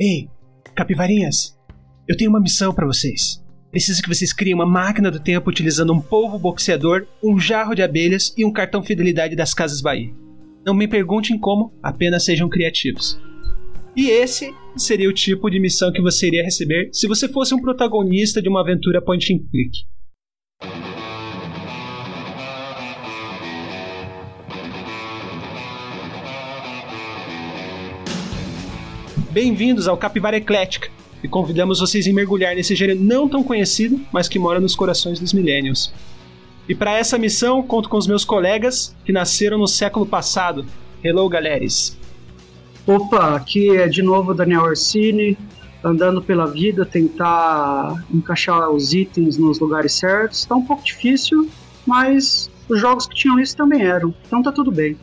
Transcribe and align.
Ei, 0.00 0.28
capivarinhas, 0.76 1.58
eu 2.08 2.16
tenho 2.16 2.30
uma 2.30 2.40
missão 2.40 2.72
para 2.72 2.86
vocês. 2.86 3.42
Preciso 3.68 4.00
que 4.00 4.08
vocês 4.08 4.32
criem 4.32 4.54
uma 4.54 4.64
máquina 4.64 5.10
do 5.10 5.18
tempo 5.18 5.50
utilizando 5.50 5.92
um 5.92 6.00
polvo 6.00 6.38
boxeador, 6.38 7.04
um 7.20 7.36
jarro 7.36 7.74
de 7.74 7.82
abelhas 7.82 8.32
e 8.38 8.44
um 8.44 8.52
cartão 8.52 8.80
fidelidade 8.80 9.34
das 9.34 9.52
Casas 9.52 9.80
Bahia. 9.80 10.14
Não 10.64 10.72
me 10.72 10.86
perguntem 10.86 11.36
como, 11.36 11.72
apenas 11.82 12.24
sejam 12.24 12.48
criativos. 12.48 13.20
E 13.96 14.08
esse 14.08 14.54
seria 14.76 15.08
o 15.08 15.12
tipo 15.12 15.50
de 15.50 15.58
missão 15.58 15.90
que 15.92 16.00
você 16.00 16.28
iria 16.28 16.44
receber 16.44 16.90
se 16.92 17.08
você 17.08 17.28
fosse 17.28 17.52
um 17.52 17.60
protagonista 17.60 18.40
de 18.40 18.48
uma 18.48 18.60
aventura 18.60 19.02
point 19.02 19.34
and 19.34 19.38
click. 19.50 19.78
Bem-vindos 29.40 29.86
ao 29.86 29.96
Capivara 29.96 30.36
Eclética 30.36 30.90
e 31.22 31.28
convidamos 31.28 31.78
vocês 31.78 32.08
a 32.08 32.12
mergulhar 32.12 32.56
nesse 32.56 32.74
gênero 32.74 32.98
não 32.98 33.28
tão 33.28 33.40
conhecido, 33.44 34.00
mas 34.12 34.26
que 34.26 34.36
mora 34.36 34.58
nos 34.58 34.74
corações 34.74 35.20
dos 35.20 35.32
millennials. 35.32 35.94
E 36.68 36.74
para 36.74 36.98
essa 36.98 37.16
missão, 37.16 37.62
conto 37.62 37.88
com 37.88 37.96
os 37.96 38.08
meus 38.08 38.24
colegas 38.24 38.96
que 39.04 39.12
nasceram 39.12 39.56
no 39.56 39.68
século 39.68 40.04
passado. 40.04 40.66
Hello, 41.04 41.28
galeres! 41.28 41.96
Opa, 42.84 43.36
aqui 43.36 43.76
é 43.76 43.86
de 43.86 44.02
novo 44.02 44.34
Daniel 44.34 44.62
Orsini, 44.62 45.38
andando 45.84 46.20
pela 46.20 46.48
vida, 46.48 46.84
tentar 46.84 47.94
encaixar 48.12 48.68
os 48.70 48.92
itens 48.92 49.38
nos 49.38 49.60
lugares 49.60 49.92
certos. 49.92 50.46
Tá 50.46 50.56
um 50.56 50.64
pouco 50.64 50.82
difícil, 50.82 51.48
mas 51.86 52.50
os 52.68 52.80
jogos 52.80 53.06
que 53.06 53.14
tinham 53.14 53.38
isso 53.38 53.56
também 53.56 53.82
eram, 53.82 54.12
então 54.26 54.42
tá 54.42 54.50
tudo 54.50 54.72
bem. 54.72 54.96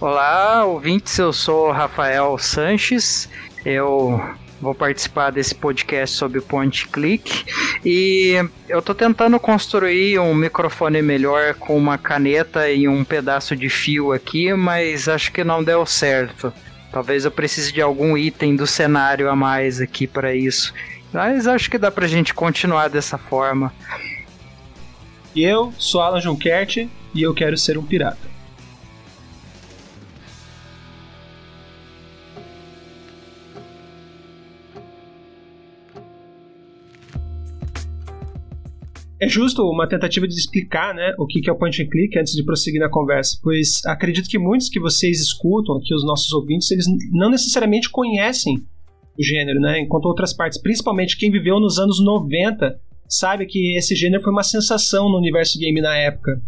Olá, 0.00 0.64
ouvintes, 0.64 1.18
eu 1.18 1.32
sou 1.32 1.72
Rafael 1.72 2.38
Sanches, 2.38 3.28
eu 3.64 4.20
vou 4.60 4.72
participar 4.72 5.30
desse 5.30 5.52
podcast 5.52 6.14
sobre 6.14 6.40
point 6.40 6.86
click 6.86 7.44
e 7.84 8.36
eu 8.68 8.80
tô 8.80 8.94
tentando 8.94 9.40
construir 9.40 10.20
um 10.20 10.32
microfone 10.36 11.02
melhor 11.02 11.54
com 11.54 11.76
uma 11.76 11.98
caneta 11.98 12.70
e 12.70 12.86
um 12.86 13.02
pedaço 13.02 13.56
de 13.56 13.68
fio 13.68 14.12
aqui, 14.12 14.54
mas 14.54 15.08
acho 15.08 15.32
que 15.32 15.42
não 15.42 15.64
deu 15.64 15.84
certo. 15.84 16.52
Talvez 16.92 17.24
eu 17.24 17.32
precise 17.32 17.72
de 17.72 17.82
algum 17.82 18.16
item 18.16 18.54
do 18.54 18.68
cenário 18.68 19.28
a 19.28 19.34
mais 19.34 19.80
aqui 19.80 20.06
para 20.06 20.32
isso. 20.32 20.72
Mas 21.12 21.48
acho 21.48 21.68
que 21.68 21.76
dá 21.76 21.90
pra 21.90 22.06
gente 22.06 22.32
continuar 22.32 22.86
dessa 22.86 23.18
forma. 23.18 23.74
E 25.34 25.42
eu 25.42 25.74
sou 25.76 26.00
Alan 26.00 26.20
Junquert 26.20 26.86
e 27.12 27.20
eu 27.20 27.34
quero 27.34 27.56
ser 27.56 27.76
um 27.76 27.82
pirata. 27.82 28.37
É 39.20 39.28
justo 39.28 39.62
uma 39.64 39.88
tentativa 39.88 40.28
de 40.28 40.34
explicar 40.34 40.94
né, 40.94 41.12
o 41.18 41.26
que 41.26 41.48
é 41.48 41.52
o 41.52 41.56
point 41.56 41.82
and 41.82 41.88
click 41.88 42.16
antes 42.16 42.34
de 42.34 42.44
prosseguir 42.44 42.80
na 42.80 42.88
conversa, 42.88 43.36
pois 43.42 43.84
acredito 43.84 44.28
que 44.28 44.38
muitos 44.38 44.68
que 44.68 44.78
vocês 44.78 45.20
escutam 45.20 45.76
aqui, 45.76 45.92
os 45.92 46.04
nossos 46.04 46.32
ouvintes, 46.32 46.70
eles 46.70 46.86
não 47.10 47.28
necessariamente 47.28 47.90
conhecem 47.90 48.54
o 49.18 49.22
gênero, 49.22 49.58
né? 49.60 49.80
Enquanto 49.80 50.06
outras 50.06 50.32
partes, 50.32 50.60
principalmente 50.60 51.18
quem 51.18 51.32
viveu 51.32 51.58
nos 51.58 51.80
anos 51.80 52.02
90, 52.02 52.78
sabe 53.08 53.46
que 53.46 53.76
esse 53.76 53.96
gênero 53.96 54.22
foi 54.22 54.32
uma 54.32 54.44
sensação 54.44 55.08
no 55.08 55.18
universo 55.18 55.58
game 55.58 55.80
na 55.80 55.96
época. 55.96 56.40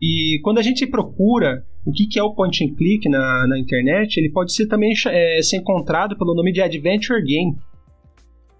E 0.00 0.40
quando 0.42 0.58
a 0.58 0.62
gente 0.62 0.86
procura 0.86 1.62
o 1.84 1.92
que 1.92 2.18
é 2.18 2.22
o 2.22 2.34
point 2.34 2.64
and 2.64 2.74
click 2.74 3.08
na, 3.08 3.46
na 3.46 3.58
internet, 3.58 4.16
ele 4.16 4.30
pode 4.30 4.54
ser 4.54 4.66
também 4.66 4.94
é, 5.06 5.42
ser 5.42 5.58
encontrado 5.58 6.16
pelo 6.16 6.34
nome 6.34 6.52
de 6.52 6.62
Adventure 6.62 7.22
Game. 7.22 7.56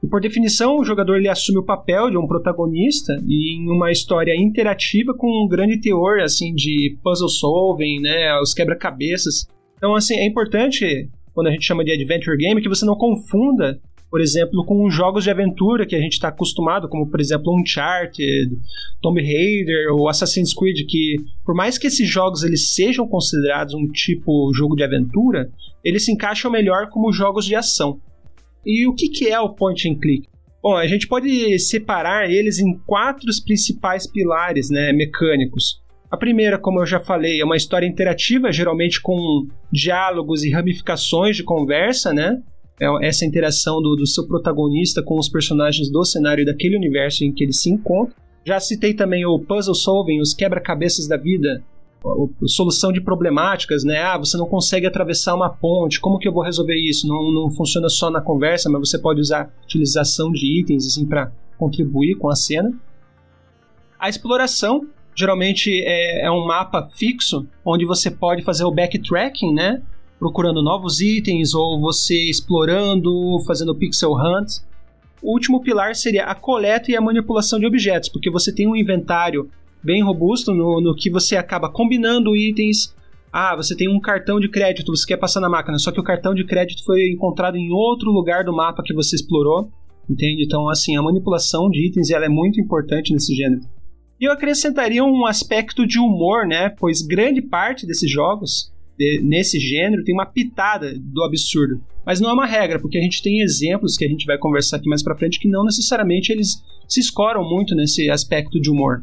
E 0.02 0.08
por 0.08 0.20
definição, 0.20 0.78
o 0.78 0.84
jogador 0.84 1.16
ele 1.16 1.28
assume 1.28 1.58
o 1.58 1.64
papel 1.64 2.10
de 2.10 2.16
um 2.16 2.26
protagonista 2.26 3.12
em 3.28 3.68
uma 3.68 3.92
história 3.92 4.34
interativa 4.34 5.12
com 5.14 5.44
um 5.44 5.48
grande 5.48 5.78
teor 5.78 6.20
assim 6.20 6.54
de 6.54 6.96
puzzle 7.02 7.28
solving, 7.28 8.00
né, 8.00 8.38
os 8.40 8.54
quebra-cabeças. 8.54 9.46
Então, 9.76 9.94
assim, 9.94 10.16
é 10.16 10.26
importante 10.26 11.08
quando 11.34 11.48
a 11.48 11.50
gente 11.50 11.64
chama 11.64 11.84
de 11.84 11.92
adventure 11.92 12.36
game 12.36 12.62
que 12.62 12.68
você 12.68 12.84
não 12.84 12.96
confunda, 12.96 13.78
por 14.10 14.20
exemplo, 14.20 14.64
com 14.64 14.84
os 14.84 14.94
jogos 14.94 15.24
de 15.24 15.30
aventura 15.30 15.86
que 15.86 15.94
a 15.94 16.00
gente 16.00 16.14
está 16.14 16.28
acostumado, 16.28 16.88
como 16.88 17.08
por 17.08 17.20
exemplo 17.20 17.54
Uncharted, 17.54 18.58
Tomb 19.00 19.22
Raider 19.22 19.92
ou 19.92 20.08
Assassin's 20.08 20.52
Creed, 20.52 20.86
que 20.88 21.16
por 21.44 21.54
mais 21.54 21.78
que 21.78 21.86
esses 21.86 22.08
jogos 22.08 22.42
eles 22.42 22.74
sejam 22.74 23.06
considerados 23.06 23.74
um 23.74 23.86
tipo 23.86 24.50
jogo 24.54 24.74
de 24.74 24.82
aventura, 24.82 25.50
eles 25.84 26.04
se 26.04 26.12
encaixam 26.12 26.50
melhor 26.50 26.88
como 26.88 27.12
jogos 27.12 27.44
de 27.44 27.54
ação. 27.54 28.00
E 28.64 28.86
o 28.86 28.94
que, 28.94 29.08
que 29.08 29.28
é 29.28 29.40
o 29.40 29.54
point 29.54 29.88
and 29.88 29.98
click? 29.98 30.28
Bom, 30.62 30.76
a 30.76 30.86
gente 30.86 31.08
pode 31.08 31.58
separar 31.58 32.30
eles 32.30 32.58
em 32.58 32.78
quatro 32.86 33.26
principais 33.44 34.06
pilares 34.06 34.68
né, 34.68 34.92
mecânicos. 34.92 35.80
A 36.10 36.16
primeira, 36.16 36.58
como 36.58 36.80
eu 36.80 36.86
já 36.86 37.00
falei, 37.00 37.40
é 37.40 37.44
uma 37.44 37.56
história 37.56 37.86
interativa, 37.86 38.52
geralmente 38.52 39.00
com 39.00 39.46
diálogos 39.72 40.42
e 40.42 40.50
ramificações 40.50 41.36
de 41.36 41.44
conversa, 41.44 42.12
né? 42.12 42.42
É 42.80 43.06
essa 43.06 43.24
interação 43.24 43.80
do, 43.80 43.94
do 43.94 44.06
seu 44.06 44.26
protagonista 44.26 45.02
com 45.02 45.18
os 45.18 45.28
personagens 45.28 45.90
do 45.90 46.04
cenário 46.04 46.44
daquele 46.44 46.76
universo 46.76 47.24
em 47.24 47.32
que 47.32 47.44
ele 47.44 47.52
se 47.52 47.70
encontra. 47.70 48.16
Já 48.44 48.58
citei 48.58 48.94
também 48.94 49.24
o 49.24 49.38
puzzle 49.38 49.74
solving, 49.74 50.20
os 50.20 50.34
quebra-cabeças 50.34 51.06
da 51.06 51.16
vida, 51.16 51.62
solução 52.46 52.92
de 52.92 53.00
problemáticas, 53.00 53.84
né? 53.84 54.02
Ah, 54.02 54.16
você 54.16 54.36
não 54.36 54.46
consegue 54.46 54.86
atravessar 54.86 55.34
uma 55.34 55.50
ponte, 55.50 56.00
como 56.00 56.18
que 56.18 56.26
eu 56.26 56.32
vou 56.32 56.42
resolver 56.42 56.76
isso? 56.76 57.06
Não, 57.06 57.32
não 57.32 57.50
funciona 57.50 57.88
só 57.88 58.10
na 58.10 58.20
conversa, 58.20 58.70
mas 58.70 58.88
você 58.88 58.98
pode 58.98 59.20
usar 59.20 59.52
utilização 59.64 60.32
de 60.32 60.60
itens 60.60 60.86
assim 60.86 61.06
para 61.06 61.30
contribuir 61.58 62.16
com 62.16 62.28
a 62.28 62.34
cena. 62.34 62.72
A 63.98 64.08
exploração 64.08 64.86
geralmente 65.14 65.82
é, 65.84 66.24
é, 66.24 66.30
um 66.30 66.46
mapa 66.46 66.88
fixo 66.94 67.46
onde 67.64 67.84
você 67.84 68.10
pode 68.10 68.42
fazer 68.42 68.64
o 68.64 68.70
backtracking, 68.70 69.52
né? 69.52 69.82
Procurando 70.18 70.62
novos 70.62 71.00
itens 71.00 71.54
ou 71.54 71.78
você 71.78 72.30
explorando, 72.30 73.38
fazendo 73.46 73.74
pixel 73.74 74.14
hunt. 74.14 74.58
O 75.22 75.32
último 75.32 75.60
pilar 75.60 75.94
seria 75.94 76.24
a 76.24 76.34
coleta 76.34 76.90
e 76.90 76.96
a 76.96 77.00
manipulação 77.00 77.58
de 77.58 77.66
objetos, 77.66 78.08
porque 78.08 78.30
você 78.30 78.54
tem 78.54 78.66
um 78.66 78.74
inventário 78.74 79.50
bem 79.82 80.02
robusto 80.02 80.52
no, 80.52 80.80
no 80.80 80.94
que 80.94 81.10
você 81.10 81.36
acaba 81.36 81.70
combinando 81.70 82.36
itens. 82.36 82.94
Ah, 83.32 83.54
você 83.54 83.76
tem 83.76 83.88
um 83.88 84.00
cartão 84.00 84.40
de 84.40 84.48
crédito, 84.48 84.94
você 84.94 85.06
quer 85.06 85.16
passar 85.16 85.40
na 85.40 85.48
máquina, 85.48 85.78
só 85.78 85.92
que 85.92 86.00
o 86.00 86.04
cartão 86.04 86.34
de 86.34 86.44
crédito 86.44 86.84
foi 86.84 87.10
encontrado 87.10 87.56
em 87.56 87.70
outro 87.70 88.10
lugar 88.10 88.44
do 88.44 88.52
mapa 88.52 88.82
que 88.84 88.92
você 88.92 89.14
explorou, 89.14 89.70
entende? 90.08 90.44
Então, 90.44 90.68
assim, 90.68 90.96
a 90.96 91.02
manipulação 91.02 91.70
de 91.70 91.86
itens 91.86 92.10
ela 92.10 92.26
é 92.26 92.28
muito 92.28 92.60
importante 92.60 93.12
nesse 93.12 93.34
gênero. 93.34 93.62
E 94.20 94.24
eu 94.26 94.32
acrescentaria 94.32 95.02
um 95.02 95.24
aspecto 95.24 95.86
de 95.86 95.98
humor, 95.98 96.46
né? 96.46 96.68
Pois 96.68 97.00
grande 97.00 97.40
parte 97.40 97.86
desses 97.86 98.10
jogos 98.10 98.70
de, 98.98 99.22
nesse 99.22 99.58
gênero 99.58 100.04
tem 100.04 100.14
uma 100.14 100.26
pitada 100.26 100.92
do 100.98 101.22
absurdo. 101.22 101.80
Mas 102.04 102.20
não 102.20 102.28
é 102.28 102.32
uma 102.34 102.44
regra, 102.44 102.78
porque 102.78 102.98
a 102.98 103.00
gente 103.00 103.22
tem 103.22 103.40
exemplos 103.40 103.96
que 103.96 104.04
a 104.04 104.08
gente 104.08 104.26
vai 104.26 104.36
conversar 104.36 104.76
aqui 104.76 104.88
mais 104.88 105.02
pra 105.02 105.16
frente 105.16 105.40
que 105.40 105.48
não 105.48 105.64
necessariamente 105.64 106.30
eles 106.32 106.62
se 106.86 107.00
escoram 107.00 107.48
muito 107.48 107.74
nesse 107.74 108.10
aspecto 108.10 108.60
de 108.60 108.68
humor. 108.68 109.02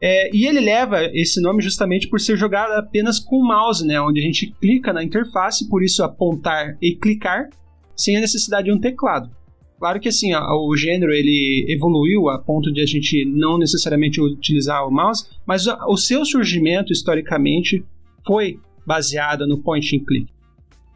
É, 0.00 0.34
e 0.36 0.46
ele 0.46 0.60
leva 0.60 1.04
esse 1.14 1.40
nome 1.40 1.62
justamente 1.62 2.08
por 2.08 2.20
ser 2.20 2.36
jogado 2.36 2.72
apenas 2.72 3.18
com 3.18 3.36
o 3.36 3.46
mouse, 3.46 3.86
né? 3.86 4.00
Onde 4.00 4.20
a 4.20 4.22
gente 4.22 4.52
clica 4.60 4.92
na 4.92 5.02
interface, 5.02 5.68
por 5.68 5.82
isso 5.82 6.02
apontar 6.02 6.76
e 6.80 6.94
clicar, 6.94 7.48
sem 7.96 8.16
a 8.16 8.20
necessidade 8.20 8.66
de 8.66 8.72
um 8.72 8.80
teclado. 8.80 9.30
Claro 9.78 10.00
que 10.00 10.08
assim, 10.08 10.34
o 10.34 10.76
gênero 10.76 11.12
ele 11.12 11.66
evoluiu 11.68 12.28
a 12.28 12.38
ponto 12.38 12.72
de 12.72 12.80
a 12.80 12.86
gente 12.86 13.24
não 13.26 13.58
necessariamente 13.58 14.20
utilizar 14.20 14.86
o 14.86 14.90
mouse, 14.90 15.26
mas 15.46 15.66
o 15.66 15.96
seu 15.96 16.24
surgimento 16.24 16.92
historicamente 16.92 17.84
foi 18.26 18.58
baseado 18.86 19.46
no 19.46 19.62
point 19.62 19.96
and 19.96 20.04
click. 20.04 20.26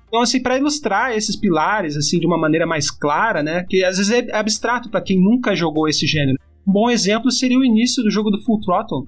Então, 0.09 0.23
assim, 0.23 0.41
para 0.41 0.57
ilustrar 0.57 1.15
esses 1.15 1.37
pilares 1.37 1.97
assim 1.97 2.19
de 2.19 2.27
uma 2.27 2.39
maneira 2.39 2.67
mais 2.67 2.91
clara, 2.91 3.43
né, 3.43 3.67
que 3.69 3.85
às 3.85 3.99
vezes 3.99 4.11
é 4.11 4.35
abstrato 4.35 4.89
para 4.89 5.03
quem 5.03 5.21
nunca 5.21 5.55
jogou 5.55 5.87
esse 5.87 6.07
gênero. 6.07 6.39
Um 6.69 6.73
bom 6.73 6.91
exemplo 6.91 7.31
seria 7.31 7.59
o 7.59 7.65
início 7.65 8.03
do 8.03 8.11
jogo 8.11 8.31
do 8.31 8.43
Full 8.43 8.61
Throttle. 8.61 9.07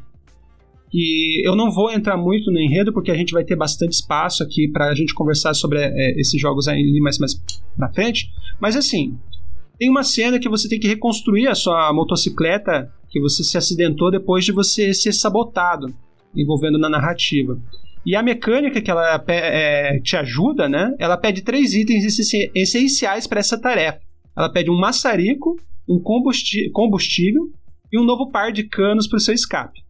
E 0.92 1.46
eu 1.46 1.54
não 1.54 1.70
vou 1.70 1.92
entrar 1.92 2.16
muito 2.16 2.50
no 2.50 2.58
enredo, 2.58 2.90
porque 2.90 3.10
a 3.10 3.14
gente 3.14 3.34
vai 3.34 3.44
ter 3.44 3.54
bastante 3.54 3.92
espaço 3.92 4.42
aqui 4.42 4.66
para 4.66 4.88
a 4.88 4.94
gente 4.94 5.12
conversar 5.12 5.52
sobre 5.52 5.78
é, 5.78 6.18
esses 6.18 6.40
jogos 6.40 6.66
aí 6.66 6.98
mais, 7.00 7.18
mais 7.18 7.32
na 7.76 7.92
frente. 7.92 8.30
Mas 8.58 8.76
assim, 8.76 9.18
tem 9.78 9.90
uma 9.90 10.02
cena 10.02 10.38
que 10.38 10.48
você 10.48 10.70
tem 10.70 10.80
que 10.80 10.88
reconstruir 10.88 11.48
a 11.48 11.54
sua 11.54 11.92
motocicleta 11.92 12.90
que 13.10 13.20
você 13.20 13.44
se 13.44 13.58
acidentou 13.58 14.10
depois 14.10 14.42
de 14.44 14.52
você 14.52 14.94
ser 14.94 15.12
sabotado, 15.12 15.94
envolvendo 16.34 16.78
na 16.78 16.88
narrativa. 16.88 17.60
E 18.06 18.16
a 18.16 18.22
mecânica 18.22 18.80
que 18.80 18.90
ela 18.90 19.22
é, 19.28 20.00
te 20.00 20.16
ajuda, 20.16 20.66
né? 20.66 20.94
Ela 20.98 21.18
pede 21.18 21.42
três 21.42 21.74
itens 21.74 22.04
essenciais 22.54 23.26
para 23.26 23.40
essa 23.40 23.60
tarefa. 23.60 24.00
Ela 24.34 24.48
pede 24.48 24.70
um 24.70 24.78
maçarico, 24.78 25.56
um 25.90 26.00
combustível 26.00 27.50
e 27.92 27.98
um 27.98 28.04
novo 28.04 28.30
par 28.30 28.52
de 28.52 28.64
canos 28.64 29.08
para 29.08 29.16
o 29.16 29.20
seu 29.20 29.34
escape. 29.34 29.80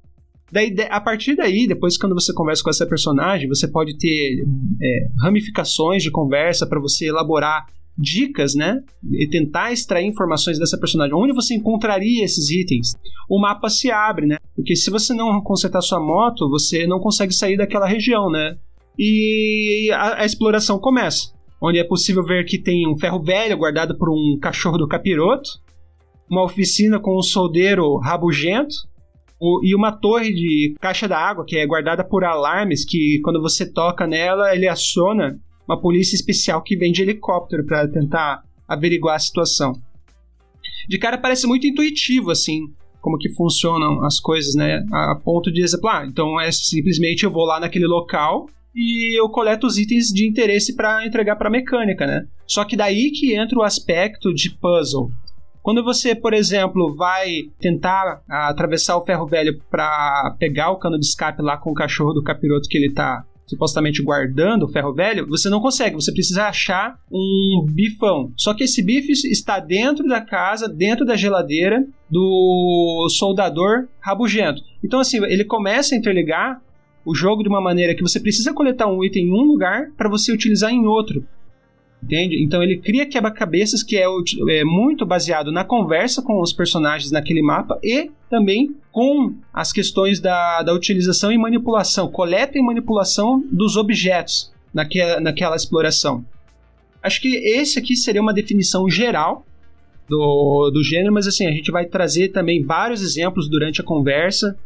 Daí, 0.51 0.75
a 0.89 1.01
partir 1.01 1.37
daí, 1.37 1.67
depois 1.69 1.97
quando 1.97 2.15
você 2.15 2.33
conversa 2.33 2.63
com 2.65 2.71
essa 2.71 2.87
personagem, 2.87 3.47
você 3.47 3.69
pode 3.69 3.97
ter 3.99 4.43
é, 4.83 5.07
ramificações 5.23 6.03
de 6.03 6.11
conversa 6.11 6.67
para 6.67 6.81
você 6.81 7.07
elaborar 7.07 7.67
dicas, 7.97 8.55
né? 8.55 8.81
E 9.13 9.29
tentar 9.29 9.73
extrair 9.73 10.07
informações 10.07 10.59
dessa 10.59 10.79
personagem. 10.79 11.15
Onde 11.15 11.35
você 11.35 11.55
encontraria 11.55 12.25
esses 12.25 12.51
itens? 12.51 12.95
O 13.29 13.41
mapa 13.41 13.69
se 13.69 13.91
abre, 13.91 14.27
né? 14.27 14.39
Porque 14.57 14.75
se 14.75 14.91
você 14.91 15.13
não 15.15 15.41
consertar 15.43 15.83
sua 15.83 16.01
moto, 16.01 16.49
você 16.49 16.87
não 16.87 16.99
consegue 16.99 17.33
sair 17.33 17.57
daquela 17.57 17.87
região, 17.87 18.31
né? 18.31 18.57
E 18.99 19.91
a, 19.93 20.23
a 20.23 20.25
exploração 20.25 20.79
começa. 20.79 21.33
Onde 21.63 21.79
é 21.79 21.85
possível 21.85 22.25
ver 22.25 22.45
que 22.45 22.59
tem 22.59 22.89
um 22.89 22.99
ferro 22.99 23.23
velho 23.23 23.57
guardado 23.57 23.97
por 23.97 24.09
um 24.09 24.39
cachorro 24.41 24.79
do 24.79 24.89
capiroto, 24.89 25.51
uma 26.31 26.45
oficina 26.45 27.01
com 27.01 27.19
um 27.19 27.23
soldeiro 27.23 27.97
rabugento, 27.97 28.75
e 29.63 29.75
uma 29.75 29.91
torre 29.91 30.33
de 30.35 30.75
caixa 30.79 31.09
d'água 31.09 31.47
que 31.47 31.57
é 31.57 31.67
guardada 31.67 32.05
por 32.05 32.25
alarmes 32.25 32.85
que 32.85 33.21
quando 33.25 33.41
você 33.41 33.65
toca 33.65 34.07
nela 34.07 34.55
ele 34.55 34.69
aciona 34.69 35.41
uma 35.67 35.81
polícia 35.81 36.15
especial 36.15 36.63
que 36.63 36.77
vem 36.77 36.93
de 36.93 37.01
helicóptero 37.03 37.65
para 37.65 37.89
tentar 37.89 38.43
averiguar 38.69 39.17
a 39.17 39.21
situação. 39.21 39.73
De 40.89 40.99
cara 40.99 41.17
parece 41.17 41.47
muito 41.47 41.67
intuitivo 41.67 42.31
assim, 42.31 42.65
como 43.01 43.17
que 43.17 43.33
funcionam 43.35 44.05
as 44.05 44.21
coisas, 44.21 44.55
né? 44.55 44.85
A 44.93 45.19
ponto 45.25 45.51
de 45.51 45.63
exemplo, 45.63 45.89
ah, 45.89 46.05
então 46.07 46.39
é 46.41 46.51
simplesmente 46.53 47.25
eu 47.25 47.31
vou 47.31 47.45
lá 47.45 47.59
naquele 47.61 47.87
local 47.87 48.47
e 48.75 49.19
eu 49.19 49.29
coleto 49.29 49.67
os 49.67 49.79
itens 49.79 50.09
de 50.09 50.27
interesse 50.27 50.75
para 50.75 51.07
entregar 51.07 51.37
para 51.37 51.49
mecânica, 51.49 52.07
né? 52.07 52.27
Só 52.47 52.65
que 52.65 52.77
daí 52.77 53.11
que 53.11 53.35
entra 53.35 53.59
o 53.59 53.63
aspecto 53.63 54.35
de 54.35 54.51
puzzle. 54.51 55.11
Quando 55.63 55.85
você, 55.85 56.15
por 56.15 56.33
exemplo, 56.33 56.95
vai 56.97 57.43
tentar 57.59 58.23
atravessar 58.29 58.97
o 58.97 59.05
ferro 59.05 59.27
velho 59.27 59.61
para 59.71 60.35
pegar 60.39 60.71
o 60.71 60.79
cano 60.79 60.99
de 60.99 61.07
escape 61.07 61.43
lá 61.43 61.57
com 61.57 61.71
o 61.71 61.75
cachorro 61.75 62.13
do 62.15 62.23
capiroto 62.23 62.69
que 62.69 62.79
ele 62.79 62.93
tá 62.93 63.25
supostamente 63.51 64.01
guardando 64.01 64.63
o 64.63 64.69
ferro 64.69 64.95
velho, 64.95 65.27
você 65.27 65.51
não 65.51 65.61
consegue, 65.61 65.97
você 65.97 66.13
precisa 66.13 66.45
achar 66.45 66.97
um 67.11 67.67
bifão. 67.69 68.33
Só 68.37 68.55
que 68.55 68.63
esse 68.63 68.81
bife 68.81 69.11
está 69.11 69.59
dentro 69.59 70.07
da 70.07 70.21
casa, 70.21 70.69
dentro 70.69 71.05
da 71.05 71.17
geladeira 71.17 71.85
do 72.09 73.09
soldador 73.11 73.89
rabugento. 73.99 74.63
Então 74.85 75.01
assim, 75.01 75.23
ele 75.25 75.45
começa 75.45 75.95
a 75.95 75.99
interligar 75.99 76.63
o 77.05 77.15
jogo 77.15 77.43
de 77.43 77.49
uma 77.49 77.61
maneira 77.61 77.95
que 77.95 78.03
você 78.03 78.21
precisa 78.21 78.55
coletar 78.55 78.87
um 78.87 79.03
item 79.03 79.27
em 79.27 79.33
um 79.33 79.43
lugar 79.43 79.91
para 79.97 80.09
você 80.09 80.33
utilizar 80.33 80.71
em 80.71 80.87
outro. 80.87 81.25
Entende? 82.03 82.43
Então 82.43 82.63
ele 82.63 82.79
cria 82.79 83.07
quebra-cabeças 83.07 83.83
que 83.83 83.97
é, 83.97 84.05
é, 84.49 84.65
muito 84.65 85.05
baseado 85.05 85.53
na 85.53 85.65
conversa 85.65 86.23
com 86.23 86.41
os 86.41 86.53
personagens 86.53 87.11
naquele 87.11 87.43
mapa 87.43 87.79
e 87.83 88.11
também 88.29 88.75
com 88.91 89.35
as 89.53 89.71
questões 89.73 90.19
da, 90.19 90.63
da 90.63 90.73
utilização 90.73 91.31
e 91.31 91.37
manipulação, 91.37 92.11
coleta 92.11 92.59
e 92.59 92.63
manipulação 92.63 93.45
dos 93.53 93.77
objetos 93.77 94.51
naquela, 94.73 95.21
naquela 95.21 95.57
exploração. 95.57 96.25
Acho 97.03 97.21
que 97.21 97.37
esse 97.37 97.79
aqui 97.79 97.95
seria 97.95 98.23
uma 98.23 98.35
definição 98.35 98.89
geral 98.89 99.45
do, 100.09 100.71
do 100.71 100.83
gênero, 100.83 101.13
mas 101.13 101.27
assim, 101.27 101.47
a 101.47 101.53
gente 101.53 101.71
vai 101.71 101.85
trazer 101.85 102.31
também 102.31 102.65
vários 102.65 103.03
exemplos 103.03 103.49
durante 103.49 103.81
a 103.81 103.85
conversa 103.85 104.59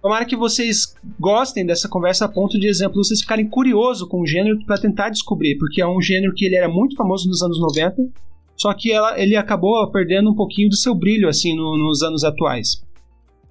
Tomara 0.00 0.24
que 0.24 0.36
vocês 0.36 0.94
gostem 1.18 1.66
dessa 1.66 1.88
conversa 1.88 2.24
a 2.24 2.28
ponto 2.28 2.58
de, 2.58 2.68
exemplo, 2.68 3.02
vocês 3.02 3.20
ficarem 3.20 3.48
curiosos 3.48 4.08
com 4.08 4.20
o 4.20 4.26
gênero 4.26 4.58
para 4.64 4.78
tentar 4.78 5.10
descobrir, 5.10 5.58
porque 5.58 5.82
é 5.82 5.86
um 5.86 6.00
gênero 6.00 6.32
que 6.34 6.44
ele 6.44 6.54
era 6.54 6.68
muito 6.68 6.94
famoso 6.94 7.28
nos 7.28 7.42
anos 7.42 7.60
90, 7.60 8.08
só 8.56 8.72
que 8.74 8.92
ela, 8.92 9.20
ele 9.20 9.34
acabou 9.34 9.90
perdendo 9.90 10.30
um 10.30 10.34
pouquinho 10.34 10.68
do 10.68 10.76
seu 10.76 10.94
brilho 10.94 11.28
assim 11.28 11.54
no, 11.54 11.76
nos 11.76 12.02
anos 12.02 12.22
atuais. 12.22 12.82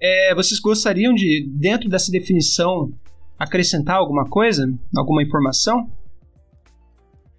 É, 0.00 0.34
vocês 0.34 0.58
gostariam 0.58 1.12
de, 1.12 1.46
dentro 1.50 1.88
dessa 1.88 2.10
definição, 2.10 2.90
acrescentar 3.38 3.96
alguma 3.96 4.24
coisa? 4.24 4.72
Alguma 4.96 5.22
informação? 5.22 5.90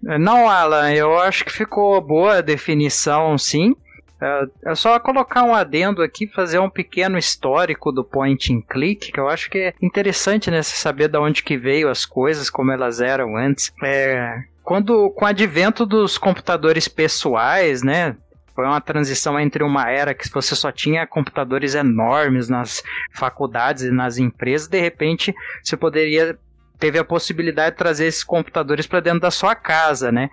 Não, 0.02 0.48
Alan, 0.48 0.92
eu 0.92 1.18
acho 1.18 1.44
que 1.44 1.52
ficou 1.52 2.00
boa 2.00 2.38
a 2.38 2.40
definição, 2.40 3.36
sim. 3.36 3.74
É, 4.20 4.70
é 4.70 4.74
só 4.74 4.98
colocar 4.98 5.42
um 5.42 5.54
adendo 5.54 6.02
aqui, 6.02 6.26
fazer 6.26 6.58
um 6.58 6.68
pequeno 6.68 7.16
histórico 7.16 7.90
do 7.90 8.04
point 8.04 8.52
and 8.52 8.62
click, 8.62 9.12
que 9.12 9.18
eu 9.18 9.28
acho 9.28 9.50
que 9.50 9.58
é 9.58 9.74
interessante, 9.80 10.50
né? 10.50 10.62
saber 10.62 11.08
de 11.08 11.18
onde 11.18 11.42
que 11.42 11.56
veio 11.56 11.88
as 11.88 12.04
coisas, 12.04 12.50
como 12.50 12.70
elas 12.70 13.00
eram 13.00 13.36
antes. 13.36 13.72
É, 13.82 14.42
quando, 14.62 15.10
com 15.10 15.24
o 15.24 15.28
advento 15.28 15.86
dos 15.86 16.18
computadores 16.18 16.86
pessoais, 16.86 17.82
né? 17.82 18.16
Foi 18.54 18.66
uma 18.66 18.80
transição 18.80 19.40
entre 19.40 19.64
uma 19.64 19.90
era 19.90 20.12
que 20.12 20.28
você 20.30 20.54
só 20.54 20.70
tinha 20.70 21.06
computadores 21.06 21.74
enormes 21.74 22.48
nas 22.48 22.82
faculdades 23.12 23.84
e 23.84 23.90
nas 23.90 24.18
empresas, 24.18 24.68
de 24.68 24.78
repente 24.78 25.34
você 25.62 25.76
poderia 25.76 26.38
teve 26.80 26.98
a 26.98 27.04
possibilidade 27.04 27.72
de 27.72 27.78
trazer 27.78 28.06
esses 28.06 28.24
computadores 28.24 28.86
para 28.86 29.00
dentro 29.00 29.20
da 29.20 29.30
sua 29.30 29.54
casa, 29.54 30.10
né? 30.10 30.30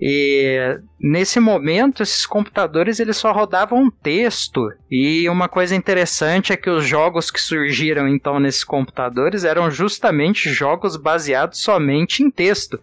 E 0.00 0.78
nesse 0.98 1.38
momento 1.38 2.02
esses 2.02 2.26
computadores 2.26 2.98
eles 2.98 3.16
só 3.16 3.30
rodavam 3.30 3.90
texto. 4.02 4.72
E 4.90 5.28
uma 5.28 5.48
coisa 5.48 5.76
interessante 5.76 6.52
é 6.52 6.56
que 6.56 6.70
os 6.70 6.84
jogos 6.86 7.30
que 7.30 7.40
surgiram 7.40 8.08
então 8.08 8.40
nesses 8.40 8.64
computadores 8.64 9.44
eram 9.44 9.70
justamente 9.70 10.50
jogos 10.50 10.96
baseados 10.96 11.60
somente 11.60 12.22
em 12.22 12.30
texto. 12.30 12.80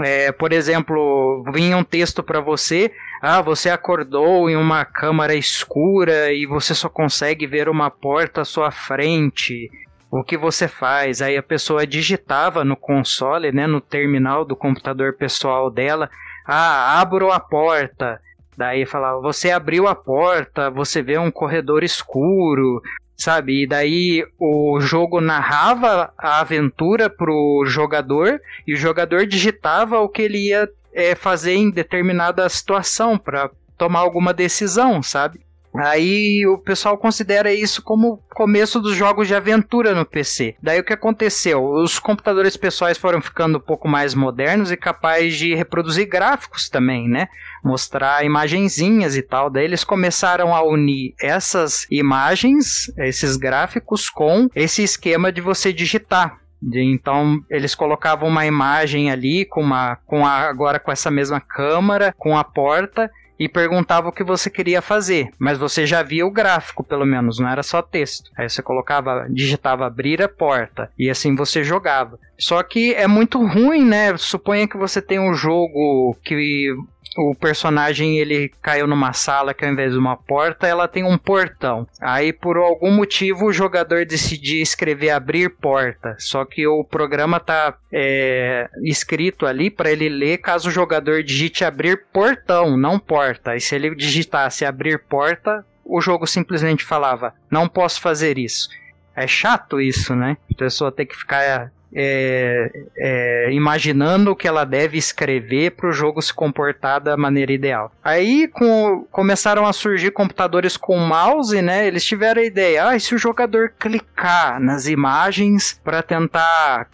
É, 0.00 0.32
por 0.32 0.52
exemplo, 0.52 1.44
vinha 1.52 1.76
um 1.76 1.84
texto 1.84 2.22
para 2.22 2.40
você 2.40 2.90
ah, 3.24 3.40
você 3.40 3.70
acordou 3.70 4.50
em 4.50 4.56
uma 4.56 4.84
câmara 4.84 5.32
escura 5.32 6.32
e 6.32 6.44
você 6.44 6.74
só 6.74 6.88
consegue 6.88 7.46
ver 7.46 7.68
uma 7.68 7.88
porta 7.88 8.40
à 8.40 8.44
sua 8.44 8.72
frente 8.72 9.70
o 10.12 10.22
que 10.22 10.36
você 10.36 10.68
faz? 10.68 11.22
Aí 11.22 11.38
a 11.38 11.42
pessoa 11.42 11.86
digitava 11.86 12.62
no 12.62 12.76
console, 12.76 13.50
né, 13.50 13.66
no 13.66 13.80
terminal 13.80 14.44
do 14.44 14.54
computador 14.54 15.14
pessoal 15.14 15.70
dela, 15.70 16.10
ah, 16.46 17.00
abro 17.00 17.32
a 17.32 17.40
porta. 17.40 18.20
Daí 18.54 18.84
falava, 18.84 19.22
você 19.22 19.50
abriu 19.50 19.88
a 19.88 19.94
porta, 19.94 20.68
você 20.68 21.00
vê 21.00 21.16
um 21.16 21.30
corredor 21.30 21.82
escuro, 21.82 22.82
sabe? 23.16 23.62
E 23.62 23.66
daí 23.66 24.22
o 24.38 24.78
jogo 24.82 25.18
narrava 25.18 26.12
a 26.18 26.40
aventura 26.40 27.08
pro 27.08 27.64
jogador 27.66 28.38
e 28.66 28.74
o 28.74 28.76
jogador 28.76 29.26
digitava 29.26 29.98
o 29.98 30.10
que 30.10 30.20
ele 30.20 30.48
ia 30.48 30.68
é, 30.92 31.14
fazer 31.14 31.54
em 31.54 31.70
determinada 31.70 32.46
situação 32.50 33.16
para 33.16 33.50
tomar 33.78 34.00
alguma 34.00 34.34
decisão, 34.34 35.02
sabe? 35.02 35.40
Aí 35.74 36.46
o 36.46 36.58
pessoal 36.58 36.98
considera 36.98 37.52
isso 37.52 37.82
como 37.82 38.22
começo 38.30 38.80
dos 38.80 38.94
jogos 38.94 39.26
de 39.26 39.34
aventura 39.34 39.94
no 39.94 40.04
PC. 40.04 40.54
Daí 40.62 40.80
o 40.80 40.84
que 40.84 40.92
aconteceu? 40.92 41.64
Os 41.64 41.98
computadores 41.98 42.56
pessoais 42.56 42.98
foram 42.98 43.22
ficando 43.22 43.56
um 43.58 43.60
pouco 43.60 43.88
mais 43.88 44.14
modernos 44.14 44.70
e 44.70 44.76
capazes 44.76 45.36
de 45.36 45.54
reproduzir 45.54 46.08
gráficos 46.08 46.68
também, 46.68 47.08
né? 47.08 47.28
Mostrar 47.64 48.24
imagenzinhas 48.24 49.16
e 49.16 49.22
tal. 49.22 49.48
Daí 49.48 49.64
eles 49.64 49.84
começaram 49.84 50.54
a 50.54 50.62
unir 50.62 51.14
essas 51.20 51.86
imagens, 51.90 52.92
esses 52.98 53.36
gráficos, 53.36 54.10
com 54.10 54.48
esse 54.54 54.82
esquema 54.82 55.32
de 55.32 55.40
você 55.40 55.72
digitar. 55.72 56.38
Então 56.74 57.40
eles 57.50 57.74
colocavam 57.74 58.28
uma 58.28 58.46
imagem 58.46 59.10
ali 59.10 59.44
com 59.44 59.60
uma 59.60 59.96
com 60.06 60.24
a, 60.24 60.48
agora 60.48 60.78
com 60.78 60.92
essa 60.92 61.10
mesma 61.10 61.40
câmera, 61.40 62.14
com 62.16 62.36
a 62.36 62.44
porta 62.44 63.10
e 63.42 63.48
perguntava 63.48 64.08
o 64.08 64.12
que 64.12 64.22
você 64.22 64.48
queria 64.48 64.80
fazer, 64.80 65.32
mas 65.36 65.58
você 65.58 65.84
já 65.84 66.00
via 66.00 66.24
o 66.24 66.30
gráfico, 66.30 66.84
pelo 66.84 67.04
menos, 67.04 67.40
não 67.40 67.48
era 67.48 67.64
só 67.64 67.82
texto. 67.82 68.30
Aí 68.38 68.48
você 68.48 68.62
colocava, 68.62 69.26
digitava 69.28 69.84
abrir 69.84 70.22
a 70.22 70.28
porta 70.28 70.88
e 70.96 71.10
assim 71.10 71.34
você 71.34 71.64
jogava. 71.64 72.20
Só 72.38 72.62
que 72.62 72.94
é 72.94 73.08
muito 73.08 73.44
ruim, 73.44 73.84
né? 73.84 74.16
Suponha 74.16 74.68
que 74.68 74.76
você 74.76 75.02
tem 75.02 75.18
um 75.18 75.34
jogo 75.34 76.16
que 76.22 76.72
o 77.16 77.34
personagem 77.34 78.18
ele 78.18 78.52
caiu 78.60 78.86
numa 78.86 79.12
sala 79.12 79.52
que 79.52 79.64
ao 79.64 79.72
invés 79.72 79.92
de 79.92 79.98
uma 79.98 80.16
porta, 80.16 80.66
ela 80.66 80.88
tem 80.88 81.04
um 81.04 81.18
portão. 81.18 81.86
Aí 82.00 82.32
por 82.32 82.56
algum 82.56 82.90
motivo 82.90 83.46
o 83.46 83.52
jogador 83.52 84.04
decidiu 84.06 84.62
escrever 84.62 85.10
abrir 85.10 85.50
porta, 85.50 86.16
só 86.18 86.44
que 86.44 86.66
o 86.66 86.84
programa 86.84 87.38
tá 87.38 87.74
é, 87.92 88.68
escrito 88.82 89.46
ali 89.46 89.70
para 89.70 89.90
ele 89.90 90.08
ler 90.08 90.38
caso 90.38 90.68
o 90.68 90.72
jogador 90.72 91.22
digite 91.22 91.64
abrir 91.64 92.04
portão, 92.12 92.76
não 92.76 92.98
porta. 92.98 93.56
E 93.56 93.60
se 93.60 93.74
ele 93.74 93.94
digitasse 93.94 94.64
abrir 94.64 94.98
porta, 94.98 95.64
o 95.84 96.00
jogo 96.00 96.26
simplesmente 96.26 96.84
falava 96.84 97.34
não 97.50 97.68
posso 97.68 98.00
fazer 98.00 98.38
isso. 98.38 98.68
É 99.14 99.26
chato 99.26 99.80
isso, 99.80 100.14
né? 100.14 100.38
A 100.50 100.54
pessoa 100.54 100.90
tem 100.90 101.04
que 101.04 101.16
ficar 101.16 101.70
é, 101.94 102.70
é, 102.96 103.52
imaginando 103.52 104.30
o 104.30 104.36
que 104.36 104.48
ela 104.48 104.64
deve 104.64 104.96
escrever 104.98 105.72
para 105.72 105.88
o 105.88 105.92
jogo 105.92 106.22
se 106.22 106.32
comportar 106.32 107.00
da 107.00 107.16
maneira 107.16 107.52
ideal. 107.52 107.92
Aí 108.02 108.48
com, 108.48 109.06
começaram 109.10 109.66
a 109.66 109.72
surgir 109.72 110.10
computadores 110.10 110.76
com 110.76 110.98
mouse, 110.98 111.60
né? 111.60 111.86
Eles 111.86 112.04
tiveram 112.04 112.40
a 112.40 112.44
ideia, 112.44 112.88
ah, 112.88 112.98
se 112.98 113.14
o 113.14 113.18
jogador 113.18 113.72
clicar 113.78 114.60
nas 114.60 114.86
imagens 114.86 115.80
para 115.84 116.02
tentar 116.02 116.88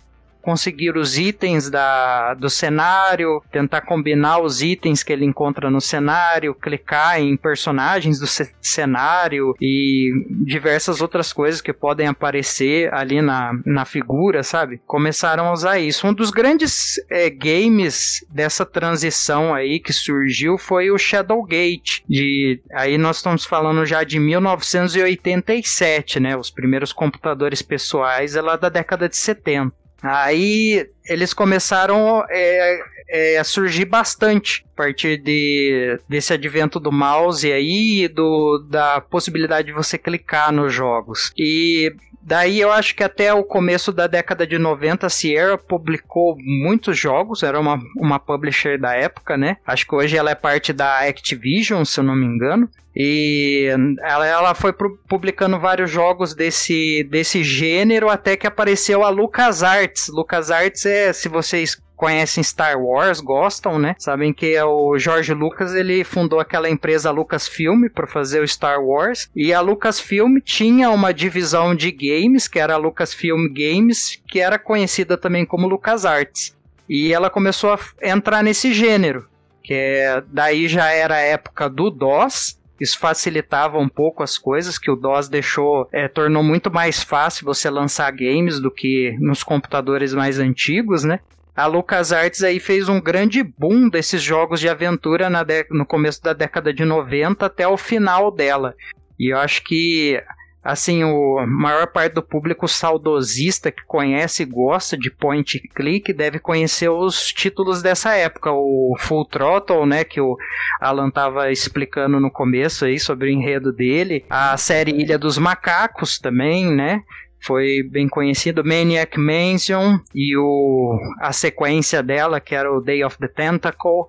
conseguir 0.48 0.96
os 0.96 1.18
itens 1.18 1.68
da, 1.68 2.32
do 2.32 2.48
cenário, 2.48 3.42
tentar 3.52 3.82
combinar 3.82 4.38
os 4.38 4.62
itens 4.62 5.02
que 5.02 5.12
ele 5.12 5.26
encontra 5.26 5.70
no 5.70 5.78
cenário, 5.78 6.54
clicar 6.54 7.20
em 7.20 7.36
personagens 7.36 8.18
do 8.18 8.26
cenário 8.62 9.54
e 9.60 10.10
diversas 10.46 11.02
outras 11.02 11.34
coisas 11.34 11.60
que 11.60 11.70
podem 11.70 12.06
aparecer 12.06 12.90
ali 12.94 13.20
na, 13.20 13.52
na 13.66 13.84
figura, 13.84 14.42
sabe? 14.42 14.80
Começaram 14.86 15.48
a 15.48 15.52
usar 15.52 15.78
isso. 15.78 16.06
Um 16.06 16.14
dos 16.14 16.30
grandes 16.30 16.94
é, 17.10 17.28
games 17.28 18.24
dessa 18.30 18.64
transição 18.64 19.54
aí 19.54 19.78
que 19.78 19.92
surgiu 19.92 20.56
foi 20.56 20.90
o 20.90 20.96
Shadowgate. 20.96 22.02
De, 22.08 22.58
aí 22.72 22.96
nós 22.96 23.18
estamos 23.18 23.44
falando 23.44 23.84
já 23.84 24.02
de 24.02 24.18
1987, 24.18 26.18
né? 26.18 26.38
Os 26.38 26.50
primeiros 26.50 26.90
computadores 26.90 27.60
pessoais 27.60 28.34
é 28.34 28.40
lá 28.40 28.56
da 28.56 28.70
década 28.70 29.10
de 29.10 29.16
70. 29.18 29.76
Aí 30.02 30.88
eles 31.06 31.34
começaram 31.34 32.24
é, 32.30 32.80
é, 33.08 33.38
a 33.38 33.44
surgir 33.44 33.84
bastante 33.84 34.64
a 34.74 34.76
partir 34.76 35.16
de, 35.16 35.98
desse 36.08 36.32
advento 36.32 36.78
do 36.78 36.92
mouse 36.92 37.50
aí 37.50 38.06
do, 38.06 38.58
da 38.70 39.00
possibilidade 39.00 39.68
de 39.68 39.72
você 39.72 39.98
clicar 39.98 40.52
nos 40.52 40.72
jogos. 40.72 41.32
E 41.36 41.92
Daí 42.28 42.60
eu 42.60 42.70
acho 42.70 42.94
que 42.94 43.02
até 43.02 43.32
o 43.32 43.42
começo 43.42 43.90
da 43.90 44.06
década 44.06 44.46
de 44.46 44.58
90 44.58 45.06
a 45.06 45.08
Sierra 45.08 45.56
publicou 45.56 46.36
muitos 46.38 46.98
jogos, 46.98 47.42
era 47.42 47.58
uma, 47.58 47.80
uma 47.96 48.18
publisher 48.18 48.78
da 48.78 48.94
época, 48.94 49.34
né? 49.34 49.56
Acho 49.66 49.86
que 49.86 49.94
hoje 49.94 50.14
ela 50.14 50.30
é 50.30 50.34
parte 50.34 50.70
da 50.74 50.98
Activision, 51.08 51.86
se 51.86 52.00
eu 52.00 52.04
não 52.04 52.14
me 52.14 52.26
engano. 52.26 52.68
E 52.94 53.68
ela, 54.02 54.26
ela 54.26 54.54
foi 54.54 54.74
publicando 55.08 55.58
vários 55.58 55.90
jogos 55.90 56.34
desse, 56.34 57.02
desse 57.04 57.42
gênero 57.42 58.10
até 58.10 58.36
que 58.36 58.46
apareceu 58.46 59.02
a 59.04 59.08
LucasArts. 59.08 60.08
LucasArts 60.08 60.84
é, 60.84 61.14
se 61.14 61.30
vocês 61.30 61.80
conhecem 61.98 62.44
Star 62.44 62.80
Wars, 62.80 63.20
gostam, 63.20 63.76
né? 63.76 63.96
Sabem 63.98 64.32
que 64.32 64.54
é 64.54 64.64
o 64.64 64.96
George 64.96 65.34
Lucas 65.34 65.74
ele 65.74 66.04
fundou 66.04 66.38
aquela 66.38 66.70
empresa 66.70 67.10
Lucasfilm 67.10 67.88
para 67.92 68.06
fazer 68.06 68.40
o 68.40 68.46
Star 68.46 68.80
Wars 68.80 69.28
e 69.34 69.52
a 69.52 69.60
Lucasfilm 69.60 70.38
tinha 70.38 70.90
uma 70.90 71.12
divisão 71.12 71.74
de 71.74 71.90
games 71.90 72.46
que 72.46 72.60
era 72.60 72.74
a 72.74 72.78
Lucasfilm 72.78 73.48
Games, 73.52 74.22
que 74.28 74.38
era 74.38 74.60
conhecida 74.60 75.18
também 75.18 75.44
como 75.44 75.66
LucasArts. 75.66 76.56
E 76.88 77.12
ela 77.12 77.28
começou 77.28 77.72
a 77.72 77.78
entrar 78.00 78.44
nesse 78.44 78.72
gênero, 78.72 79.28
que 79.62 79.74
é, 79.74 80.22
daí 80.28 80.68
já 80.68 80.90
era 80.90 81.16
a 81.16 81.20
época 81.20 81.68
do 81.68 81.90
DOS, 81.90 82.58
isso 82.80 82.96
facilitava 82.96 83.76
um 83.76 83.88
pouco 83.88 84.22
as 84.22 84.38
coisas, 84.38 84.78
que 84.78 84.90
o 84.90 84.94
DOS 84.94 85.28
deixou, 85.28 85.88
é, 85.92 86.06
tornou 86.06 86.44
muito 86.44 86.70
mais 86.70 87.02
fácil 87.02 87.44
você 87.44 87.68
lançar 87.68 88.10
games 88.12 88.60
do 88.60 88.70
que 88.70 89.16
nos 89.18 89.42
computadores 89.42 90.14
mais 90.14 90.38
antigos, 90.38 91.02
né? 91.02 91.18
A 91.58 91.66
LucasArts 91.66 92.44
aí 92.44 92.60
fez 92.60 92.88
um 92.88 93.00
grande 93.00 93.42
boom 93.42 93.88
desses 93.88 94.22
jogos 94.22 94.60
de 94.60 94.68
aventura 94.68 95.28
no 95.68 95.84
começo 95.84 96.22
da 96.22 96.32
década 96.32 96.72
de 96.72 96.84
90 96.84 97.44
até 97.44 97.66
o 97.66 97.76
final 97.76 98.30
dela. 98.30 98.76
E 99.18 99.32
eu 99.32 99.38
acho 99.38 99.64
que 99.64 100.22
assim, 100.62 101.02
o 101.02 101.44
maior 101.48 101.88
parte 101.88 102.12
do 102.12 102.22
público 102.22 102.68
saudosista 102.68 103.72
que 103.72 103.82
conhece 103.86 104.42
e 104.42 104.46
gosta 104.46 104.96
de 104.96 105.10
point 105.10 105.58
click 105.74 106.12
deve 106.12 106.38
conhecer 106.38 106.90
os 106.90 107.32
títulos 107.32 107.82
dessa 107.82 108.14
época, 108.14 108.52
o 108.52 108.94
Full 108.98 109.24
Throttle, 109.24 109.86
né, 109.86 110.04
que 110.04 110.20
o 110.20 110.36
Alan 110.80 111.10
tava 111.10 111.50
explicando 111.50 112.20
no 112.20 112.30
começo 112.30 112.84
aí 112.84 113.00
sobre 113.00 113.28
o 113.28 113.32
enredo 113.32 113.72
dele, 113.72 114.24
a 114.28 114.56
série 114.56 114.92
Ilha 114.92 115.18
dos 115.18 115.38
Macacos 115.38 116.18
também, 116.18 116.66
né, 116.66 117.02
foi 117.40 117.82
bem 117.82 118.08
conhecido, 118.08 118.64
Maniac 118.64 119.18
Mansion 119.18 119.98
e 120.14 120.36
o, 120.36 120.98
a 121.20 121.32
sequência 121.32 122.02
dela, 122.02 122.40
que 122.40 122.54
era 122.54 122.72
o 122.72 122.80
Day 122.80 123.04
of 123.04 123.16
the 123.18 123.28
Tentacle. 123.28 124.06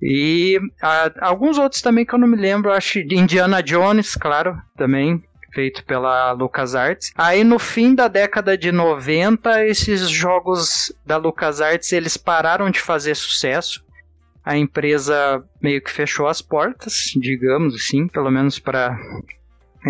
E 0.00 0.58
a, 0.82 1.10
alguns 1.20 1.58
outros 1.58 1.80
também 1.80 2.04
que 2.04 2.14
eu 2.14 2.18
não 2.18 2.28
me 2.28 2.36
lembro, 2.36 2.72
acho 2.72 2.98
Indiana 2.98 3.62
Jones, 3.62 4.14
claro, 4.14 4.56
também 4.76 5.22
feito 5.56 5.82
pela 5.84 6.32
LucasArts. 6.32 7.12
Aí 7.16 7.42
no 7.42 7.58
fim 7.58 7.94
da 7.94 8.08
década 8.08 8.58
de 8.58 8.70
90, 8.70 9.64
esses 9.66 10.06
jogos 10.10 10.92
da 11.04 11.16
LucasArts 11.16 11.92
eles 11.92 12.18
pararam 12.18 12.68
de 12.68 12.78
fazer 12.78 13.14
sucesso. 13.14 13.82
A 14.44 14.56
empresa 14.56 15.42
meio 15.60 15.82
que 15.82 15.90
fechou 15.90 16.28
as 16.28 16.42
portas, 16.42 17.10
digamos 17.16 17.74
assim, 17.74 18.06
pelo 18.06 18.30
menos 18.30 18.58
para 18.58 18.96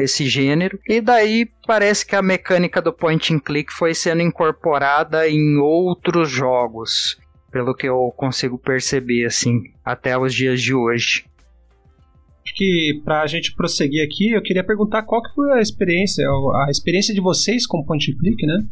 esse 0.02 0.28
gênero. 0.28 0.78
E 0.88 1.00
daí 1.00 1.48
parece 1.66 2.06
que 2.06 2.14
a 2.14 2.22
mecânica 2.22 2.80
do 2.82 2.92
point 2.92 3.34
and 3.34 3.40
click 3.40 3.72
foi 3.72 3.94
sendo 3.94 4.22
incorporada 4.22 5.28
em 5.28 5.56
outros 5.56 6.30
jogos, 6.30 7.18
pelo 7.50 7.74
que 7.74 7.88
eu 7.88 8.12
consigo 8.16 8.58
perceber 8.58 9.24
assim, 9.24 9.62
até 9.84 10.18
os 10.18 10.34
dias 10.34 10.60
de 10.60 10.74
hoje. 10.74 11.24
Acho 12.44 12.54
que 12.54 13.00
para 13.04 13.22
a 13.22 13.26
gente 13.26 13.54
prosseguir 13.54 14.04
aqui, 14.04 14.30
eu 14.30 14.42
queria 14.42 14.62
perguntar 14.62 15.02
qual 15.02 15.22
que 15.22 15.34
foi 15.34 15.52
a 15.52 15.60
experiência, 15.60 16.24
a 16.66 16.70
experiência 16.70 17.12
de 17.12 17.20
vocês 17.20 17.66
com 17.66 17.82
point 17.84 18.10
and 18.10 18.16
click, 18.18 18.46
né? 18.46 18.64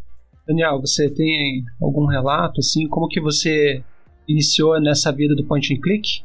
Daniel, 0.46 0.80
você 0.80 1.10
tem 1.10 1.64
algum 1.80 2.06
relato 2.06 2.60
assim, 2.60 2.86
como 2.88 3.08
que 3.08 3.20
você 3.20 3.82
iniciou 4.28 4.80
nessa 4.80 5.10
vida 5.10 5.34
do 5.34 5.44
point 5.44 5.72
and 5.72 5.80
click? 5.80 6.22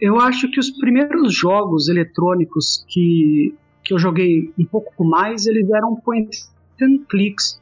Eu 0.00 0.20
acho 0.20 0.50
que 0.50 0.60
os 0.60 0.70
primeiros 0.70 1.34
jogos 1.34 1.88
eletrônicos 1.88 2.84
que 2.88 3.54
que 3.84 3.92
eu 3.92 3.98
joguei 3.98 4.52
um 4.58 4.64
pouco 4.64 5.04
mais, 5.04 5.46
eles 5.46 5.68
eram 5.70 5.94
point 5.96 6.30
and 6.80 7.04
clicks. 7.08 7.60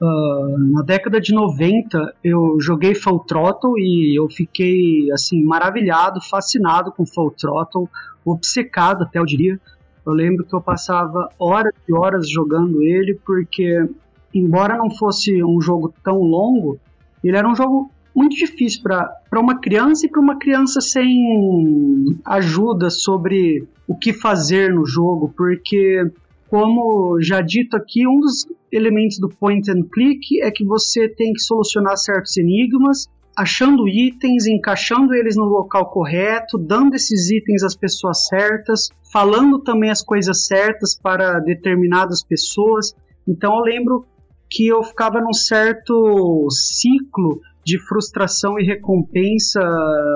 Uh, 0.00 0.56
na 0.72 0.82
década 0.82 1.20
de 1.20 1.34
90 1.34 2.14
eu 2.22 2.56
joguei 2.60 2.94
Full 2.94 3.18
Throttle 3.20 3.76
e 3.78 4.16
eu 4.16 4.28
fiquei 4.30 5.10
assim 5.12 5.42
maravilhado, 5.42 6.20
fascinado 6.20 6.92
com 6.92 7.04
Full 7.04 7.32
Throttle, 7.32 7.88
obcecado 8.24 9.02
até 9.02 9.18
eu 9.18 9.26
diria. 9.26 9.60
Eu 10.06 10.12
lembro 10.12 10.44
que 10.44 10.54
eu 10.54 10.60
passava 10.60 11.28
horas 11.38 11.74
e 11.88 11.92
horas 11.92 12.30
jogando 12.30 12.82
ele 12.82 13.18
porque 13.26 13.88
embora 14.32 14.76
não 14.76 14.88
fosse 14.88 15.42
um 15.42 15.60
jogo 15.60 15.92
tão 16.02 16.18
longo, 16.18 16.78
ele 17.22 17.36
era 17.36 17.48
um 17.48 17.56
jogo 17.56 17.90
muito 18.14 18.36
difícil 18.36 18.82
para 18.82 19.40
uma 19.40 19.60
criança 19.60 20.06
e 20.06 20.10
para 20.10 20.20
uma 20.20 20.38
criança 20.38 20.80
sem 20.80 22.18
ajuda 22.24 22.90
sobre 22.90 23.66
o 23.86 23.96
que 23.96 24.12
fazer 24.12 24.72
no 24.72 24.84
jogo, 24.84 25.32
porque, 25.36 26.04
como 26.48 27.20
já 27.20 27.40
dito 27.40 27.76
aqui, 27.76 28.06
um 28.06 28.20
dos 28.20 28.46
elementos 28.70 29.18
do 29.18 29.28
point 29.28 29.70
and 29.70 29.84
click 29.92 30.40
é 30.42 30.50
que 30.50 30.64
você 30.64 31.08
tem 31.08 31.32
que 31.32 31.40
solucionar 31.40 31.96
certos 31.96 32.36
enigmas, 32.36 33.06
achando 33.36 33.88
itens, 33.88 34.46
encaixando 34.46 35.14
eles 35.14 35.36
no 35.36 35.44
local 35.44 35.88
correto, 35.90 36.58
dando 36.58 36.94
esses 36.94 37.30
itens 37.30 37.62
às 37.62 37.76
pessoas 37.76 38.26
certas, 38.26 38.90
falando 39.12 39.60
também 39.60 39.90
as 39.90 40.02
coisas 40.02 40.44
certas 40.44 40.98
para 41.00 41.38
determinadas 41.38 42.22
pessoas. 42.22 42.94
Então 43.26 43.54
eu 43.54 43.60
lembro 43.60 44.04
que 44.50 44.66
eu 44.66 44.82
ficava 44.82 45.20
num 45.20 45.32
certo 45.32 46.48
ciclo 46.50 47.40
de 47.64 47.78
frustração 47.78 48.58
e 48.58 48.64
recompensa 48.64 49.60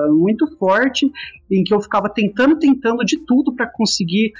muito 0.09 0.47
forte, 0.57 1.11
em 1.51 1.63
que 1.63 1.73
eu 1.73 1.81
ficava 1.81 2.09
tentando, 2.09 2.57
tentando 2.57 3.03
de 3.05 3.17
tudo 3.25 3.53
para 3.53 3.67
conseguir. 3.67 4.31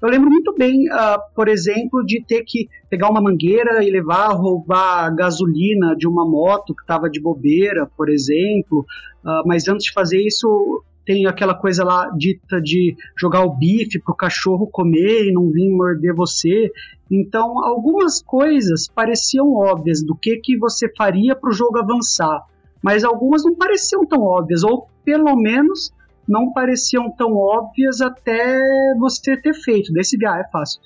Eu 0.00 0.08
lembro 0.08 0.30
muito 0.30 0.54
bem, 0.54 0.88
uh, 0.90 1.18
por 1.34 1.48
exemplo, 1.48 2.04
de 2.04 2.22
ter 2.22 2.44
que 2.46 2.68
pegar 2.90 3.08
uma 3.08 3.22
mangueira 3.22 3.82
e 3.82 3.90
levar, 3.90 4.28
roubar 4.32 5.14
gasolina 5.14 5.96
de 5.96 6.06
uma 6.06 6.28
moto 6.28 6.74
que 6.74 6.82
estava 6.82 7.08
de 7.08 7.20
bobeira, 7.20 7.90
por 7.96 8.10
exemplo. 8.10 8.84
Uh, 9.24 9.46
mas 9.46 9.66
antes 9.66 9.86
de 9.86 9.92
fazer 9.92 10.20
isso, 10.20 10.84
tem 11.04 11.26
aquela 11.26 11.54
coisa 11.54 11.84
lá 11.84 12.10
dita 12.16 12.60
de 12.60 12.96
jogar 13.18 13.44
o 13.44 13.56
bife 13.56 14.00
pro 14.02 14.14
cachorro 14.14 14.68
comer 14.70 15.28
e 15.28 15.32
não 15.32 15.50
vir 15.50 15.70
morder 15.70 16.14
você. 16.14 16.70
Então, 17.10 17.64
algumas 17.64 18.22
coisas 18.22 18.88
pareciam 18.88 19.52
óbvias 19.52 20.02
do 20.02 20.16
que, 20.16 20.36
que 20.38 20.56
você 20.56 20.90
faria 20.96 21.36
para 21.36 21.50
o 21.50 21.52
jogo 21.52 21.78
avançar, 21.78 22.40
mas 22.82 23.04
algumas 23.04 23.44
não 23.44 23.54
pareciam 23.54 24.06
tão 24.06 24.22
óbvias, 24.22 24.64
ou 24.64 24.88
pelo 25.04 25.36
menos 25.36 25.92
não 26.26 26.52
pareciam 26.52 27.10
tão 27.10 27.36
óbvias 27.36 28.00
até 28.00 28.58
você 28.98 29.36
ter 29.36 29.54
feito. 29.54 29.92
Decidir, 29.92 30.26
ah, 30.26 30.38
é 30.38 30.50
fácil. 30.50 30.80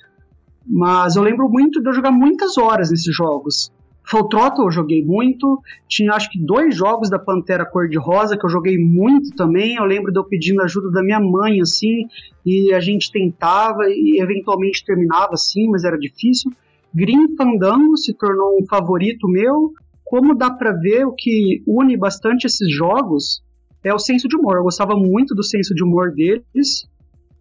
Mas 0.65 1.15
eu 1.15 1.23
lembro 1.23 1.49
muito 1.49 1.81
de 1.81 1.89
eu 1.89 1.93
jogar 1.93 2.11
muitas 2.11 2.57
horas 2.57 2.91
nesses 2.91 3.15
jogos. 3.15 3.71
Full 4.09 4.27
Throttle 4.27 4.65
eu 4.65 4.71
joguei 4.71 5.05
muito, 5.05 5.61
tinha 5.87 6.13
acho 6.13 6.31
que 6.31 6.39
dois 6.39 6.75
jogos 6.75 7.11
da 7.11 7.19
Pantera 7.19 7.63
Cor-de-Rosa 7.63 8.35
que 8.37 8.43
eu 8.43 8.49
joguei 8.49 8.75
muito 8.75 9.35
também, 9.35 9.75
eu 9.75 9.85
lembro 9.85 10.11
de 10.11 10.19
eu 10.19 10.23
pedindo 10.23 10.63
ajuda 10.63 10.89
da 10.89 11.03
minha 11.03 11.19
mãe, 11.19 11.61
assim, 11.61 12.07
e 12.43 12.73
a 12.73 12.79
gente 12.79 13.11
tentava 13.11 13.83
e 13.87 14.19
eventualmente 14.19 14.83
terminava 14.83 15.33
assim, 15.33 15.69
mas 15.69 15.83
era 15.83 15.97
difícil. 15.97 16.51
Grim 16.91 17.35
Fandango 17.35 17.95
se 17.97 18.11
tornou 18.15 18.57
um 18.59 18.65
favorito 18.65 19.27
meu, 19.27 19.71
como 20.03 20.35
dá 20.35 20.49
para 20.49 20.71
ver, 20.71 21.05
o 21.05 21.13
que 21.13 21.61
une 21.67 21.95
bastante 21.95 22.47
esses 22.47 22.75
jogos 22.75 23.43
é 23.83 23.93
o 23.93 23.99
senso 23.99 24.27
de 24.27 24.35
humor, 24.35 24.57
eu 24.57 24.63
gostava 24.63 24.95
muito 24.95 25.35
do 25.35 25.43
senso 25.43 25.75
de 25.75 25.83
humor 25.83 26.11
deles, 26.11 26.89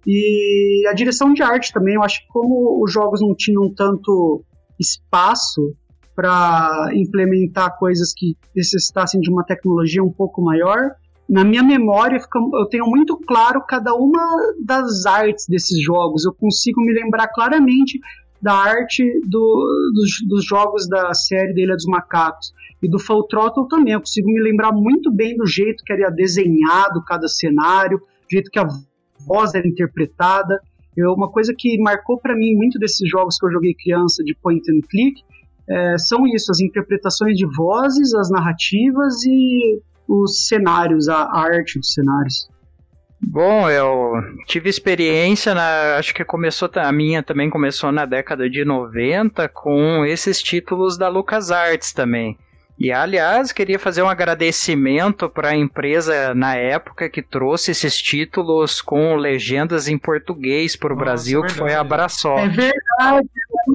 e 0.06 0.86
a 0.86 0.92
direção 0.92 1.32
de 1.32 1.42
arte 1.42 1.72
também, 1.72 1.94
eu 1.94 2.02
acho 2.02 2.20
que 2.20 2.28
como 2.28 2.84
os 2.84 2.92
jogos 2.92 3.22
não 3.22 3.34
tinham 3.34 3.72
tanto 3.74 4.44
espaço 4.78 5.74
para 6.18 6.90
implementar 6.94 7.78
coisas 7.78 8.12
que 8.12 8.36
necessitassem 8.52 9.20
de 9.20 9.30
uma 9.30 9.44
tecnologia 9.44 10.02
um 10.02 10.12
pouco 10.12 10.42
maior. 10.42 10.90
Na 11.28 11.44
minha 11.44 11.62
memória, 11.62 12.18
eu 12.54 12.66
tenho 12.66 12.86
muito 12.86 13.16
claro 13.18 13.62
cada 13.68 13.94
uma 13.94 14.20
das 14.64 15.06
artes 15.06 15.46
desses 15.48 15.80
jogos. 15.80 16.24
Eu 16.24 16.34
consigo 16.34 16.80
me 16.80 16.92
lembrar 16.92 17.28
claramente 17.28 18.00
da 18.42 18.52
arte 18.52 19.04
do, 19.28 19.92
dos, 19.94 20.10
dos, 20.26 20.44
jogos 20.44 20.88
da 20.88 21.14
série 21.14 21.52
Ilha 21.62 21.76
dos 21.76 21.86
Macacos. 21.86 22.52
E 22.82 22.90
do 22.90 22.98
Full 22.98 23.28
Throttle 23.28 23.68
também. 23.68 23.92
Eu 23.92 24.00
consigo 24.00 24.26
me 24.26 24.40
lembrar 24.40 24.72
muito 24.72 25.12
bem 25.12 25.36
do 25.36 25.46
jeito 25.46 25.84
que 25.84 25.92
era 25.92 26.10
desenhado 26.10 27.00
cada 27.06 27.28
cenário, 27.28 27.98
do 27.98 28.28
jeito 28.28 28.50
que 28.50 28.58
a 28.58 28.66
voz 29.24 29.54
era 29.54 29.68
interpretada. 29.68 30.60
Eu, 30.96 31.12
uma 31.12 31.30
coisa 31.30 31.54
que 31.56 31.80
marcou 31.80 32.18
para 32.18 32.34
mim 32.34 32.56
muito 32.56 32.76
desses 32.76 33.08
jogos 33.08 33.38
que 33.38 33.46
eu 33.46 33.52
joguei 33.52 33.72
criança 33.72 34.24
de 34.24 34.34
point 34.42 34.68
and 34.68 34.80
click 34.90 35.22
é, 35.70 35.98
são 35.98 36.26
isso, 36.26 36.50
as 36.50 36.60
interpretações 36.60 37.36
de 37.36 37.46
vozes, 37.56 38.14
as 38.14 38.30
narrativas 38.30 39.24
e 39.24 39.80
os 40.08 40.46
cenários, 40.46 41.08
a 41.08 41.28
arte 41.32 41.78
dos 41.78 41.92
cenários. 41.92 42.48
Bom, 43.20 43.68
eu 43.68 44.12
tive 44.46 44.70
experiência 44.70 45.52
na. 45.54 45.96
Acho 45.96 46.14
que 46.14 46.24
começou. 46.24 46.70
A 46.76 46.92
minha 46.92 47.22
também 47.22 47.50
começou 47.50 47.90
na 47.90 48.06
década 48.06 48.48
de 48.48 48.64
90 48.64 49.48
com 49.48 50.04
esses 50.04 50.40
títulos 50.40 50.96
da 50.96 51.08
LucasArts 51.08 51.92
também. 51.92 52.38
E 52.78 52.92
aliás, 52.92 53.50
queria 53.50 53.76
fazer 53.76 54.02
um 54.02 54.08
agradecimento 54.08 55.28
para 55.28 55.48
a 55.48 55.56
empresa 55.56 56.32
na 56.32 56.54
época 56.54 57.10
que 57.10 57.20
trouxe 57.20 57.72
esses 57.72 58.00
títulos 58.00 58.80
com 58.80 59.16
legendas 59.16 59.88
em 59.88 59.98
português 59.98 60.76
para 60.76 60.92
o 60.92 60.96
Brasil, 60.96 61.42
que 61.42 61.54
foi 61.54 61.74
a 61.74 61.80
Abraçoft. 61.80 62.44
É 62.44 62.48
verdade, 62.48 63.28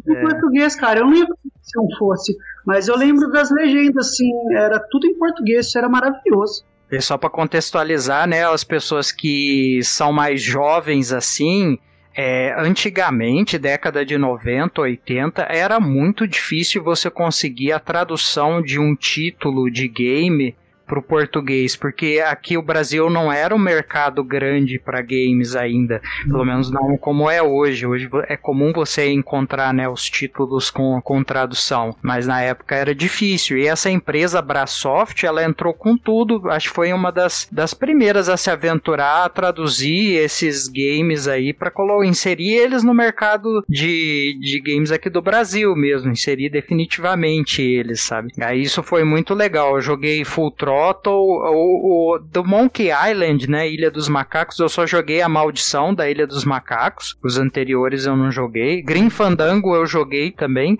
é. 0.08 0.14
em 0.14 0.22
português, 0.22 0.74
cara. 0.78 1.02
Eu 1.02 1.08
não 1.08 1.28
não 1.76 1.88
fosse, 1.98 2.36
mas 2.66 2.88
eu 2.88 2.98
lembro 2.98 3.30
das 3.32 3.52
legendas, 3.52 4.08
assim, 4.08 4.32
era 4.56 4.80
tudo 4.92 5.08
em 5.08 5.18
português, 5.18 5.68
isso 5.68 5.78
era 5.78 5.90
maravilhoso. 5.90 6.64
E 6.92 7.02
só 7.02 7.18
para 7.18 7.30
contextualizar, 7.30 8.28
né, 8.28 8.46
as 8.46 8.64
pessoas 8.64 9.12
que 9.12 9.80
são 9.84 10.14
mais 10.14 10.42
jovens 10.42 11.12
assim, 11.12 11.80
é, 12.16 12.54
antigamente, 12.58 13.58
década 13.58 14.06
de 14.06 14.18
90, 14.18 14.82
80, 14.82 15.42
era 15.50 15.80
muito 15.80 16.28
difícil 16.28 16.84
você 16.84 17.10
conseguir 17.10 17.72
a 17.72 17.80
tradução 17.80 18.62
de 18.62 18.80
um 18.80 18.96
título 18.96 19.72
de 19.72 19.88
game 19.88 20.56
para 20.94 21.00
o 21.00 21.04
português, 21.04 21.76
porque 21.76 22.24
aqui 22.24 22.56
o 22.56 22.62
Brasil 22.62 23.10
não 23.10 23.32
era 23.32 23.56
um 23.56 23.60
mercado 23.60 24.24
grande 24.24 24.78
para 24.78 25.02
games 25.02 25.56
ainda, 25.56 26.00
pelo 26.24 26.46
menos 26.46 26.70
não 26.70 26.96
como 26.98 27.30
é 27.30 27.42
hoje. 27.42 27.88
Hoje 27.88 28.08
é 28.28 28.38
comum 28.38 28.72
você 28.72 29.10
encontrar 29.10 29.74
né, 29.74 29.90
os 29.90 30.08
títulos 30.08 30.70
com, 30.70 31.02
com 31.02 31.24
tradução, 31.24 31.96
mas 32.00 32.28
na 32.28 32.42
época 32.42 32.76
era 32.76 32.94
difícil. 32.94 33.58
E 33.58 33.66
essa 33.66 33.90
empresa 33.90 34.40
Brasoft, 34.40 35.24
ela 35.26 35.44
entrou 35.44 35.74
com 35.74 35.98
tudo, 35.98 36.48
acho 36.52 36.70
que 36.70 36.76
foi 36.76 36.94
uma 36.94 37.12
das, 37.12 37.48
das 37.52 37.74
primeiras 37.74 38.30
a 38.30 38.38
se 38.38 38.52
aventurar 38.52 39.26
a 39.26 39.30
traduzir 39.30 40.18
esses 40.18 40.68
games 40.68 41.28
aí 41.28 41.54
para 41.54 41.72
inserir 42.06 42.54
eles 42.54 42.84
no 42.84 42.94
mercado 42.94 43.64
de, 43.68 44.38
de 44.40 44.60
games 44.60 44.92
aqui 44.92 45.10
do 45.10 45.24
Brasil 45.24 45.76
mesmo, 45.76 46.12
inserir 46.12 46.50
definitivamente 46.50 47.64
eles, 47.64 48.02
sabe? 48.02 48.32
Aí 48.40 48.62
isso 48.62 48.84
foi 48.84 49.04
muito 49.04 49.34
legal. 49.34 49.76
Eu 49.76 49.82
joguei 49.82 50.24
Full 50.24 50.52
Throttle 50.52 50.83
o, 50.92 52.16
o, 52.16 52.20
do 52.20 52.44
Monkey 52.44 52.90
Island, 52.90 53.50
né, 53.50 53.70
Ilha 53.70 53.90
dos 53.90 54.10
Macacos, 54.10 54.60
eu 54.60 54.68
só 54.68 54.86
joguei 54.86 55.22
a 55.22 55.30
Maldição 55.30 55.94
da 55.94 56.10
Ilha 56.10 56.28
dos 56.28 56.44
Macacos. 56.44 57.18
Os 57.24 57.38
anteriores 57.38 58.06
eu 58.06 58.16
não 58.16 58.32
joguei. 58.32 58.82
Green 58.82 59.10
Fandango 59.10 59.76
eu 59.76 59.86
joguei 59.86 60.32
também. 60.32 60.78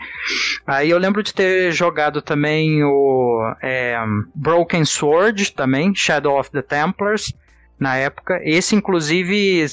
Aí 0.66 0.90
eu 0.90 0.98
lembro 0.98 1.24
de 1.24 1.34
ter 1.34 1.72
jogado 1.72 2.22
também 2.22 2.84
o 2.84 3.54
é, 3.62 3.98
Broken 4.36 4.86
Sword 4.86 5.54
também, 5.54 5.94
Shadow 5.96 6.40
of 6.40 6.52
the 6.52 6.62
Templars 6.62 7.34
na 7.80 7.96
época. 7.98 8.40
Esse, 8.44 8.76
inclusive, 8.76 9.66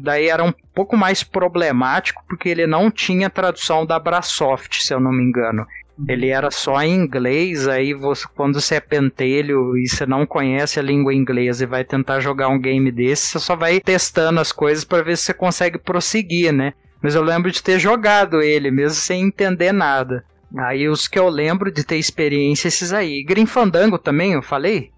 daí 0.00 0.28
era 0.28 0.42
um 0.42 0.52
pouco 0.74 0.96
mais 0.96 1.22
problemático 1.22 2.24
porque 2.28 2.48
ele 2.48 2.66
não 2.66 2.90
tinha 2.90 3.30
tradução 3.30 3.84
da 3.84 3.98
Brasoft, 3.98 4.82
se 4.82 4.92
eu 4.92 5.00
não 5.00 5.12
me 5.12 5.22
engano. 5.22 5.66
Ele 6.08 6.28
era 6.28 6.50
só 6.50 6.82
em 6.82 6.94
inglês, 6.94 7.68
aí 7.68 7.92
você, 7.92 8.26
quando 8.34 8.60
você 8.60 8.76
é 8.76 8.80
pentelho 8.80 9.76
e 9.76 9.86
você 9.86 10.06
não 10.06 10.26
conhece 10.26 10.80
a 10.80 10.82
língua 10.82 11.14
inglesa 11.14 11.64
e 11.64 11.66
vai 11.66 11.84
tentar 11.84 12.18
jogar 12.20 12.48
um 12.48 12.58
game 12.58 12.90
desse, 12.90 13.26
você 13.26 13.38
só 13.38 13.54
vai 13.54 13.78
testando 13.78 14.40
as 14.40 14.52
coisas 14.52 14.84
para 14.84 15.02
ver 15.02 15.16
se 15.16 15.24
você 15.24 15.34
consegue 15.34 15.78
prosseguir, 15.78 16.52
né? 16.52 16.72
Mas 17.00 17.14
eu 17.14 17.22
lembro 17.22 17.50
de 17.50 17.62
ter 17.62 17.78
jogado 17.78 18.40
ele, 18.40 18.70
mesmo 18.70 18.96
sem 18.96 19.22
entender 19.22 19.72
nada. 19.72 20.24
Aí 20.56 20.88
os 20.88 21.06
que 21.06 21.18
eu 21.18 21.28
lembro 21.28 21.70
de 21.70 21.84
ter 21.84 21.96
experiência, 21.96 22.68
esses 22.68 22.92
aí. 22.92 23.22
Grim 23.22 23.46
Fandango 23.46 23.98
também, 23.98 24.32
eu 24.32 24.42
falei? 24.42 24.90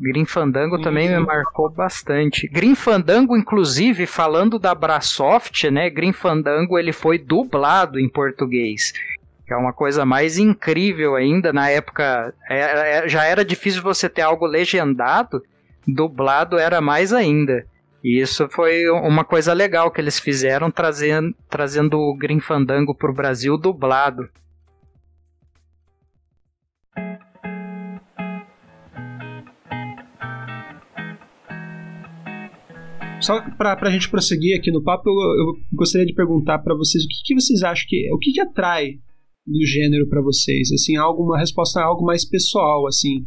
Grim 0.00 0.24
Fandango 0.24 0.80
também 0.80 1.08
me 1.08 1.18
marcou 1.18 1.68
bastante. 1.68 2.46
Grim 2.48 2.74
Fandango, 2.74 3.36
inclusive, 3.36 4.06
falando 4.06 4.58
da 4.58 4.74
Brasoft, 4.74 5.68
né? 5.70 5.90
Grim 5.90 6.12
Fandango 6.12 6.78
ele 6.78 6.92
foi 6.92 7.18
dublado 7.18 7.98
em 7.98 8.08
português 8.08 8.92
que 9.48 9.54
é 9.54 9.56
uma 9.56 9.72
coisa 9.72 10.04
mais 10.04 10.36
incrível 10.36 11.16
ainda. 11.16 11.54
Na 11.54 11.70
época 11.70 12.34
é, 12.50 12.98
é, 12.98 13.08
já 13.08 13.24
era 13.24 13.42
difícil 13.42 13.82
você 13.82 14.06
ter 14.06 14.20
algo 14.20 14.44
legendado, 14.44 15.42
dublado 15.86 16.58
era 16.58 16.82
mais 16.82 17.14
ainda. 17.14 17.64
E 18.04 18.20
isso 18.20 18.46
foi 18.50 18.88
uma 18.90 19.24
coisa 19.24 19.54
legal 19.54 19.90
que 19.90 20.02
eles 20.02 20.20
fizeram, 20.20 20.70
trazendo, 20.70 21.34
trazendo 21.48 21.98
o 21.98 22.14
Green 22.14 22.40
Fandango 22.40 22.94
para 22.94 23.10
o 23.10 23.14
Brasil 23.14 23.56
dublado. 23.56 24.28
Só 33.20 33.40
para 33.56 33.76
a 33.80 33.90
gente 33.90 34.10
prosseguir 34.10 34.58
aqui 34.58 34.70
no 34.70 34.82
papo, 34.82 35.08
eu, 35.08 35.14
eu 35.14 35.54
gostaria 35.72 36.06
de 36.06 36.14
perguntar 36.14 36.58
para 36.58 36.74
vocês 36.74 37.02
o 37.02 37.08
que, 37.08 37.14
que, 37.24 37.34
vocês 37.34 37.62
acham 37.62 37.86
que 37.88 38.12
o 38.12 38.18
que, 38.18 38.32
que 38.32 38.40
atrai 38.40 38.98
do 39.48 39.66
gênero 39.66 40.08
para 40.08 40.20
vocês? 40.20 40.70
Assim, 40.72 40.96
algo, 40.96 41.24
uma 41.24 41.38
resposta 41.38 41.80
algo 41.80 42.04
mais 42.04 42.24
pessoal, 42.24 42.86
assim. 42.86 43.26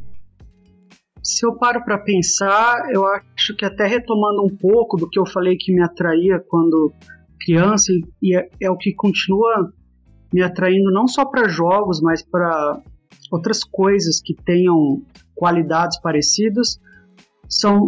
Se 1.23 1.45
eu 1.45 1.55
paro 1.55 1.83
para 1.83 1.97
pensar, 1.99 2.89
eu 2.91 3.05
acho 3.05 3.55
que 3.55 3.65
até 3.65 3.85
retomando 3.85 4.43
um 4.43 4.55
pouco 4.55 4.97
do 4.97 5.09
que 5.09 5.19
eu 5.19 5.25
falei 5.25 5.55
que 5.57 5.73
me 5.73 5.83
atraía 5.83 6.39
quando 6.39 6.91
criança 7.39 7.91
e 8.21 8.35
é, 8.35 8.49
é 8.59 8.69
o 8.69 8.77
que 8.77 8.93
continua 8.93 9.71
me 10.33 10.41
atraindo 10.41 10.91
não 10.91 11.07
só 11.07 11.25
para 11.25 11.47
jogos, 11.47 12.01
mas 12.01 12.23
para 12.23 12.81
outras 13.31 13.63
coisas 13.63 14.21
que 14.21 14.33
tenham 14.33 15.01
qualidades 15.35 15.99
parecidas, 15.99 16.79
são 17.47 17.87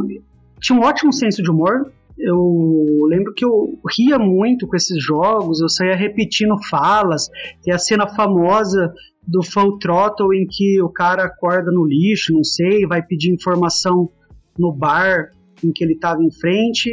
tinha 0.59 0.79
um 0.79 0.83
ótimo 0.83 1.11
senso 1.11 1.41
de 1.41 1.51
humor, 1.51 1.91
eu 2.17 3.07
lembro 3.07 3.33
que 3.33 3.43
eu 3.43 3.79
ria 3.97 4.19
muito 4.19 4.67
com 4.67 4.75
esses 4.75 5.03
jogos, 5.03 5.61
eu 5.61 5.69
saía 5.69 5.95
repetindo 5.95 6.55
falas. 6.69 7.29
Tem 7.63 7.73
a 7.73 7.79
cena 7.79 8.07
famosa 8.07 8.93
do 9.27 9.43
Full 9.43 9.79
Throttle 9.79 10.33
em 10.33 10.45
que 10.49 10.81
o 10.81 10.89
cara 10.89 11.23
acorda 11.23 11.71
no 11.71 11.85
lixo, 11.85 12.33
não 12.33 12.43
sei, 12.43 12.85
vai 12.85 13.01
pedir 13.01 13.31
informação 13.31 14.09
no 14.57 14.71
bar 14.71 15.31
em 15.63 15.71
que 15.71 15.83
ele 15.83 15.93
estava 15.93 16.21
em 16.21 16.31
frente 16.31 16.89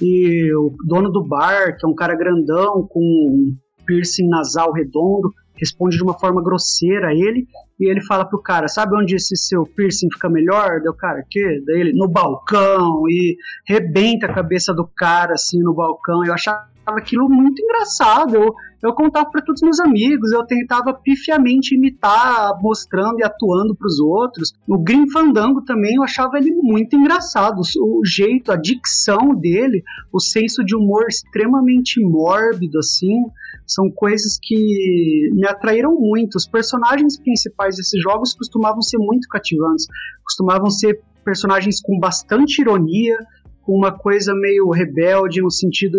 e 0.00 0.52
o 0.54 0.74
dono 0.86 1.10
do 1.10 1.22
bar, 1.22 1.76
que 1.76 1.86
é 1.86 1.88
um 1.88 1.94
cara 1.94 2.16
grandão 2.16 2.86
com 2.88 3.00
um 3.00 3.56
piercing 3.86 4.28
nasal 4.28 4.72
redondo, 4.72 5.30
responde 5.60 5.96
de 5.96 6.02
uma 6.02 6.18
forma 6.18 6.42
grosseira 6.42 7.08
a 7.08 7.14
ele 7.14 7.46
e 7.78 7.90
ele 7.90 8.00
fala 8.02 8.24
pro 8.24 8.42
cara, 8.42 8.68
sabe 8.68 8.96
onde 8.96 9.14
esse 9.14 9.36
seu 9.36 9.64
piercing 9.64 10.08
fica 10.12 10.28
melhor? 10.28 10.80
Deu 10.80 10.94
cara, 10.94 11.24
que? 11.28 11.62
Daí 11.66 11.80
ele, 11.80 11.92
no 11.92 12.08
balcão, 12.08 13.08
e 13.08 13.36
rebenta 13.66 14.26
a 14.26 14.34
cabeça 14.34 14.74
do 14.74 14.86
cara, 14.86 15.34
assim, 15.34 15.62
no 15.62 15.74
balcão. 15.74 16.24
Eu 16.24 16.32
achava 16.34 16.69
aquilo 16.98 17.28
muito 17.28 17.62
engraçado. 17.62 18.34
Eu, 18.34 18.54
eu 18.82 18.92
contava 18.94 19.30
para 19.30 19.42
todos 19.42 19.62
meus 19.62 19.78
amigos, 19.80 20.32
eu 20.32 20.44
tentava 20.44 20.92
pifiamente 20.94 21.74
imitar, 21.74 22.52
mostrando 22.60 23.20
e 23.20 23.24
atuando 23.24 23.74
para 23.74 23.86
os 23.86 24.00
outros. 24.00 24.52
O 24.66 24.78
Grim 24.78 25.10
Fandango 25.10 25.62
também, 25.62 25.96
eu 25.96 26.02
achava 26.02 26.38
ele 26.38 26.52
muito 26.54 26.96
engraçado. 26.96 27.60
O, 27.60 28.00
o 28.00 28.04
jeito, 28.04 28.50
a 28.50 28.56
dicção 28.56 29.34
dele, 29.34 29.82
o 30.12 30.20
senso 30.20 30.64
de 30.64 30.74
humor 30.74 31.06
extremamente 31.08 32.00
mórbido, 32.02 32.78
assim 32.78 33.24
são 33.70 33.88
coisas 33.88 34.36
que 34.42 35.30
me 35.32 35.46
atraíram 35.46 35.94
muito. 35.94 36.34
Os 36.34 36.46
personagens 36.46 37.18
principais 37.18 37.76
desses 37.76 38.02
jogos 38.02 38.34
costumavam 38.34 38.82
ser 38.82 38.98
muito 38.98 39.28
cativantes, 39.28 39.86
costumavam 40.24 40.68
ser 40.68 41.00
personagens 41.24 41.80
com 41.80 41.98
bastante 41.98 42.60
ironia, 42.60 43.16
com 43.62 43.76
uma 43.76 43.96
coisa 43.96 44.34
meio 44.34 44.68
rebelde 44.70 45.40
no 45.40 45.50
sentido 45.50 45.98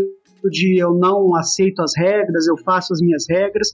de 0.49 0.82
eu 0.82 0.93
não 0.93 1.36
aceito 1.36 1.82
as 1.82 1.91
regras, 1.97 2.47
eu 2.47 2.58
faço 2.58 2.93
as 2.93 3.01
minhas 3.01 3.25
regras. 3.30 3.73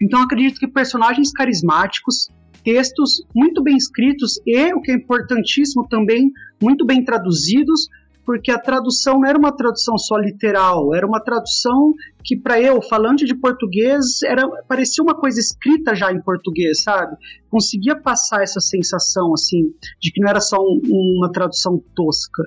Então 0.00 0.22
acredito 0.22 0.58
que 0.58 0.68
personagens 0.68 1.32
carismáticos, 1.32 2.28
textos 2.64 3.22
muito 3.34 3.62
bem 3.62 3.76
escritos 3.76 4.40
e, 4.46 4.72
o 4.74 4.80
que 4.80 4.92
é 4.92 4.94
importantíssimo 4.94 5.86
também, 5.88 6.30
muito 6.60 6.84
bem 6.84 7.04
traduzidos, 7.04 7.88
porque 8.28 8.50
a 8.50 8.58
tradução 8.58 9.20
não 9.20 9.26
era 9.26 9.38
uma 9.38 9.56
tradução 9.56 9.96
só 9.96 10.18
literal, 10.18 10.94
era 10.94 11.06
uma 11.06 11.18
tradução 11.18 11.94
que 12.22 12.36
para 12.36 12.60
eu, 12.60 12.82
falante 12.82 13.24
de 13.24 13.34
português, 13.34 14.22
era 14.22 14.46
parecia 14.68 15.02
uma 15.02 15.14
coisa 15.14 15.40
escrita 15.40 15.94
já 15.94 16.12
em 16.12 16.20
português, 16.20 16.82
sabe? 16.82 17.16
Conseguia 17.50 17.96
passar 17.96 18.42
essa 18.42 18.60
sensação 18.60 19.32
assim 19.32 19.72
de 19.98 20.12
que 20.12 20.20
não 20.20 20.28
era 20.28 20.42
só 20.42 20.58
um, 20.58 20.78
uma 21.16 21.32
tradução 21.32 21.82
tosca. 21.96 22.42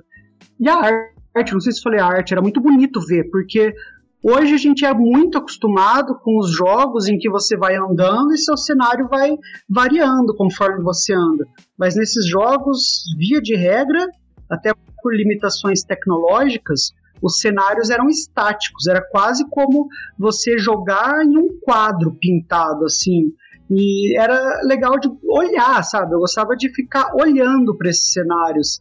E 0.59 0.69
a 0.69 0.75
arte, 0.75 1.15
não 1.33 1.59
sei 1.59 1.71
se 1.71 1.81
falei 1.81 1.99
arte, 1.99 2.33
era 2.33 2.41
muito 2.41 2.61
bonito 2.61 2.99
ver, 3.01 3.29
porque 3.31 3.73
Hoje 4.23 4.53
a 4.53 4.57
gente 4.57 4.85
é 4.85 4.93
muito 4.93 5.39
acostumado 5.39 6.13
com 6.19 6.37
os 6.37 6.55
jogos 6.55 7.07
em 7.07 7.17
que 7.17 7.27
você 7.27 7.57
vai 7.57 7.75
andando 7.75 8.31
e 8.31 8.37
seu 8.37 8.55
cenário 8.55 9.07
vai 9.09 9.35
variando 9.67 10.35
conforme 10.35 10.83
você 10.83 11.11
anda. 11.11 11.43
Mas 11.75 11.95
nesses 11.95 12.27
jogos, 12.27 13.01
via 13.17 13.41
de 13.41 13.55
regra, 13.55 14.07
até 14.47 14.73
por 15.01 15.15
limitações 15.15 15.83
tecnológicas, 15.83 16.91
os 17.19 17.39
cenários 17.39 17.89
eram 17.89 18.07
estáticos, 18.09 18.85
era 18.87 19.01
quase 19.01 19.43
como 19.49 19.87
você 20.19 20.55
jogar 20.59 21.25
em 21.25 21.35
um 21.35 21.59
quadro 21.59 22.15
pintado 22.21 22.85
assim. 22.85 23.33
E 23.71 24.15
era 24.19 24.61
legal 24.63 24.99
de 24.99 25.09
olhar, 25.27 25.83
sabe? 25.83 26.13
Eu 26.13 26.19
gostava 26.19 26.55
de 26.55 26.69
ficar 26.69 27.15
olhando 27.15 27.75
para 27.75 27.89
esses 27.89 28.13
cenários. 28.13 28.79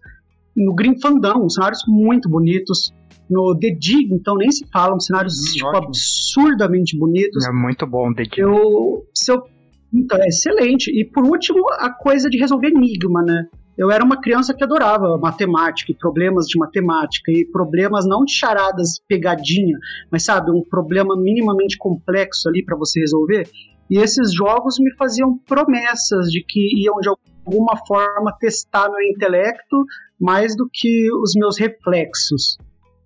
No 0.56 0.74
Fandango, 1.00 1.48
cenários 1.48 1.82
muito 1.86 2.28
bonitos. 2.28 2.92
No 3.28 3.56
The 3.56 3.70
Dig, 3.70 4.12
então, 4.12 4.34
nem 4.36 4.50
se 4.50 4.66
fala, 4.72 4.94
um 4.94 5.00
cenários 5.00 5.34
hum, 5.34 5.52
tipo, 5.54 5.76
absurdamente 5.76 6.98
bonitos. 6.98 7.46
É 7.46 7.52
muito 7.52 7.86
bom 7.86 8.12
The 8.12 8.24
Dig. 8.24 8.40
Eu, 8.40 9.06
se 9.14 9.32
eu, 9.32 9.42
então, 9.94 10.18
é 10.18 10.26
excelente. 10.26 10.90
E 10.90 11.04
por 11.04 11.24
último, 11.24 11.60
a 11.78 11.92
coisa 11.92 12.28
de 12.28 12.38
resolver 12.38 12.68
enigma, 12.68 13.22
né? 13.22 13.46
eu 13.80 13.90
era 13.90 14.04
uma 14.04 14.20
criança 14.20 14.52
que 14.52 14.62
adorava 14.62 15.16
matemática 15.16 15.90
e 15.90 15.94
problemas 15.94 16.44
de 16.46 16.58
matemática 16.58 17.32
e 17.32 17.46
problemas 17.46 18.06
não 18.06 18.26
de 18.26 18.32
charadas 18.34 19.00
pegadinha, 19.08 19.78
mas 20.12 20.26
sabe, 20.26 20.50
um 20.50 20.62
problema 20.68 21.16
minimamente 21.16 21.78
complexo 21.78 22.46
ali 22.50 22.62
para 22.62 22.76
você 22.76 23.00
resolver. 23.00 23.48
E 23.88 23.96
esses 23.96 24.34
jogos 24.34 24.78
me 24.78 24.94
faziam 24.96 25.38
promessas 25.48 26.26
de 26.30 26.44
que 26.46 26.60
iam 26.84 26.96
de 27.00 27.08
alguma 27.08 27.74
forma 27.86 28.36
testar 28.38 28.90
meu 28.90 29.00
intelecto 29.00 29.84
mais 30.20 30.56
do 30.56 30.68
que 30.70 31.10
os 31.12 31.32
meus 31.34 31.58
reflexos. 31.58 32.58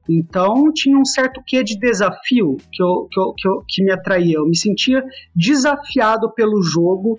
Então 0.09 0.71
tinha 0.73 0.99
um 0.99 1.05
certo 1.05 1.41
quê 1.47 1.63
de 1.63 1.79
desafio 1.79 2.57
que, 2.73 2.83
eu, 2.83 3.09
que, 3.11 3.21
eu, 3.21 3.33
que, 3.37 3.49
eu, 3.49 3.65
que 3.67 3.85
me 3.85 3.93
atraía. 3.93 4.37
Eu 4.37 4.47
me 4.47 4.57
sentia 4.57 5.03
desafiado 5.35 6.33
pelo 6.35 6.63
jogo 6.63 7.19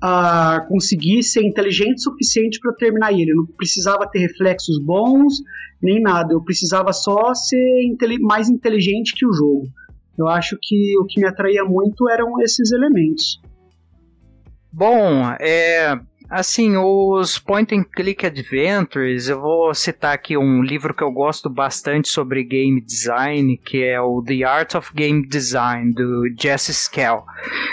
a 0.00 0.66
conseguir 0.68 1.22
ser 1.22 1.42
inteligente 1.42 1.98
o 1.98 2.10
suficiente 2.10 2.58
para 2.60 2.74
terminar 2.74 3.12
ele. 3.12 3.30
Eu 3.30 3.36
não 3.36 3.46
precisava 3.46 4.08
ter 4.10 4.18
reflexos 4.18 4.78
bons, 4.82 5.34
nem 5.80 6.00
nada. 6.00 6.34
Eu 6.34 6.42
precisava 6.42 6.92
só 6.92 7.32
ser 7.34 7.96
mais 8.20 8.48
inteligente 8.48 9.14
que 9.14 9.26
o 9.26 9.32
jogo. 9.32 9.68
Eu 10.18 10.28
acho 10.28 10.56
que 10.60 10.98
o 10.98 11.06
que 11.06 11.20
me 11.20 11.26
atraía 11.26 11.64
muito 11.64 12.08
eram 12.08 12.40
esses 12.40 12.72
elementos. 12.72 13.40
Bom, 14.72 15.30
é, 15.40 15.96
Assim, 16.34 16.76
os 16.76 17.38
point 17.38 17.72
and 17.72 17.84
click 17.84 18.26
adventures, 18.26 19.28
eu 19.28 19.40
vou 19.40 19.72
citar 19.72 20.12
aqui 20.12 20.36
um 20.36 20.64
livro 20.64 20.92
que 20.92 21.04
eu 21.04 21.12
gosto 21.12 21.48
bastante 21.48 22.08
sobre 22.08 22.42
game 22.42 22.80
design, 22.80 23.56
que 23.58 23.84
é 23.84 24.00
o 24.00 24.20
The 24.20 24.42
Art 24.42 24.74
of 24.74 24.92
Game 24.92 25.24
Design 25.28 25.92
do 25.92 26.24
Jesse 26.36 26.72
Skell. 26.72 27.22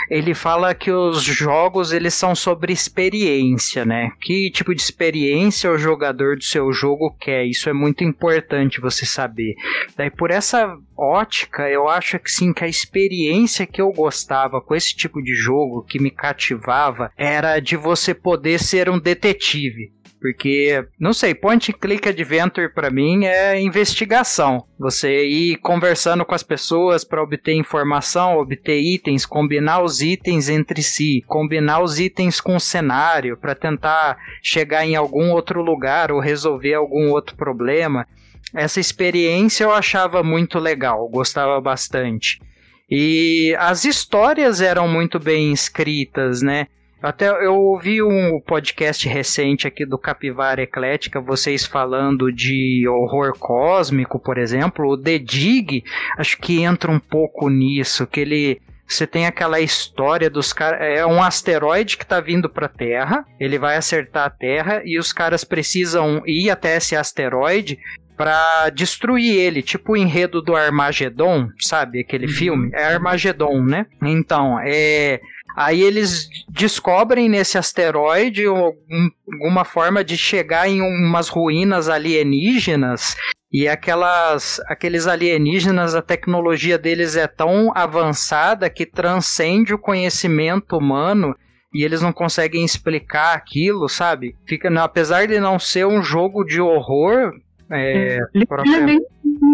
Ele 0.08 0.32
fala 0.32 0.76
que 0.76 0.92
os 0.92 1.24
jogos 1.24 1.92
eles 1.92 2.14
são 2.14 2.36
sobre 2.36 2.72
experiência, 2.72 3.84
né? 3.84 4.12
Que 4.20 4.48
tipo 4.48 4.72
de 4.72 4.80
experiência 4.80 5.68
o 5.68 5.76
jogador 5.76 6.36
do 6.36 6.44
seu 6.44 6.72
jogo 6.72 7.16
quer? 7.18 7.44
Isso 7.44 7.68
é 7.68 7.72
muito 7.72 8.04
importante 8.04 8.80
você 8.80 9.04
saber. 9.04 9.56
Daí 9.96 10.08
por 10.08 10.30
essa 10.30 10.78
ótica, 11.02 11.68
eu 11.68 11.88
acho 11.88 12.18
que 12.18 12.30
sim, 12.30 12.52
que 12.52 12.64
a 12.64 12.68
experiência 12.68 13.66
que 13.66 13.82
eu 13.82 13.90
gostava 13.92 14.60
com 14.60 14.74
esse 14.74 14.94
tipo 14.94 15.20
de 15.22 15.34
jogo, 15.34 15.84
que 15.84 15.98
me 15.98 16.10
cativava, 16.10 17.10
era 17.16 17.58
de 17.58 17.76
você 17.76 18.14
poder 18.14 18.58
ser 18.58 18.88
um 18.88 18.98
detetive. 18.98 19.90
Porque, 20.22 20.86
não 21.00 21.12
sei, 21.12 21.34
point 21.34 21.72
and 21.72 21.74
click 21.80 22.08
adventure 22.08 22.72
para 22.72 22.90
mim 22.90 23.24
é 23.24 23.60
investigação. 23.60 24.64
Você 24.78 25.26
ir 25.26 25.56
conversando 25.56 26.24
com 26.24 26.32
as 26.32 26.44
pessoas 26.44 27.02
para 27.02 27.20
obter 27.20 27.54
informação, 27.54 28.38
obter 28.38 28.80
itens, 28.80 29.26
combinar 29.26 29.82
os 29.82 30.00
itens 30.00 30.48
entre 30.48 30.80
si, 30.80 31.24
combinar 31.26 31.82
os 31.82 31.98
itens 31.98 32.40
com 32.40 32.54
o 32.54 32.60
cenário 32.60 33.36
para 33.36 33.56
tentar 33.56 34.16
chegar 34.40 34.86
em 34.86 34.94
algum 34.94 35.32
outro 35.32 35.60
lugar 35.60 36.12
ou 36.12 36.20
resolver 36.20 36.74
algum 36.74 37.10
outro 37.10 37.34
problema. 37.34 38.06
Essa 38.54 38.80
experiência 38.80 39.64
eu 39.64 39.72
achava 39.72 40.22
muito 40.22 40.58
legal, 40.58 41.08
gostava 41.08 41.60
bastante. 41.60 42.40
E 42.90 43.56
as 43.58 43.84
histórias 43.84 44.60
eram 44.60 44.86
muito 44.86 45.18
bem 45.18 45.52
escritas, 45.52 46.42
né? 46.42 46.66
Até 47.02 47.28
eu 47.28 47.56
ouvi 47.56 48.00
um 48.00 48.40
podcast 48.46 49.08
recente 49.08 49.66
aqui 49.66 49.84
do 49.84 49.98
Capivara 49.98 50.62
Eclética, 50.62 51.20
vocês 51.20 51.66
falando 51.66 52.30
de 52.30 52.86
horror 52.86 53.32
cósmico, 53.36 54.20
por 54.20 54.38
exemplo. 54.38 54.88
O 54.88 54.96
The 54.96 55.18
Dig, 55.18 55.82
acho 56.16 56.38
que 56.38 56.62
entra 56.62 56.92
um 56.92 57.00
pouco 57.00 57.48
nisso, 57.48 58.06
que 58.06 58.20
ele 58.20 58.60
você 58.86 59.06
tem 59.06 59.26
aquela 59.26 59.58
história 59.58 60.28
dos 60.28 60.52
caras. 60.52 60.80
É 60.82 61.06
um 61.06 61.22
asteroide 61.22 61.96
que 61.96 62.04
está 62.04 62.20
vindo 62.20 62.48
para 62.48 62.66
a 62.66 62.68
Terra. 62.68 63.24
Ele 63.40 63.58
vai 63.58 63.76
acertar 63.76 64.26
a 64.26 64.30
Terra 64.30 64.82
e 64.84 64.98
os 64.98 65.12
caras 65.12 65.44
precisam 65.44 66.22
ir 66.26 66.50
até 66.50 66.76
esse 66.76 66.94
asteroide 66.94 67.78
para 68.16 68.70
destruir 68.70 69.34
ele, 69.34 69.62
tipo 69.62 69.92
o 69.92 69.96
enredo 69.96 70.40
do 70.42 70.54
Armagedon, 70.54 71.48
sabe? 71.58 72.00
Aquele 72.00 72.26
uhum. 72.26 72.32
filme. 72.32 72.70
É 72.74 72.84
Armagedon, 72.84 73.62
né? 73.62 73.86
Então, 74.02 74.58
é. 74.62 75.20
Aí 75.54 75.82
eles 75.82 76.28
descobrem 76.48 77.28
nesse 77.28 77.58
asteroide 77.58 78.44
alguma 78.46 79.64
forma 79.64 80.02
de 80.02 80.16
chegar 80.16 80.66
em 80.66 80.80
umas 80.80 81.28
ruínas 81.28 81.90
alienígenas 81.90 83.16
e 83.52 83.68
aquelas, 83.68 84.60
aqueles 84.66 85.06
alienígenas, 85.06 85.94
a 85.94 86.00
tecnologia 86.00 86.78
deles 86.78 87.16
é 87.16 87.26
tão 87.26 87.70
avançada 87.74 88.70
que 88.70 88.86
transcende 88.86 89.74
o 89.74 89.78
conhecimento 89.78 90.74
humano 90.74 91.36
e 91.74 91.84
eles 91.84 92.00
não 92.00 92.14
conseguem 92.14 92.64
explicar 92.64 93.34
aquilo, 93.34 93.90
sabe? 93.90 94.34
Fica, 94.46 94.70
apesar 94.82 95.26
de 95.26 95.38
não 95.38 95.58
ser 95.58 95.86
um 95.86 96.02
jogo 96.02 96.44
de 96.44 96.62
horror, 96.62 97.32
é, 97.72 98.18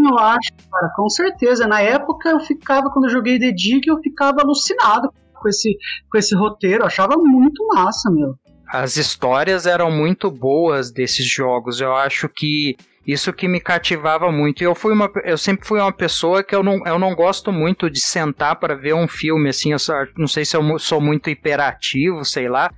eu 0.08 0.18
acho, 0.18 0.52
cara, 0.70 0.92
com 0.96 1.08
certeza. 1.08 1.66
Na 1.66 1.80
época 1.80 2.30
eu 2.30 2.40
ficava, 2.40 2.90
quando 2.90 3.06
eu 3.06 3.10
joguei 3.10 3.38
The 3.38 3.52
Dig, 3.52 3.86
eu 3.86 3.98
ficava 3.98 4.40
alucinado 4.40 5.12
com 5.34 5.48
esse, 5.48 5.76
com 6.10 6.18
esse 6.18 6.34
roteiro, 6.34 6.82
eu 6.82 6.86
achava 6.86 7.16
muito 7.16 7.66
massa, 7.68 8.10
meu. 8.10 8.34
As 8.66 8.96
histórias 8.96 9.66
eram 9.66 9.90
muito 9.90 10.30
boas 10.30 10.90
desses 10.90 11.26
jogos. 11.26 11.80
Eu 11.80 11.94
acho 11.94 12.28
que 12.28 12.76
isso 13.06 13.32
que 13.32 13.48
me 13.48 13.60
cativava 13.60 14.30
muito. 14.30 14.62
Eu 14.62 14.74
fui 14.74 14.92
uma, 14.92 15.10
eu 15.24 15.38
sempre 15.38 15.66
fui 15.66 15.80
uma 15.80 15.92
pessoa 15.92 16.42
que 16.42 16.54
eu 16.54 16.62
não, 16.62 16.86
eu 16.86 16.98
não 16.98 17.14
gosto 17.14 17.50
muito 17.50 17.88
de 17.88 18.00
sentar 18.00 18.56
para 18.56 18.74
ver 18.74 18.94
um 18.94 19.08
filme 19.08 19.48
assim. 19.48 19.72
Eu 19.72 19.78
só, 19.78 19.94
não 20.18 20.26
sei 20.26 20.44
se 20.44 20.54
eu 20.54 20.78
sou 20.78 21.00
muito 21.00 21.30
hiperativo, 21.30 22.22
sei 22.26 22.48
lá. 22.48 22.70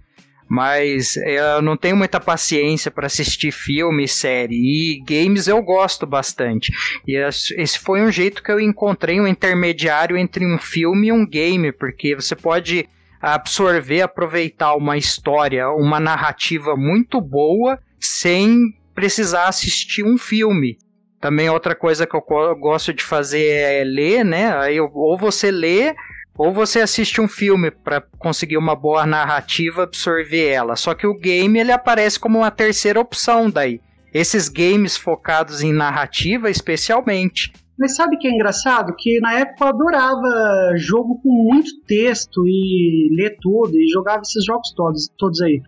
Mas 0.51 1.17
eu 1.17 1.63
não 1.63 1.77
tenho 1.77 1.97
muita 1.97 2.19
paciência 2.19 2.91
para 2.91 3.07
assistir 3.07 3.53
filme, 3.53 4.09
série. 4.09 4.57
E 4.57 5.01
games 5.01 5.47
eu 5.47 5.63
gosto 5.63 6.05
bastante. 6.05 6.73
E 7.07 7.17
esse 7.57 7.79
foi 7.79 8.03
um 8.03 8.11
jeito 8.11 8.43
que 8.43 8.51
eu 8.51 8.59
encontrei 8.59 9.21
um 9.21 9.29
intermediário 9.29 10.17
entre 10.17 10.45
um 10.45 10.59
filme 10.59 11.07
e 11.07 11.13
um 11.13 11.25
game, 11.25 11.71
porque 11.71 12.17
você 12.17 12.35
pode 12.35 12.89
absorver, 13.23 14.03
aproveitar 14.03 14.75
uma 14.75 14.97
história, 14.97 15.71
uma 15.71 16.01
narrativa 16.01 16.75
muito 16.75 17.21
boa 17.21 17.79
sem 18.01 18.75
precisar 18.93 19.47
assistir 19.47 20.03
um 20.03 20.19
filme. 20.19 20.79
Também 21.21 21.49
outra 21.49 21.77
coisa 21.77 22.09
que 22.09 22.17
eu 22.17 22.25
gosto 22.57 22.93
de 22.93 23.05
fazer 23.05 23.47
é 23.47 23.85
ler, 23.85 24.25
né? 24.25 24.57
Aí 24.57 24.81
ou 24.81 25.17
você 25.17 25.53
lê 25.53 25.95
ou 26.41 26.55
você 26.55 26.81
assiste 26.81 27.21
um 27.21 27.29
filme 27.29 27.71
para 27.71 28.01
conseguir 28.19 28.57
uma 28.57 28.75
boa 28.75 29.05
narrativa, 29.05 29.83
absorver 29.83 30.49
ela. 30.49 30.75
Só 30.75 30.95
que 30.95 31.07
o 31.07 31.13
game 31.13 31.59
ele 31.59 31.71
aparece 31.71 32.19
como 32.19 32.39
uma 32.39 32.51
terceira 32.51 32.99
opção 32.99 33.51
daí. 33.51 33.79
Esses 34.11 34.49
games 34.49 34.97
focados 34.97 35.61
em 35.61 35.71
narrativa, 35.71 36.49
especialmente. 36.49 37.53
Mas 37.79 37.95
sabe 37.95 38.17
que 38.17 38.27
é 38.27 38.31
engraçado? 38.31 38.95
Que 38.97 39.21
na 39.21 39.35
época 39.35 39.67
eu 39.67 39.69
adorava 39.69 40.79
jogo 40.79 41.21
com 41.23 41.29
muito 41.29 41.79
texto 41.87 42.43
e 42.47 43.15
ler 43.15 43.37
tudo 43.39 43.79
e 43.79 43.87
jogava 43.93 44.23
esses 44.23 44.43
jogos 44.43 44.73
todos, 44.75 45.11
todos 45.19 45.43
aí. 45.43 45.61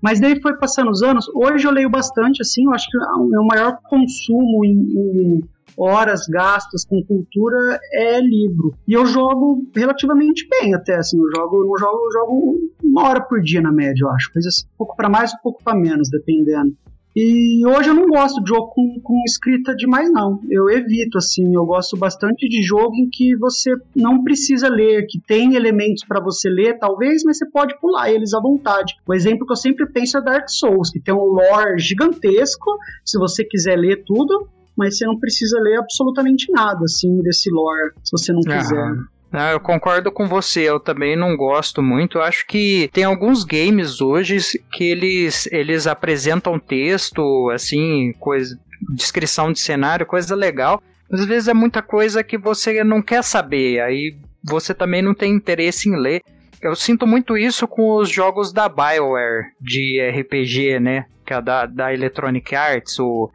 Mas 0.00 0.20
daí 0.20 0.40
foi 0.40 0.56
passando 0.58 0.92
os 0.92 1.02
anos. 1.02 1.26
Hoje 1.34 1.66
eu 1.66 1.72
leio 1.72 1.90
bastante, 1.90 2.40
assim, 2.40 2.66
eu 2.66 2.72
acho 2.72 2.86
que 2.88 2.96
o 2.96 3.26
meu 3.26 3.44
maior 3.46 3.76
consumo 3.82 4.64
em, 4.64 4.78
em 4.78 5.40
horas 5.80 6.26
gastas 6.28 6.84
com 6.84 7.02
cultura 7.02 7.78
é 7.92 8.20
livro. 8.20 8.74
E 8.86 8.92
eu 8.92 9.06
jogo 9.06 9.64
relativamente 9.74 10.46
bem 10.48 10.74
até, 10.74 10.96
assim, 10.96 11.18
eu 11.18 11.26
jogo, 11.34 11.56
eu 11.64 11.78
jogo, 11.78 11.98
eu 12.04 12.12
jogo 12.12 12.58
uma 12.84 13.08
hora 13.08 13.20
por 13.22 13.40
dia 13.40 13.60
na 13.60 13.72
média, 13.72 14.04
eu 14.04 14.10
acho. 14.10 14.32
Coisa 14.32 14.48
assim, 14.48 14.66
um 14.66 14.76
pouco 14.76 14.96
para 14.96 15.08
mais, 15.08 15.32
um 15.32 15.42
pouco 15.42 15.62
para 15.64 15.78
menos, 15.78 16.10
dependendo. 16.10 16.74
E 17.14 17.66
hoje 17.66 17.88
eu 17.88 17.94
não 17.94 18.06
gosto 18.06 18.40
de 18.40 18.48
jogo 18.48 18.68
com, 18.68 19.00
com 19.02 19.22
escrita 19.26 19.74
demais, 19.74 20.12
não. 20.12 20.40
Eu 20.48 20.70
evito, 20.70 21.18
assim. 21.18 21.54
Eu 21.54 21.64
gosto 21.66 21.96
bastante 21.96 22.48
de 22.48 22.62
jogo 22.62 22.94
em 22.94 23.08
que 23.10 23.36
você 23.36 23.74
não 23.96 24.22
precisa 24.22 24.68
ler, 24.68 25.06
que 25.08 25.20
tem 25.26 25.56
elementos 25.56 26.04
para 26.04 26.20
você 26.20 26.48
ler, 26.48 26.78
talvez, 26.78 27.24
mas 27.24 27.38
você 27.38 27.50
pode 27.50 27.78
pular 27.80 28.12
eles 28.12 28.32
à 28.32 28.40
vontade. 28.40 28.94
O 29.08 29.12
exemplo 29.12 29.44
que 29.44 29.52
eu 29.52 29.56
sempre 29.56 29.86
penso 29.90 30.18
é 30.18 30.22
Dark 30.22 30.48
Souls, 30.48 30.90
que 30.90 31.00
tem 31.00 31.12
um 31.12 31.18
lore 31.18 31.78
gigantesco, 31.78 32.78
se 33.04 33.18
você 33.18 33.44
quiser 33.44 33.76
ler 33.76 34.04
tudo, 34.04 34.48
mas 34.80 34.96
você 34.96 35.04
não 35.04 35.18
precisa 35.18 35.60
ler 35.60 35.76
absolutamente 35.76 36.50
nada, 36.50 36.82
assim, 36.84 37.20
desse 37.20 37.50
lore, 37.50 37.92
se 38.02 38.12
você 38.12 38.32
não 38.32 38.40
quiser. 38.40 38.94
Ah, 39.30 39.52
eu 39.52 39.60
concordo 39.60 40.10
com 40.10 40.26
você, 40.26 40.62
eu 40.62 40.80
também 40.80 41.14
não 41.16 41.36
gosto 41.36 41.82
muito. 41.82 42.16
Eu 42.16 42.22
acho 42.22 42.46
que 42.46 42.88
tem 42.90 43.04
alguns 43.04 43.44
games 43.44 44.00
hoje 44.00 44.38
que 44.72 44.84
eles, 44.84 45.46
eles 45.52 45.86
apresentam 45.86 46.58
texto, 46.58 47.50
assim, 47.50 48.14
coisa, 48.18 48.58
descrição 48.94 49.52
de 49.52 49.60
cenário, 49.60 50.06
coisa 50.06 50.34
legal. 50.34 50.82
Às 51.12 51.26
vezes 51.26 51.48
é 51.48 51.54
muita 51.54 51.82
coisa 51.82 52.24
que 52.24 52.38
você 52.38 52.82
não 52.82 53.02
quer 53.02 53.22
saber, 53.22 53.80
aí 53.80 54.16
você 54.42 54.72
também 54.72 55.02
não 55.02 55.14
tem 55.14 55.34
interesse 55.34 55.90
em 55.90 55.96
ler. 55.96 56.22
Eu 56.62 56.74
sinto 56.74 57.06
muito 57.06 57.36
isso 57.36 57.68
com 57.68 57.96
os 57.96 58.08
jogos 58.08 58.50
da 58.50 58.66
BioWare 58.66 59.52
de 59.60 60.00
RPG, 60.00 60.80
né? 60.80 61.04
Que 61.30 61.34
é 61.34 61.40
da, 61.40 61.64
da 61.64 61.94
Electronic 61.94 62.56
Arts, 62.56 62.98
o 62.98 63.30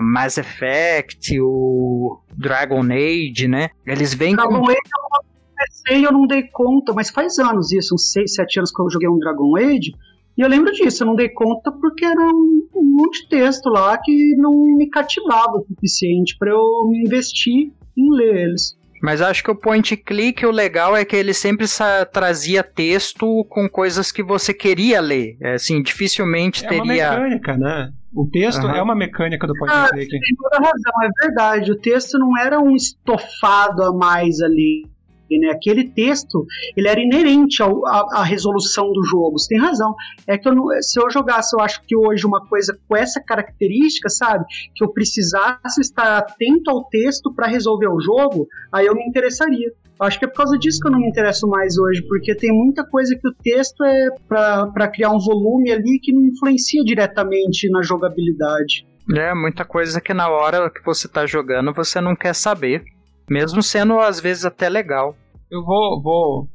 Mass 0.00 0.38
Effect, 0.38 1.40
o 1.40 2.20
Dragon 2.36 2.84
Age, 2.84 3.48
né? 3.48 3.70
Eles 3.84 4.14
vêm 4.14 4.36
Dragon 4.36 4.60
com... 4.60 4.70
Age 4.70 4.78
eu 4.78 5.24
comecei 5.50 6.06
eu 6.06 6.12
não 6.12 6.24
dei 6.24 6.44
conta, 6.44 6.92
mas 6.92 7.10
faz 7.10 7.40
anos 7.40 7.72
isso, 7.72 7.96
uns 7.96 8.12
6, 8.12 8.34
7 8.36 8.60
anos 8.60 8.70
que 8.70 8.80
eu 8.80 8.88
joguei 8.88 9.08
um 9.08 9.18
Dragon 9.18 9.56
Age. 9.56 9.92
E 10.38 10.40
eu 10.40 10.48
lembro 10.48 10.70
disso, 10.70 11.02
eu 11.02 11.08
não 11.08 11.16
dei 11.16 11.30
conta 11.30 11.72
porque 11.72 12.04
era 12.04 12.20
um, 12.20 12.68
um 12.76 12.96
monte 12.96 13.22
de 13.22 13.30
texto 13.30 13.68
lá 13.68 13.98
que 13.98 14.36
não 14.36 14.52
me 14.76 14.88
cativava 14.88 15.56
o 15.56 15.66
suficiente 15.66 16.36
para 16.38 16.52
eu 16.52 16.86
me 16.88 17.00
investir 17.00 17.72
em 17.98 18.14
ler 18.14 18.36
eles. 18.36 18.78
Mas 19.02 19.20
acho 19.20 19.42
que 19.42 19.50
o 19.50 19.56
point 19.56 19.96
click, 19.96 20.46
o 20.46 20.52
legal 20.52 20.96
é 20.96 21.04
que 21.04 21.16
ele 21.16 21.34
sempre 21.34 21.66
trazia 22.12 22.62
texto 22.62 23.44
com 23.48 23.68
coisas 23.68 24.12
que 24.12 24.22
você 24.22 24.54
queria 24.54 25.00
ler. 25.00 25.36
É, 25.40 25.54
assim, 25.54 25.82
dificilmente 25.82 26.64
é 26.64 26.68
teria. 26.68 27.02
É 27.02 27.10
uma 27.10 27.18
mecânica, 27.18 27.56
né? 27.58 27.92
O 28.14 28.28
texto 28.30 28.62
uhum. 28.62 28.70
é 28.70 28.82
uma 28.82 28.94
mecânica 28.94 29.44
do 29.46 29.54
point 29.54 29.74
ah, 29.74 29.88
click. 29.90 30.08
Tem 30.08 30.36
toda 30.36 30.56
razão, 30.56 30.92
é 31.02 31.26
verdade. 31.26 31.72
O 31.72 31.78
texto 31.80 32.16
não 32.16 32.38
era 32.38 32.60
um 32.60 32.76
estofado 32.76 33.82
a 33.82 33.92
mais 33.92 34.40
ali 34.40 34.91
né? 35.38 35.50
Aquele 35.50 35.88
texto, 35.90 36.46
ele 36.76 36.88
era 36.88 37.00
inerente 37.00 37.62
ao, 37.62 37.86
à, 37.86 38.22
resolução 38.22 38.90
do 38.92 39.02
jogo. 39.04 39.38
Você 39.38 39.48
tem 39.48 39.58
razão. 39.58 39.94
É 40.26 40.38
que 40.38 40.48
eu 40.48 40.54
se 40.80 41.00
eu 41.00 41.10
jogasse, 41.10 41.54
eu 41.56 41.60
acho 41.60 41.82
que 41.86 41.96
hoje 41.96 42.26
uma 42.26 42.46
coisa 42.46 42.76
com 42.88 42.96
essa 42.96 43.22
característica, 43.22 44.08
sabe? 44.08 44.44
Que 44.74 44.84
eu 44.84 44.92
precisasse 44.92 45.80
estar 45.80 46.18
atento 46.18 46.70
ao 46.70 46.84
texto 46.84 47.32
para 47.34 47.46
resolver 47.46 47.88
o 47.88 48.00
jogo, 48.00 48.46
aí 48.72 48.86
eu 48.86 48.94
me 48.94 49.06
interessaria. 49.06 49.72
Acho 50.00 50.18
que 50.18 50.24
é 50.24 50.28
por 50.28 50.38
causa 50.38 50.58
disso 50.58 50.80
que 50.80 50.88
eu 50.88 50.92
não 50.92 50.98
me 50.98 51.08
interesso 51.08 51.46
mais 51.46 51.78
hoje, 51.78 52.02
porque 52.08 52.34
tem 52.34 52.50
muita 52.50 52.84
coisa 52.84 53.16
que 53.16 53.28
o 53.28 53.32
texto 53.32 53.84
é 53.84 54.08
para 54.28 54.88
criar 54.88 55.10
um 55.10 55.18
volume 55.18 55.70
ali 55.70 56.00
que 56.02 56.12
não 56.12 56.22
influencia 56.22 56.82
diretamente 56.82 57.70
na 57.70 57.82
jogabilidade. 57.82 58.84
É, 59.14 59.34
muita 59.34 59.64
coisa 59.64 60.00
que 60.00 60.12
na 60.12 60.28
hora 60.28 60.70
que 60.70 60.84
você 60.84 61.06
tá 61.08 61.26
jogando 61.26 61.72
você 61.72 62.00
não 62.00 62.16
quer 62.16 62.34
saber. 62.34 62.84
Mesmo 63.30 63.62
sendo 63.62 63.98
às 64.00 64.20
vezes 64.20 64.44
até 64.44 64.68
legal. 64.68 65.16
Eu 65.52 65.62
vou, 65.62 66.00
vou 66.00 66.48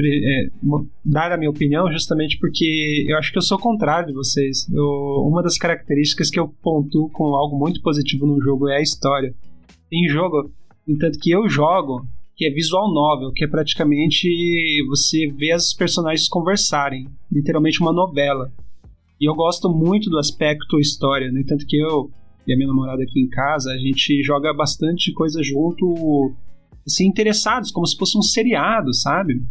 é, 0.00 0.48
dar 1.04 1.30
a 1.30 1.36
minha 1.36 1.48
opinião 1.48 1.88
justamente 1.92 2.36
porque 2.40 3.06
eu 3.08 3.16
acho 3.16 3.30
que 3.30 3.38
eu 3.38 3.42
sou 3.42 3.56
contrário 3.56 4.08
de 4.08 4.14
vocês. 4.14 4.68
Eu, 4.68 4.84
uma 5.28 5.44
das 5.44 5.56
características 5.56 6.28
que 6.28 6.40
eu 6.40 6.48
pontuo 6.60 7.08
com 7.10 7.36
algo 7.36 7.56
muito 7.56 7.80
positivo 7.80 8.26
no 8.26 8.42
jogo 8.42 8.68
é 8.68 8.78
a 8.78 8.82
história. 8.82 9.32
Em 9.92 10.08
jogo, 10.08 10.50
entanto 10.88 11.20
que 11.20 11.30
eu 11.30 11.48
jogo, 11.48 12.04
que 12.34 12.44
é 12.44 12.50
visual 12.50 12.92
novel, 12.92 13.30
que 13.32 13.44
é 13.44 13.46
praticamente 13.46 14.28
você 14.88 15.28
vê 15.28 15.52
as 15.52 15.72
personagens 15.72 16.28
conversarem, 16.28 17.06
literalmente 17.30 17.80
uma 17.80 17.92
novela. 17.92 18.52
E 19.20 19.28
eu 19.30 19.36
gosto 19.36 19.68
muito 19.68 20.10
do 20.10 20.18
aspecto 20.18 20.80
história, 20.80 21.30
no 21.30 21.38
entanto 21.38 21.64
que 21.64 21.76
eu 21.76 22.10
e 22.44 22.52
a 22.52 22.56
minha 22.56 22.66
namorada 22.66 23.04
aqui 23.04 23.20
em 23.20 23.28
casa, 23.28 23.70
a 23.70 23.78
gente 23.78 24.20
joga 24.24 24.52
bastante 24.52 25.12
coisa 25.12 25.40
junto, 25.44 26.34
assim, 26.86 27.06
interessados, 27.06 27.70
como 27.70 27.86
se 27.86 27.96
fosse 27.96 28.18
um 28.18 28.22
seriado, 28.22 28.92
sabe? 28.94 29.42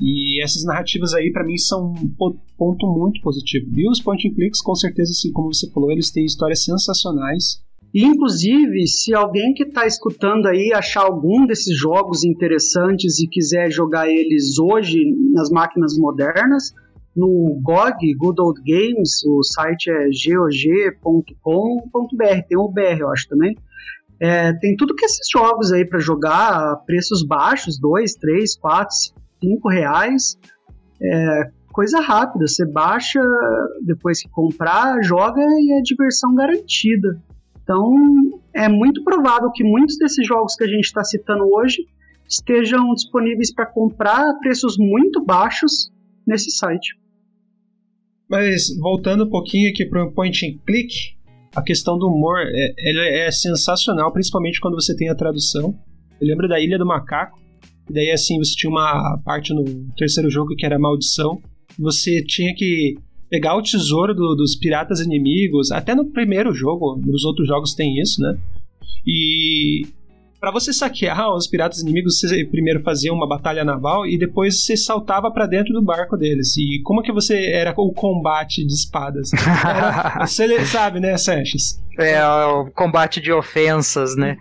E 0.00 0.42
essas 0.42 0.64
narrativas 0.64 1.14
aí, 1.14 1.30
para 1.30 1.44
mim, 1.44 1.56
são 1.58 1.92
um 1.92 2.32
ponto 2.56 2.86
muito 2.86 3.20
positivo. 3.20 3.66
E 3.74 3.88
os 3.88 4.00
point 4.00 4.26
and 4.26 4.34
clicks, 4.34 4.60
com 4.60 4.74
certeza, 4.74 5.10
assim 5.10 5.30
como 5.32 5.52
você 5.52 5.70
falou, 5.70 5.90
eles 5.90 6.10
têm 6.10 6.24
histórias 6.24 6.64
sensacionais. 6.64 7.62
E, 7.94 8.04
inclusive, 8.04 8.86
se 8.86 9.14
alguém 9.14 9.52
que 9.52 9.64
está 9.64 9.86
escutando 9.86 10.46
aí 10.46 10.72
achar 10.72 11.02
algum 11.02 11.46
desses 11.46 11.78
jogos 11.78 12.24
interessantes 12.24 13.20
e 13.20 13.28
quiser 13.28 13.70
jogar 13.70 14.08
eles 14.08 14.58
hoje 14.58 14.98
nas 15.34 15.50
máquinas 15.50 15.98
modernas, 15.98 16.72
no 17.14 17.60
GOG, 17.62 18.14
Good 18.16 18.40
Old 18.40 18.62
Games, 18.64 19.22
o 19.26 19.42
site 19.42 19.90
é 19.90 20.08
gog.com.br, 21.04 21.42
tem 22.48 22.56
o 22.56 22.68
BR, 22.68 23.00
eu 23.00 23.10
acho 23.10 23.28
também. 23.28 23.54
É, 24.20 24.52
tem 24.54 24.76
tudo 24.76 24.94
que 24.94 25.04
esses 25.04 25.28
jogos 25.30 25.72
aí 25.72 25.84
para 25.84 25.98
jogar 25.98 26.54
a 26.54 26.76
preços 26.76 27.24
baixos, 27.24 27.78
2, 27.78 28.14
3, 28.14 28.56
4, 28.56 28.94
5 29.42 29.68
reais. 29.68 30.38
É, 31.02 31.50
coisa 31.72 32.00
rápida, 32.00 32.46
você 32.46 32.64
baixa, 32.64 33.20
depois 33.82 34.22
que 34.22 34.28
comprar, 34.28 35.02
joga 35.02 35.40
e 35.40 35.78
é 35.78 35.82
diversão 35.82 36.34
garantida. 36.34 37.20
Então, 37.62 37.92
é 38.54 38.68
muito 38.68 39.02
provável 39.02 39.50
que 39.50 39.64
muitos 39.64 39.96
desses 39.96 40.26
jogos 40.26 40.54
que 40.54 40.64
a 40.64 40.68
gente 40.68 40.84
está 40.84 41.02
citando 41.02 41.44
hoje 41.44 41.86
estejam 42.28 42.92
disponíveis 42.94 43.52
para 43.52 43.66
comprar 43.66 44.30
a 44.30 44.34
preços 44.34 44.76
muito 44.78 45.24
baixos 45.24 45.92
nesse 46.26 46.50
site. 46.50 46.96
Mas 48.28 48.74
voltando 48.80 49.24
um 49.24 49.30
pouquinho 49.30 49.70
aqui 49.70 49.84
para 49.84 50.04
o 50.04 50.12
point 50.12 50.46
and 50.46 50.58
click, 50.66 50.92
a 51.54 51.62
questão 51.62 51.98
do 51.98 52.08
humor 52.08 52.38
é, 52.40 52.74
ele 52.78 53.00
é 53.00 53.30
sensacional, 53.30 54.12
principalmente 54.12 54.60
quando 54.60 54.74
você 54.74 54.96
tem 54.96 55.08
a 55.08 55.14
tradução. 55.14 55.74
Eu 56.20 56.26
lembro 56.26 56.48
da 56.48 56.60
Ilha 56.60 56.78
do 56.78 56.86
Macaco, 56.86 57.40
e 57.88 57.92
daí 57.92 58.10
assim 58.10 58.38
você 58.38 58.54
tinha 58.56 58.70
uma 58.70 59.18
parte 59.24 59.52
no 59.52 59.64
terceiro 59.96 60.30
jogo 60.30 60.54
que 60.56 60.64
era 60.64 60.78
maldição. 60.78 61.40
Você 61.78 62.22
tinha 62.24 62.54
que 62.54 62.96
pegar 63.28 63.56
o 63.56 63.62
tesouro 63.62 64.14
do, 64.14 64.34
dos 64.34 64.56
piratas 64.56 65.00
inimigos, 65.00 65.70
até 65.72 65.94
no 65.94 66.10
primeiro 66.12 66.52
jogo, 66.52 67.00
nos 67.04 67.24
outros 67.24 67.48
jogos 67.48 67.74
tem 67.74 67.98
isso, 67.98 68.20
né? 68.20 68.38
E 69.06 69.86
para 70.42 70.50
você 70.50 70.72
saquear 70.72 71.32
os 71.32 71.46
piratas 71.46 71.78
inimigos, 71.82 72.18
você 72.18 72.44
primeiro 72.44 72.82
fazia 72.82 73.12
uma 73.12 73.28
batalha 73.28 73.64
naval 73.64 74.04
e 74.04 74.18
depois 74.18 74.64
você 74.64 74.76
saltava 74.76 75.30
para 75.30 75.46
dentro 75.46 75.72
do 75.72 75.80
barco 75.80 76.16
deles. 76.16 76.56
E 76.56 76.82
como 76.82 77.00
que 77.00 77.12
você 77.12 77.52
era 77.52 77.72
o 77.76 77.92
combate 77.92 78.66
de 78.66 78.74
espadas? 78.74 79.30
Era, 79.32 80.18
você 80.26 80.66
sabe, 80.66 80.98
né, 80.98 81.16
Sanches? 81.16 81.80
É, 81.96 82.26
o 82.26 82.68
combate 82.72 83.20
de 83.20 83.32
ofensas, 83.32 84.16
né? 84.16 84.36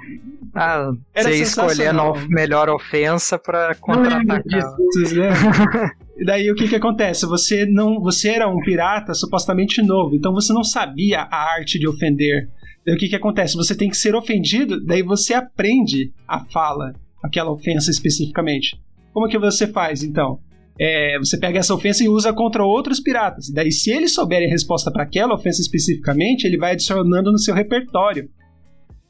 Ah, 0.53 0.91
você 1.15 1.41
escolhendo 1.41 2.01
a 2.01 2.27
melhor 2.27 2.69
ofensa 2.69 3.39
para 3.39 3.75
contra-atacar. 3.75 4.75
E 6.17 6.25
daí 6.25 6.51
o 6.51 6.55
que 6.55 6.67
que 6.67 6.75
acontece? 6.75 7.25
Você 7.25 7.65
não, 7.65 7.99
você 7.99 8.29
era 8.29 8.47
um 8.47 8.61
pirata 8.61 9.11
supostamente 9.11 9.81
novo, 9.81 10.15
então 10.15 10.31
você 10.31 10.53
não 10.53 10.63
sabia 10.63 11.21
a 11.21 11.53
arte 11.55 11.79
de 11.79 11.87
ofender. 11.87 12.47
Daí 12.85 12.93
o 12.93 12.97
que, 12.97 13.09
que 13.09 13.15
acontece? 13.15 13.55
Você 13.55 13.75
tem 13.75 13.89
que 13.89 13.97
ser 13.97 14.13
ofendido, 14.13 14.85
daí 14.85 15.01
você 15.01 15.33
aprende 15.33 16.13
a 16.27 16.45
fala, 16.45 16.93
aquela 17.23 17.51
ofensa 17.51 17.89
especificamente. 17.89 18.79
Como 19.11 19.27
que 19.27 19.39
você 19.39 19.65
faz 19.65 20.03
então? 20.03 20.39
É, 20.79 21.17
você 21.17 21.39
pega 21.39 21.59
essa 21.59 21.73
ofensa 21.73 22.03
e 22.03 22.09
usa 22.09 22.31
contra 22.33 22.63
outros 22.63 22.99
piratas. 22.99 23.49
Daí, 23.51 23.71
se 23.71 23.91
eles 23.91 24.13
souberem 24.13 24.47
a 24.47 24.51
resposta 24.51 24.91
para 24.91 25.03
aquela 25.03 25.33
ofensa 25.33 25.61
especificamente, 25.61 26.45
ele 26.45 26.57
vai 26.57 26.73
adicionando 26.73 27.31
no 27.31 27.39
seu 27.39 27.53
repertório. 27.53 28.29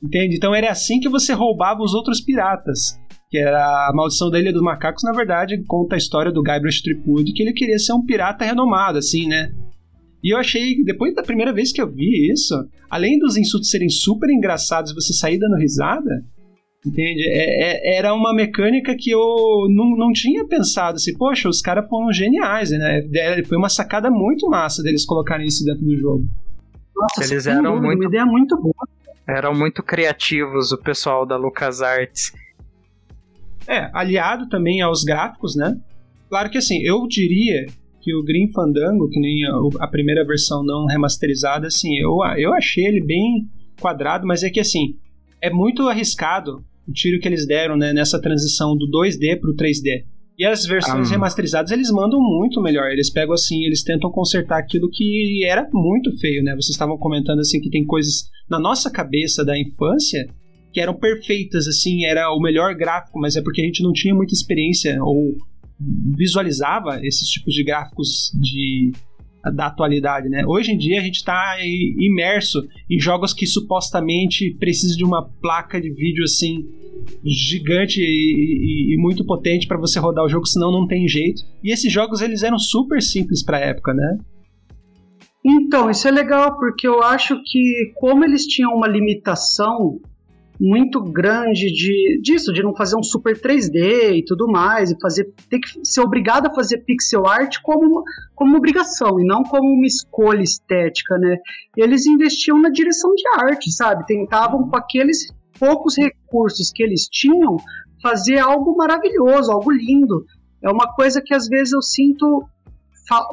Entende? 0.03 0.35
Então 0.35 0.55
era 0.55 0.71
assim 0.71 0.99
que 0.99 1.09
você 1.09 1.33
roubava 1.33 1.81
os 1.81 1.93
outros 1.93 2.21
piratas. 2.21 2.99
Que 3.29 3.37
era 3.37 3.87
a 3.87 3.93
maldição 3.93 4.29
da 4.29 4.39
Ilha 4.39 4.51
dos 4.51 4.61
Macacos, 4.61 5.03
na 5.03 5.13
verdade, 5.13 5.63
conta 5.65 5.95
a 5.95 5.97
história 5.97 6.31
do 6.31 6.43
Guybrush 6.43 6.81
Threepwood, 6.81 7.31
que 7.31 7.43
ele 7.43 7.53
queria 7.53 7.79
ser 7.79 7.93
um 7.93 8.05
pirata 8.05 8.43
renomado, 8.43 8.97
assim, 8.97 9.27
né? 9.27 9.53
E 10.23 10.33
eu 10.33 10.37
achei, 10.37 10.83
depois 10.83 11.15
da 11.15 11.23
primeira 11.23 11.53
vez 11.53 11.71
que 11.71 11.81
eu 11.81 11.89
vi 11.89 12.31
isso, 12.31 12.53
além 12.89 13.17
dos 13.17 13.37
insultos 13.37 13.69
serem 13.69 13.89
super 13.89 14.29
engraçados 14.29 14.91
e 14.91 14.95
você 14.95 15.13
sair 15.13 15.39
dando 15.39 15.55
risada, 15.55 16.23
entende? 16.85 17.23
É, 17.27 17.93
é, 17.93 17.97
era 17.97 18.13
uma 18.13 18.33
mecânica 18.33 18.95
que 18.97 19.09
eu 19.09 19.67
não, 19.69 19.95
não 19.95 20.11
tinha 20.11 20.45
pensado 20.45 20.97
assim, 20.97 21.17
poxa, 21.17 21.49
os 21.49 21.61
caras 21.61 21.87
foram 21.89 22.11
geniais, 22.11 22.69
né? 22.69 23.01
Foi 23.47 23.57
uma 23.57 23.69
sacada 23.69 24.11
muito 24.11 24.47
massa 24.47 24.83
deles 24.83 25.05
colocarem 25.05 25.47
isso 25.47 25.63
dentro 25.63 25.85
do 25.85 25.97
jogo. 25.97 26.25
Nossa, 26.95 27.33
eles 27.33 27.47
eram 27.47 27.81
muito. 27.81 28.01
Uma 28.01 28.07
ideia 28.07 28.25
muito 28.25 28.55
boa. 28.61 28.87
Eram 29.27 29.53
muito 29.53 29.83
criativos 29.83 30.71
o 30.71 30.77
pessoal 30.77 31.25
da 31.25 31.37
LucasArts. 31.37 32.33
É, 33.67 33.89
aliado 33.93 34.49
também 34.49 34.81
aos 34.81 35.03
gráficos, 35.03 35.55
né? 35.55 35.79
Claro 36.29 36.49
que 36.49 36.57
assim, 36.57 36.81
eu 36.81 37.07
diria 37.07 37.67
que 38.01 38.15
o 38.15 38.23
Green 38.23 38.51
Fandango, 38.51 39.09
que 39.09 39.19
nem 39.19 39.45
a, 39.45 39.85
a 39.85 39.87
primeira 39.87 40.25
versão 40.25 40.63
não 40.63 40.85
remasterizada, 40.85 41.67
assim, 41.67 41.97
eu, 41.97 42.17
eu 42.37 42.53
achei 42.53 42.85
ele 42.85 43.01
bem 43.01 43.47
quadrado, 43.79 44.25
mas 44.25 44.43
é 44.43 44.49
que 44.49 44.59
assim, 44.59 44.95
é 45.39 45.49
muito 45.49 45.87
arriscado 45.87 46.63
o 46.87 46.91
tiro 46.91 47.19
que 47.19 47.27
eles 47.27 47.45
deram 47.45 47.77
né, 47.77 47.93
nessa 47.93 48.19
transição 48.19 48.75
do 48.75 48.89
2D 48.89 49.39
pro 49.39 49.55
3D. 49.55 50.05
E 50.41 50.45
as 50.45 50.65
versões 50.65 51.07
ah. 51.07 51.11
remasterizadas 51.11 51.69
eles 51.69 51.91
mandam 51.91 52.19
muito 52.19 52.59
melhor. 52.63 52.89
Eles 52.89 53.11
pegam 53.11 53.35
assim, 53.35 53.63
eles 53.63 53.83
tentam 53.83 54.09
consertar 54.09 54.57
aquilo 54.57 54.89
que 54.89 55.45
era 55.45 55.69
muito 55.71 56.17
feio, 56.17 56.43
né? 56.43 56.53
Vocês 56.55 56.71
estavam 56.71 56.97
comentando 56.97 57.41
assim 57.41 57.61
que 57.61 57.69
tem 57.69 57.85
coisas 57.85 58.23
na 58.49 58.59
nossa 58.59 58.89
cabeça 58.89 59.45
da 59.45 59.55
infância 59.55 60.27
que 60.73 60.81
eram 60.81 60.97
perfeitas, 60.97 61.67
assim, 61.67 62.05
era 62.05 62.33
o 62.33 62.39
melhor 62.39 62.73
gráfico, 62.73 63.19
mas 63.19 63.35
é 63.35 63.41
porque 63.43 63.61
a 63.61 63.65
gente 63.65 63.83
não 63.83 63.93
tinha 63.93 64.15
muita 64.15 64.33
experiência 64.33 64.97
ou 65.03 65.35
visualizava 66.17 66.99
esses 67.03 67.27
tipos 67.27 67.53
de 67.53 67.63
gráficos 67.63 68.31
de 68.41 68.93
da 69.49 69.67
atualidade, 69.67 70.29
né? 70.29 70.43
Hoje 70.45 70.71
em 70.71 70.77
dia 70.77 70.99
a 70.99 71.03
gente 71.03 71.15
está 71.15 71.57
imerso 71.61 72.61
em 72.89 72.99
jogos 72.99 73.33
que 73.33 73.47
supostamente 73.47 74.55
precisam 74.59 74.97
de 74.97 75.03
uma 75.03 75.27
placa 75.41 75.81
de 75.81 75.91
vídeo 75.91 76.23
assim 76.23 76.63
gigante 77.25 77.99
e, 77.99 78.03
e, 78.03 78.93
e 78.93 78.97
muito 78.97 79.25
potente 79.25 79.67
para 79.67 79.79
você 79.79 79.99
rodar 79.99 80.23
o 80.23 80.29
jogo, 80.29 80.45
senão 80.45 80.71
não 80.71 80.87
tem 80.87 81.07
jeito. 81.07 81.41
E 81.63 81.71
esses 81.71 81.91
jogos 81.91 82.21
eles 82.21 82.43
eram 82.43 82.59
super 82.59 83.01
simples 83.01 83.43
para 83.43 83.57
a 83.57 83.61
época, 83.61 83.93
né? 83.93 84.17
Então, 85.43 85.89
isso 85.89 86.07
é 86.07 86.11
legal 86.11 86.55
porque 86.57 86.87
eu 86.87 87.01
acho 87.01 87.41
que 87.43 87.91
como 87.95 88.23
eles 88.23 88.45
tinham 88.45 88.75
uma 88.75 88.87
limitação 88.87 89.99
muito 90.63 91.01
grande 91.01 91.73
de 91.73 92.21
disso, 92.21 92.53
de 92.53 92.61
não 92.61 92.75
fazer 92.75 92.95
um 92.95 93.01
super 93.01 93.35
3D 93.35 94.19
e 94.19 94.23
tudo 94.23 94.45
mais, 94.47 94.91
e 94.91 94.99
fazer 95.01 95.33
ter 95.49 95.57
que 95.57 95.83
ser 95.83 96.01
obrigado 96.01 96.45
a 96.45 96.53
fazer 96.53 96.83
pixel 96.85 97.25
art 97.25 97.57
como 97.63 98.03
como 98.35 98.57
obrigação 98.57 99.19
e 99.19 99.25
não 99.25 99.41
como 99.41 99.67
uma 99.67 99.87
escolha 99.87 100.43
estética, 100.43 101.17
né? 101.17 101.37
Eles 101.75 102.05
investiam 102.05 102.61
na 102.61 102.69
direção 102.69 103.11
de 103.15 103.23
arte, 103.39 103.71
sabe? 103.71 104.05
Tentavam 104.05 104.69
com 104.69 104.77
aqueles 104.77 105.33
poucos 105.59 105.97
recursos 105.97 106.71
que 106.71 106.83
eles 106.83 107.07
tinham 107.11 107.57
fazer 107.99 108.37
algo 108.37 108.77
maravilhoso, 108.77 109.51
algo 109.51 109.71
lindo. 109.71 110.23
É 110.63 110.69
uma 110.69 110.93
coisa 110.93 111.23
que 111.25 111.33
às 111.33 111.47
vezes 111.47 111.73
eu 111.73 111.81
sinto 111.81 112.45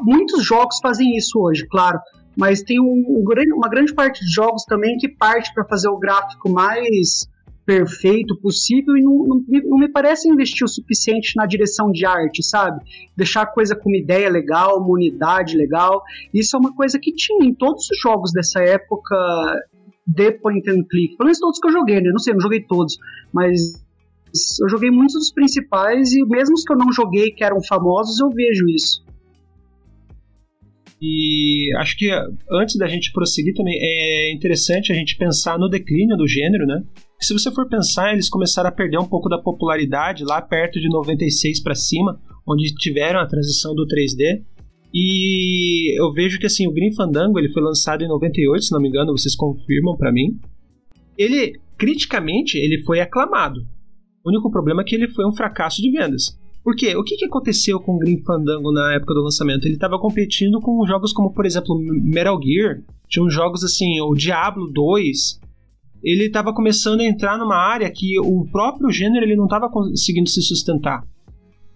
muitos 0.01 0.43
jogos 0.43 0.79
fazem 0.81 1.15
isso 1.15 1.39
hoje, 1.39 1.67
claro 1.69 2.01
mas 2.39 2.63
tem 2.63 2.81
um, 2.81 2.85
um, 2.85 3.25
uma 3.57 3.69
grande 3.69 3.93
parte 3.93 4.25
de 4.25 4.33
jogos 4.33 4.63
também 4.65 4.97
que 4.97 5.09
parte 5.09 5.53
para 5.53 5.65
fazer 5.65 5.89
o 5.89 5.99
gráfico 5.99 6.49
mais 6.49 7.29
perfeito 7.67 8.41
possível 8.41 8.97
e 8.97 9.03
não, 9.03 9.27
não, 9.27 9.45
não, 9.65 9.79
me 9.79 9.89
parece 9.89 10.29
investir 10.29 10.65
o 10.65 10.69
suficiente 10.69 11.35
na 11.37 11.45
direção 11.45 11.91
de 11.91 12.07
arte, 12.07 12.43
sabe? 12.43 12.83
Deixar 13.17 13.43
a 13.43 13.47
coisa 13.47 13.75
com 13.75 13.91
uma 13.91 13.99
ideia 13.99 14.31
legal, 14.31 14.79
uma 14.79 14.93
unidade 14.93 15.57
legal. 15.57 16.03
Isso 16.33 16.57
é 16.57 16.61
uma 16.61 16.73
coisa 16.75 16.99
que 16.99 17.13
tinha 17.13 17.45
em 17.45 17.53
todos 17.53 17.91
os 17.91 18.01
jogos 18.01 18.33
dessa 18.33 18.61
época 18.61 19.17
de 20.07 20.33
point 20.33 20.71
and 20.71 20.85
click. 20.89 21.17
Pelo 21.17 21.27
menos 21.27 21.41
todos 21.41 21.59
que 21.59 21.67
eu 21.67 21.73
joguei, 21.73 22.01
né? 22.01 22.11
Não 22.11 22.21
sei, 22.21 22.33
não 22.33 22.41
joguei 22.41 22.63
todos, 22.63 22.97
mas 23.33 23.85
eu 24.63 24.69
joguei 24.69 24.91
muitos 24.91 25.15
dos 25.15 25.33
principais 25.33 26.13
e 26.13 26.25
mesmo 26.25 26.55
os 26.55 26.63
que 26.63 26.73
eu 26.73 26.79
não 26.79 26.93
joguei, 26.93 27.33
que 27.33 27.43
eram 27.43 27.61
famosos, 27.63 28.21
eu 28.21 28.31
vejo 28.31 28.67
isso. 28.69 29.08
E 31.01 31.73
acho 31.77 31.97
que 31.97 32.11
antes 32.51 32.77
da 32.77 32.89
gente 32.89 33.13
prosseguir 33.13 33.55
também 33.55 33.79
é 33.81 34.33
interessante 34.33 34.93
a 34.93 34.95
gente 34.95 35.17
pensar 35.17 35.59
no 35.59 35.69
declínio 35.69 36.17
do 36.17 36.27
gênero, 36.27 36.67
né? 36.67 36.83
Se 37.21 37.33
você 37.33 37.53
for 37.53 37.69
pensar, 37.69 38.13
eles 38.13 38.29
começaram 38.29 38.69
a 38.69 38.73
perder 38.73 38.99
um 38.99 39.07
pouco 39.07 39.29
da 39.29 39.39
popularidade 39.39 40.25
lá 40.25 40.43
perto 40.43 40.81
de 40.81 40.89
96 40.89 41.63
para 41.63 41.75
cima, 41.75 42.21
onde 42.47 42.75
tiveram 42.75 43.21
a 43.21 43.27
transição 43.27 43.75
do 43.75 43.87
3D. 43.87 44.43
E 44.93 46.01
eu 46.01 46.13
vejo 46.13 46.39
que 46.39 46.47
assim, 46.47 46.67
o 46.67 46.73
Green 46.73 46.95
Fandango 46.95 47.39
ele 47.39 47.53
foi 47.53 47.63
lançado 47.63 48.03
em 48.03 48.09
98, 48.09 48.65
se 48.65 48.73
não 48.73 48.81
me 48.81 48.89
engano, 48.89 49.13
vocês 49.13 49.37
confirmam 49.37 49.97
para 49.97 50.13
mim. 50.13 50.39
Ele 51.17 51.61
criticamente 51.77 52.59
ele 52.59 52.83
foi 52.83 53.01
aclamado. 53.01 53.61
O 54.25 54.31
único 54.31 54.51
problema 54.51 54.83
é 54.83 54.85
que 54.85 54.95
ele 54.95 55.09
foi 55.09 55.27
um 55.27 55.33
fracasso 55.33 55.81
de 55.81 55.91
vendas. 55.91 56.38
Por 56.63 56.77
quê? 56.77 56.95
O 56.97 57.03
que, 57.03 57.17
que 57.17 57.25
aconteceu 57.25 57.81
com 57.81 57.97
o 57.97 57.99
Green 57.99 58.23
Fandango 58.23 58.71
na 58.73 58.95
época 58.95 59.15
do 59.15 59.23
lançamento? 59.23 59.65
Ele 59.65 59.75
estava 59.75 59.99
competindo 59.99 60.61
com 60.61 60.87
jogos 60.87 61.13
como, 61.13 61.33
por 61.33 61.47
exemplo, 61.47 61.79
Metal 61.79 62.39
Gear. 62.43 62.83
Tinha 63.09 63.29
jogos 63.31 63.65
assim, 63.65 64.01
o 64.01 64.15
Diablo 64.15 64.71
2. 64.71 65.41
Ele 66.03 66.25
estava 66.25 66.53
começando 66.53 67.01
a 67.01 67.05
entrar 67.05 67.39
numa 67.39 67.57
área 67.57 67.91
que 67.91 68.19
o 68.21 68.47
próprio 68.51 68.91
gênero 68.91 69.25
ele 69.25 69.37
não 69.37 69.45
estava 69.45 69.69
conseguindo 69.71 70.29
se 70.29 70.43
sustentar. 70.43 71.03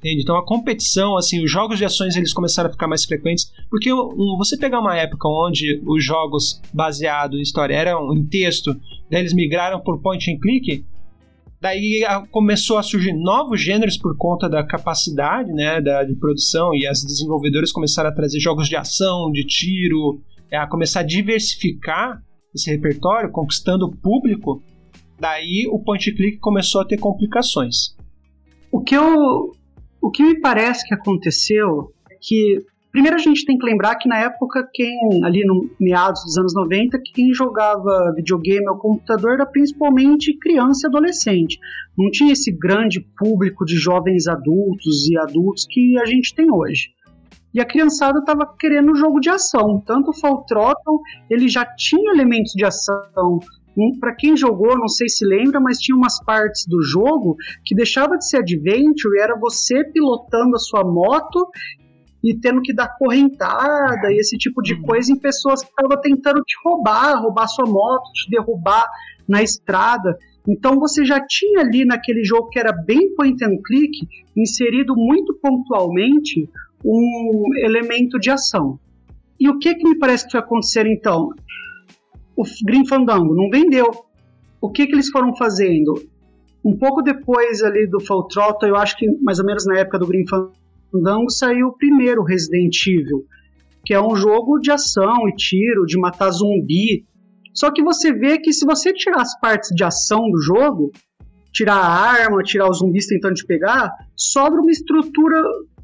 Entende? 0.03 0.23
Então 0.23 0.37
a 0.37 0.45
competição, 0.45 1.17
assim, 1.17 1.45
os 1.45 1.51
jogos 1.51 1.79
de 1.79 1.85
ações 1.85 2.17
eles 2.17 2.33
começaram 2.33 2.69
a 2.69 2.73
ficar 2.73 2.89
mais 2.89 3.05
frequentes, 3.05 3.53
porque 3.71 3.93
um, 3.93 4.37
você 4.37 4.57
pegar 4.57 4.81
uma 4.81 4.97
época 4.97 5.29
onde 5.29 5.81
os 5.87 6.05
jogos 6.05 6.61
baseados 6.75 7.39
em 7.39 7.43
história 7.43 7.75
eram 7.75 8.13
em 8.13 8.27
texto, 8.27 8.75
daí 9.09 9.21
eles 9.21 9.33
migraram 9.33 9.81
por 9.81 10.03
point 10.03 10.29
and 10.29 10.41
click, 10.41 10.85
Daí 11.63 12.03
começou 12.33 12.77
a 12.77 12.83
surgir 12.83 13.13
novos 13.13 13.61
gêneros 13.61 13.97
por 13.97 14.17
conta 14.17 14.49
da 14.49 14.67
capacidade 14.67 15.53
né, 15.53 15.81
da, 15.81 16.03
de 16.03 16.17
produção 16.17 16.75
e 16.75 16.89
as 16.89 17.05
desenvolvedoras 17.05 17.71
começaram 17.71 18.11
a 18.11 18.13
trazer 18.13 18.41
jogos 18.41 18.69
de 18.69 18.75
ação, 18.75 19.31
de 19.31 19.47
tiro, 19.47 20.21
é, 20.51 20.57
a 20.57 20.67
começar 20.67 21.01
a 21.01 21.05
diversificar 21.05 22.21
esse 22.53 22.69
repertório, 22.69 23.31
conquistando 23.31 23.87
o 23.87 23.97
público. 23.97 24.61
Daí 25.21 25.69
o 25.71 25.79
point 25.79 26.13
click 26.13 26.39
começou 26.39 26.81
a 26.81 26.85
ter 26.85 26.99
complicações. 26.99 27.95
O 28.73 28.83
que 28.83 28.97
eu, 28.97 29.53
o 30.01 30.11
que 30.11 30.25
me 30.25 30.41
parece 30.41 30.85
que 30.85 30.93
aconteceu 30.93 31.93
é 32.11 32.17
que 32.21 32.59
Primeiro 32.93 33.17
a 33.17 33.19
gente 33.19 33.47
tem 33.47 33.57
que 33.57 33.65
lembrar 33.65 33.97
que 33.97 34.07
na 34.07 34.19
época 34.19 34.69
quem 34.71 34.95
ali 35.25 35.43
no 35.47 35.71
meados 35.81 36.23
dos 36.25 36.37
anos 36.37 36.55
90, 36.55 37.01
quem 37.15 37.33
jogava 37.33 38.13
videogame 38.15 38.69
ao 38.69 38.79
computador 38.79 39.33
era 39.33 39.47
principalmente 39.47 40.37
criança 40.39 40.87
e 40.87 40.89
adolescente. 40.89 41.59
Não 41.97 42.11
tinha 42.11 42.35
esse 42.35 42.53
grande 42.53 43.01
público 43.17 43.65
de 43.65 43.77
jovens 43.77 44.29
adultos 44.29 45.09
e 45.09 45.17
adultos 45.17 45.67
que 45.69 45.99
a 45.99 46.05
gente 46.05 46.35
tem 46.35 46.53
hoje. 46.53 46.91
E 47.55 47.61
a 47.61 47.65
criançada 47.65 48.19
estava 48.19 48.47
querendo 48.59 48.93
um 48.93 48.97
jogo 48.97 49.21
de 49.21 49.31
ação. 49.31 49.83
Tanto 49.87 50.11
o 50.11 50.15
Fall 50.15 50.45
Throttle, 50.45 51.01
ele 51.31 51.49
já 51.49 51.65
tinha 51.65 52.13
elementos 52.13 52.53
de 52.53 52.65
ação, 52.65 53.41
um, 53.77 53.99
para 53.99 54.15
quem 54.15 54.37
jogou, 54.37 54.79
não 54.79 54.89
sei 54.89 55.09
se 55.09 55.25
lembra, 55.25 55.59
mas 55.59 55.79
tinha 55.79 55.97
umas 55.97 56.23
partes 56.23 56.67
do 56.67 56.83
jogo 56.83 57.37
que 57.65 57.75
deixava 57.75 58.19
de 58.19 58.29
ser 58.29 58.39
adventure, 58.39 59.19
era 59.19 59.39
você 59.39 59.83
pilotando 59.85 60.57
a 60.57 60.59
sua 60.59 60.85
moto 60.85 61.49
e 62.23 62.35
tendo 62.39 62.63
que 62.63 62.73
dar 62.73 62.97
correntada 62.97 64.13
e 64.13 64.19
esse 64.19 64.37
tipo 64.39 64.63
de 64.63 64.75
uhum. 64.75 64.83
coisa 64.83 65.13
em 65.13 65.19
pessoas 65.19 65.63
que 65.63 65.71
estavam 65.71 66.01
tentando 66.01 66.41
te 66.43 66.55
roubar, 66.65 67.21
roubar 67.21 67.49
sua 67.49 67.67
moto, 67.67 68.13
te 68.13 68.31
derrubar 68.31 68.87
na 69.29 69.43
estrada. 69.43 70.17
Então 70.47 70.79
você 70.79 71.05
já 71.05 71.25
tinha 71.27 71.61
ali 71.61 71.85
naquele 71.85 72.25
jogo 72.25 72.49
que 72.49 72.59
era 72.59 72.73
bem 72.73 73.15
point 73.15 73.45
and 73.45 73.59
click, 73.65 74.07
inserido 74.37 74.95
muito 74.97 75.35
pontualmente 75.35 76.49
um 76.85 77.45
elemento 77.65 78.19
de 78.19 78.31
ação. 78.31 78.79
E 79.39 79.49
o 79.49 79.59
que 79.59 79.75
que 79.75 79.89
me 79.89 79.99
parece 79.99 80.25
que 80.25 80.33
foi 80.33 80.41
acontecer 80.41 80.87
então? 80.87 81.31
O 82.37 82.45
Green 82.65 82.87
Fandango 82.87 83.35
não 83.35 83.51
vendeu. 83.51 83.91
O 84.61 84.71
que 84.71 84.87
que 84.87 84.93
eles 84.93 85.09
foram 85.11 85.35
fazendo? 85.37 85.95
Um 86.65 86.77
pouco 86.77 87.03
depois 87.03 87.63
ali 87.63 87.89
do 87.89 88.01
Full 88.01 88.29
Throttle, 88.29 88.69
eu 88.69 88.77
acho 88.77 88.97
que 88.97 89.07
mais 89.21 89.41
ou 89.41 89.45
menos 89.45 89.67
na 89.67 89.79
época 89.79 89.99
do 89.99 90.07
Green 90.07 90.27
Fandango, 90.29 90.53
Fandango 90.93 91.31
saiu 91.31 91.69
o 91.69 91.77
primeiro 91.77 92.23
Resident 92.23 92.77
Evil, 92.87 93.25
que 93.85 93.95
é 93.95 94.01
um 94.01 94.15
jogo 94.15 94.59
de 94.59 94.71
ação 94.71 95.27
e 95.29 95.35
tiro, 95.35 95.87
de 95.87 95.99
matar 95.99 96.31
zumbi. 96.31 97.07
Só 97.55 97.73
que 97.73 97.83
você 97.83 98.13
vê 98.13 98.39
que 98.39 98.53
se 98.53 98.67
você 98.67 98.93
tirar 98.93 99.23
as 99.23 99.39
partes 99.41 99.71
de 99.75 99.83
ação 99.83 100.31
do 100.31 100.41
jogo, 100.41 100.93
tirar 101.53 101.77
a 101.77 101.89
arma, 101.89 102.43
tirar 102.43 102.71
os 102.71 102.79
zumbis 102.79 103.07
tentando 103.07 103.35
te 103.35 103.47
pegar, 103.47 103.91
sobra 104.15 104.61
uma 104.61 104.71
estrutura 104.71 105.37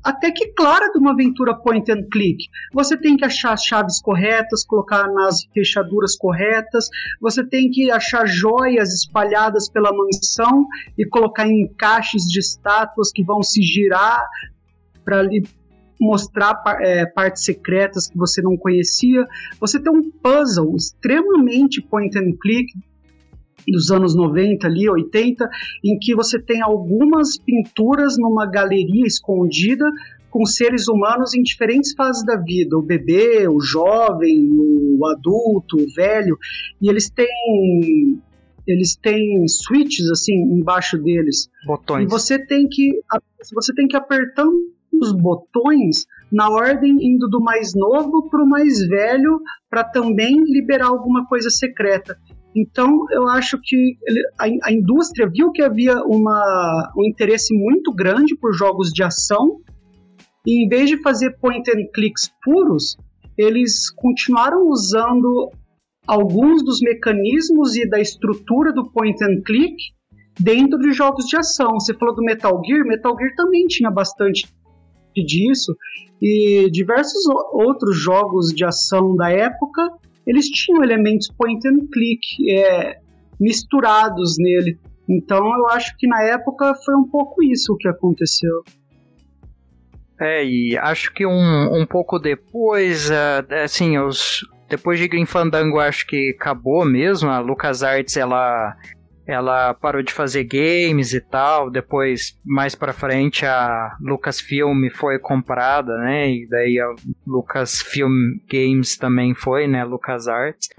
até 0.02 0.30
que 0.30 0.52
clara 0.52 0.90
de 0.92 0.98
uma 0.98 1.12
aventura 1.12 1.54
point 1.54 1.90
and 1.90 2.06
click. 2.10 2.38
Você 2.72 2.96
tem 2.96 3.16
que 3.16 3.24
achar 3.24 3.52
as 3.52 3.64
chaves 3.64 4.00
corretas, 4.00 4.64
colocar 4.64 5.10
nas 5.12 5.44
fechaduras 5.52 6.16
corretas, 6.16 6.88
você 7.20 7.44
tem 7.46 7.70
que 7.70 7.90
achar 7.90 8.26
joias 8.26 8.94
espalhadas 8.94 9.68
pela 9.70 9.92
mansão 9.92 10.66
e 10.96 11.06
colocar 11.06 11.46
em 11.46 11.64
encaixes 11.64 12.22
de 12.22 12.38
estátuas 12.38 13.10
que 13.12 13.24
vão 13.24 13.42
se 13.42 13.60
girar 13.62 14.24
para 15.08 15.22
lhe 15.22 15.42
mostrar 15.98 16.62
é, 16.80 17.06
partes 17.06 17.44
secretas 17.44 18.08
que 18.08 18.18
você 18.18 18.42
não 18.42 18.58
conhecia. 18.58 19.24
Você 19.58 19.80
tem 19.80 19.90
um 19.90 20.10
puzzle 20.10 20.76
extremamente 20.76 21.80
point 21.80 22.16
and 22.18 22.36
click 22.40 22.66
dos 23.66 23.90
anos 23.90 24.14
90 24.14 24.66
ali, 24.66 24.88
80, 24.88 25.48
em 25.82 25.98
que 25.98 26.14
você 26.14 26.38
tem 26.38 26.60
algumas 26.60 27.38
pinturas 27.38 28.16
numa 28.18 28.46
galeria 28.46 29.06
escondida 29.06 29.84
com 30.30 30.44
seres 30.44 30.88
humanos 30.88 31.34
em 31.34 31.42
diferentes 31.42 31.94
fases 31.94 32.22
da 32.24 32.36
vida, 32.36 32.76
o 32.76 32.82
bebê, 32.82 33.48
o 33.48 33.60
jovem, 33.60 34.50
o 34.52 35.06
adulto, 35.06 35.76
o 35.78 35.94
velho, 35.94 36.36
e 36.82 36.90
eles 36.90 37.10
têm 37.10 38.20
eles 38.66 38.94
têm 38.96 39.48
switches 39.48 40.10
assim 40.10 40.34
embaixo 40.34 40.98
deles. 40.98 41.48
Botões. 41.66 42.04
E 42.04 42.06
você 42.06 42.38
tem 42.38 42.68
que 42.68 43.00
você 43.54 43.72
tem 43.74 43.88
que 43.88 43.96
apertando 43.96 44.77
os 45.00 45.12
botões 45.12 46.06
na 46.30 46.50
ordem 46.50 46.96
indo 47.00 47.28
do 47.28 47.40
mais 47.40 47.74
novo 47.74 48.28
para 48.28 48.42
o 48.42 48.48
mais 48.48 48.86
velho 48.86 49.40
para 49.70 49.84
também 49.84 50.44
liberar 50.44 50.88
alguma 50.88 51.26
coisa 51.26 51.50
secreta. 51.50 52.18
Então, 52.54 53.06
eu 53.10 53.28
acho 53.28 53.58
que 53.62 53.96
a, 54.38 54.72
indústria 54.72 55.28
viu 55.28 55.52
que 55.52 55.62
havia 55.62 56.02
uma, 56.04 56.92
um 56.96 57.04
interesse 57.04 57.54
muito 57.54 57.92
grande 57.92 58.36
por 58.36 58.52
jogos 58.52 58.90
de 58.90 59.02
ação, 59.02 59.60
e 60.46 60.64
em 60.64 60.68
vez 60.68 60.88
de 60.88 61.00
fazer 61.02 61.36
point 61.38 61.70
and 61.70 61.86
clicks 61.94 62.30
puros, 62.42 62.96
eles 63.36 63.90
continuaram 63.90 64.66
usando 64.68 65.50
alguns 66.06 66.64
dos 66.64 66.80
mecanismos 66.80 67.76
e 67.76 67.88
da 67.88 68.00
estrutura 68.00 68.72
do 68.72 68.90
point 68.90 69.22
and 69.22 69.42
click 69.44 69.76
dentro 70.40 70.78
de 70.78 70.92
jogos 70.92 71.26
de 71.26 71.36
ação. 71.36 71.74
Você 71.74 71.94
falou 71.94 72.14
do 72.14 72.22
Metal 72.22 72.60
Gear, 72.64 72.86
Metal 72.86 73.14
Gear 73.18 73.34
também 73.36 73.66
tinha 73.66 73.90
bastante 73.90 74.48
disso, 75.24 75.76
e 76.20 76.68
diversos 76.70 77.22
outros 77.52 77.96
jogos 77.96 78.48
de 78.48 78.64
ação 78.64 79.14
da 79.16 79.30
época 79.30 79.82
eles 80.28 80.46
tinham 80.50 80.84
elementos 80.84 81.28
point 81.28 81.66
and 81.66 81.88
click 81.90 82.52
é, 82.52 82.98
misturados 83.40 84.36
nele. 84.38 84.78
Então 85.08 85.38
eu 85.38 85.68
acho 85.68 85.96
que 85.96 86.06
na 86.06 86.22
época 86.22 86.74
foi 86.84 86.94
um 86.96 87.08
pouco 87.08 87.42
isso 87.42 87.74
que 87.78 87.88
aconteceu. 87.88 88.62
É, 90.20 90.44
e 90.44 90.76
acho 90.76 91.14
que 91.14 91.24
um, 91.24 91.80
um 91.80 91.86
pouco 91.86 92.18
depois, 92.18 93.08
uh, 93.08 93.54
assim, 93.64 93.98
os, 93.98 94.40
depois 94.68 94.98
de 94.98 95.08
Green 95.08 95.24
Fandango 95.24 95.78
acho 95.78 96.06
que 96.06 96.34
acabou 96.38 96.84
mesmo, 96.84 97.30
a 97.30 97.38
LucasArts 97.38 98.16
ela 98.16 98.76
ela 99.28 99.74
parou 99.74 100.02
de 100.02 100.10
fazer 100.10 100.44
games 100.44 101.12
e 101.12 101.20
tal. 101.20 101.70
Depois, 101.70 102.34
mais 102.42 102.74
para 102.74 102.94
frente, 102.94 103.44
a 103.44 103.94
Lucasfilm 104.00 104.88
foi 104.88 105.18
comprada, 105.18 105.98
né? 105.98 106.30
E 106.30 106.48
daí 106.48 106.80
a 106.80 106.94
Lucasfilm 107.26 108.38
Games 108.50 108.96
também 108.96 109.34
foi, 109.34 109.68
né? 109.68 109.84
LucasArts. 109.84 110.70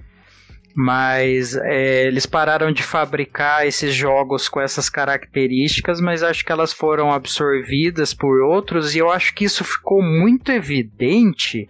Mas 0.75 1.55
é, 1.57 2.07
eles 2.07 2.25
pararam 2.25 2.71
de 2.71 2.81
fabricar 2.81 3.67
esses 3.67 3.93
jogos 3.93 4.49
com 4.49 4.59
essas 4.59 4.89
características, 4.89 6.01
mas 6.01 6.23
acho 6.23 6.43
que 6.43 6.51
elas 6.51 6.73
foram 6.73 7.11
absorvidas 7.11 8.15
por 8.15 8.41
outros, 8.41 8.95
e 8.95 8.99
eu 8.99 9.11
acho 9.11 9.35
que 9.35 9.45
isso 9.45 9.63
ficou 9.63 10.01
muito 10.01 10.51
evidente 10.51 11.67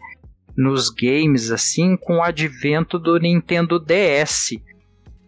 nos 0.55 0.89
games, 0.89 1.51
assim, 1.51 1.97
com 1.97 2.17
o 2.17 2.23
advento 2.23 2.97
do 2.97 3.17
Nintendo 3.17 3.80
DS. 3.80 4.51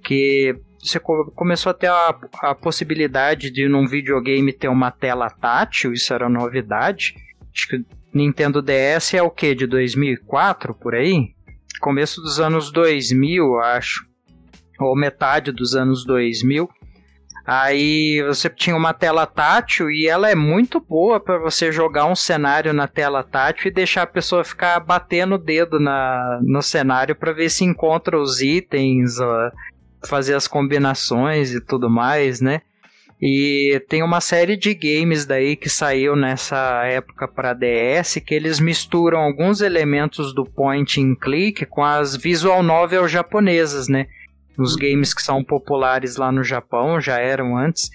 Que 0.04 0.56
você 0.82 1.00
começou 1.00 1.70
a 1.70 1.74
ter 1.74 1.88
a, 1.88 2.20
a 2.42 2.56
possibilidade 2.56 3.52
de 3.52 3.68
num 3.68 3.88
videogame 3.88 4.52
ter 4.52 4.68
uma 4.68 4.92
tela 4.92 5.30
tátil, 5.30 5.94
isso 5.94 6.14
era 6.14 6.28
novidade. 6.28 7.16
Acho 7.54 7.68
que 7.68 7.86
Nintendo 8.14 8.62
DS 8.62 9.14
é 9.14 9.22
o 9.22 9.30
que? 9.30 9.54
De 9.54 9.68
2004 9.68 10.74
por 10.74 10.96
aí? 10.96 11.34
Começo 11.80 12.22
dos 12.22 12.40
anos 12.40 12.72
2000, 12.72 13.60
acho. 13.60 14.06
Ou 14.80 14.96
metade 14.96 15.52
dos 15.52 15.76
anos 15.76 16.06
2000. 16.06 16.70
Aí 17.46 18.22
você 18.24 18.50
tinha 18.50 18.76
uma 18.76 18.94
tela 18.94 19.26
tátil 19.26 19.90
e 19.90 20.08
ela 20.08 20.30
é 20.30 20.36
muito 20.36 20.80
boa 20.80 21.20
para 21.20 21.40
você 21.40 21.72
jogar 21.72 22.06
um 22.06 22.16
cenário 22.16 22.72
na 22.72 22.88
tela 22.88 23.24
tátil 23.24 23.68
e 23.68 23.74
deixar 23.74 24.04
a 24.04 24.08
pessoa 24.08 24.44
ficar 24.44 24.80
batendo 24.80 25.36
o 25.36 25.40
dedo 25.40 25.80
na, 25.80 26.40
no 26.44 26.62
cenário 26.62 27.16
para 27.16 27.34
ver 27.34 27.50
se 27.50 27.64
encontra 27.64 28.20
os 28.20 28.42
itens, 28.42 29.20
fazer 30.08 30.36
as 30.36 30.48
combinações 30.48 31.54
e 31.54 31.62
tudo 31.62 31.90
mais, 31.90 32.42
né? 32.42 32.62
E 33.22 33.80
tem 33.88 34.02
uma 34.02 34.20
série 34.20 34.58
de 34.58 34.74
games 34.74 35.26
daí 35.28 35.56
que 35.56 35.70
saiu 35.70 36.16
nessa 36.16 36.84
época 36.86 37.28
para 37.28 37.54
DS 37.54 38.20
que 38.26 38.34
eles 38.34 38.60
misturam 38.60 39.20
alguns 39.20 39.62
elementos 39.62 40.34
do 40.34 40.44
point 40.44 41.00
and 41.00 41.16
click 41.16 41.66
com 41.68 41.84
as 41.84 42.16
visual 42.16 42.64
novel 42.64 43.08
japonesas, 43.08 43.88
né? 43.88 44.08
Os 44.58 44.76
games 44.76 45.14
que 45.14 45.22
são 45.22 45.44
populares 45.44 46.18
lá 46.18 46.32
no 46.32 46.44
Japão 46.44 47.00
já 47.00 47.20
eram 47.20 47.56
antes 47.56 47.92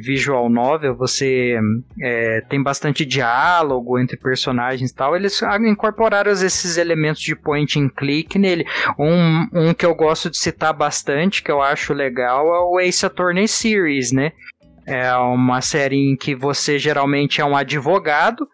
visual 0.00 0.48
novel, 0.48 0.96
você 0.96 1.58
é, 2.00 2.40
tem 2.48 2.62
bastante 2.62 3.04
diálogo 3.04 3.98
entre 3.98 4.16
personagens 4.16 4.90
e 4.90 4.94
tal. 4.94 5.14
Eles 5.16 5.40
incorporaram 5.66 6.30
esses 6.30 6.76
elementos 6.76 7.22
de 7.22 7.36
point 7.36 7.78
and 7.78 7.88
click 7.90 8.38
nele. 8.38 8.64
Um, 8.98 9.48
um 9.52 9.74
que 9.74 9.86
eu 9.86 9.94
gosto 9.94 10.30
de 10.30 10.38
citar 10.38 10.72
bastante, 10.72 11.42
que 11.42 11.50
eu 11.50 11.62
acho 11.62 11.92
legal, 11.92 12.46
é 12.54 12.60
o 12.60 12.80
Ace 12.80 13.04
Attorney 13.04 13.48
Series, 13.48 14.12
né? 14.12 14.32
É 14.86 15.14
uma 15.14 15.60
série 15.60 15.96
em 15.96 16.16
que 16.16 16.34
você 16.34 16.78
geralmente 16.78 17.40
é 17.40 17.44
um 17.44 17.56
advogado, 17.56 18.46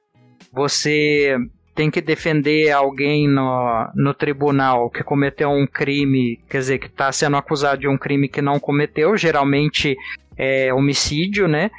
você 0.52 1.36
tem 1.74 1.90
que 1.90 2.00
defender 2.00 2.70
alguém 2.70 3.28
no, 3.28 3.88
no 3.94 4.12
tribunal 4.12 4.90
que 4.90 5.02
cometeu 5.02 5.50
um 5.50 5.66
crime, 5.66 6.40
quer 6.48 6.58
dizer, 6.58 6.78
que 6.78 6.86
está 6.86 7.10
sendo 7.12 7.36
acusado 7.36 7.80
de 7.80 7.88
um 7.88 7.96
crime 7.96 8.28
que 8.28 8.42
não 8.42 8.58
cometeu, 8.58 9.16
geralmente 9.16 9.96
é, 10.36 10.72
homicídio, 10.72 11.46
né? 11.46 11.70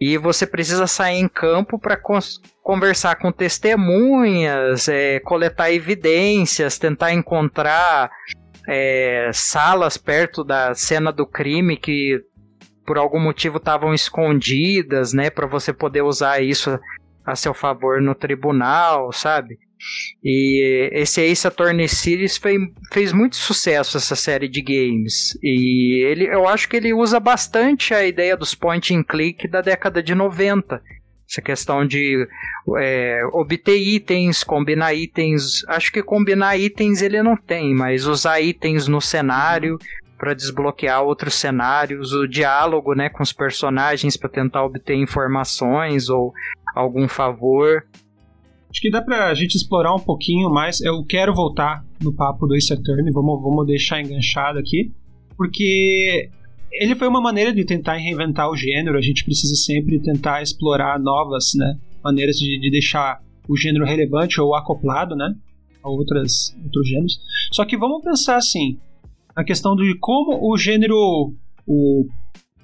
E 0.00 0.16
você 0.16 0.46
precisa 0.46 0.86
sair 0.86 1.18
em 1.18 1.28
campo 1.28 1.78
para 1.78 2.00
conversar 2.62 3.16
com 3.16 3.30
testemunhas, 3.30 4.88
é, 4.88 5.20
coletar 5.20 5.70
evidências, 5.70 6.78
tentar 6.78 7.12
encontrar 7.12 8.10
é, 8.66 9.30
salas 9.32 9.98
perto 9.98 10.42
da 10.42 10.74
cena 10.74 11.12
do 11.12 11.26
crime 11.26 11.76
que 11.76 12.18
por 12.86 12.96
algum 12.96 13.20
motivo 13.20 13.58
estavam 13.58 13.92
escondidas, 13.92 15.12
né, 15.12 15.28
para 15.30 15.46
você 15.46 15.72
poder 15.72 16.02
usar 16.02 16.40
isso 16.42 16.78
a 17.30 17.36
seu 17.36 17.54
favor 17.54 18.00
no 18.00 18.14
tribunal, 18.14 19.12
sabe? 19.12 19.58
E 20.22 20.90
esse 20.92 21.22
Ace 21.22 21.46
Attorney 21.46 21.88
Series 21.88 22.36
fez, 22.36 22.60
fez 22.92 23.12
muito 23.12 23.36
sucesso 23.36 23.96
essa 23.96 24.14
série 24.14 24.48
de 24.48 24.60
games. 24.60 25.38
E 25.42 26.04
ele, 26.04 26.26
eu 26.26 26.46
acho 26.46 26.68
que 26.68 26.76
ele 26.76 26.92
usa 26.92 27.18
bastante 27.18 27.94
a 27.94 28.04
ideia 28.04 28.36
dos 28.36 28.54
point 28.54 28.94
and 28.94 29.02
click 29.04 29.48
da 29.48 29.60
década 29.60 30.02
de 30.02 30.14
90. 30.14 30.82
Essa 31.28 31.40
questão 31.40 31.86
de 31.86 32.26
é, 32.78 33.22
obter 33.32 33.78
itens, 33.78 34.42
combinar 34.42 34.92
itens. 34.94 35.64
Acho 35.68 35.92
que 35.92 36.02
combinar 36.02 36.58
itens 36.58 37.00
ele 37.00 37.22
não 37.22 37.36
tem, 37.36 37.74
mas 37.74 38.06
usar 38.06 38.40
itens 38.40 38.88
no 38.88 39.00
cenário 39.00 39.78
para 40.20 40.34
desbloquear 40.34 41.02
outros 41.02 41.34
cenários, 41.34 42.12
o 42.12 42.28
diálogo 42.28 42.94
né, 42.94 43.08
com 43.08 43.22
os 43.22 43.32
personagens 43.32 44.18
para 44.18 44.28
tentar 44.28 44.62
obter 44.62 44.94
informações 44.94 46.10
ou 46.10 46.34
algum 46.74 47.08
favor. 47.08 47.84
Acho 48.70 48.80
que 48.80 48.90
dá 48.90 49.02
pra 49.02 49.34
gente 49.34 49.56
explorar 49.56 49.94
um 49.94 49.98
pouquinho 49.98 50.48
mais. 50.48 50.80
Eu 50.80 51.04
quero 51.04 51.34
voltar 51.34 51.84
no 52.00 52.12
papo 52.12 52.46
do 52.46 52.54
Ace 52.54 52.72
Attorney, 52.72 53.12
vamos, 53.12 53.42
vamos 53.42 53.66
deixar 53.66 54.00
enganchado 54.00 54.58
aqui, 54.58 54.92
porque 55.36 56.30
ele 56.72 56.94
foi 56.94 57.08
uma 57.08 57.20
maneira 57.20 57.52
de 57.52 57.64
tentar 57.64 57.94
reinventar 57.94 58.48
o 58.48 58.56
gênero. 58.56 58.96
A 58.96 59.02
gente 59.02 59.24
precisa 59.24 59.54
sempre 59.56 59.98
tentar 60.00 60.42
explorar 60.42 60.98
novas 61.00 61.50
né, 61.56 61.76
maneiras 62.02 62.36
de, 62.36 62.60
de 62.60 62.70
deixar 62.70 63.20
o 63.48 63.56
gênero 63.56 63.84
relevante 63.84 64.40
ou 64.40 64.54
acoplado 64.54 65.16
né, 65.16 65.34
a 65.82 65.88
outras, 65.88 66.56
outros 66.62 66.88
gêneros. 66.88 67.20
Só 67.52 67.64
que 67.64 67.76
vamos 67.76 68.04
pensar 68.04 68.36
assim, 68.36 68.78
na 69.36 69.42
questão 69.42 69.74
de 69.74 69.96
como 69.98 70.48
o 70.48 70.56
gênero, 70.56 71.34
o 71.66 72.06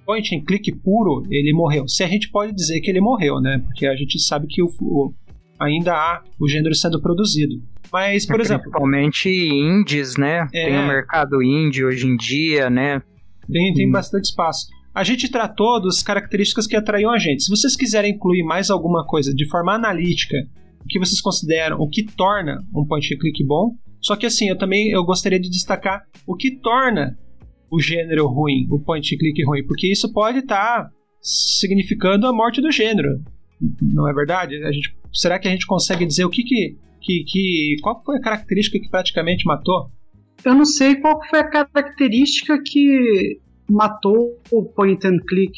point 0.07 0.35
and 0.35 0.45
click 0.45 0.73
puro, 0.77 1.25
ele 1.29 1.53
morreu. 1.53 1.89
Se 1.89 2.05
a 2.05 2.09
gente 2.09 2.31
pode 2.31 2.55
dizer 2.55 2.81
que 2.81 2.91
ele 2.91 3.01
morreu, 3.01 3.41
né? 3.41 3.59
Porque 3.59 3.87
a 3.87 3.97
gente 3.97 4.19
sabe 4.21 4.47
que 4.49 4.63
o, 4.63 4.69
o 4.81 5.13
ainda 5.59 5.93
há 5.93 6.23
o 6.41 6.49
gênero 6.49 6.75
sendo 6.75 7.01
produzido. 7.03 7.61
Mas, 7.93 8.25
por 8.25 8.39
é, 8.41 8.43
exemplo. 8.43 8.63
Principalmente 8.63 9.29
indies, 9.29 10.17
né? 10.17 10.49
É, 10.55 10.67
tem 10.67 10.79
o 10.79 10.87
mercado 10.87 11.43
indie 11.43 11.85
hoje 11.85 12.07
em 12.07 12.17
dia, 12.17 12.71
né? 12.71 13.03
Tem, 13.51 13.75
tem 13.75 13.89
hum. 13.89 13.93
bastante 13.93 14.25
espaço. 14.25 14.67
A 14.95 15.05
gente 15.05 15.31
tratou 15.31 15.81
das 15.83 16.03
características 16.03 16.67
que 16.67 16.77
atraíam 16.77 17.11
a 17.11 17.19
gente. 17.19 17.45
Se 17.45 17.51
vocês 17.51 17.77
quiserem 17.77 18.15
incluir 18.15 18.43
mais 18.45 18.71
alguma 18.71 19.05
coisa 19.07 19.35
de 19.35 19.47
forma 19.49 19.75
analítica, 19.75 20.37
o 20.83 20.87
que 20.89 20.99
vocês 20.99 21.21
consideram, 21.21 21.79
o 21.79 21.89
que 21.89 22.03
torna 22.03 22.65
um 22.75 22.87
point 22.87 23.13
and 23.13 23.19
click 23.19 23.45
bom. 23.45 23.75
Só 24.01 24.17
que 24.17 24.25
assim, 24.25 24.49
eu 24.49 24.57
também 24.57 24.91
eu 24.91 25.05
gostaria 25.05 25.39
de 25.39 25.51
destacar 25.51 26.03
o 26.27 26.35
que 26.35 26.53
torna 26.61 27.19
o 27.71 27.81
gênero 27.81 28.27
ruim, 28.27 28.67
o 28.71 28.79
point 28.79 29.15
and 29.15 29.19
click 29.19 29.45
ruim, 29.45 29.65
porque 29.67 29.91
isso 29.91 30.13
pode 30.13 30.39
estar 30.39 30.85
tá 30.85 30.91
significando 31.21 32.27
a 32.27 32.33
morte 32.33 32.61
do 32.61 32.71
gênero. 32.71 33.21
Não 33.83 34.09
é 34.09 34.13
verdade? 34.13 34.63
A 34.65 34.73
gente, 34.73 34.97
será 35.13 35.39
que 35.39 35.49
a 35.49 35.51
gente 35.51 35.67
consegue 35.67 36.07
dizer 36.07 36.25
o 36.25 36.31
que 36.31 36.43
que, 36.43 36.77
que, 37.01 37.25
que 37.27 37.77
qual 37.83 38.03
foi 38.05 38.17
a 38.17 38.21
característica 38.21 38.79
que 38.79 38.91
praticamente 38.91 39.45
matou? 39.47 39.91
Eu 40.45 40.55
não 40.55 40.65
sei 40.65 40.97
qual 40.97 41.19
foi 41.29 41.41
a 41.41 41.49
característica 41.49 42.63
que 42.65 43.41
matou 43.69 44.39
o 44.51 44.63
point 44.65 45.05
and 45.07 45.19
click. 45.27 45.57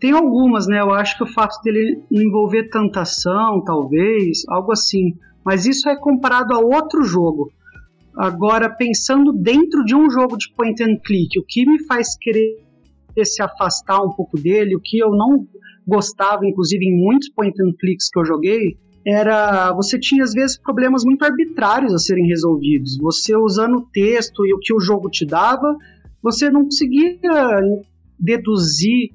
Tem 0.00 0.12
algumas, 0.12 0.66
né? 0.66 0.80
Eu 0.80 0.90
acho 0.92 1.16
que 1.16 1.24
o 1.24 1.32
fato 1.32 1.62
dele 1.62 2.02
não 2.10 2.22
envolver 2.22 2.68
tanta 2.70 3.02
ação, 3.02 3.62
talvez, 3.62 4.42
algo 4.48 4.72
assim. 4.72 5.14
Mas 5.44 5.66
isso 5.66 5.88
é 5.88 5.96
comparado 5.96 6.54
a 6.54 6.58
outro 6.58 7.04
jogo. 7.04 7.52
Agora, 8.16 8.68
pensando 8.68 9.32
dentro 9.32 9.84
de 9.84 9.94
um 9.94 10.10
jogo 10.10 10.36
de 10.36 10.52
point 10.54 10.82
and 10.82 10.98
click, 11.04 11.38
o 11.38 11.44
que 11.46 11.64
me 11.64 11.84
faz 11.84 12.16
querer 12.18 12.58
se 13.24 13.42
afastar 13.42 14.02
um 14.02 14.10
pouco 14.10 14.40
dele, 14.40 14.76
o 14.76 14.80
que 14.80 14.98
eu 14.98 15.10
não 15.10 15.46
gostava, 15.86 16.46
inclusive 16.46 16.84
em 16.84 16.96
muitos 16.96 17.28
point 17.30 17.54
and 17.62 17.72
clicks 17.78 18.08
que 18.10 18.18
eu 18.18 18.24
joguei, 18.24 18.76
era 19.06 19.72
você 19.72 19.98
tinha 19.98 20.22
às 20.22 20.32
vezes 20.32 20.58
problemas 20.60 21.04
muito 21.04 21.24
arbitrários 21.24 21.94
a 21.94 21.98
serem 21.98 22.26
resolvidos. 22.26 22.98
Você 22.98 23.34
usando 23.36 23.78
o 23.78 23.86
texto 23.92 24.44
e 24.46 24.52
o 24.52 24.58
que 24.58 24.74
o 24.74 24.80
jogo 24.80 25.08
te 25.08 25.24
dava, 25.24 25.76
você 26.22 26.50
não 26.50 26.64
conseguia 26.64 27.18
deduzir 28.18 29.10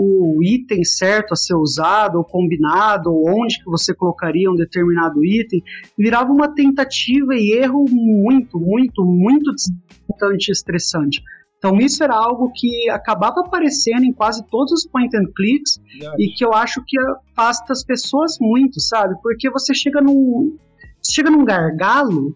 o 0.00 0.40
item 0.44 0.84
certo 0.84 1.32
a 1.32 1.36
ser 1.36 1.56
usado, 1.56 2.18
ou 2.18 2.24
combinado, 2.24 3.10
ou 3.10 3.28
onde 3.28 3.58
que 3.58 3.68
você 3.68 3.92
colocaria 3.92 4.48
um 4.48 4.54
determinado 4.54 5.24
item, 5.24 5.60
virava 5.98 6.32
uma 6.32 6.54
tentativa 6.54 7.34
e 7.34 7.50
erro 7.52 7.84
muito, 7.90 8.60
muito, 8.60 9.04
muito 9.04 9.52
desgastante 9.52 10.50
e 10.50 10.52
estressante. 10.52 11.20
Então 11.58 11.78
isso 11.78 12.04
era 12.04 12.14
algo 12.14 12.52
que 12.54 12.88
acabava 12.88 13.40
aparecendo 13.40 14.04
em 14.04 14.12
quase 14.12 14.46
todos 14.48 14.70
os 14.72 14.86
point 14.86 15.14
and 15.16 15.32
clicks 15.34 15.80
e 16.16 16.28
que 16.28 16.44
eu 16.44 16.54
acho 16.54 16.80
que 16.86 16.96
afasta 17.00 17.72
as 17.72 17.84
pessoas 17.84 18.36
muito, 18.40 18.80
sabe? 18.80 19.16
Porque 19.20 19.50
você 19.50 19.74
chega 19.74 20.00
num 20.00 20.56
chega 21.04 21.28
num 21.28 21.44
gargalo 21.44 22.32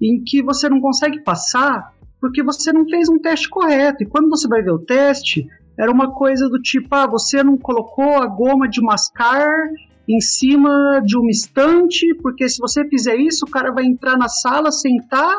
em 0.00 0.22
que 0.22 0.40
você 0.42 0.68
não 0.68 0.80
consegue 0.80 1.20
passar 1.24 1.92
porque 2.20 2.42
você 2.42 2.72
não 2.72 2.86
fez 2.88 3.08
um 3.08 3.18
teste 3.18 3.48
correto. 3.48 4.04
E 4.04 4.06
quando 4.06 4.28
você 4.28 4.46
vai 4.46 4.62
ver 4.62 4.72
o 4.72 4.78
teste, 4.78 5.48
era 5.80 5.90
uma 5.90 6.12
coisa 6.12 6.46
do 6.50 6.60
tipo, 6.60 6.94
ah, 6.94 7.06
você 7.06 7.42
não 7.42 7.56
colocou 7.56 8.16
a 8.16 8.26
goma 8.26 8.68
de 8.68 8.82
mascar 8.82 9.48
em 10.06 10.20
cima 10.20 11.00
de 11.06 11.16
uma 11.16 11.30
estante, 11.30 12.14
porque 12.20 12.48
se 12.50 12.58
você 12.58 12.86
fizer 12.86 13.16
isso, 13.16 13.46
o 13.46 13.50
cara 13.50 13.72
vai 13.72 13.86
entrar 13.86 14.18
na 14.18 14.28
sala, 14.28 14.70
sentar 14.70 15.34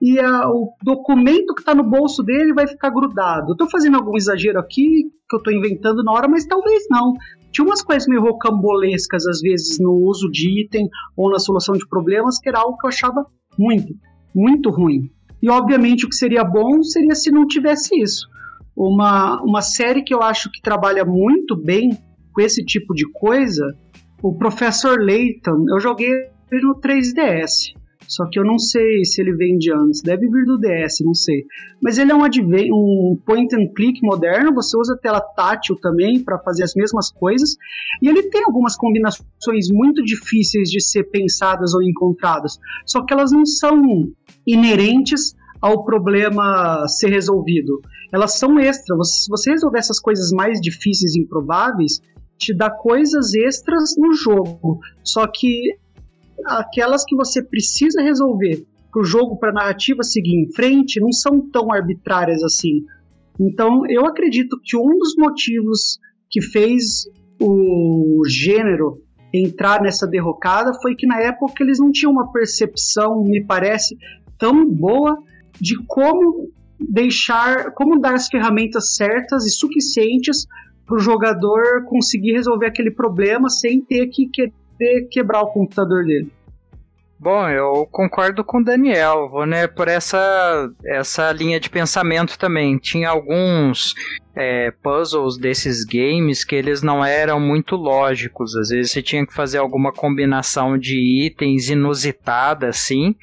e 0.00 0.18
a, 0.18 0.48
o 0.48 0.72
documento 0.82 1.54
que 1.54 1.60
está 1.60 1.74
no 1.74 1.82
bolso 1.82 2.22
dele 2.22 2.54
vai 2.54 2.66
ficar 2.66 2.88
grudado. 2.88 3.52
Estou 3.52 3.68
fazendo 3.68 3.96
algum 3.96 4.16
exagero 4.16 4.58
aqui 4.58 5.10
que 5.28 5.36
eu 5.36 5.38
estou 5.38 5.52
inventando 5.52 6.02
na 6.02 6.12
hora, 6.12 6.28
mas 6.28 6.46
talvez 6.46 6.84
não. 6.88 7.12
Tinha 7.52 7.66
umas 7.66 7.82
coisas 7.82 8.08
meio 8.08 8.22
rocambolescas 8.22 9.26
às 9.26 9.40
vezes 9.40 9.78
no 9.78 9.92
uso 9.92 10.30
de 10.30 10.62
item 10.62 10.88
ou 11.14 11.30
na 11.30 11.38
solução 11.38 11.74
de 11.74 11.86
problemas, 11.88 12.38
que 12.38 12.48
era 12.48 12.60
algo 12.60 12.78
que 12.78 12.86
eu 12.86 12.88
achava 12.88 13.26
muito, 13.58 13.94
muito 14.34 14.70
ruim. 14.70 15.10
E 15.42 15.50
obviamente 15.50 16.06
o 16.06 16.08
que 16.08 16.16
seria 16.16 16.42
bom 16.42 16.82
seria 16.82 17.14
se 17.14 17.30
não 17.30 17.46
tivesse 17.46 18.00
isso. 18.00 18.32
Uma, 18.76 19.40
uma 19.42 19.62
série 19.62 20.02
que 20.02 20.12
eu 20.12 20.22
acho 20.22 20.50
que 20.50 20.60
trabalha 20.60 21.04
muito 21.04 21.56
bem 21.56 21.96
com 22.32 22.40
esse 22.40 22.64
tipo 22.64 22.92
de 22.94 23.04
coisa, 23.12 23.64
o 24.22 24.36
Professor 24.36 24.98
Layton, 25.00 25.66
eu 25.68 25.78
joguei 25.78 26.10
no 26.50 26.80
3DS. 26.80 27.74
Só 28.08 28.28
que 28.28 28.38
eu 28.38 28.44
não 28.44 28.58
sei 28.58 29.04
se 29.04 29.20
ele 29.20 29.34
vem 29.34 29.56
de 29.56 29.72
antes. 29.72 30.02
Deve 30.02 30.28
vir 30.28 30.44
do 30.44 30.58
DS, 30.58 31.00
não 31.04 31.14
sei. 31.14 31.44
Mas 31.82 31.98
ele 31.98 32.12
é 32.12 32.14
um, 32.14 32.22
um 32.22 33.18
point 33.24 33.54
and 33.54 33.72
click 33.74 33.98
moderno. 34.02 34.54
Você 34.54 34.76
usa 34.76 34.98
tela 35.00 35.20
tátil 35.20 35.76
também 35.80 36.22
para 36.22 36.38
fazer 36.38 36.64
as 36.64 36.74
mesmas 36.74 37.10
coisas. 37.10 37.56
E 38.02 38.08
ele 38.08 38.24
tem 38.24 38.44
algumas 38.44 38.76
combinações 38.76 39.70
muito 39.70 40.02
difíceis 40.04 40.70
de 40.70 40.80
ser 40.82 41.04
pensadas 41.04 41.74
ou 41.74 41.82
encontradas. 41.82 42.58
Só 42.86 43.04
que 43.04 43.12
elas 43.12 43.32
não 43.32 43.46
são 43.46 43.80
inerentes 44.46 45.34
ao 45.60 45.84
problema 45.84 46.86
ser 46.86 47.08
resolvido 47.08 47.80
elas 48.14 48.38
são 48.38 48.60
extras. 48.60 49.24
Se 49.24 49.28
você 49.28 49.50
resolver 49.50 49.78
essas 49.78 49.98
coisas 49.98 50.30
mais 50.30 50.60
difíceis 50.60 51.16
e 51.16 51.22
improváveis, 51.22 52.00
te 52.38 52.56
dá 52.56 52.70
coisas 52.70 53.34
extras 53.34 53.96
no 53.98 54.12
jogo. 54.12 54.78
Só 55.02 55.26
que 55.26 55.76
aquelas 56.46 57.04
que 57.04 57.16
você 57.16 57.42
precisa 57.42 58.00
resolver 58.00 58.64
para 58.92 59.02
o 59.02 59.04
jogo, 59.04 59.36
para 59.36 59.50
a 59.50 59.54
narrativa 59.54 60.04
seguir 60.04 60.36
em 60.36 60.52
frente, 60.52 61.00
não 61.00 61.10
são 61.10 61.40
tão 61.50 61.72
arbitrárias 61.72 62.40
assim. 62.44 62.84
Então, 63.40 63.82
eu 63.88 64.06
acredito 64.06 64.60
que 64.62 64.76
um 64.76 64.96
dos 64.96 65.16
motivos 65.18 65.98
que 66.30 66.40
fez 66.40 67.08
o 67.42 68.22
gênero 68.28 69.02
entrar 69.32 69.82
nessa 69.82 70.06
derrocada 70.06 70.72
foi 70.80 70.94
que 70.94 71.04
na 71.04 71.20
época 71.20 71.64
eles 71.64 71.80
não 71.80 71.90
tinham 71.90 72.12
uma 72.12 72.30
percepção, 72.30 73.24
me 73.24 73.44
parece, 73.44 73.98
tão 74.38 74.70
boa 74.70 75.18
de 75.60 75.74
como 75.88 76.52
deixar, 76.78 77.72
como 77.72 78.00
dar 78.00 78.14
as 78.14 78.28
ferramentas 78.28 78.94
certas 78.96 79.46
e 79.46 79.50
suficientes 79.50 80.46
para 80.86 80.96
o 80.96 81.00
jogador 81.00 81.84
conseguir 81.86 82.32
resolver 82.32 82.66
aquele 82.66 82.90
problema 82.90 83.48
sem 83.48 83.80
ter 83.80 84.06
que 84.08 84.28
querer 84.28 85.08
quebrar 85.10 85.42
o 85.42 85.52
computador 85.52 86.04
dele. 86.04 86.30
Bom, 87.18 87.48
eu 87.48 87.88
concordo 87.90 88.44
com 88.44 88.58
o 88.58 88.64
Daniel, 88.64 89.30
vou 89.30 89.46
né, 89.46 89.66
por 89.66 89.88
essa, 89.88 90.70
essa 90.84 91.32
linha 91.32 91.58
de 91.58 91.70
pensamento 91.70 92.38
também. 92.38 92.76
Tinha 92.76 93.08
alguns 93.08 93.94
é, 94.36 94.70
puzzles 94.82 95.38
desses 95.38 95.84
games 95.84 96.44
que 96.44 96.54
eles 96.54 96.82
não 96.82 97.02
eram 97.02 97.40
muito 97.40 97.76
lógicos. 97.76 98.54
Às 98.56 98.68
vezes 98.68 98.92
você 98.92 99.00
tinha 99.00 99.26
que 99.26 99.32
fazer 99.32 99.56
alguma 99.56 99.90
combinação 99.90 100.76
de 100.76 101.24
itens 101.26 101.70
inusitada, 101.70 102.68
assim, 102.68 103.16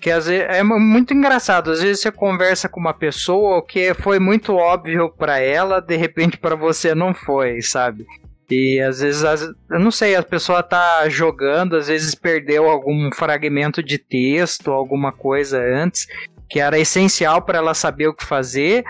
que 0.00 0.10
às 0.10 0.26
vezes, 0.26 0.46
é 0.48 0.62
muito 0.62 1.12
engraçado. 1.12 1.70
Às 1.70 1.82
vezes 1.82 2.00
você 2.00 2.10
conversa 2.10 2.68
com 2.68 2.80
uma 2.80 2.94
pessoa 2.94 3.64
que 3.64 3.92
foi 3.94 4.18
muito 4.18 4.54
óbvio 4.54 5.10
para 5.10 5.38
ela, 5.38 5.80
de 5.80 5.96
repente 5.96 6.36
para 6.38 6.54
você 6.54 6.94
não 6.94 7.14
foi, 7.14 7.60
sabe? 7.62 8.06
E 8.50 8.80
às 8.80 9.00
vezes, 9.00 9.22
eu 9.70 9.78
não 9.78 9.90
sei, 9.90 10.16
a 10.16 10.22
pessoa 10.22 10.62
tá 10.62 11.06
jogando, 11.08 11.76
às 11.76 11.88
vezes 11.88 12.14
perdeu 12.14 12.68
algum 12.68 13.10
fragmento 13.12 13.82
de 13.82 13.98
texto, 13.98 14.70
alguma 14.70 15.12
coisa 15.12 15.60
antes, 15.60 16.06
que 16.48 16.58
era 16.58 16.78
essencial 16.78 17.42
para 17.42 17.58
ela 17.58 17.74
saber 17.74 18.08
o 18.08 18.14
que 18.14 18.24
fazer, 18.24 18.84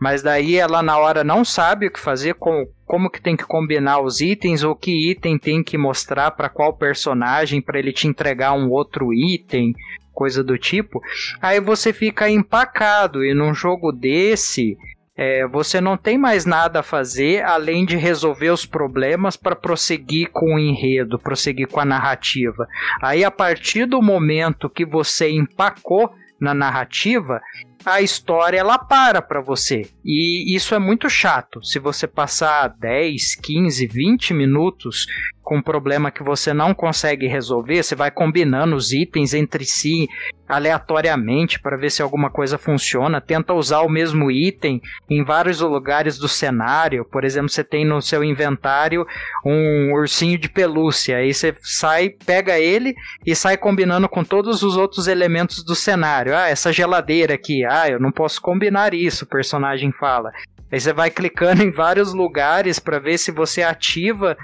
mas 0.00 0.20
daí 0.20 0.56
ela 0.56 0.82
na 0.82 0.98
hora 0.98 1.22
não 1.22 1.44
sabe 1.44 1.86
o 1.86 1.92
que 1.92 2.00
fazer, 2.00 2.34
como, 2.34 2.66
como 2.84 3.08
que 3.08 3.20
tem 3.20 3.36
que 3.36 3.44
combinar 3.44 4.00
os 4.00 4.20
itens, 4.20 4.64
ou 4.64 4.74
que 4.74 5.12
item 5.12 5.38
tem 5.38 5.62
que 5.62 5.78
mostrar 5.78 6.32
para 6.32 6.48
qual 6.48 6.72
personagem 6.72 7.60
para 7.60 7.78
ele 7.78 7.92
te 7.92 8.08
entregar 8.08 8.52
um 8.52 8.68
outro 8.68 9.14
item, 9.14 9.74
coisa 10.14 10.42
do 10.42 10.56
tipo, 10.56 11.02
aí 11.42 11.60
você 11.60 11.92
fica 11.92 12.30
empacado 12.30 13.24
e 13.24 13.34
num 13.34 13.52
jogo 13.52 13.92
desse 13.92 14.78
é, 15.16 15.46
você 15.46 15.80
não 15.80 15.96
tem 15.96 16.18
mais 16.18 16.44
nada 16.44 16.80
a 16.80 16.82
fazer 16.82 17.44
além 17.44 17.84
de 17.84 17.96
resolver 17.96 18.50
os 18.50 18.66
problemas 18.66 19.36
para 19.36 19.54
prosseguir 19.54 20.30
com 20.32 20.54
o 20.54 20.58
enredo, 20.58 21.18
prosseguir 21.18 21.68
com 21.68 21.78
a 21.78 21.84
narrativa. 21.84 22.66
Aí 23.00 23.24
a 23.24 23.30
partir 23.30 23.86
do 23.86 24.02
momento 24.02 24.68
que 24.68 24.84
você 24.84 25.30
empacou 25.30 26.12
na 26.40 26.52
narrativa, 26.52 27.40
a 27.84 28.00
história 28.00 28.58
ela 28.58 28.76
para 28.76 29.22
para 29.22 29.40
você. 29.40 29.88
E 30.04 30.54
isso 30.54 30.74
é 30.74 30.78
muito 30.78 31.08
chato. 31.08 31.64
Se 31.64 31.78
você 31.78 32.08
passar 32.08 32.68
10, 32.68 33.36
15, 33.36 33.86
20 33.86 34.34
minutos 34.34 35.06
com 35.44 35.58
um 35.58 35.62
problema 35.62 36.10
que 36.10 36.22
você 36.22 36.54
não 36.54 36.74
consegue 36.74 37.26
resolver, 37.26 37.82
você 37.82 37.94
vai 37.94 38.10
combinando 38.10 38.74
os 38.74 38.92
itens 38.92 39.34
entre 39.34 39.64
si 39.64 40.08
aleatoriamente 40.48 41.60
para 41.60 41.76
ver 41.76 41.90
se 41.90 42.02
alguma 42.02 42.30
coisa 42.30 42.58
funciona, 42.58 43.20
tenta 43.20 43.54
usar 43.54 43.80
o 43.80 43.88
mesmo 43.88 44.30
item 44.30 44.80
em 45.08 45.22
vários 45.22 45.60
lugares 45.60 46.18
do 46.18 46.28
cenário. 46.28 47.04
Por 47.04 47.24
exemplo, 47.24 47.48
você 47.48 47.64
tem 47.64 47.84
no 47.84 48.00
seu 48.00 48.22
inventário 48.22 49.06
um 49.44 49.92
ursinho 49.92 50.38
de 50.38 50.48
pelúcia, 50.48 51.18
aí 51.18 51.32
você 51.32 51.54
sai, 51.62 52.10
pega 52.10 52.58
ele 52.58 52.94
e 53.24 53.34
sai 53.34 53.56
combinando 53.56 54.08
com 54.08 54.24
todos 54.24 54.62
os 54.62 54.76
outros 54.76 55.08
elementos 55.08 55.64
do 55.64 55.74
cenário. 55.74 56.36
Ah, 56.36 56.48
essa 56.48 56.72
geladeira 56.72 57.34
aqui, 57.34 57.64
ah, 57.64 57.88
eu 57.88 58.00
não 58.00 58.12
posso 58.12 58.40
combinar 58.40 58.92
isso, 58.94 59.24
o 59.24 59.28
personagem 59.28 59.92
fala. 59.92 60.30
Aí 60.70 60.80
você 60.80 60.92
vai 60.92 61.10
clicando 61.10 61.62
em 61.62 61.70
vários 61.70 62.12
lugares 62.12 62.78
para 62.78 62.98
ver 62.98 63.18
se 63.18 63.30
você 63.30 63.62
ativa 63.62 64.36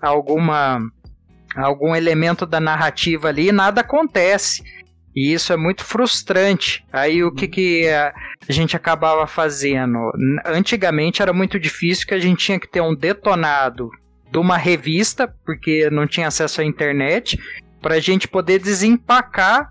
alguma 0.00 0.80
algum 1.54 1.96
elemento 1.96 2.44
da 2.44 2.60
narrativa 2.60 3.28
ali 3.28 3.48
e 3.48 3.52
nada 3.52 3.80
acontece. 3.80 4.62
E 5.14 5.32
isso 5.32 5.50
é 5.50 5.56
muito 5.56 5.82
frustrante. 5.82 6.84
Aí 6.92 7.24
o 7.24 7.32
que, 7.32 7.48
que 7.48 7.88
a 7.88 8.12
gente 8.50 8.76
acabava 8.76 9.26
fazendo? 9.26 10.12
Antigamente 10.44 11.22
era 11.22 11.32
muito 11.32 11.58
difícil 11.58 12.06
que 12.06 12.12
a 12.12 12.18
gente 12.18 12.44
tinha 12.44 12.60
que 12.60 12.68
ter 12.68 12.82
um 12.82 12.94
detonado 12.94 13.88
de 14.30 14.38
uma 14.38 14.58
revista, 14.58 15.32
porque 15.46 15.88
não 15.88 16.06
tinha 16.06 16.26
acesso 16.26 16.60
à 16.60 16.64
internet, 16.64 17.38
para 17.80 17.94
a 17.94 18.00
gente 18.00 18.28
poder 18.28 18.58
desempacar 18.58 19.70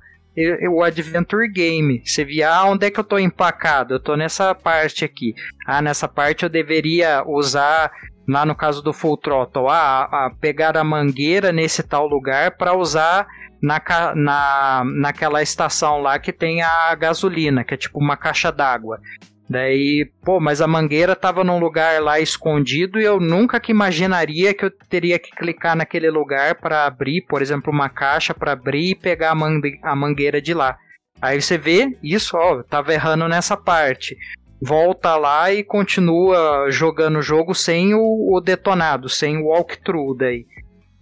o 0.69 0.83
Adventure 0.83 1.47
Game. 1.47 2.01
Você 2.05 2.25
via, 2.25 2.53
ah, 2.53 2.65
onde 2.65 2.85
é 2.85 2.91
que 2.91 2.99
eu 2.99 3.03
tô 3.03 3.17
empacado? 3.17 3.93
Eu 3.93 3.99
tô 3.99 4.15
nessa 4.15 4.53
parte 4.53 5.05
aqui. 5.05 5.33
Ah, 5.65 5.81
nessa 5.81 6.07
parte 6.07 6.43
eu 6.43 6.49
deveria 6.49 7.23
usar, 7.25 7.91
lá 8.27 8.45
no 8.45 8.55
caso 8.55 8.81
do 8.81 8.93
Full 8.93 9.17
Throttle, 9.17 9.69
ah, 9.69 10.31
pegar 10.41 10.77
a 10.77 10.83
mangueira 10.83 11.51
nesse 11.51 11.81
tal 11.83 12.07
lugar 12.07 12.57
para 12.57 12.75
usar 12.75 13.27
na, 13.61 13.81
na, 14.15 14.83
naquela 14.85 15.41
estação 15.41 16.01
lá 16.01 16.19
que 16.19 16.31
tem 16.31 16.61
a 16.61 16.93
gasolina, 16.95 17.63
que 17.63 17.73
é 17.73 17.77
tipo 17.77 17.99
uma 17.99 18.17
caixa 18.17 18.51
d'água. 18.51 18.99
Daí, 19.47 20.09
pô, 20.23 20.39
mas 20.39 20.59
a 20.59 20.67
mangueira 20.67 21.15
tava 21.15 21.43
num 21.43 21.59
lugar 21.59 22.01
lá 22.01 22.19
escondido 22.19 22.99
e 22.99 23.03
eu 23.03 23.19
nunca 23.19 23.59
que 23.59 23.71
imaginaria 23.71 24.53
que 24.55 24.65
eu 24.65 24.71
teria 24.89 25.19
que 25.19 25.29
clicar 25.29 25.75
naquele 25.75 26.09
lugar 26.09 26.55
para 26.55 26.85
abrir, 26.85 27.21
por 27.27 27.43
exemplo, 27.43 27.71
uma 27.71 27.87
caixa 27.87 28.33
para 28.33 28.53
abrir 28.53 28.91
e 28.91 28.95
pegar 28.95 29.31
a, 29.31 29.35
mangue 29.35 29.79
a 29.83 29.95
mangueira 29.95 30.41
de 30.41 30.53
lá. 30.53 30.75
Aí 31.21 31.39
você 31.39 31.57
vê 31.59 31.95
isso, 32.01 32.35
ó, 32.35 32.63
tava 32.63 32.93
errando 32.93 33.27
nessa 33.27 33.55
parte. 33.55 34.17
Volta 34.59 35.15
lá 35.15 35.53
e 35.53 35.63
continua 35.63 36.67
jogando 36.71 37.19
o 37.19 37.21
jogo 37.21 37.53
sem 37.53 37.93
o, 37.93 38.35
o 38.35 38.41
detonado, 38.41 39.07
sem 39.07 39.37
o 39.37 39.45
walkthrough 39.45 40.15
daí. 40.17 40.45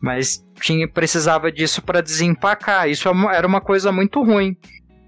Mas 0.02 0.46
tinha 0.60 0.86
precisava 0.86 1.50
disso 1.50 1.82
para 1.82 2.02
desempacar. 2.02 2.90
Isso 2.90 3.08
é 3.08 3.36
era 3.36 3.48
uma 3.48 3.62
coisa 3.62 3.90
muito 3.90 4.22
ruim. 4.22 4.58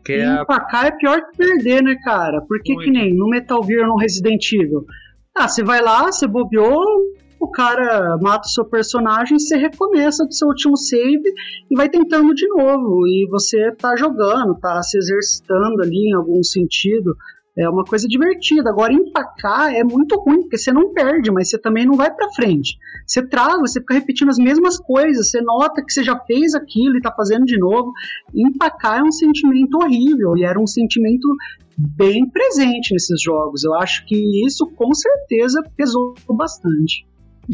Que 0.05 0.13
é 0.13 0.41
empacar 0.41 0.85
é 0.85 0.91
pior 0.91 1.19
que 1.19 1.37
perder, 1.37 1.81
né, 1.81 1.95
cara? 2.03 2.39
Porque 2.47 2.75
que 2.75 2.91
nem 2.91 3.13
no 3.13 3.27
Metal 3.27 3.63
Gear 3.63 3.87
no 3.87 3.97
Resident 3.97 4.51
Evil. 4.53 4.85
Ah, 5.35 5.47
você 5.47 5.63
vai 5.63 5.81
lá, 5.81 6.11
você 6.11 6.27
bobeou, 6.27 6.79
o 7.39 7.49
cara 7.49 8.17
mata 8.21 8.47
o 8.47 8.51
seu 8.51 8.65
personagem, 8.65 9.37
você 9.37 9.57
recomeça 9.57 10.25
do 10.25 10.33
seu 10.33 10.47
último 10.47 10.77
save 10.77 11.23
e 11.69 11.75
vai 11.75 11.89
tentando 11.89 12.33
de 12.33 12.47
novo. 12.47 13.07
E 13.07 13.27
você 13.29 13.71
tá 13.71 13.95
jogando, 13.95 14.57
tá 14.59 14.81
se 14.83 14.97
exercitando 14.97 15.81
ali 15.81 16.09
em 16.09 16.13
algum 16.13 16.43
sentido. 16.43 17.15
É 17.57 17.69
uma 17.69 17.85
coisa 17.85 18.07
divertida. 18.07 18.69
Agora, 18.69 18.91
empacar 18.91 19.73
é 19.73 19.83
muito 19.83 20.19
ruim, 20.19 20.41
porque 20.41 20.57
você 20.57 20.73
não 20.73 20.93
perde, 20.93 21.31
mas 21.31 21.49
você 21.49 21.57
também 21.57 21.85
não 21.85 21.95
vai 21.95 22.13
para 22.13 22.31
frente. 22.33 22.77
Você 23.07 23.25
trava, 23.25 23.59
você 23.59 23.79
fica 23.79 23.93
repetindo 23.93 24.29
as 24.29 24.37
mesmas 24.37 24.77
coisas, 24.77 25.29
você 25.29 25.41
nota 25.41 25.81
que 25.83 25.91
você 25.91 26.03
já 26.03 26.19
fez 26.19 26.53
aquilo 26.53 26.97
e 26.97 27.01
tá 27.01 27.13
fazendo 27.15 27.45
de 27.45 27.57
novo. 27.57 27.93
Empacar 28.33 28.99
é 28.99 29.03
um 29.03 29.11
sentimento 29.11 29.75
horrível, 29.75 30.35
e 30.37 30.43
era 30.43 30.59
um 30.59 30.67
sentimento 30.67 31.27
bem 31.77 32.27
presente 32.29 32.93
nesses 32.93 33.21
jogos. 33.21 33.63
Eu 33.63 33.73
acho 33.75 34.05
que 34.05 34.45
isso 34.45 34.67
com 34.75 34.93
certeza 34.93 35.63
pesou 35.77 36.13
bastante. 36.29 37.05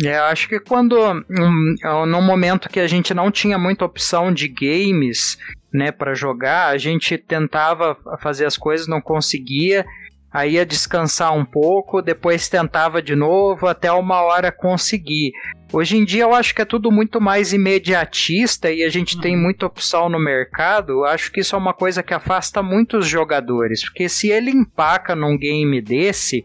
É, 0.04 0.18
eu 0.18 0.24
acho 0.24 0.48
que 0.48 0.60
quando, 0.60 0.96
um, 0.98 2.06
no 2.08 2.22
momento 2.22 2.70
que 2.70 2.80
a 2.80 2.88
gente 2.88 3.14
não 3.14 3.30
tinha 3.30 3.58
muita 3.58 3.84
opção 3.84 4.34
de 4.34 4.48
games, 4.48 5.38
né, 5.74 5.92
para 5.92 6.14
jogar, 6.14 6.68
a 6.68 6.78
gente 6.78 7.18
tentava 7.18 7.98
fazer 8.22 8.46
as 8.46 8.58
coisas, 8.58 8.88
não 8.88 9.02
conseguia, 9.02 9.86
aí 10.32 10.54
ia 10.54 10.66
descansar 10.66 11.34
um 11.34 11.46
pouco, 11.46 12.02
depois 12.02 12.50
tentava 12.50 13.02
de 13.02 13.16
novo, 13.16 13.68
até 13.68 13.92
uma 13.92 14.22
hora 14.22 14.52
conseguir. 14.52 15.32
Hoje 15.74 15.98
em 15.98 16.04
dia 16.04 16.24
eu 16.24 16.34
acho 16.34 16.54
que 16.54 16.62
é 16.62 16.66
tudo 16.66 16.92
muito 16.92 17.22
mais 17.22 17.54
imediatista 17.54 18.72
e 18.72 18.84
a 18.84 18.90
gente 18.90 19.16
uhum. 19.16 19.22
tem 19.22 19.38
muita 19.38 19.66
opção 19.66 20.10
no 20.10 20.20
mercado. 20.20 20.92
Eu 20.92 21.06
acho 21.06 21.32
que 21.32 21.40
isso 21.40 21.56
é 21.56 21.60
uma 21.60 21.74
coisa 21.74 22.04
que 22.04 22.14
afasta 22.14 22.62
muitos 22.62 23.08
jogadores, 23.08 23.84
porque 23.84 24.10
se 24.10 24.30
ele 24.30 24.52
empaca 24.52 25.16
num 25.16 25.38
game 25.38 25.82
desse, 25.82 26.44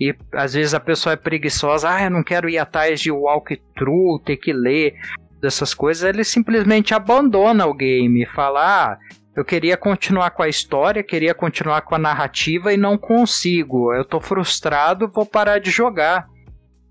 e 0.00 0.14
às 0.32 0.54
vezes 0.54 0.74
a 0.74 0.80
pessoa 0.80 1.14
é 1.14 1.16
preguiçosa, 1.16 1.90
ah, 1.90 2.04
eu 2.04 2.10
não 2.10 2.22
quero 2.22 2.48
ir 2.48 2.58
atrás 2.58 3.00
de 3.00 3.10
walkthrough, 3.10 4.20
ter 4.24 4.36
que 4.36 4.52
ler 4.52 4.94
dessas 5.40 5.74
coisas, 5.74 6.02
ele 6.02 6.24
simplesmente 6.24 6.94
abandona 6.94 7.66
o 7.66 7.74
game 7.74 8.22
e 8.22 8.26
fala, 8.26 8.60
ah, 8.60 8.98
eu 9.36 9.44
queria 9.44 9.76
continuar 9.76 10.30
com 10.30 10.42
a 10.42 10.48
história, 10.48 11.02
queria 11.02 11.32
continuar 11.32 11.82
com 11.82 11.94
a 11.94 11.98
narrativa 11.98 12.72
e 12.72 12.76
não 12.76 12.98
consigo. 12.98 13.92
Eu 13.94 14.04
tô 14.04 14.20
frustrado, 14.20 15.08
vou 15.08 15.24
parar 15.24 15.58
de 15.58 15.70
jogar. 15.70 16.26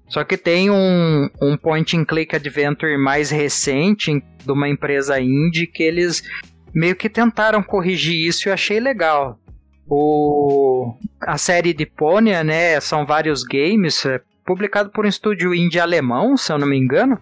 Só 0.08 0.24
que 0.24 0.38
tem 0.38 0.70
um, 0.70 1.30
um 1.42 1.58
point 1.58 1.98
and 1.98 2.06
click 2.06 2.34
adventure 2.34 2.98
mais 2.98 3.30
recente 3.30 4.24
de 4.46 4.52
uma 4.52 4.70
empresa 4.70 5.20
indie 5.20 5.68
que 5.68 5.84
eles 5.84 6.24
meio 6.74 6.96
que 6.96 7.10
tentaram 7.10 7.62
corrigir 7.62 8.16
isso 8.16 8.48
e 8.48 8.52
achei 8.52 8.80
legal. 8.80 9.38
O, 9.86 10.94
a 11.22 11.38
série 11.38 11.74
de 11.74 11.86
Pônia, 11.86 12.44
né, 12.44 12.80
são 12.80 13.06
vários 13.06 13.44
games, 13.44 14.06
é 14.06 14.22
publicado 14.46 14.90
por 14.90 15.06
um 15.06 15.10
estúdio 15.10 15.54
indie 15.54 15.80
alemão, 15.80 16.38
se 16.38 16.52
eu 16.52 16.58
não 16.58 16.68
me 16.68 16.78
engano. 16.78 17.20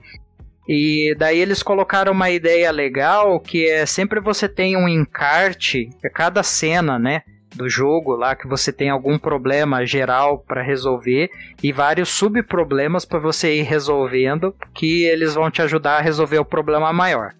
E 0.67 1.15
daí 1.17 1.39
eles 1.39 1.61
colocaram 1.61 2.11
uma 2.11 2.29
ideia 2.29 2.71
legal 2.71 3.39
que 3.39 3.67
é 3.67 3.85
sempre 3.85 4.19
você 4.19 4.49
tem 4.49 4.75
um 4.75 4.87
encarte, 4.87 5.89
é 6.03 6.09
cada 6.09 6.41
cena, 6.41 6.97
né, 6.97 7.21
do 7.55 7.69
jogo 7.69 8.15
lá 8.15 8.35
que 8.35 8.47
você 8.47 8.71
tem 8.71 8.89
algum 8.89 9.17
problema 9.17 9.85
geral 9.85 10.39
para 10.39 10.61
resolver 10.61 11.29
e 11.63 11.71
vários 11.71 12.09
subproblemas 12.09 13.05
para 13.05 13.19
você 13.19 13.55
ir 13.55 13.63
resolvendo 13.63 14.53
que 14.73 15.03
eles 15.03 15.35
vão 15.35 15.49
te 15.49 15.61
ajudar 15.61 15.97
a 15.97 16.01
resolver 16.01 16.39
o 16.39 16.45
problema 16.45 16.91
maior. 16.91 17.33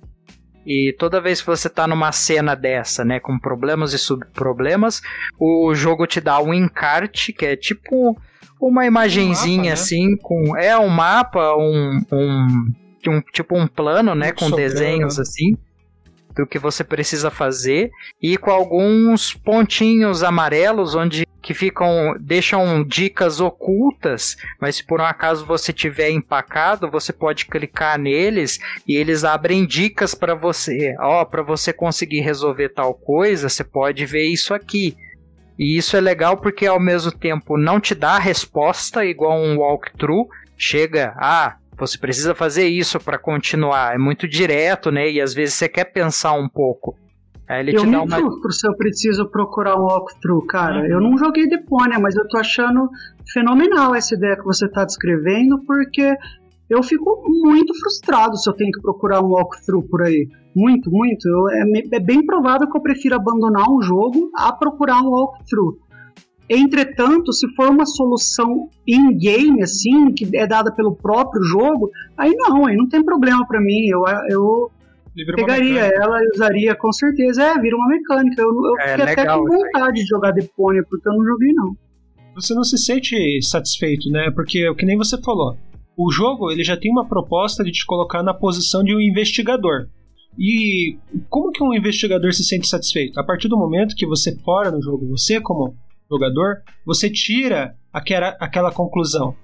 E 0.66 0.96
toda 0.98 1.22
vez 1.22 1.42
que 1.42 1.48
você 1.48 1.70
tá 1.70 1.86
numa 1.86 2.12
cena 2.12 2.56
dessa, 2.56 3.06
né, 3.06 3.20
com 3.20 3.38
problemas 3.38 3.94
e 3.94 4.00
subproblemas, 4.00 5.02
o 5.40 5.76
jogo 5.76 6.08
te 6.08 6.20
dá 6.20 6.40
um 6.40 6.54
encarte, 6.54 7.32
que 7.32 7.46
é 7.46 7.56
tipo 7.56 8.18
uma 8.60 8.86
imagenzinha 8.86 9.58
um 9.58 9.58
mapa, 9.58 9.68
né? 9.68 9.74
assim, 9.74 10.18
com. 10.18 10.58
É 10.58 10.78
um 10.78 10.88
mapa, 10.88 11.56
um, 11.56 12.02
um, 12.12 12.72
um. 13.10 13.22
tipo 13.22 13.58
um 13.58 13.68
plano, 13.68 14.16
né? 14.16 14.32
com 14.32 14.50
desenhos 14.52 15.20
assim 15.20 15.58
do 16.36 16.46
que 16.46 16.60
você 16.60 16.84
precisa 16.84 17.32
fazer 17.32 17.90
e 18.22 18.38
com 18.38 18.52
alguns 18.52 19.34
pontinhos 19.34 20.22
amarelos 20.22 20.94
onde 20.94 21.26
que 21.42 21.54
ficam 21.54 22.16
deixam 22.20 22.84
dicas 22.84 23.40
ocultas, 23.40 24.36
mas 24.60 24.78
se 24.78 24.84
por 24.84 25.00
um 25.00 25.06
acaso 25.06 25.46
você 25.46 25.72
tiver 25.72 26.10
empacado, 26.10 26.90
você 26.90 27.14
pode 27.14 27.46
clicar 27.46 28.00
neles 28.00 28.60
e 28.88 28.96
eles 28.96 29.24
abrem 29.24 29.64
dicas 29.64 30.16
para 30.16 30.34
você. 30.34 30.96
Ó, 31.00 31.22
oh, 31.22 31.26
para 31.26 31.44
você 31.44 31.72
conseguir 31.72 32.22
resolver 32.22 32.70
tal 32.70 32.96
coisa, 32.96 33.48
você 33.48 33.64
pode 33.64 34.08
ver 34.08 34.26
isso 34.26 34.56
aqui. 34.56 34.98
E 35.58 35.78
isso 35.78 35.96
é 35.96 36.02
legal 36.02 36.36
porque 36.36 36.66
ao 36.66 36.80
mesmo 36.80 37.12
tempo 37.12 37.58
não 37.58 37.80
te 37.80 37.94
dá 37.94 38.14
a 38.14 38.20
resposta 38.20 39.06
igual 39.06 39.40
um 39.40 39.60
walkthrough, 39.60 40.28
chega, 40.58 41.14
ah, 41.18 41.58
você 41.78 41.98
precisa 41.98 42.34
fazer 42.34 42.68
isso 42.68 43.00
para 43.00 43.18
continuar. 43.18 43.96
É 43.96 43.98
muito 43.98 44.28
direto, 44.28 44.92
né? 44.92 45.10
E 45.12 45.22
às 45.22 45.34
vezes 45.34 45.56
você 45.56 45.68
quer 45.68 45.86
pensar 45.86 46.34
um 46.34 46.48
pouco. 46.48 46.96
Aí 47.48 47.60
ele 47.60 47.78
eu 47.78 47.82
te 47.82 47.92
dá 47.92 48.02
uma... 48.02 48.18
frustro 48.18 48.52
se 48.52 48.68
eu 48.68 48.76
preciso 48.76 49.30
procurar 49.30 49.76
um 49.76 49.84
walkthrough, 49.84 50.46
cara. 50.48 50.80
Uhum. 50.80 50.86
Eu 50.86 51.02
não 51.02 51.18
joguei 51.18 51.48
Deponia, 51.48 52.00
mas 52.00 52.16
eu 52.16 52.28
tô 52.28 52.38
achando 52.38 52.90
fenomenal 53.32 53.94
essa 53.94 54.16
ideia 54.16 54.36
que 54.36 54.44
você 54.44 54.68
tá 54.68 54.84
descrevendo, 54.84 55.64
porque 55.66 56.16
eu 56.70 56.82
fico 56.82 57.24
muito 57.28 57.74
frustrado 57.80 58.36
se 58.38 58.50
eu 58.50 58.54
tenho 58.54 58.72
que 58.72 58.82
procurar 58.82 59.22
um 59.22 59.30
walkthrough 59.30 59.88
por 59.88 60.02
aí. 60.02 60.28
Muito, 60.56 60.90
muito. 60.90 61.28
Eu, 61.28 61.50
é, 61.50 61.96
é 61.98 62.00
bem 62.00 62.26
provável 62.26 62.70
que 62.70 62.78
eu 62.78 62.82
prefira 62.82 63.18
abandonar 63.18 63.70
um 63.70 63.82
jogo 63.82 64.32
a 64.36 64.52
procurar 64.52 65.02
um 65.02 65.10
walkthrough. 65.10 65.78
Entretanto, 66.50 67.34
se 67.34 67.48
for 67.56 67.70
uma 67.70 67.86
solução 67.86 68.70
in-game, 68.88 69.64
assim, 69.64 70.14
que 70.14 70.30
é 70.36 70.46
dada 70.46 70.72
pelo 70.72 70.96
próprio 70.96 71.42
jogo, 71.44 71.90
aí 72.16 72.32
não, 72.36 72.68
aí 72.68 72.76
não 72.76 72.88
tem 72.88 73.04
problema 73.04 73.46
para 73.48 73.60
mim. 73.60 73.88
Eu, 73.88 74.04
eu 74.30 74.72
pegaria 75.36 75.82
ela 75.82 76.20
e 76.22 76.30
usaria 76.36 76.76
com 76.76 76.92
certeza. 76.92 77.44
É, 77.44 77.60
vira 77.60 77.76
uma 77.76 77.88
mecânica. 77.88 78.42
Eu, 78.42 78.50
eu 78.50 78.80
é, 78.80 78.90
fiquei 78.90 79.14
até 79.14 79.26
com 79.26 79.44
vontade 79.44 80.02
de 80.02 80.06
jogar 80.06 80.32
Deponia, 80.32 80.84
porque 80.88 81.10
eu 81.10 81.14
não 81.14 81.26
joguei, 81.26 81.54
não. 81.54 81.76
Você 82.36 82.54
não 82.54 82.64
se 82.64 82.78
sente 82.78 83.16
satisfeito, 83.42 84.10
né? 84.12 84.30
Porque, 84.30 84.70
o 84.70 84.76
que 84.76 84.86
nem 84.86 84.98
você 84.98 85.20
falou, 85.22 85.58
o 85.98 86.12
jogo 86.12 86.52
ele 86.52 86.64
já 86.64 86.78
tem 86.78 86.92
uma 86.92 87.08
proposta 87.08 87.64
de 87.64 87.72
te 87.72 87.86
colocar 87.86 88.22
na 88.22 88.34
posição 88.34 88.84
de 88.84 88.94
um 88.94 89.00
investigador. 89.00 89.88
E 90.38 90.98
como 91.30 91.52
que 91.52 91.64
um 91.64 91.74
investigador 91.74 92.34
se 92.34 92.44
sente 92.44 92.68
satisfeito? 92.68 93.18
A 93.18 93.24
partir 93.24 93.48
do 93.48 93.58
momento 93.58 93.96
que 93.96 94.06
você 94.06 94.38
fora 94.44 94.70
no 94.70 94.82
jogo, 94.82 95.08
você 95.08 95.40
como 95.40 95.74
jogador, 96.10 96.62
você 96.86 97.10
tira 97.10 97.76
aquela, 97.92 98.30
aquela 98.40 98.72
conclusão. 98.72 99.36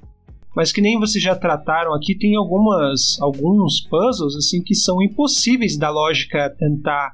Mas 0.55 0.71
que 0.71 0.81
nem 0.81 0.99
vocês 0.99 1.23
já 1.23 1.35
trataram 1.35 1.93
aqui, 1.93 2.17
tem 2.17 2.35
algumas 2.35 3.17
alguns 3.21 3.79
puzzles 3.89 4.35
assim 4.35 4.61
que 4.61 4.75
são 4.75 5.01
impossíveis 5.01 5.77
da 5.77 5.89
lógica 5.89 6.53
tentar 6.57 7.13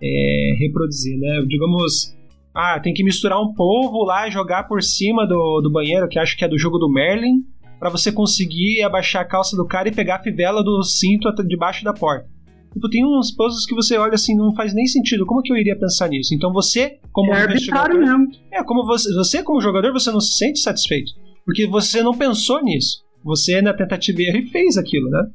é, 0.00 0.56
reproduzir, 0.58 1.18
né? 1.18 1.42
Digamos, 1.48 2.16
ah, 2.54 2.78
tem 2.78 2.94
que 2.94 3.02
misturar 3.02 3.40
um 3.40 3.52
polvo 3.52 4.04
lá 4.04 4.28
e 4.28 4.30
jogar 4.30 4.68
por 4.68 4.82
cima 4.82 5.26
do, 5.26 5.60
do 5.60 5.70
banheiro, 5.70 6.08
que 6.08 6.18
acho 6.18 6.36
que 6.36 6.44
é 6.44 6.48
do 6.48 6.58
jogo 6.58 6.78
do 6.78 6.90
Merlin, 6.90 7.42
para 7.78 7.90
você 7.90 8.12
conseguir 8.12 8.82
abaixar 8.82 9.22
a 9.22 9.28
calça 9.28 9.56
do 9.56 9.66
cara 9.66 9.88
e 9.88 9.94
pegar 9.94 10.16
a 10.16 10.22
fivela 10.22 10.62
do 10.62 10.82
cinto 10.82 11.30
debaixo 11.46 11.84
da 11.84 11.92
porta. 11.92 12.28
Tipo, 12.76 12.90
tem 12.90 13.06
uns 13.06 13.30
puzzles 13.30 13.64
que 13.64 13.74
você 13.74 13.96
olha 13.96 14.12
assim, 14.16 14.36
não 14.36 14.54
faz 14.54 14.74
nem 14.74 14.84
sentido. 14.84 15.24
Como 15.24 15.40
que 15.40 15.50
eu 15.50 15.56
iria 15.56 15.78
pensar 15.78 16.10
nisso? 16.10 16.34
Então 16.34 16.52
você, 16.52 16.98
como 17.10 17.32
é 17.32 17.46
investigador. 17.46 17.98
Mesmo. 17.98 18.26
É, 18.52 18.62
como 18.62 18.84
você, 18.84 19.10
você, 19.14 19.42
como 19.42 19.62
jogador, 19.62 19.94
você 19.94 20.10
não 20.10 20.20
se 20.20 20.36
sente 20.36 20.58
satisfeito. 20.58 21.10
Porque 21.42 21.66
você 21.66 22.02
não 22.02 22.12
pensou 22.12 22.62
nisso. 22.62 23.02
Você, 23.24 23.62
na 23.62 23.72
tentativa 23.72 24.20
e 24.20 24.26
erro, 24.26 24.50
fez 24.50 24.76
aquilo, 24.76 25.08
né? 25.08 25.26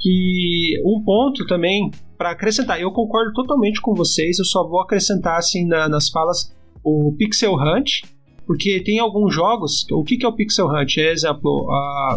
Que 0.00 0.80
um 0.84 1.02
ponto 1.04 1.44
também 1.48 1.90
para 2.16 2.30
acrescentar, 2.30 2.80
eu 2.80 2.92
concordo 2.92 3.32
totalmente 3.32 3.80
com 3.80 3.92
vocês, 3.92 4.38
eu 4.38 4.44
só 4.44 4.66
vou 4.68 4.80
acrescentar 4.80 5.38
assim 5.38 5.66
na, 5.66 5.88
nas 5.88 6.08
falas 6.08 6.54
o 6.84 7.12
Pixel 7.18 7.54
Hunt, 7.54 8.02
porque 8.46 8.80
tem 8.84 9.00
alguns 9.00 9.34
jogos. 9.34 9.84
O 9.90 10.04
que, 10.04 10.16
que 10.16 10.24
é 10.24 10.28
o 10.28 10.36
Pixel 10.36 10.68
Hunt? 10.68 10.96
É, 10.96 11.10
exemplo, 11.10 11.66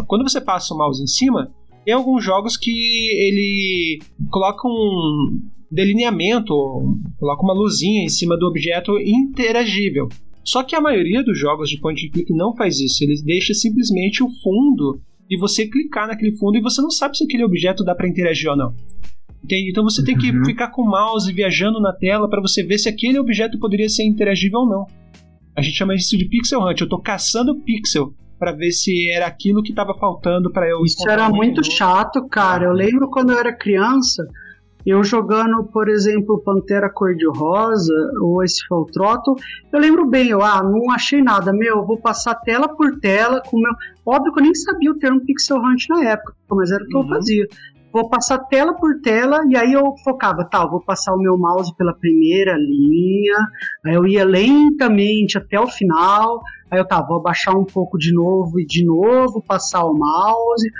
quando 0.06 0.22
você 0.22 0.40
passa 0.40 0.72
o 0.72 0.78
mouse 0.78 1.02
em 1.02 1.08
cima, 1.08 1.52
tem 1.90 1.96
alguns 1.96 2.24
jogos 2.24 2.56
que 2.56 2.70
ele 2.70 3.98
coloca 4.30 4.68
um 4.68 5.40
delineamento, 5.68 6.54
coloca 7.18 7.42
uma 7.42 7.52
luzinha 7.52 8.04
em 8.04 8.08
cima 8.08 8.38
do 8.38 8.46
objeto 8.46 8.96
interagível. 9.00 10.08
Só 10.44 10.62
que 10.62 10.76
a 10.76 10.80
maioria 10.80 11.20
dos 11.24 11.36
jogos 11.36 11.68
de 11.68 11.80
point 11.80 12.06
and 12.06 12.10
click 12.12 12.32
não 12.32 12.54
faz 12.54 12.78
isso, 12.78 13.02
ele 13.02 13.20
deixa 13.24 13.52
simplesmente 13.54 14.22
o 14.22 14.28
fundo 14.40 15.00
e 15.28 15.36
você 15.36 15.66
clicar 15.66 16.06
naquele 16.06 16.36
fundo 16.36 16.58
e 16.58 16.60
você 16.60 16.80
não 16.80 16.92
sabe 16.92 17.16
se 17.16 17.24
aquele 17.24 17.42
objeto 17.42 17.82
dá 17.82 17.92
para 17.92 18.08
interagir 18.08 18.48
ou 18.48 18.56
não. 18.56 18.72
Entende? 19.42 19.70
Então 19.70 19.82
você 19.82 20.04
tem 20.04 20.16
que 20.16 20.30
uhum. 20.30 20.44
ficar 20.44 20.68
com 20.68 20.82
o 20.82 20.88
mouse 20.88 21.32
viajando 21.32 21.80
na 21.80 21.92
tela 21.92 22.30
para 22.30 22.40
você 22.40 22.62
ver 22.62 22.78
se 22.78 22.88
aquele 22.88 23.18
objeto 23.18 23.58
poderia 23.58 23.88
ser 23.88 24.04
interagível 24.04 24.60
ou 24.60 24.68
não. 24.68 24.86
A 25.56 25.60
gente 25.60 25.76
chama 25.76 25.96
isso 25.96 26.16
de 26.16 26.26
pixel 26.26 26.60
hunt. 26.60 26.80
Eu 26.80 26.84
estou 26.84 27.00
caçando 27.00 27.60
pixel 27.62 28.14
para 28.40 28.52
ver 28.52 28.72
se 28.72 29.10
era 29.10 29.26
aquilo 29.26 29.62
que 29.62 29.70
estava 29.70 29.92
faltando 29.94 30.50
para 30.50 30.66
eu. 30.66 30.82
Isso 30.82 31.08
era 31.08 31.28
muito 31.28 31.62
chato, 31.62 32.26
cara. 32.26 32.64
Eu 32.64 32.72
lembro 32.72 33.10
quando 33.10 33.32
eu 33.32 33.38
era 33.38 33.54
criança, 33.54 34.26
eu 34.86 35.04
jogando, 35.04 35.62
por 35.64 35.90
exemplo, 35.90 36.42
Pantera 36.42 36.88
Cor-de-Rosa 36.88 37.94
ou 38.22 38.42
esse 38.42 38.66
Feltrotto, 38.66 39.36
eu 39.70 39.78
lembro 39.78 40.06
bem, 40.08 40.28
eu, 40.28 40.42
ah, 40.42 40.62
não 40.62 40.90
achei 40.90 41.22
nada, 41.22 41.52
meu, 41.52 41.84
vou 41.84 41.98
passar 41.98 42.34
tela 42.36 42.66
por 42.66 42.98
tela 42.98 43.42
com 43.46 43.58
meu. 43.58 43.72
Óbvio 44.06 44.32
que 44.32 44.40
eu 44.40 44.44
nem 44.44 44.54
sabia 44.54 44.90
o 44.90 44.98
termo 44.98 45.20
pixel 45.20 45.58
hunt 45.58 45.84
na 45.90 46.02
época, 46.04 46.34
mas 46.50 46.70
era 46.70 46.82
o 46.82 46.86
que 46.86 46.96
uhum. 46.96 47.02
eu 47.02 47.08
fazia. 47.08 47.46
Vou 47.92 48.08
passar 48.08 48.38
tela 48.38 48.72
por 48.74 49.00
tela 49.00 49.40
e 49.48 49.56
aí 49.56 49.72
eu 49.72 49.84
focava, 50.04 50.44
tá, 50.44 50.64
vou 50.64 50.80
passar 50.80 51.12
o 51.12 51.18
meu 51.18 51.36
mouse 51.36 51.74
pela 51.76 51.92
primeira 51.92 52.56
linha, 52.56 53.36
aí 53.84 53.94
eu 53.94 54.06
ia 54.06 54.24
lentamente 54.24 55.36
até 55.36 55.60
o 55.60 55.66
final, 55.66 56.40
aí 56.70 56.78
eu 56.78 56.86
tá, 56.86 57.02
vou 57.02 57.18
abaixar 57.18 57.56
um 57.56 57.64
pouco 57.64 57.98
de 57.98 58.12
novo 58.14 58.60
e 58.60 58.66
de 58.66 58.84
novo, 58.84 59.42
passar 59.42 59.84
o 59.84 59.94
mouse, 59.94 60.70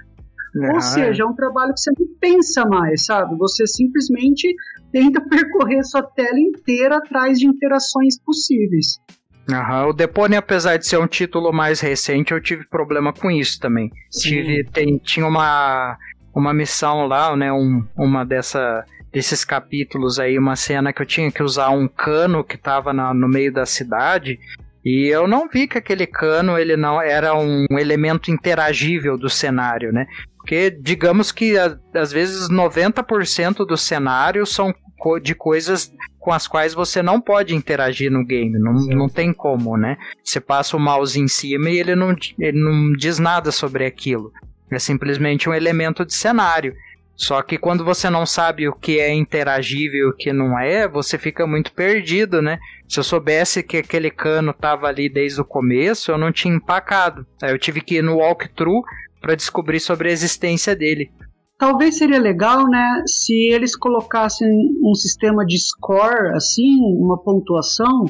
ou 0.57 0.77
é. 0.77 0.81
seja, 0.81 1.23
é 1.23 1.27
um 1.27 1.35
trabalho 1.35 1.73
que 1.73 1.81
você 1.81 1.93
não 1.99 2.07
pensa 2.21 2.65
mais, 2.65 3.05
sabe? 3.05 3.37
Você 3.37 3.67
simplesmente 3.67 4.55
tenta 4.93 5.21
percorrer 5.29 5.85
sua 5.85 6.03
tela 6.03 6.39
inteira 6.39 6.99
atrás 6.99 7.39
de 7.39 7.47
interações 7.47 8.21
possíveis. 8.21 9.01
Uhum. 9.49 9.89
O 9.89 9.93
Depone, 9.93 10.37
apesar 10.37 10.77
de 10.77 10.87
ser 10.87 10.99
um 10.99 11.07
título 11.07 11.53
mais 11.53 11.81
recente, 11.81 12.33
eu 12.33 12.41
tive 12.41 12.67
problema 12.67 13.13
com 13.13 13.31
isso 13.31 13.59
também. 13.59 13.91
Tive, 14.11 14.65
tem, 14.65 14.99
tinha 14.99 15.27
uma, 15.27 15.97
uma 16.35 16.53
missão 16.53 17.07
lá, 17.07 17.35
né? 17.37 17.53
Um, 17.53 17.85
uma 17.97 18.25
dessa, 18.25 18.85
desses 19.13 19.45
capítulos 19.45 20.19
aí, 20.19 20.39
uma 20.39 20.57
cena 20.57 20.93
que 20.93 21.03
eu 21.03 21.07
tinha 21.07 21.31
que 21.31 21.43
usar 21.43 21.71
um 21.71 21.89
cano 21.89 22.45
que 22.45 22.57
estava 22.57 22.93
no 22.93 23.29
meio 23.29 23.53
da 23.53 23.67
cidade. 23.67 24.39
E 24.85 25.07
eu 25.09 25.29
não 25.29 25.49
vi 25.49 25.69
que 25.69 25.77
aquele 25.77 26.07
cano 26.07 26.59
ele 26.59 26.77
não 26.77 27.01
era 27.01 27.35
um 27.35 27.67
elemento 27.73 28.31
interagível 28.31 29.19
do 29.19 29.29
cenário, 29.29 29.93
né? 29.93 30.07
Porque 30.39 30.71
digamos 30.71 31.31
que 31.31 31.55
às 31.95 32.13
vezes 32.13 32.49
90% 32.49 33.67
do 33.67 33.77
cenário 33.77 34.47
são 34.47 34.75
de 35.23 35.35
coisas 35.35 35.93
com 36.19 36.33
as 36.33 36.47
quais 36.47 36.75
você 36.75 37.03
não 37.03 37.21
pode 37.21 37.55
interagir 37.55 38.11
no 38.11 38.25
game, 38.25 38.59
não, 38.59 38.73
não 38.73 39.09
tem 39.09 39.33
como, 39.33 39.77
né? 39.77 39.97
Você 40.23 40.41
passa 40.41 40.77
o 40.77 40.81
mouse 40.81 41.19
em 41.19 41.29
cima 41.29 41.71
e 41.71 41.79
ele 41.79 41.95
não, 41.95 42.15
ele 42.39 42.61
não 42.61 42.93
diz 42.93 43.19
nada 43.19 43.51
sobre 43.51 43.87
aquilo. 43.87 44.31
É 44.71 44.79
simplesmente 44.79 45.49
um 45.49 45.55
elemento 45.55 46.05
de 46.05 46.15
cenário. 46.15 46.75
Só 47.21 47.43
que 47.43 47.59
quando 47.59 47.85
você 47.85 48.09
não 48.09 48.25
sabe 48.25 48.67
o 48.67 48.73
que 48.73 48.99
é 48.99 49.13
interagível 49.13 50.07
e 50.07 50.11
o 50.11 50.17
que 50.17 50.33
não 50.33 50.59
é, 50.59 50.89
você 50.89 51.19
fica 51.19 51.47
muito 51.47 51.71
perdido, 51.71 52.41
né? 52.41 52.59
Se 52.89 52.99
eu 52.99 53.05
soubesse 53.05 53.63
que 53.63 53.77
aquele 53.77 54.11
cano 54.11 54.55
tava 54.55 54.87
ali 54.87 55.07
desde 55.07 55.39
o 55.39 55.45
começo, 55.45 56.11
eu 56.11 56.17
não 56.17 56.33
tinha 56.33 56.55
empacado. 56.55 57.27
Aí 57.43 57.51
eu 57.53 57.59
tive 57.59 57.83
que 57.83 57.97
ir 57.97 58.03
no 58.03 58.17
walkthrough 58.17 58.83
para 59.21 59.35
descobrir 59.35 59.81
sobre 59.81 60.09
a 60.09 60.13
existência 60.13 60.75
dele. 60.75 61.11
Talvez 61.59 61.99
seria 61.99 62.19
legal, 62.19 62.67
né, 62.67 63.03
se 63.07 63.35
eles 63.53 63.77
colocassem 63.77 64.49
um 64.83 64.95
sistema 64.95 65.45
de 65.45 65.59
score, 65.59 66.35
assim, 66.35 66.79
uma 66.99 67.23
pontuação, 67.23 68.07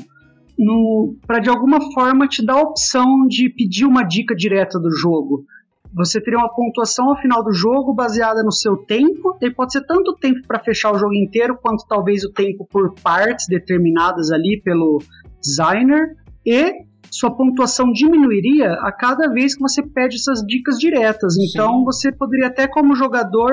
para 1.27 1.41
de 1.41 1.51
alguma 1.51 1.81
forma 1.93 2.29
te 2.29 2.47
dar 2.47 2.59
a 2.59 2.63
opção 2.63 3.27
de 3.27 3.49
pedir 3.49 3.87
uma 3.87 4.05
dica 4.05 4.37
direta 4.37 4.79
do 4.79 4.91
jogo. 4.93 5.45
Você 5.93 6.21
teria 6.21 6.39
uma 6.39 6.53
pontuação 6.55 7.09
ao 7.09 7.17
final 7.17 7.43
do 7.43 7.53
jogo 7.53 7.93
baseada 7.93 8.43
no 8.43 8.53
seu 8.53 8.77
tempo, 8.77 9.37
e 9.43 9.51
pode 9.51 9.73
ser 9.73 9.85
tanto 9.87 10.15
tempo 10.15 10.41
para 10.47 10.61
fechar 10.61 10.93
o 10.93 10.99
jogo 10.99 11.15
inteiro, 11.15 11.59
quanto 11.61 11.85
talvez 11.89 12.25
o 12.25 12.33
tempo 12.33 12.67
por 12.71 12.95
partes 13.03 13.47
determinadas 13.49 14.31
ali 14.31 14.61
pelo 14.63 15.03
designer, 15.43 16.17
e 16.47 16.73
sua 17.11 17.31
pontuação 17.31 17.93
diminuiria 17.93 18.73
a 18.75 18.93
cada 18.93 19.29
vez 19.33 19.55
que 19.55 19.61
você 19.61 19.83
pede 19.83 20.15
essas 20.17 20.47
dicas 20.47 20.79
diretas. 20.79 21.37
Então 21.37 21.79
Sim. 21.79 21.85
você 21.85 22.13
poderia 22.13 22.47
até 22.47 22.69
como 22.69 22.95
jogador, 22.95 23.53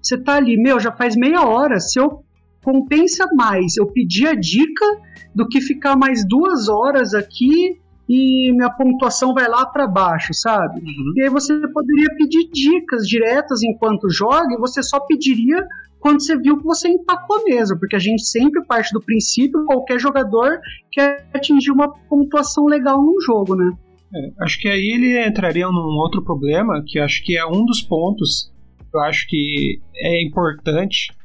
você 0.00 0.16
tá 0.16 0.36
ali, 0.36 0.56
meu, 0.56 0.78
já 0.78 0.92
faz 0.92 1.16
meia 1.16 1.44
hora, 1.44 1.80
se 1.80 1.98
eu 1.98 2.24
compensa 2.64 3.26
mais 3.34 3.76
eu 3.76 3.86
pedir 3.86 4.28
a 4.28 4.34
dica 4.34 4.86
do 5.34 5.48
que 5.48 5.60
ficar 5.60 5.96
mais 5.96 6.26
duas 6.26 6.68
horas 6.68 7.12
aqui 7.12 7.81
e 8.14 8.52
minha 8.52 8.68
pontuação 8.68 9.32
vai 9.32 9.48
lá 9.48 9.64
para 9.64 9.86
baixo, 9.86 10.34
sabe? 10.34 10.80
Uhum. 10.80 11.14
E 11.16 11.22
aí 11.22 11.30
você 11.30 11.56
poderia 11.68 12.14
pedir 12.14 12.50
dicas 12.52 13.08
diretas 13.08 13.62
enquanto 13.62 14.10
joga 14.10 14.52
e 14.52 14.58
você 14.58 14.82
só 14.82 15.00
pediria 15.00 15.66
quando 15.98 16.20
você 16.20 16.36
viu 16.36 16.58
que 16.58 16.64
você 16.64 16.88
empacou 16.88 17.42
mesmo, 17.44 17.78
porque 17.78 17.96
a 17.96 17.98
gente 17.98 18.22
sempre 18.26 18.62
parte 18.66 18.92
do 18.92 19.00
princípio 19.00 19.64
qualquer 19.64 19.98
jogador 19.98 20.60
quer 20.90 21.26
atingir 21.32 21.70
uma 21.70 21.88
pontuação 21.88 22.66
legal 22.66 23.00
num 23.00 23.18
jogo, 23.22 23.56
né? 23.56 23.72
É, 24.14 24.44
acho 24.44 24.60
que 24.60 24.68
aí 24.68 24.92
ele 24.92 25.26
entraria 25.26 25.66
num 25.68 25.96
outro 25.96 26.22
problema, 26.22 26.84
que 26.86 26.98
acho 26.98 27.24
que 27.24 27.38
é 27.38 27.46
um 27.46 27.64
dos 27.64 27.80
pontos 27.80 28.52
que 28.90 28.94
eu 28.94 29.00
acho 29.00 29.26
que 29.26 29.80
é 29.96 30.22
importante 30.22 31.16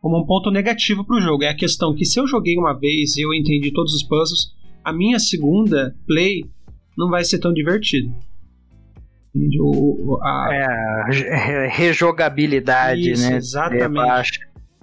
como 0.00 0.16
um 0.16 0.24
ponto 0.24 0.50
negativo 0.50 1.04
para 1.04 1.16
o 1.16 1.20
jogo. 1.20 1.42
É 1.44 1.50
a 1.50 1.56
questão 1.56 1.94
que 1.94 2.06
se 2.06 2.18
eu 2.18 2.26
joguei 2.26 2.56
uma 2.56 2.72
vez 2.72 3.18
e 3.18 3.20
eu 3.20 3.34
entendi 3.34 3.70
todos 3.70 3.92
os 3.92 4.02
puzzles, 4.02 4.56
a 4.88 4.92
minha 4.92 5.18
segunda 5.18 5.94
play 6.06 6.44
não 6.96 7.08
vai 7.08 7.24
ser 7.24 7.38
tão 7.38 7.52
divertido. 7.52 8.12
O, 9.60 10.18
a... 10.22 10.48
É, 10.52 11.68
rejogabilidade, 11.70 13.12
Isso, 13.12 13.30
né? 13.30 13.36
Exatamente. 13.36 14.40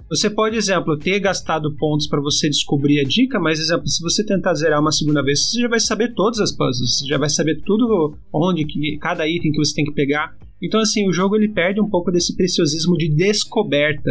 Você 0.08 0.30
pode, 0.30 0.56
exemplo, 0.56 0.96
ter 0.96 1.18
gastado 1.18 1.74
pontos 1.76 2.06
para 2.06 2.20
você 2.20 2.48
descobrir 2.48 3.00
a 3.00 3.04
dica, 3.04 3.40
mas, 3.40 3.58
exemplo, 3.58 3.88
se 3.88 4.00
você 4.00 4.24
tentar 4.24 4.54
zerar 4.54 4.80
uma 4.80 4.92
segunda 4.92 5.20
vez, 5.20 5.50
você 5.50 5.60
já 5.60 5.68
vai 5.68 5.80
saber 5.80 6.14
todas 6.14 6.38
as 6.38 6.52
puzzles, 6.52 6.98
você 6.98 7.06
já 7.06 7.18
vai 7.18 7.28
saber 7.28 7.60
tudo 7.66 8.16
onde, 8.32 8.64
que, 8.64 8.96
cada 8.98 9.28
item 9.28 9.50
que 9.50 9.58
você 9.58 9.74
tem 9.74 9.84
que 9.84 9.92
pegar. 9.92 10.36
Então, 10.62 10.78
assim, 10.80 11.08
o 11.08 11.12
jogo 11.12 11.34
ele 11.34 11.48
perde 11.48 11.80
um 11.80 11.90
pouco 11.90 12.12
desse 12.12 12.36
preciosismo 12.36 12.96
de 12.96 13.08
descoberta. 13.16 14.10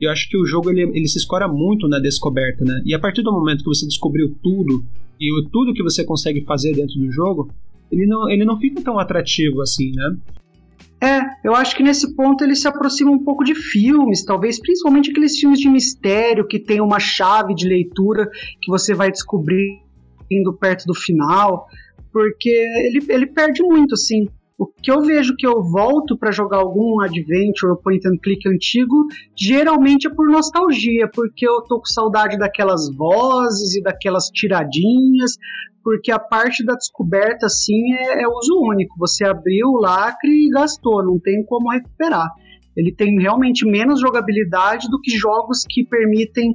Eu 0.00 0.10
acho 0.10 0.28
que 0.30 0.36
o 0.36 0.46
jogo 0.46 0.70
ele, 0.70 0.82
ele 0.82 1.06
se 1.06 1.18
escora 1.18 1.46
muito 1.46 1.88
na 1.88 1.98
descoberta, 1.98 2.64
né? 2.64 2.80
E 2.86 2.94
a 2.94 2.98
partir 2.98 3.22
do 3.22 3.30
momento 3.30 3.62
que 3.62 3.68
você 3.68 3.86
descobriu 3.86 4.34
tudo 4.42 4.82
e 5.20 5.32
o, 5.32 5.48
tudo 5.50 5.72
que 5.72 5.82
você 5.82 6.04
consegue 6.04 6.44
fazer 6.44 6.72
dentro 6.72 6.98
do 6.98 7.10
jogo, 7.10 7.50
ele 7.90 8.06
não, 8.06 8.28
ele 8.28 8.44
não 8.44 8.58
fica 8.58 8.80
tão 8.82 8.98
atrativo 8.98 9.60
assim, 9.60 9.92
né? 9.92 10.16
É, 11.00 11.20
eu 11.44 11.54
acho 11.54 11.76
que 11.76 11.82
nesse 11.82 12.14
ponto 12.14 12.42
ele 12.42 12.54
se 12.54 12.66
aproxima 12.66 13.10
um 13.10 13.22
pouco 13.22 13.44
de 13.44 13.54
filmes, 13.54 14.24
talvez, 14.24 14.58
principalmente 14.58 15.10
aqueles 15.10 15.38
filmes 15.38 15.60
de 15.60 15.68
mistério 15.68 16.46
que 16.46 16.58
tem 16.58 16.80
uma 16.80 16.98
chave 16.98 17.54
de 17.54 17.68
leitura 17.68 18.30
que 18.60 18.70
você 18.70 18.94
vai 18.94 19.10
descobrindo 19.10 19.82
perto 20.58 20.86
do 20.86 20.94
final, 20.94 21.66
porque 22.10 22.48
ele, 22.48 23.04
ele 23.08 23.26
perde 23.26 23.62
muito, 23.62 23.94
assim. 23.94 24.28
O 24.56 24.66
que 24.66 24.90
eu 24.90 25.02
vejo 25.02 25.34
que 25.36 25.46
eu 25.46 25.62
volto 25.62 26.16
para 26.16 26.30
jogar 26.30 26.58
algum 26.58 27.00
adventure 27.02 27.72
ou 27.72 27.76
point 27.76 28.06
and 28.06 28.18
click 28.22 28.48
antigo, 28.48 29.06
geralmente 29.36 30.06
é 30.06 30.10
por 30.10 30.30
nostalgia, 30.30 31.10
porque 31.12 31.46
eu 31.46 31.60
tô 31.62 31.78
com 31.78 31.86
saudade 31.86 32.38
daquelas 32.38 32.88
vozes 32.96 33.74
e 33.74 33.82
daquelas 33.82 34.28
tiradinhas, 34.28 35.32
porque 35.82 36.12
a 36.12 36.20
parte 36.20 36.64
da 36.64 36.74
descoberta, 36.74 37.46
assim, 37.46 37.94
é, 37.94 38.22
é 38.22 38.28
uso 38.28 38.60
único. 38.62 38.94
Você 38.98 39.24
abriu 39.24 39.70
o 39.70 39.80
lacre 39.80 40.46
e 40.46 40.50
gastou, 40.50 41.04
não 41.04 41.18
tem 41.18 41.44
como 41.44 41.72
recuperar. 41.72 42.28
Ele 42.76 42.92
tem 42.92 43.20
realmente 43.20 43.68
menos 43.68 44.00
jogabilidade 44.00 44.88
do 44.88 45.00
que 45.00 45.16
jogos 45.16 45.64
que 45.68 45.84
permitem 45.84 46.54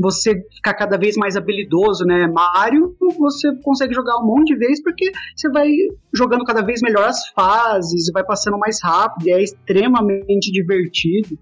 você 0.00 0.34
ficar 0.54 0.72
cada 0.72 0.96
vez 0.96 1.14
mais 1.16 1.36
habilidoso, 1.36 2.04
né? 2.04 2.26
Mario, 2.26 2.96
você 3.18 3.54
consegue 3.62 3.92
jogar 3.92 4.18
um 4.18 4.26
monte 4.26 4.54
de 4.54 4.56
vezes 4.56 4.82
porque 4.82 5.12
você 5.36 5.50
vai 5.50 5.70
jogando 6.14 6.42
cada 6.44 6.62
vez 6.62 6.80
melhor 6.80 7.04
as 7.04 7.28
fases, 7.28 8.10
vai 8.12 8.24
passando 8.24 8.58
mais 8.58 8.78
rápido, 8.82 9.28
e 9.28 9.32
é 9.32 9.42
extremamente 9.42 10.50
divertido. 10.50 11.38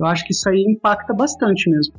Eu 0.00 0.06
acho 0.06 0.24
que 0.24 0.32
isso 0.32 0.48
aí 0.48 0.64
impacta 0.66 1.12
bastante 1.12 1.68
mesmo. 1.68 1.94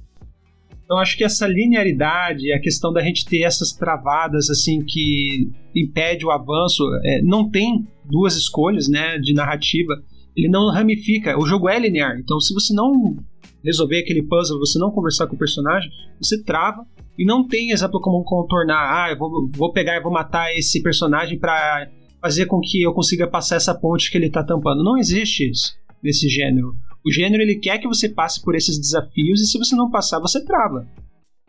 Então 0.84 0.98
acho 0.98 1.16
que 1.16 1.24
essa 1.24 1.48
linearidade, 1.48 2.52
a 2.52 2.60
questão 2.60 2.91
da 2.91 3.02
gente 3.02 3.26
ter 3.26 3.44
essas 3.44 3.72
travadas 3.72 4.50
assim 4.50 4.84
que 4.84 5.48
impede 5.76 6.26
o 6.26 6.32
avanço, 6.32 6.84
é, 7.06 7.22
não 7.22 7.50
tem 7.50 7.88
duas 8.04 8.36
escolhas, 8.36 8.89
né, 8.89 9.20
de 9.20 9.34
narrativa. 9.34 9.94
Ele 10.36 10.50
não 10.50 10.72
ramifica. 10.72 11.38
O 11.39 11.46
jogo 11.46 11.70
é 11.70 11.78
linear. 11.78 12.18
Então 12.20 12.39
se 12.39 12.52
você 12.54 12.74
não 12.74 13.16
resolver 13.64 13.99
aquele 13.99 14.24
puzzle, 14.24 14.59
você 14.59 14.78
não 14.78 14.91
conversar 14.91 15.28
com 15.28 15.36
o 15.36 15.39
personagem, 15.39 15.89
você 16.20 16.41
trava 16.43 16.86
e 17.18 17.26
não 17.26 17.47
tem 17.47 17.72
exemplo 17.72 18.01
como 18.01 18.24
contornar. 18.24 19.05
Ah, 19.05 19.11
eu 19.11 19.18
vou, 19.18 19.49
vou 19.49 19.72
pegar 19.72 19.95
e 19.95 20.01
vou 20.01 20.11
matar 20.11 20.53
esse 20.53 20.82
personagem 20.82 21.39
para 21.39 21.89
fazer 22.22 22.45
com 22.45 22.59
que 22.59 22.82
eu 22.82 22.93
consiga 22.93 23.28
passar 23.28 23.55
essa 23.55 23.74
ponte 23.74 24.11
que 24.11 24.18
ele 24.18 24.30
tá 24.30 24.43
tampando. 24.43 24.84
Não 24.84 24.97
existe 24.97 25.49
isso 25.49 25.76
nesse 26.01 26.28
gênero. 26.28 26.74
O 27.05 27.11
gênero 27.11 27.43
ele 27.43 27.55
quer 27.55 27.80
que 27.80 27.88
você 27.88 28.09
passe 28.09 28.41
por 28.41 28.55
esses 28.55 28.80
desafios 28.80 29.41
e 29.41 29.45
se 29.45 29.57
você 29.57 29.76
não 29.76 29.89
passar, 29.89 30.20
você 30.20 30.43
trava. 30.43 30.88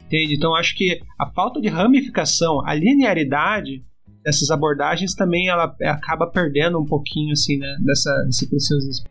Entende? 0.05 0.35
Então 0.35 0.55
acho 0.55 0.77
que 0.77 1.01
a 1.19 1.31
falta 1.31 1.61
de 1.61 1.69
ramificação, 1.69 2.65
a 2.67 2.75
linearidade 2.75 3.85
dessas 4.23 4.51
abordagens 4.51 5.15
também 5.15 5.49
ela 5.49 5.75
acaba 5.83 6.27
perdendo 6.27 6.81
um 6.81 6.85
pouquinho 6.85 7.33
assim, 7.33 7.59
né, 7.59 7.77
dessa 7.85 8.11
desse 8.25 8.49
preciosismo. 8.49 9.07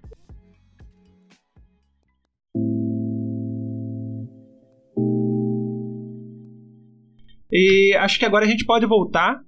E 7.54 7.94
acho 8.00 8.18
que 8.18 8.26
agora 8.26 8.46
a 8.46 8.50
gente 8.50 8.66
pode 8.66 8.84
voltar 8.88 9.40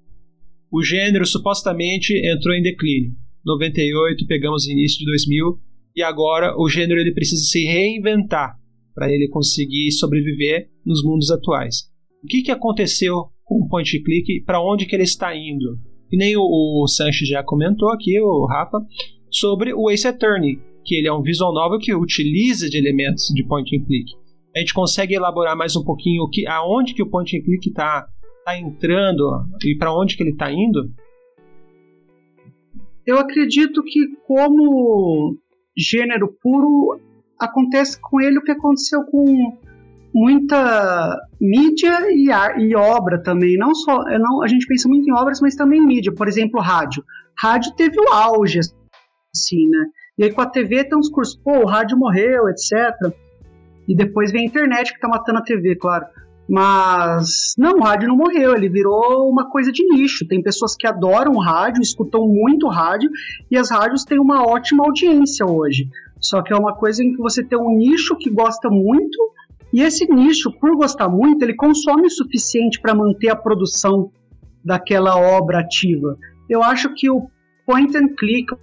o 0.72 0.84
gênero 0.84 1.26
supostamente 1.26 2.14
entrou 2.14 2.54
em 2.54 2.62
declínio. 2.62 3.12
98, 3.44 4.28
pegamos 4.28 4.68
início 4.68 5.00
de 5.00 5.06
2000 5.06 5.60
e 5.96 6.04
agora 6.04 6.54
o 6.56 6.70
gênero 6.70 7.00
ele 7.00 7.14
precisa 7.14 7.44
se 7.44 7.64
reinventar 7.64 8.58
para 8.94 9.12
ele 9.12 9.28
conseguir 9.30 9.92
sobreviver 9.92 10.70
nos 10.86 11.04
mundos 11.04 11.32
atuais. 11.32 11.90
O 12.24 12.28
que, 12.28 12.44
que 12.44 12.52
aconteceu 12.52 13.26
com 13.44 13.64
o 13.64 13.68
point 13.68 14.00
click 14.04 14.32
e 14.32 14.44
para 14.44 14.62
onde 14.62 14.86
que 14.86 14.96
ele 14.96 15.04
está 15.04 15.36
indo? 15.36 15.80
E 16.12 16.18
nem 16.18 16.36
o, 16.36 16.42
o 16.44 16.86
já 17.24 17.44
comentou 17.44 17.90
aqui, 17.90 18.20
o 18.20 18.46
Rafa, 18.46 18.80
sobre 19.32 19.74
o 19.74 19.90
Ace 19.90 20.08
Attorney, 20.08 20.60
que 20.84 20.96
ele 20.96 21.08
é 21.08 21.14
um 21.14 21.22
visual 21.22 21.54
novel 21.54 21.80
que 21.80 21.94
utiliza 21.94 22.70
de 22.70 22.78
elementos 22.78 23.28
de 23.34 23.44
point 23.48 23.76
and 23.76 23.86
click. 23.86 24.12
A 24.56 24.60
gente 24.60 24.74
consegue 24.74 25.14
elaborar 25.14 25.58
mais 25.58 25.76
um 25.76 25.84
pouquinho 25.84 26.24
o 26.24 26.30
que, 26.30 26.48
aonde 26.48 26.94
que 26.94 27.04
o 27.04 27.10
point 27.10 27.38
and 27.38 27.44
click 27.44 27.68
está 27.68 28.08
tá 28.46 28.58
entrando 28.58 29.44
e 29.66 29.76
para 29.78 29.94
onde 29.94 30.16
que 30.16 30.24
ele 30.24 30.32
está 30.32 30.50
indo? 30.50 30.90
Eu 33.06 33.20
acredito 33.20 33.84
que 33.84 34.16
como 34.26 35.38
gênero 35.78 36.34
puro 36.42 37.02
acontece 37.38 38.00
com 38.02 38.22
ele 38.22 38.40
o 38.40 38.44
que 38.44 38.52
aconteceu 38.52 39.04
com 39.04 39.58
muita 40.14 41.20
mídia 41.42 42.00
e, 42.12 42.30
e 42.62 42.76
obra 42.76 43.22
também. 43.22 43.58
Não 43.58 43.76
só, 43.76 44.04
não, 44.18 44.42
a 44.42 44.48
gente 44.48 44.66
pensa 44.68 44.88
muito 44.88 45.10
em 45.10 45.14
obras, 45.14 45.42
mas 45.42 45.56
também 45.56 45.86
mídia. 45.86 46.14
Por 46.16 46.30
exemplo, 46.30 46.62
rádio. 46.62 47.04
Rádio 47.38 47.76
teve 47.76 48.00
o 48.00 48.14
auge, 48.14 48.60
assim, 48.60 49.68
né? 49.68 49.86
E 50.18 50.24
aí 50.24 50.32
com 50.32 50.40
a 50.40 50.50
TV 50.50 50.86
tem 50.86 50.98
uns 50.98 51.10
cursos, 51.10 51.36
pô, 51.36 51.60
o 51.60 51.66
rádio 51.66 51.98
morreu, 51.98 52.48
etc. 52.48 53.14
E 53.88 53.96
depois 53.96 54.32
vem 54.32 54.44
a 54.44 54.46
internet 54.46 54.94
que 54.94 55.00
tá 55.00 55.08
matando 55.08 55.40
a 55.40 55.44
TV, 55.44 55.76
claro. 55.76 56.06
Mas 56.48 57.56
não, 57.58 57.78
o 57.78 57.84
rádio 57.84 58.08
não 58.08 58.18
morreu, 58.18 58.56
ele 58.56 58.70
virou 58.70 59.30
uma 59.30 59.50
coisa 59.50 59.72
de 59.72 59.84
nicho. 59.84 60.28
Tem 60.28 60.42
pessoas 60.42 60.76
que 60.76 60.88
adoram 60.88 61.38
rádio, 61.38 61.82
escutam 61.82 62.28
muito 62.28 62.68
rádio, 62.68 63.10
e 63.50 63.58
as 63.58 63.72
rádios 63.72 64.04
têm 64.04 64.20
uma 64.20 64.46
ótima 64.46 64.86
audiência 64.86 65.46
hoje. 65.46 65.90
Só 66.20 66.42
que 66.42 66.54
é 66.54 66.56
uma 66.56 66.76
coisa 66.76 67.04
em 67.04 67.12
que 67.12 67.18
você 67.18 67.44
tem 67.44 67.58
um 67.58 67.76
nicho 67.76 68.16
que 68.16 68.30
gosta 68.30 68.70
muito, 68.70 69.18
e 69.74 69.82
esse 69.82 70.06
nicho, 70.12 70.52
por 70.60 70.76
gostar 70.76 71.10
muito, 71.10 71.44
ele 71.44 71.56
consome 71.56 72.04
o 72.04 72.10
suficiente 72.10 72.80
para 72.80 72.96
manter 72.96 73.30
a 73.30 73.36
produção 73.36 74.12
daquela 74.64 75.18
obra 75.18 75.60
ativa. 75.60 76.18
Eu 76.50 76.64
acho 76.64 76.94
que 76.94 77.10
o 77.10 77.28
point 77.66 77.96
and 77.98 78.16
click, 78.18 78.54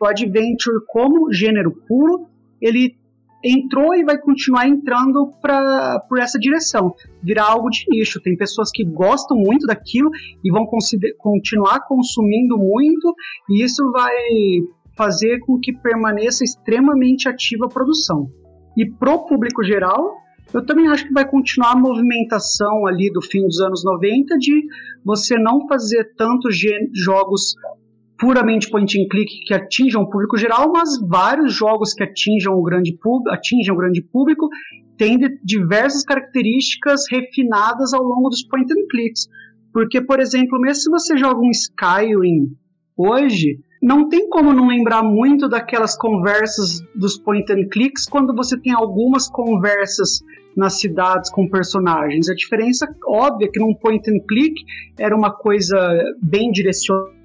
o 0.00 0.06
adventure 0.06 0.84
como 0.88 1.32
gênero 1.32 1.72
puro, 1.88 2.26
ele 2.60 2.96
entrou 3.44 3.94
e 3.94 4.04
vai 4.04 4.18
continuar 4.18 4.68
entrando 4.68 5.32
pra, 5.40 6.00
por 6.08 6.18
essa 6.18 6.38
direção, 6.38 6.94
virar 7.22 7.46
algo 7.46 7.70
de 7.70 7.84
nicho. 7.88 8.20
Tem 8.20 8.36
pessoas 8.36 8.70
que 8.72 8.84
gostam 8.84 9.36
muito 9.36 9.66
daquilo 9.66 10.10
e 10.44 10.50
vão 10.50 10.66
continuar 11.18 11.80
consumindo 11.86 12.58
muito, 12.58 13.14
e 13.50 13.62
isso 13.62 13.90
vai 13.92 14.14
fazer 14.96 15.38
com 15.40 15.58
que 15.60 15.72
permaneça 15.72 16.42
extremamente 16.42 17.28
ativa 17.28 17.66
a 17.66 17.68
produção. 17.68 18.28
E 18.76 18.84
pro 18.90 19.26
público 19.26 19.62
geral, 19.62 20.16
eu 20.52 20.64
também 20.64 20.88
acho 20.88 21.06
que 21.06 21.12
vai 21.12 21.28
continuar 21.28 21.72
a 21.72 21.78
movimentação 21.78 22.86
ali 22.86 23.10
do 23.12 23.22
fim 23.22 23.42
dos 23.42 23.60
anos 23.60 23.84
90 23.84 24.36
de 24.38 24.66
você 25.04 25.38
não 25.38 25.66
fazer 25.68 26.14
tantos 26.16 26.56
jogos 26.94 27.54
puramente 28.18 28.68
point 28.68 28.98
and 29.00 29.06
click 29.08 29.30
que 29.46 29.54
atinjam 29.54 30.02
o 30.02 30.10
público 30.10 30.36
geral, 30.36 30.72
mas 30.72 30.98
vários 31.08 31.54
jogos 31.54 31.94
que 31.94 32.02
atinjam 32.02 32.54
o 32.54 32.62
grande, 32.62 32.96
público, 33.00 33.30
atingem 33.30 33.72
o 33.72 33.76
grande 33.76 34.02
público 34.02 34.48
têm 34.96 35.16
diversas 35.44 36.02
características 36.02 37.02
refinadas 37.10 37.94
ao 37.94 38.02
longo 38.02 38.28
dos 38.28 38.44
point 38.46 38.70
and 38.72 38.86
clicks. 38.90 39.28
Porque, 39.72 40.00
por 40.00 40.18
exemplo, 40.18 40.60
mesmo 40.60 40.80
se 40.80 40.90
você 40.90 41.16
joga 41.16 41.40
um 41.40 41.50
Skyrim 41.50 42.48
hoje, 42.96 43.60
não 43.80 44.08
tem 44.08 44.28
como 44.28 44.52
não 44.52 44.66
lembrar 44.66 45.04
muito 45.04 45.48
daquelas 45.48 45.96
conversas 45.96 46.80
dos 46.96 47.16
point 47.16 47.50
and 47.52 47.68
clicks 47.70 48.06
quando 48.06 48.34
você 48.34 48.58
tem 48.60 48.72
algumas 48.72 49.30
conversas 49.30 50.20
nas 50.56 50.80
cidades 50.80 51.30
com 51.30 51.48
personagens. 51.48 52.28
A 52.28 52.34
diferença 52.34 52.88
óbvia 53.06 53.46
é 53.46 53.48
que 53.48 53.60
num 53.60 53.74
point 53.74 54.10
and 54.10 54.18
click 54.28 54.54
era 54.98 55.16
uma 55.16 55.30
coisa 55.30 55.78
bem 56.20 56.50
direcionada, 56.50 57.17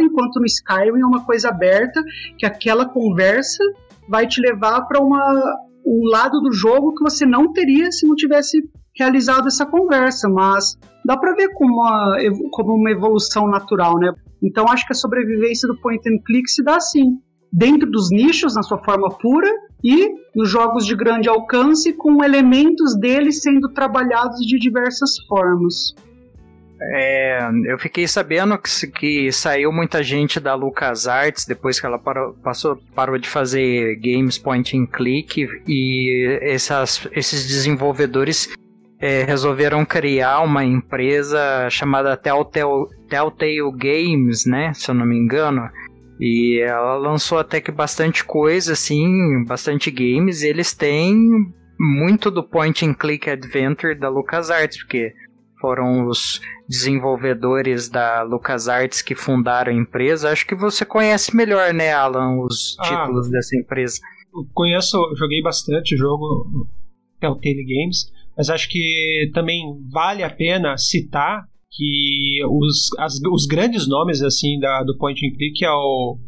enquanto 0.00 0.40
no 0.40 0.46
Skyrim 0.46 1.00
é 1.00 1.06
uma 1.06 1.24
coisa 1.24 1.48
aberta, 1.48 2.02
que 2.38 2.46
aquela 2.46 2.86
conversa 2.86 3.62
vai 4.08 4.26
te 4.26 4.40
levar 4.40 4.82
para 4.82 5.02
um 5.02 6.08
lado 6.10 6.40
do 6.40 6.52
jogo 6.52 6.94
que 6.94 7.02
você 7.02 7.24
não 7.26 7.52
teria 7.52 7.90
se 7.92 8.06
não 8.06 8.14
tivesse 8.14 8.58
realizado 8.96 9.48
essa 9.48 9.66
conversa, 9.66 10.28
mas 10.28 10.78
dá 11.04 11.16
para 11.16 11.34
ver 11.34 11.52
como 11.54 11.74
uma, 11.74 12.16
como 12.50 12.74
uma 12.74 12.90
evolução 12.90 13.48
natural, 13.48 13.98
né? 13.98 14.12
Então 14.42 14.66
acho 14.68 14.86
que 14.86 14.92
a 14.92 14.96
sobrevivência 14.96 15.66
do 15.66 15.80
point 15.80 16.00
and 16.08 16.22
click 16.24 16.48
se 16.48 16.62
dá 16.62 16.76
assim, 16.76 17.18
dentro 17.52 17.90
dos 17.90 18.10
nichos 18.10 18.54
na 18.54 18.62
sua 18.62 18.78
forma 18.78 19.08
pura 19.08 19.48
e 19.82 20.10
nos 20.34 20.48
jogos 20.48 20.86
de 20.86 20.96
grande 20.96 21.28
alcance 21.28 21.92
com 21.92 22.24
elementos 22.24 22.96
deles 22.98 23.42
sendo 23.42 23.72
trabalhados 23.72 24.40
de 24.46 24.58
diversas 24.58 25.12
formas. 25.28 25.94
É, 26.80 27.38
eu 27.66 27.78
fiquei 27.78 28.06
sabendo 28.06 28.58
que, 28.58 28.86
que, 28.88 29.32
saiu 29.32 29.72
muita 29.72 30.02
gente 30.02 30.40
da 30.40 30.54
LucasArts 30.54 31.44
depois 31.46 31.78
que 31.78 31.86
ela 31.86 31.98
parou, 31.98 32.34
passou, 32.42 32.76
parou 32.94 33.16
de 33.16 33.28
fazer 33.28 33.96
games 33.96 34.38
point 34.38 34.76
and 34.76 34.86
click 34.86 35.46
e 35.68 36.38
essas, 36.42 37.08
esses 37.12 37.46
desenvolvedores 37.46 38.52
é, 39.00 39.22
resolveram 39.22 39.84
criar 39.84 40.40
uma 40.40 40.64
empresa 40.64 41.68
chamada 41.70 42.16
Telltale, 42.16 42.86
Telltale 43.08 43.72
Games, 43.76 44.44
né? 44.46 44.72
Se 44.74 44.90
eu 44.90 44.94
não 44.94 45.06
me 45.06 45.16
engano. 45.16 45.68
E 46.20 46.60
ela 46.60 46.96
lançou 46.96 47.38
até 47.38 47.60
que 47.60 47.70
bastante 47.70 48.24
coisa, 48.24 48.72
assim, 48.72 49.44
bastante 49.44 49.90
games. 49.90 50.42
Eles 50.42 50.72
têm 50.72 51.14
muito 51.78 52.30
do 52.30 52.42
point 52.42 52.86
and 52.86 52.94
click 52.94 53.28
adventure 53.28 53.94
da 53.94 54.08
LucasArts, 54.08 54.78
porque 54.78 55.12
foram 55.64 56.06
os 56.06 56.42
desenvolvedores 56.68 57.88
da 57.88 58.22
LucasArts 58.22 59.00
que 59.00 59.14
fundaram 59.14 59.72
a 59.72 59.74
empresa. 59.74 60.28
Acho 60.28 60.46
que 60.46 60.54
você 60.54 60.84
conhece 60.84 61.34
melhor, 61.34 61.72
né, 61.72 61.90
Alan, 61.90 62.36
os 62.38 62.76
ah, 62.80 62.82
títulos 62.82 63.30
dessa 63.30 63.56
empresa. 63.56 63.98
Conheço, 64.52 64.98
joguei 65.16 65.40
bastante 65.40 65.94
o 65.94 65.98
jogo 65.98 66.68
Telltale 67.18 67.64
Games. 67.64 68.12
Mas 68.36 68.50
acho 68.50 68.68
que 68.68 69.30
também 69.32 69.62
vale 69.90 70.22
a 70.22 70.28
pena 70.28 70.76
citar 70.76 71.44
que 71.72 72.40
os, 72.46 72.90
as, 72.98 73.14
os 73.32 73.46
grandes 73.46 73.88
nomes 73.88 74.20
assim 74.20 74.58
da, 74.58 74.82
do 74.82 74.98
Point 74.98 75.26
and 75.26 75.32
Click 75.34 75.64
é 75.64 75.70
o 75.70 76.18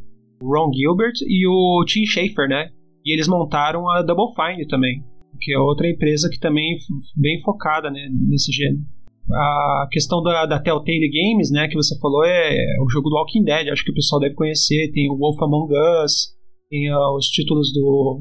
Ron 0.40 0.72
Gilbert 0.72 1.14
e 1.26 1.46
o 1.46 1.84
Tim 1.84 2.06
Schafer, 2.06 2.48
né? 2.48 2.70
E 3.04 3.12
eles 3.12 3.28
montaram 3.28 3.86
a 3.90 4.00
Double 4.00 4.34
Fine 4.34 4.66
também, 4.66 5.04
que 5.38 5.52
é 5.52 5.58
outra 5.58 5.90
empresa 5.90 6.30
que 6.30 6.40
também 6.40 6.78
bem 7.14 7.42
focada 7.42 7.90
né, 7.90 8.08
nesse 8.28 8.50
gênero. 8.50 8.95
A 9.32 9.88
questão 9.90 10.22
da, 10.22 10.46
da 10.46 10.60
Telltale 10.60 11.10
Games, 11.10 11.50
né, 11.50 11.66
que 11.68 11.74
você 11.74 11.98
falou, 11.98 12.24
é, 12.24 12.54
é 12.54 12.82
o 12.82 12.88
jogo 12.88 13.08
do 13.10 13.16
Walking 13.16 13.42
Dead, 13.42 13.68
acho 13.68 13.84
que 13.84 13.90
o 13.90 13.94
pessoal 13.94 14.20
deve 14.20 14.34
conhecer. 14.34 14.90
Tem 14.92 15.10
o 15.10 15.16
Wolf 15.16 15.42
Among 15.42 15.72
Us, 16.04 16.36
tem 16.70 16.92
uh, 16.92 17.16
os 17.16 17.26
títulos 17.26 17.72
do 17.72 18.20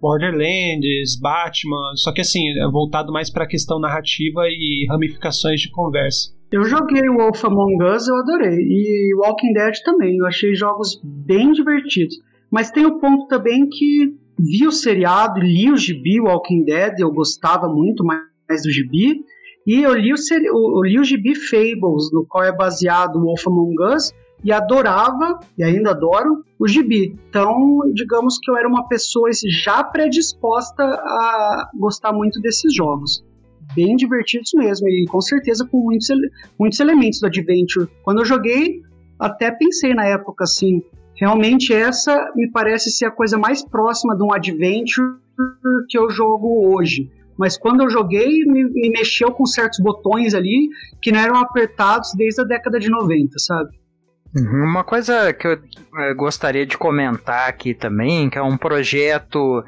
Borderlands, 0.00 1.18
Batman, 1.20 1.94
só 1.96 2.12
que 2.12 2.20
assim, 2.20 2.40
é 2.58 2.70
voltado 2.70 3.12
mais 3.12 3.30
para 3.30 3.44
a 3.44 3.48
questão 3.48 3.78
narrativa 3.78 4.42
e 4.48 4.86
ramificações 4.90 5.60
de 5.60 5.70
conversa. 5.70 6.32
Eu 6.50 6.64
joguei 6.64 7.08
o 7.08 7.16
Wolf 7.16 7.42
Among 7.44 7.84
Us, 7.84 8.08
eu 8.08 8.16
adorei. 8.16 8.58
E 8.58 9.14
Walking 9.24 9.54
Dead 9.54 9.74
também, 9.84 10.16
eu 10.18 10.26
achei 10.26 10.54
jogos 10.54 11.00
bem 11.02 11.52
divertidos. 11.52 12.16
Mas 12.50 12.70
tem 12.70 12.84
o 12.84 12.98
ponto 13.00 13.26
também 13.26 13.66
que 13.70 14.14
vi 14.38 14.66
o 14.66 14.72
seriado, 14.72 15.40
li 15.40 15.70
o 15.70 15.76
gibi 15.76 16.20
Walking 16.20 16.64
Dead, 16.64 16.98
eu 16.98 17.10
gostava 17.10 17.68
muito 17.68 18.04
mais 18.04 18.62
do 18.62 18.70
gibi. 18.70 19.14
E 19.66 19.82
eu 19.82 19.94
li 19.94 20.12
o, 20.12 20.16
eu 20.76 20.82
li 20.82 20.98
o 20.98 21.04
gibi 21.04 21.34
Fables, 21.34 22.10
no 22.12 22.26
qual 22.26 22.44
é 22.44 22.52
baseado 22.52 23.16
o 23.16 23.22
Wolf 23.22 23.46
Among 23.46 23.94
Us, 23.94 24.12
e 24.44 24.50
adorava, 24.50 25.38
e 25.56 25.62
ainda 25.62 25.90
adoro, 25.90 26.44
o 26.58 26.66
gibi. 26.66 27.16
Então, 27.28 27.80
digamos 27.94 28.38
que 28.40 28.50
eu 28.50 28.56
era 28.56 28.68
uma 28.68 28.88
pessoa 28.88 29.30
já 29.62 29.84
predisposta 29.84 30.82
a 30.82 31.70
gostar 31.78 32.12
muito 32.12 32.40
desses 32.40 32.74
jogos. 32.74 33.24
Bem 33.74 33.94
divertidos 33.94 34.50
mesmo, 34.54 34.88
e 34.88 35.06
com 35.08 35.20
certeza 35.20 35.66
com 35.70 35.78
muitos, 35.78 36.08
muitos 36.58 36.80
elementos 36.80 37.20
do 37.20 37.26
Adventure. 37.26 37.88
Quando 38.02 38.18
eu 38.18 38.24
joguei, 38.24 38.82
até 39.18 39.52
pensei 39.52 39.94
na 39.94 40.06
época 40.06 40.42
assim, 40.42 40.82
realmente 41.14 41.72
essa 41.72 42.32
me 42.34 42.50
parece 42.50 42.90
ser 42.90 43.06
a 43.06 43.10
coisa 43.12 43.38
mais 43.38 43.64
próxima 43.64 44.16
de 44.16 44.24
um 44.24 44.32
Adventure 44.32 45.22
que 45.88 45.96
eu 45.96 46.10
jogo 46.10 46.74
hoje 46.74 47.08
mas 47.38 47.56
quando 47.56 47.82
eu 47.82 47.90
joguei, 47.90 48.44
me, 48.44 48.64
me, 48.64 48.90
mexeu 48.90 49.30
com 49.32 49.46
certos 49.46 49.78
botões 49.80 50.34
ali 50.34 50.68
que 51.00 51.10
não 51.10 51.20
eram 51.20 51.36
apertados 51.36 52.12
desde 52.16 52.40
a 52.42 52.44
década 52.44 52.78
de 52.78 52.90
90, 52.90 53.38
sabe? 53.38 53.70
Uhum, 54.34 54.64
uma 54.64 54.84
coisa 54.84 55.32
que 55.32 55.46
eu 55.46 55.58
gostaria 56.16 56.64
de 56.64 56.78
comentar 56.78 57.48
aqui 57.48 57.74
também, 57.74 58.30
que 58.30 58.38
é 58.38 58.42
um 58.42 58.56
projeto 58.56 59.62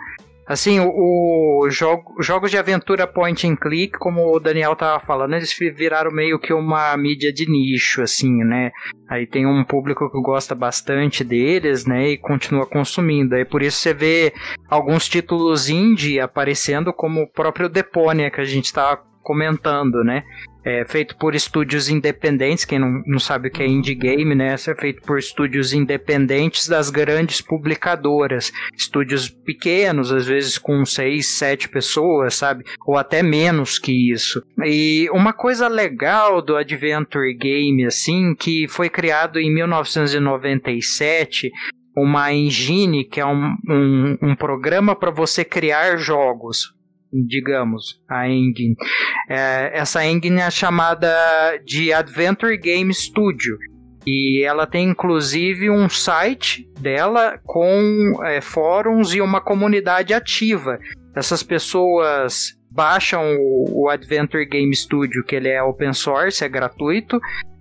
Assim, 0.46 0.78
o, 0.78 1.62
o 1.62 1.70
jogo, 1.70 2.22
jogos 2.22 2.50
de 2.50 2.58
aventura 2.58 3.06
point 3.06 3.46
and 3.46 3.56
click, 3.56 3.98
como 3.98 4.34
o 4.34 4.38
Daniel 4.38 4.76
tava 4.76 5.04
falando, 5.04 5.34
eles 5.34 5.56
viraram 5.74 6.10
meio 6.10 6.38
que 6.38 6.52
uma 6.52 6.94
mídia 6.96 7.32
de 7.32 7.50
nicho, 7.50 8.02
assim, 8.02 8.44
né? 8.44 8.70
Aí 9.08 9.26
tem 9.26 9.46
um 9.46 9.64
público 9.64 10.10
que 10.10 10.20
gosta 10.20 10.54
bastante 10.54 11.24
deles, 11.24 11.86
né? 11.86 12.10
E 12.10 12.18
continua 12.18 12.66
consumindo. 12.66 13.34
Aí 13.34 13.44
por 13.44 13.62
isso 13.62 13.78
você 13.78 13.94
vê 13.94 14.32
alguns 14.68 15.08
títulos 15.08 15.70
indie 15.70 16.20
aparecendo, 16.20 16.92
como 16.92 17.22
o 17.22 17.30
próprio 17.30 17.68
Deponia, 17.68 18.30
que 18.30 18.40
a 18.40 18.44
gente 18.44 18.72
tava 18.72 19.02
comentando, 19.22 20.04
né? 20.04 20.24
É 20.64 20.84
feito 20.84 21.16
por 21.16 21.34
estúdios 21.34 21.88
independentes, 21.90 22.64
quem 22.64 22.78
não, 22.78 23.02
não 23.06 23.18
sabe 23.18 23.48
o 23.48 23.50
que 23.50 23.62
é 23.62 23.66
indie 23.66 23.94
game, 23.94 24.34
né? 24.34 24.54
Isso 24.54 24.70
é 24.70 24.74
feito 24.74 25.02
por 25.02 25.18
estúdios 25.18 25.74
independentes 25.74 26.66
das 26.66 26.88
grandes 26.88 27.42
publicadoras. 27.42 28.50
Estúdios 28.74 29.28
pequenos, 29.28 30.10
às 30.10 30.26
vezes 30.26 30.56
com 30.56 30.82
seis, 30.86 31.36
sete 31.36 31.68
pessoas, 31.68 32.34
sabe? 32.34 32.64
Ou 32.86 32.96
até 32.96 33.22
menos 33.22 33.78
que 33.78 34.10
isso. 34.10 34.42
E 34.64 35.06
uma 35.12 35.34
coisa 35.34 35.68
legal 35.68 36.40
do 36.40 36.56
Adventure 36.56 37.34
Game, 37.34 37.84
assim, 37.84 38.34
que 38.34 38.66
foi 38.66 38.88
criado 38.88 39.38
em 39.38 39.52
1997 39.52 41.52
uma 41.96 42.32
engine, 42.32 43.04
que 43.04 43.20
é 43.20 43.26
um, 43.26 43.56
um, 43.68 44.18
um 44.20 44.34
programa 44.34 44.96
para 44.96 45.12
você 45.12 45.44
criar 45.44 45.96
jogos 45.96 46.74
digamos, 47.26 48.02
a 48.08 48.28
engine. 48.28 48.76
É, 49.28 49.70
essa 49.72 50.04
engine 50.04 50.40
é 50.40 50.50
chamada 50.50 51.08
de 51.64 51.92
Adventure 51.92 52.56
Game 52.58 52.92
Studio. 52.92 53.56
E 54.06 54.42
ela 54.44 54.66
tem 54.66 54.90
inclusive 54.90 55.70
um 55.70 55.88
site 55.88 56.68
dela 56.78 57.40
com 57.44 58.20
é, 58.24 58.40
fóruns 58.40 59.14
e 59.14 59.20
uma 59.20 59.40
comunidade 59.40 60.12
ativa. 60.12 60.78
Essas 61.16 61.42
pessoas 61.42 62.54
baixam 62.70 63.36
o, 63.38 63.84
o 63.84 63.88
Adventure 63.88 64.44
Game 64.44 64.74
Studio, 64.74 65.24
que 65.24 65.36
ele 65.36 65.48
é 65.48 65.62
open 65.62 65.92
source, 65.94 66.44
é 66.44 66.48
gratuito, 66.48 67.18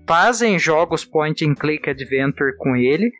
fazem 0.07 0.59
jogos 0.59 1.05
point 1.05 1.45
and 1.45 1.55
click 1.55 1.89
adventure 1.89 2.57
com 2.57 2.75
ele 2.75 3.11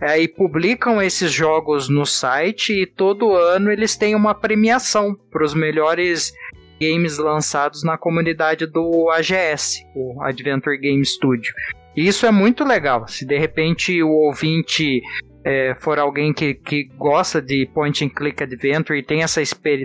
é, 0.00 0.20
e 0.20 0.28
publicam 0.28 1.00
esses 1.00 1.32
jogos 1.32 1.88
no 1.88 2.04
site 2.04 2.72
e 2.72 2.86
todo 2.86 3.34
ano 3.34 3.70
eles 3.70 3.96
têm 3.96 4.14
uma 4.14 4.34
premiação 4.34 5.14
para 5.30 5.44
os 5.44 5.54
melhores 5.54 6.32
games 6.80 7.18
lançados 7.18 7.82
na 7.82 7.96
comunidade 7.96 8.66
do 8.66 9.08
AGS, 9.10 9.82
o 9.94 10.22
Adventure 10.22 10.78
Game 10.78 11.04
Studio. 11.04 11.54
E 11.96 12.06
isso 12.06 12.26
é 12.26 12.30
muito 12.30 12.62
legal. 12.62 13.08
Se 13.08 13.24
de 13.24 13.38
repente 13.38 14.02
o 14.02 14.10
ouvinte 14.10 15.00
é, 15.42 15.74
for 15.76 15.98
alguém 15.98 16.32
que, 16.34 16.54
que 16.54 16.84
gosta 16.98 17.40
de 17.40 17.66
point 17.72 18.04
and 18.04 18.10
click 18.10 18.42
adventure 18.42 18.98
e 18.98 19.02
tem 19.02 19.22
essa 19.22 19.40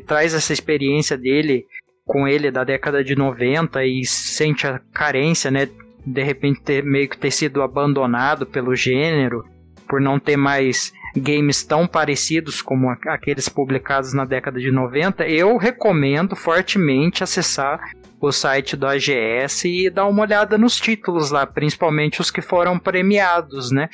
traz 0.05 0.33
essa 0.33 0.51
experiência 0.51 1.17
dele 1.17 1.65
com 2.05 2.27
ele 2.27 2.51
da 2.51 2.65
década 2.65 3.03
de 3.03 3.15
90 3.15 3.85
e 3.85 4.03
sente 4.03 4.67
a 4.67 4.81
carência, 4.93 5.49
né? 5.49 5.69
De 6.05 6.23
repente 6.23 6.61
ter, 6.61 6.83
meio 6.83 7.07
que 7.07 7.17
ter 7.17 7.31
sido 7.31 7.61
abandonado 7.61 8.45
pelo 8.45 8.75
gênero 8.75 9.45
por 9.91 9.99
não 9.99 10.17
ter 10.17 10.37
mais 10.37 10.93
games 11.17 11.65
tão 11.65 11.85
parecidos 11.85 12.61
como 12.61 12.89
aqueles 12.89 13.49
publicados 13.49 14.13
na 14.13 14.23
década 14.23 14.57
de 14.57 14.71
90, 14.71 15.27
eu 15.27 15.57
recomendo 15.57 16.33
fortemente 16.33 17.25
acessar 17.25 17.91
o 18.21 18.31
site 18.31 18.77
do 18.77 18.87
AGS 18.87 19.65
e 19.65 19.89
dar 19.89 20.07
uma 20.07 20.21
olhada 20.21 20.57
nos 20.57 20.77
títulos 20.77 21.29
lá, 21.29 21.45
principalmente 21.45 22.21
os 22.21 22.31
que 22.31 22.41
foram 22.41 22.79
premiados, 22.79 23.69
né? 23.69 23.89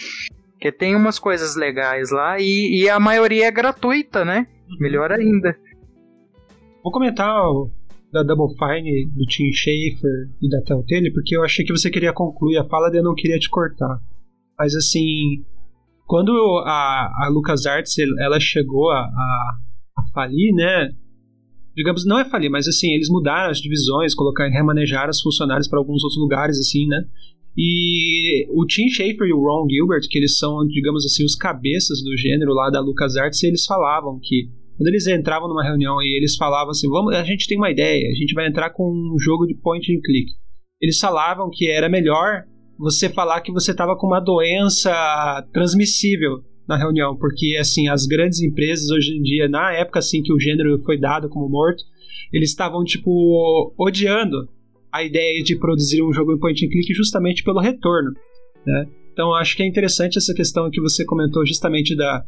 Porque 0.51 0.71
tem 0.71 0.95
umas 0.95 1.17
coisas 1.17 1.55
legais 1.55 2.11
lá 2.11 2.39
e, 2.39 2.83
e 2.83 2.89
a 2.89 2.99
maioria 2.99 3.47
é 3.47 3.51
gratuita, 3.51 4.23
né? 4.23 4.45
Melhor 4.79 5.11
ainda. 5.11 5.57
Vou 6.83 6.91
comentar 6.91 7.41
da 8.13 8.21
Double 8.21 8.55
Fine, 8.55 9.07
do 9.15 9.25
Tim 9.25 9.51
Schafer 9.51 10.29
e 10.43 10.47
da 10.47 10.61
Telltale, 10.61 11.11
porque 11.11 11.35
eu 11.35 11.43
achei 11.43 11.65
que 11.65 11.71
você 11.71 11.89
queria 11.89 12.13
concluir 12.13 12.57
a 12.57 12.65
fala 12.65 12.91
e 12.93 12.97
eu 12.97 13.03
não 13.03 13.15
queria 13.15 13.39
te 13.39 13.49
cortar. 13.49 13.99
Mas 14.59 14.75
assim, 14.75 15.43
quando 16.07 16.31
a, 16.65 17.25
a 17.25 17.29
LucasArts 17.29 17.95
ela 18.19 18.39
chegou 18.39 18.89
a, 18.91 19.01
a, 19.01 19.57
a 19.97 20.03
falir, 20.13 20.53
né? 20.55 20.89
Digamos, 21.75 22.05
não 22.05 22.17
é 22.17 22.25
falir, 22.25 22.49
mas 22.49 22.67
assim, 22.67 22.93
eles 22.93 23.09
mudaram 23.09 23.51
as 23.51 23.59
divisões, 23.59 24.15
colocaram, 24.15 24.51
remanejaram 24.51 25.11
os 25.11 25.21
funcionários 25.21 25.67
para 25.67 25.77
alguns 25.77 26.01
outros 26.03 26.19
lugares, 26.19 26.57
assim, 26.57 26.87
né? 26.87 27.03
E 27.55 28.47
o 28.51 28.65
Tim 28.65 28.87
Schafer 28.87 29.27
e 29.27 29.33
o 29.33 29.41
Ron 29.41 29.67
Gilbert, 29.69 30.07
que 30.09 30.17
eles 30.17 30.37
são, 30.37 30.65
digamos 30.67 31.05
assim, 31.05 31.25
os 31.25 31.35
cabeças 31.35 32.01
do 32.01 32.15
gênero 32.17 32.53
lá 32.53 32.69
da 32.69 32.79
LucasArts, 32.79 33.43
eles 33.43 33.65
falavam 33.65 34.19
que 34.23 34.49
quando 34.77 34.87
eles 34.87 35.07
entravam 35.07 35.49
numa 35.49 35.63
reunião 35.63 35.99
e 36.01 36.15
eles 36.15 36.35
falavam 36.35 36.69
assim, 36.69 36.87
vamos, 36.87 37.13
a 37.15 37.23
gente 37.23 37.47
tem 37.47 37.57
uma 37.57 37.71
ideia, 37.71 38.07
a 38.09 38.13
gente 38.13 38.33
vai 38.33 38.47
entrar 38.47 38.69
com 38.69 38.83
um 38.89 39.19
jogo 39.19 39.45
de 39.45 39.55
point 39.55 39.91
and 39.91 39.99
click. 40.03 40.31
Eles 40.79 40.99
falavam 40.99 41.49
que 41.51 41.67
era 41.69 41.89
melhor 41.89 42.43
você 42.77 43.09
falar 43.09 43.41
que 43.41 43.51
você 43.51 43.71
estava 43.71 43.95
com 43.95 44.07
uma 44.07 44.19
doença 44.19 44.91
transmissível 45.53 46.43
na 46.67 46.77
reunião, 46.77 47.15
porque 47.15 47.57
assim 47.59 47.87
as 47.87 48.05
grandes 48.05 48.41
empresas 48.41 48.89
hoje 48.89 49.17
em 49.17 49.21
dia, 49.21 49.47
na 49.47 49.71
época 49.73 49.99
assim 49.99 50.21
que 50.21 50.33
o 50.33 50.39
gênero 50.39 50.79
foi 50.83 50.99
dado 50.99 51.29
como 51.29 51.49
morto, 51.49 51.83
eles 52.31 52.49
estavam 52.49 52.83
tipo 52.83 53.73
odiando 53.77 54.47
a 54.91 55.03
ideia 55.03 55.41
de 55.43 55.57
produzir 55.57 56.01
um 56.03 56.11
jogo 56.11 56.33
em 56.33 56.39
point 56.39 56.65
and 56.65 56.69
click 56.69 56.93
justamente 56.93 57.43
pelo 57.43 57.61
retorno, 57.61 58.11
né? 58.65 58.85
Então 59.13 59.33
acho 59.33 59.55
que 59.55 59.63
é 59.63 59.67
interessante 59.67 60.17
essa 60.17 60.33
questão 60.33 60.69
que 60.69 60.81
você 60.81 61.05
comentou 61.05 61.45
justamente 61.45 61.95
da 61.95 62.25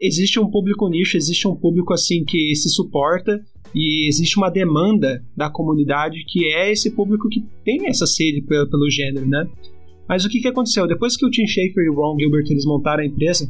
existe 0.00 0.38
um 0.38 0.48
público 0.48 0.88
nicho, 0.88 1.16
existe 1.16 1.48
um 1.48 1.56
público 1.56 1.92
assim 1.92 2.24
que 2.24 2.54
se 2.54 2.68
suporta 2.68 3.40
e 3.74 4.06
existe 4.08 4.36
uma 4.36 4.50
demanda 4.50 5.24
da 5.36 5.50
comunidade 5.50 6.24
que 6.26 6.52
é 6.52 6.70
esse 6.70 6.90
público 6.90 7.28
que 7.28 7.44
tem 7.64 7.88
essa 7.88 8.06
sede 8.06 8.42
pelo, 8.42 8.68
pelo 8.70 8.90
gênero, 8.90 9.26
né? 9.26 9.48
Mas 10.08 10.24
o 10.24 10.28
que, 10.28 10.40
que 10.40 10.48
aconteceu? 10.48 10.86
Depois 10.86 11.16
que 11.16 11.26
o 11.26 11.30
Tim 11.30 11.46
Schafer 11.46 11.84
e 11.84 11.90
o 11.90 11.94
Ron 11.94 12.18
Gilbert 12.18 12.44
eles 12.48 12.64
montaram 12.64 13.02
a 13.02 13.06
empresa, 13.06 13.46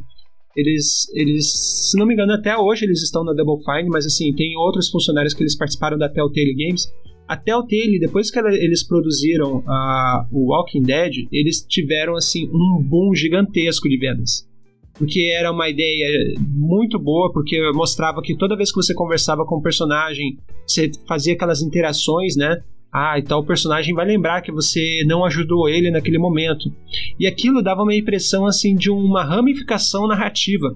eles, 0.57 1.09
eles, 1.15 1.53
se 1.91 1.97
não 1.97 2.05
me 2.05 2.15
engano, 2.15 2.33
até 2.33 2.57
hoje 2.57 2.85
eles 2.85 3.03
estão 3.03 3.23
na 3.23 3.33
Double 3.33 3.63
Fine, 3.65 3.89
mas 3.89 4.05
assim, 4.05 4.35
tem 4.35 4.57
outros 4.57 4.91
funcionários 4.91 5.33
que 5.33 5.43
eles 5.43 5.57
participaram 5.57 5.97
da 5.97 6.09
Telltale 6.09 6.55
Games. 6.55 6.93
A 7.29 7.37
Telltale, 7.37 8.01
depois 8.01 8.31
que 8.31 8.39
ela, 8.39 8.49
eles 8.53 8.85
produziram 8.85 9.59
uh, 9.59 10.27
o 10.33 10.51
Walking 10.51 10.83
Dead, 10.83 11.13
eles 11.31 11.65
tiveram 11.69 12.17
assim 12.17 12.49
um 12.49 12.83
boom 12.83 13.15
gigantesco 13.15 13.89
de 13.89 13.99
vendas. 13.99 14.49
Porque 14.95 15.33
era 15.33 15.53
uma 15.53 15.69
ideia 15.69 16.09
muito 16.41 16.99
boa, 16.99 17.33
porque 17.33 17.71
mostrava 17.73 18.21
que 18.21 18.37
toda 18.37 18.57
vez 18.57 18.73
que 18.73 18.83
você 18.83 18.93
conversava 18.93 19.45
com 19.45 19.59
um 19.59 19.63
personagem, 19.63 20.39
você 20.67 20.91
fazia 21.07 21.35
aquelas 21.35 21.63
interações, 21.63 22.35
né? 22.35 22.61
Ah, 22.93 23.19
então 23.19 23.41
o 23.41 23.47
personagem 23.47 23.95
vai 23.95 24.07
lembrar 24.07 24.41
que 24.41 24.51
você 24.51 25.03
não 25.07 25.25
ajudou 25.25 25.69
ele 25.69 25.91
naquele 25.91 26.19
momento. 26.19 26.73
E 27.19 27.27
aquilo 27.27 27.63
dava 27.63 27.83
uma 27.83 27.95
impressão 27.95 28.47
assim 28.47 28.75
de 28.75 28.91
uma 28.91 29.25
ramificação 29.25 30.07
narrativa. 30.07 30.75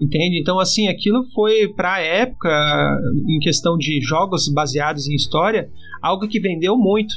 Entende? 0.00 0.38
Então, 0.38 0.60
assim, 0.60 0.86
aquilo 0.86 1.24
foi 1.34 1.68
para 1.68 1.94
a 1.94 2.00
época, 2.00 2.48
em 3.28 3.38
questão 3.40 3.76
de 3.76 4.00
jogos 4.00 4.48
baseados 4.48 5.08
em 5.08 5.14
história, 5.14 5.68
algo 6.00 6.28
que 6.28 6.38
vendeu 6.38 6.76
muito. 6.76 7.14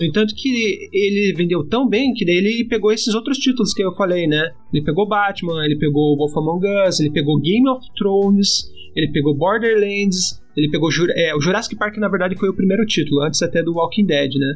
No 0.00 0.04
entanto, 0.04 0.34
que 0.34 0.48
ele 0.92 1.34
vendeu 1.36 1.64
tão 1.68 1.88
bem 1.88 2.12
que 2.12 2.24
daí 2.24 2.34
ele 2.34 2.66
pegou 2.66 2.90
esses 2.90 3.14
outros 3.14 3.38
títulos 3.38 3.72
que 3.72 3.84
eu 3.84 3.94
falei, 3.94 4.26
né? 4.26 4.50
Ele 4.72 4.82
pegou 4.82 5.06
Batman, 5.06 5.64
ele 5.64 5.78
pegou 5.78 6.16
Wolf 6.16 6.36
Among 6.36 6.66
Us, 6.88 6.98
ele 6.98 7.12
pegou 7.12 7.40
Game 7.40 7.68
of 7.68 7.86
Thrones, 7.96 8.68
ele 8.96 9.12
pegou 9.12 9.36
Borderlands, 9.36 10.42
ele 10.56 10.70
pegou. 10.70 10.88
É, 11.16 11.34
o 11.34 11.40
Jurassic 11.40 11.76
Park, 11.76 11.96
na 11.96 12.08
verdade, 12.08 12.36
foi 12.36 12.48
o 12.48 12.54
primeiro 12.54 12.84
título, 12.86 13.22
antes 13.22 13.42
até 13.42 13.62
do 13.62 13.74
Walking 13.74 14.06
Dead, 14.06 14.34
né? 14.34 14.54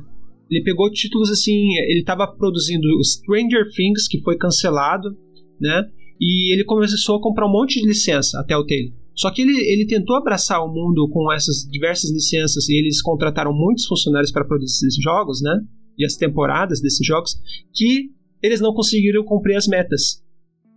Ele 0.51 0.63
pegou 0.63 0.91
títulos 0.91 1.31
assim. 1.31 1.77
Ele 1.89 2.01
estava 2.01 2.27
produzindo 2.27 2.87
Stranger 3.03 3.65
Things, 3.75 4.09
que 4.09 4.21
foi 4.23 4.37
cancelado, 4.37 5.17
né? 5.61 5.85
E 6.21 6.53
ele 6.53 6.65
começou 6.65 7.17
a 7.17 7.21
comprar 7.21 7.47
um 7.47 7.53
monte 7.53 7.81
de 7.81 7.87
licença 7.87 8.41
até 8.41 8.57
o 8.57 8.65
Telltale. 8.65 8.95
Só 9.15 9.33
que 9.33 9.43
ele, 9.43 9.57
ele 9.73 9.87
tentou 9.87 10.17
abraçar 10.17 10.65
o 10.65 10.73
mundo 10.73 11.09
com 11.11 11.33
essas 11.33 11.69
diversas 11.69 12.11
licenças 12.13 12.69
e 12.69 12.79
eles 12.79 13.03
contrataram 13.03 13.53
muitos 13.53 13.85
funcionários 13.87 14.31
para 14.31 14.45
produzir 14.45 14.87
esses 14.87 15.03
jogos, 15.03 15.43
né? 15.43 15.61
E 15.99 16.05
as 16.05 16.15
temporadas 16.15 16.81
desses 16.81 17.05
jogos, 17.05 17.35
que 17.75 18.11
eles 18.41 18.61
não 18.61 18.73
conseguiram 18.73 19.25
cumprir 19.25 19.57
as 19.57 19.67
metas. 19.67 20.23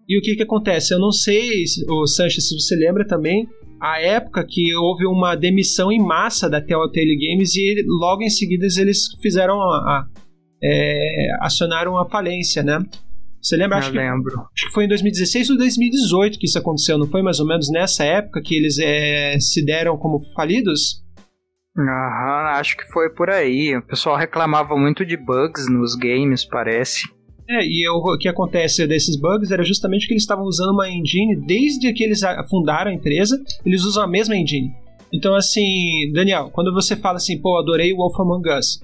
E 0.10 0.18
o 0.18 0.22
que 0.22 0.36
que 0.36 0.42
acontece? 0.42 0.92
Eu 0.92 1.00
não 1.00 1.12
sei, 1.12 1.64
o 1.88 2.08
Sanches, 2.08 2.48
se 2.48 2.60
você 2.60 2.76
lembra 2.76 3.06
também, 3.06 3.48
a 3.82 4.00
época 4.00 4.46
que 4.48 4.76
houve 4.76 5.08
uma 5.08 5.36
demissão 5.36 5.92
em 5.92 6.00
massa 6.00 6.48
da 6.48 6.62
Telltale 6.62 7.18
Games 7.18 7.56
e 7.56 7.84
logo 8.00 8.22
em 8.22 8.30
seguida 8.30 8.68
eles 8.78 9.08
fizeram 9.22 9.60
a, 9.60 9.78
a 9.78 10.06
é, 10.64 11.28
acionaram 11.42 11.98
a 11.98 12.08
falência, 12.08 12.62
né? 12.62 12.78
Você 13.42 13.58
lembra? 13.58 13.80
Acho 13.80 13.92
lembro. 13.92 14.32
Que, 14.32 14.40
acho 14.40 14.68
que 14.68 14.74
foi 14.74 14.86
em 14.86 14.88
2016 14.88 15.50
ou 15.50 15.58
2018 15.58 16.38
que 16.38 16.46
isso 16.46 16.60
aconteceu, 16.60 17.00
não 17.00 17.08
foi 17.08 17.24
mais 17.24 17.40
ou 17.40 17.48
menos 17.48 17.72
nessa 17.72 18.04
época 18.04 18.42
que 18.44 18.56
eles 18.56 18.78
é, 18.78 19.40
se 19.40 19.66
deram 19.66 19.98
como 19.98 20.20
falidos? 20.36 21.02
Aham, 21.76 22.60
acho 22.60 22.78
que 22.78 22.86
foi 22.92 23.10
por 23.10 23.32
aí. 23.32 23.76
O 23.76 23.82
pessoal 23.82 24.16
reclamava 24.16 24.78
muito 24.78 25.04
de 25.04 25.18
bugs 25.18 25.68
nos 25.68 25.96
games, 25.96 26.46
parece. 26.46 27.02
É, 27.54 27.66
e 27.66 27.86
eu, 27.86 27.96
o 27.96 28.18
que 28.18 28.30
acontece 28.30 28.88
desses 28.88 29.20
bugs 29.20 29.52
era 29.52 29.62
justamente 29.62 30.08
que 30.08 30.14
eles 30.14 30.24
estavam 30.24 30.46
usando 30.46 30.72
uma 30.72 30.90
engine 30.90 31.36
desde 31.36 31.92
que 31.92 32.02
eles 32.02 32.22
fundaram 32.50 32.90
a 32.90 32.94
empresa, 32.94 33.38
eles 33.66 33.84
usam 33.84 34.04
a 34.04 34.08
mesma 34.08 34.38
engine. 34.38 34.74
Então, 35.14 35.36
assim, 35.36 36.10
Daniel, 36.14 36.50
quando 36.54 36.74
você 36.74 36.96
fala 36.96 37.18
assim, 37.18 37.38
pô, 37.42 37.60
adorei 37.60 37.92
o 37.92 37.98
Wolf 37.98 38.18
Among 38.22 38.50
Us, 38.58 38.82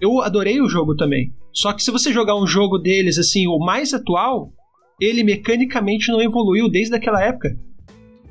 eu 0.00 0.22
adorei 0.22 0.62
o 0.62 0.68
jogo 0.68 0.96
também. 0.96 1.30
Só 1.52 1.74
que 1.74 1.82
se 1.82 1.90
você 1.90 2.10
jogar 2.10 2.40
um 2.40 2.46
jogo 2.46 2.78
deles, 2.78 3.18
assim, 3.18 3.46
o 3.46 3.58
mais 3.58 3.92
atual, 3.92 4.50
ele 4.98 5.22
mecanicamente 5.22 6.10
não 6.10 6.22
evoluiu 6.22 6.70
desde 6.70 6.94
aquela 6.94 7.22
época. 7.22 7.54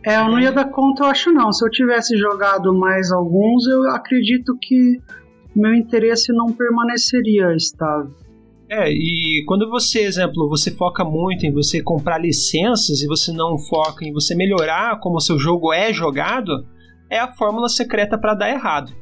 É, 0.03 0.15
eu 0.15 0.31
não 0.31 0.39
ia 0.39 0.51
dar 0.51 0.71
conta, 0.71 1.03
eu 1.03 1.07
acho 1.09 1.31
não. 1.31 1.51
Se 1.51 1.63
eu 1.63 1.69
tivesse 1.69 2.17
jogado 2.17 2.73
mais 2.73 3.11
alguns, 3.11 3.67
eu 3.67 3.87
acredito 3.91 4.57
que 4.59 4.97
meu 5.55 5.75
interesse 5.75 6.33
não 6.33 6.51
permaneceria 6.51 7.55
estável. 7.55 8.28
É, 8.69 8.91
e 8.91 9.43
quando 9.47 9.67
você, 9.67 10.01
exemplo, 10.01 10.47
você 10.47 10.69
foca 10.69 11.03
muito 11.03 11.43
em 11.43 11.51
você 11.51 11.81
comprar 11.81 12.19
licenças 12.19 13.01
e 13.01 13.07
você 13.07 13.31
não 13.31 13.57
foca 13.57 14.05
em 14.05 14.13
você 14.13 14.35
melhorar 14.35 14.99
como 14.99 15.17
o 15.17 15.21
seu 15.21 15.39
jogo 15.39 15.73
é 15.73 15.91
jogado, 15.91 16.51
é 17.09 17.17
a 17.17 17.31
fórmula 17.31 17.67
secreta 17.67 18.15
para 18.15 18.35
dar 18.35 18.49
errado. 18.49 18.93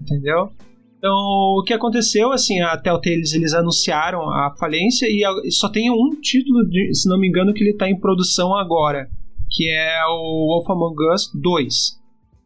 Entendeu? 0.00 0.50
Então, 0.98 1.12
o 1.12 1.64
que 1.66 1.74
aconteceu, 1.74 2.30
assim, 2.30 2.60
a 2.60 2.76
Telltale 2.76 3.16
eles, 3.16 3.32
eles 3.32 3.52
anunciaram 3.54 4.20
a 4.30 4.54
falência 4.56 5.06
e, 5.06 5.24
e 5.44 5.50
só 5.50 5.68
tem 5.68 5.90
um 5.90 6.10
título, 6.20 6.64
de, 6.68 6.94
se 6.94 7.08
não 7.08 7.18
me 7.18 7.26
engano, 7.26 7.52
que 7.52 7.60
ele 7.60 7.72
está 7.72 7.90
em 7.90 7.98
produção 7.98 8.54
agora, 8.54 9.08
que 9.50 9.68
é 9.68 9.98
o 10.06 10.46
Wolf 10.46 10.70
Among 10.70 11.12
Us 11.12 11.28
2. 11.34 11.74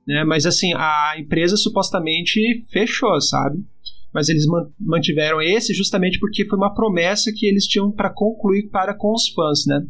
Né? 0.09 0.25
Mas, 0.25 0.47
assim, 0.47 0.73
a 0.73 1.17
empresa 1.19 1.55
supostamente 1.55 2.65
fechou, 2.73 3.21
sabe? 3.21 3.59
Mas 4.17 4.31
eles 4.31 4.47
mantiveram 4.81 5.43
esse 5.43 5.75
justamente 5.75 6.19
porque 6.19 6.47
foi 6.47 6.57
uma 6.57 6.75
promessa 6.75 7.31
que 7.35 7.47
eles 7.47 7.67
tinham 7.67 7.93
para 7.93 8.13
concluir 8.13 8.71
para 8.71 8.95
com 8.95 9.13
os 9.13 9.29
fãs, 9.29 9.67
né? 9.67 9.83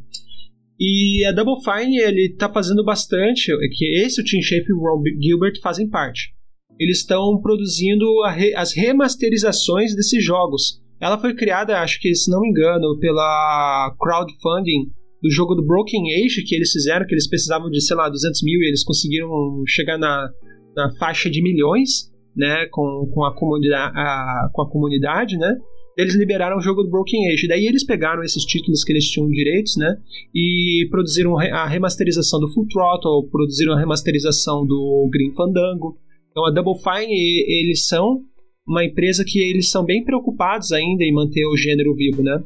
E 0.79 1.24
a 1.24 1.33
Double 1.33 1.62
Fine, 1.64 1.97
ele 1.99 2.35
tá 2.37 2.53
fazendo 2.53 2.85
bastante, 2.85 3.51
é 3.51 3.68
que 3.70 4.05
esse, 4.05 4.20
o 4.20 4.24
Tim 4.24 4.43
Schafer 4.43 4.68
e 4.68 4.72
o 4.72 4.81
Ron 4.81 5.03
Gilbert 5.22 5.61
fazem 5.62 5.89
parte 5.89 6.37
eles 6.79 6.99
estão 6.99 7.41
produzindo 7.41 8.07
re, 8.29 8.55
as 8.55 8.74
remasterizações 8.74 9.95
desses 9.95 10.22
jogos. 10.24 10.81
Ela 11.01 11.18
foi 11.18 11.35
criada, 11.35 11.81
acho 11.81 12.01
que 12.01 12.14
se 12.14 12.31
não 12.31 12.41
me 12.41 12.49
engano, 12.49 12.99
pela 12.99 13.95
crowdfunding 13.99 14.91
do 15.22 15.31
jogo 15.31 15.55
do 15.55 15.64
Broken 15.64 16.03
Age 16.12 16.43
que 16.45 16.55
eles 16.55 16.70
fizeram, 16.70 17.07
que 17.07 17.14
eles 17.14 17.29
precisavam 17.29 17.70
de, 17.70 17.81
sei 17.81 17.97
lá, 17.97 18.09
200 18.09 18.43
mil 18.43 18.61
e 18.61 18.68
eles 18.68 18.85
conseguiram 18.85 19.29
chegar 19.66 19.99
na, 19.99 20.29
na 20.74 20.95
faixa 20.99 21.29
de 21.29 21.43
milhões, 21.43 22.11
né, 22.37 22.66
com, 22.66 23.11
com, 23.12 23.24
a, 23.24 23.34
comunidade, 23.34 23.93
a, 23.97 24.51
com 24.53 24.62
a 24.62 24.70
comunidade, 24.70 25.37
né, 25.37 25.57
eles 25.97 26.14
liberaram 26.14 26.59
o 26.59 26.61
jogo 26.61 26.82
do 26.82 26.91
Broken 26.91 27.32
Age. 27.32 27.49
Daí 27.49 27.66
eles 27.66 27.82
pegaram 27.82 28.22
esses 28.22 28.45
títulos 28.45 28.84
que 28.84 28.93
eles 28.93 29.09
tinham 29.09 29.30
direitos, 29.30 29.76
né? 29.78 29.97
E 30.34 30.87
produziram 30.91 31.39
a 31.39 31.66
remasterização 31.66 32.39
do 32.39 32.53
Full 32.53 32.66
Throttle, 32.68 33.30
produziram 33.30 33.72
a 33.72 33.80
remasterização 33.80 34.66
do 34.66 35.09
Green 35.11 35.32
Fandango. 35.32 35.97
Então 36.30 36.45
a 36.45 36.51
Double 36.51 36.74
Fine, 36.74 37.14
eles 37.14 37.87
são 37.87 38.20
uma 38.68 38.84
empresa 38.84 39.24
que 39.26 39.39
eles 39.39 39.70
são 39.70 39.84
bem 39.84 40.05
preocupados 40.05 40.70
ainda 40.70 41.03
em 41.03 41.14
manter 41.14 41.47
o 41.47 41.57
gênero 41.57 41.95
vivo, 41.95 42.22
né? 42.22 42.43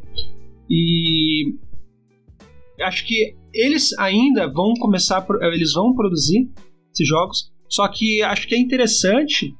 E 0.68 1.54
acho 2.82 3.04
que 3.04 3.34
eles 3.52 3.92
ainda 3.98 4.46
vão 4.46 4.74
começar, 4.74 5.26
eles 5.52 5.72
vão 5.72 5.92
produzir 5.94 6.48
esses 6.92 7.08
jogos, 7.08 7.50
só 7.68 7.88
que 7.88 8.22
acho 8.22 8.46
que 8.46 8.54
é 8.54 8.58
interessante 8.58 9.52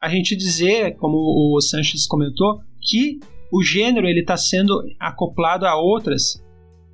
a 0.00 0.08
gente 0.08 0.36
dizer, 0.36 0.96
como 0.96 1.16
o 1.16 1.60
Sanches 1.60 2.06
comentou, 2.06 2.60
que 2.80 3.18
o 3.52 3.62
gênero 3.62 4.06
ele 4.06 4.20
está 4.20 4.36
sendo 4.36 4.82
acoplado 4.98 5.66
a 5.66 5.76
outras 5.76 6.42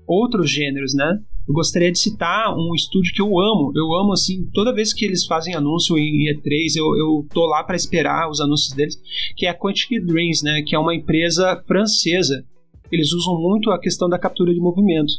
outros 0.06 0.50
gêneros, 0.50 0.94
né? 0.94 1.18
eu 1.46 1.52
gostaria 1.52 1.92
de 1.92 1.98
citar 1.98 2.54
um 2.56 2.74
estúdio 2.74 3.12
que 3.12 3.20
eu 3.20 3.38
amo. 3.38 3.70
Eu 3.76 3.92
amo, 3.94 4.12
assim, 4.12 4.48
toda 4.52 4.74
vez 4.74 4.94
que 4.94 5.04
eles 5.04 5.26
fazem 5.26 5.54
anúncio 5.54 5.98
em 5.98 6.24
E3, 6.32 6.76
eu, 6.76 6.96
eu 6.96 7.26
tô 7.32 7.46
lá 7.46 7.62
para 7.62 7.76
esperar 7.76 8.30
os 8.30 8.40
anúncios 8.40 8.74
deles, 8.74 8.98
que 9.36 9.46
é 9.46 9.50
a 9.50 9.58
Quantic 9.58 10.00
Dreams, 10.00 10.42
né? 10.42 10.62
Que 10.66 10.74
é 10.74 10.78
uma 10.78 10.94
empresa 10.94 11.62
francesa. 11.66 12.44
Eles 12.90 13.12
usam 13.12 13.38
muito 13.38 13.70
a 13.70 13.78
questão 13.78 14.08
da 14.08 14.18
captura 14.18 14.54
de 14.54 14.60
movimento. 14.60 15.12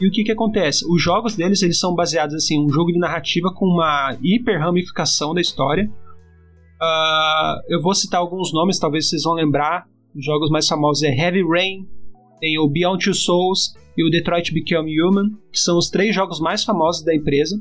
E 0.00 0.06
o 0.06 0.10
que 0.10 0.24
que 0.24 0.32
acontece? 0.32 0.84
Os 0.88 1.02
jogos 1.02 1.36
deles, 1.36 1.62
eles 1.62 1.78
são 1.78 1.94
baseados, 1.94 2.34
assim, 2.34 2.58
um 2.58 2.68
jogo 2.68 2.92
de 2.92 2.98
narrativa 2.98 3.52
com 3.54 3.66
uma 3.66 4.16
hiper 4.20 4.60
ramificação 4.60 5.32
da 5.32 5.40
história. 5.40 5.88
Uh, 6.80 7.60
eu 7.68 7.82
vou 7.82 7.94
citar 7.94 8.20
alguns 8.20 8.52
nomes, 8.52 8.78
talvez 8.78 9.08
vocês 9.08 9.22
vão 9.22 9.34
lembrar. 9.34 9.86
Os 10.14 10.24
jogos 10.24 10.50
mais 10.50 10.66
famosos 10.66 11.02
é 11.02 11.14
Heavy 11.14 11.42
Rain, 11.42 11.86
tem 12.40 12.58
o 12.58 12.68
Beyond 12.68 13.04
Two 13.04 13.14
Souls 13.14 13.74
e 13.96 14.06
o 14.06 14.10
Detroit 14.10 14.52
Become 14.52 15.00
Human, 15.00 15.30
que 15.52 15.58
são 15.58 15.76
os 15.76 15.90
três 15.90 16.14
jogos 16.14 16.40
mais 16.40 16.64
famosos 16.64 17.04
da 17.04 17.14
empresa. 17.14 17.56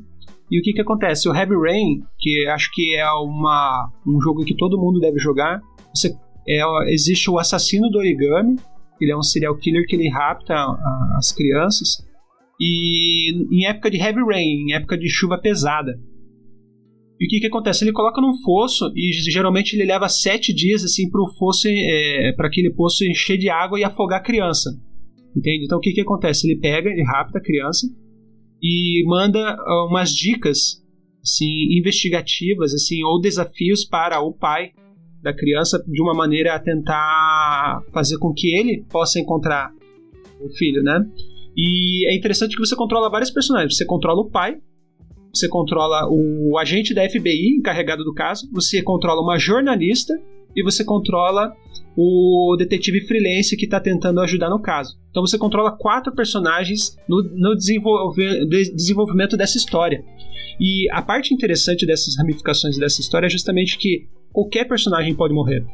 E 0.49 0.59
o 0.59 0.63
que, 0.63 0.72
que 0.72 0.82
acontece? 0.82 1.28
O 1.28 1.36
Heavy 1.36 1.55
Rain, 1.55 2.03
que 2.20 2.47
acho 2.47 2.70
que 2.72 2.95
é 2.95 3.11
uma, 3.11 3.91
um 4.07 4.22
jogo 4.22 4.45
que 4.45 4.55
todo 4.55 4.80
mundo 4.80 4.99
deve 4.99 5.20
jogar, 5.20 5.61
você, 5.93 6.15
é, 6.47 6.93
existe 6.93 7.30
o 7.30 7.38
Assassino 7.38 7.89
do 7.89 7.97
Origami, 7.97 8.55
ele 9.01 9.11
é 9.11 9.18
um 9.18 9.24
serial 9.24 9.55
killer 9.57 9.86
que 9.88 9.95
ele 9.95 10.09
rapta 10.09 10.53
a, 10.53 11.15
as 11.18 11.32
crianças. 11.32 12.05
E 12.59 13.32
em 13.51 13.68
época 13.68 13.91
de 13.91 13.97
heavy 13.97 14.22
rain, 14.24 14.70
em 14.70 14.74
época 14.74 14.97
de 14.97 15.09
chuva 15.09 15.38
pesada, 15.38 15.99
e 17.20 17.26
o 17.26 17.30
que, 17.30 17.39
que 17.39 17.47
acontece? 17.47 17.84
Ele 17.84 17.91
coloca 17.91 18.22
num 18.22 18.38
fosso 18.43 18.91
e 18.95 19.11
geralmente 19.32 19.74
ele 19.76 19.86
leva 19.86 20.07
sete 20.07 20.53
dias 20.53 20.84
assim 20.84 21.09
para 21.09 21.22
o 21.22 21.34
fosso, 21.36 21.68
é, 21.68 22.32
para 22.36 22.47
aquele 22.47 22.72
poço 22.72 23.03
encher 23.03 23.38
de 23.38 23.49
água 23.49 23.80
e 23.80 23.84
afogar 23.84 24.20
a 24.20 24.24
criança. 24.24 24.70
Entende? 25.36 25.65
Então 25.65 25.80
o 25.80 25.82
que, 25.82 25.91
que 25.91 26.01
acontece? 26.01 26.47
Ele 26.47 26.59
pega, 26.59 26.89
ele 26.89 27.03
rapta 27.03 27.39
a 27.39 27.41
criança 27.41 27.88
e 28.61 29.03
manda 29.07 29.55
uh, 29.55 29.88
umas 29.88 30.11
dicas 30.11 30.84
assim, 31.24 31.78
investigativas 31.78 32.74
assim, 32.74 33.03
ou 33.03 33.20
desafios 33.20 33.84
para 33.84 34.22
o 34.22 34.32
pai 34.34 34.72
da 35.22 35.34
criança 35.34 35.84
de 35.88 36.01
uma 36.01 36.13
maneira 36.13 36.55
a 36.55 36.59
tentar 36.59 37.82
fazer 37.91 38.18
com 38.20 38.34
que 38.34 38.55
ele 38.55 38.86
possa 38.89 39.20
encontrar 39.20 39.72
o 40.39 40.49
filho, 40.49 40.84
né? 40.84 41.03
E 41.55 42.07
é 42.11 42.15
interessante 42.15 42.55
que 42.55 42.65
você 42.65 42.76
controla 42.76 43.09
vários 43.09 43.32
personagens. 43.32 43.76
Você 43.76 43.86
controla 43.86 44.22
o 44.22 44.30
pai, 44.30 44.57
você 45.34 45.48
controla 45.48 46.08
o 46.10 46.58
agente 46.58 46.94
da 46.94 47.08
FBI 47.08 47.58
encarregado 47.60 48.04
do 48.04 48.14
caso, 48.14 48.50
você 48.52 48.82
controla 48.82 49.22
uma 49.22 49.38
jornalista 49.38 50.14
e 50.56 50.64
você 50.64 50.84
controla 50.84 51.54
o 51.96 52.56
detetive 52.58 53.02
freelance 53.08 53.58
que 53.58 53.66
está 53.66 53.80
tentando 53.80 54.22
ajudar 54.22 54.50
no 54.50 54.62
caso. 54.62 54.96
Então 55.10 55.26
você 55.26 55.38
controla 55.38 55.76
quatro 55.78 56.14
personagens 56.14 56.96
no, 57.08 57.24
no 57.24 57.56
desenvolver, 57.56 58.46
desenvolvimento 58.48 59.36
dessa 59.36 59.58
história. 59.58 60.04
E 60.60 60.90
a 60.92 61.02
parte 61.02 61.34
interessante 61.34 61.86
dessas 61.86 62.16
ramificações 62.18 62.78
dessa 62.78 63.02
história 63.02 63.28
é 63.28 63.30
justamente 63.30 63.78
que 63.78 64.08
qualquer 64.32 64.68
personagem 64.68 65.16
pode 65.16 65.34
morrer. 65.34 65.66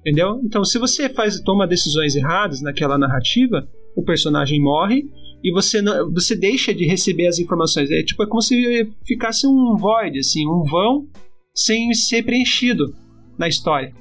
Entendeu? 0.00 0.40
Então, 0.44 0.64
se 0.64 0.78
você 0.78 1.08
faz 1.08 1.40
toma 1.40 1.66
decisões 1.66 2.16
erradas 2.16 2.60
naquela 2.60 2.98
narrativa, 2.98 3.68
o 3.96 4.02
personagem 4.02 4.60
morre 4.60 5.04
e 5.42 5.52
você 5.52 5.82
não, 5.82 6.12
você 6.12 6.36
deixa 6.36 6.72
de 6.72 6.86
receber 6.86 7.26
as 7.26 7.38
informações. 7.38 7.90
É 7.90 8.02
tipo 8.02 8.22
é 8.22 8.26
como 8.26 8.40
se 8.40 8.88
ficasse 9.04 9.46
um 9.46 9.76
void, 9.76 10.18
assim, 10.18 10.46
um 10.46 10.62
vão 10.62 11.08
sem 11.54 11.92
ser 11.92 12.22
preenchido 12.22 12.94
na 13.38 13.48
história. 13.48 13.92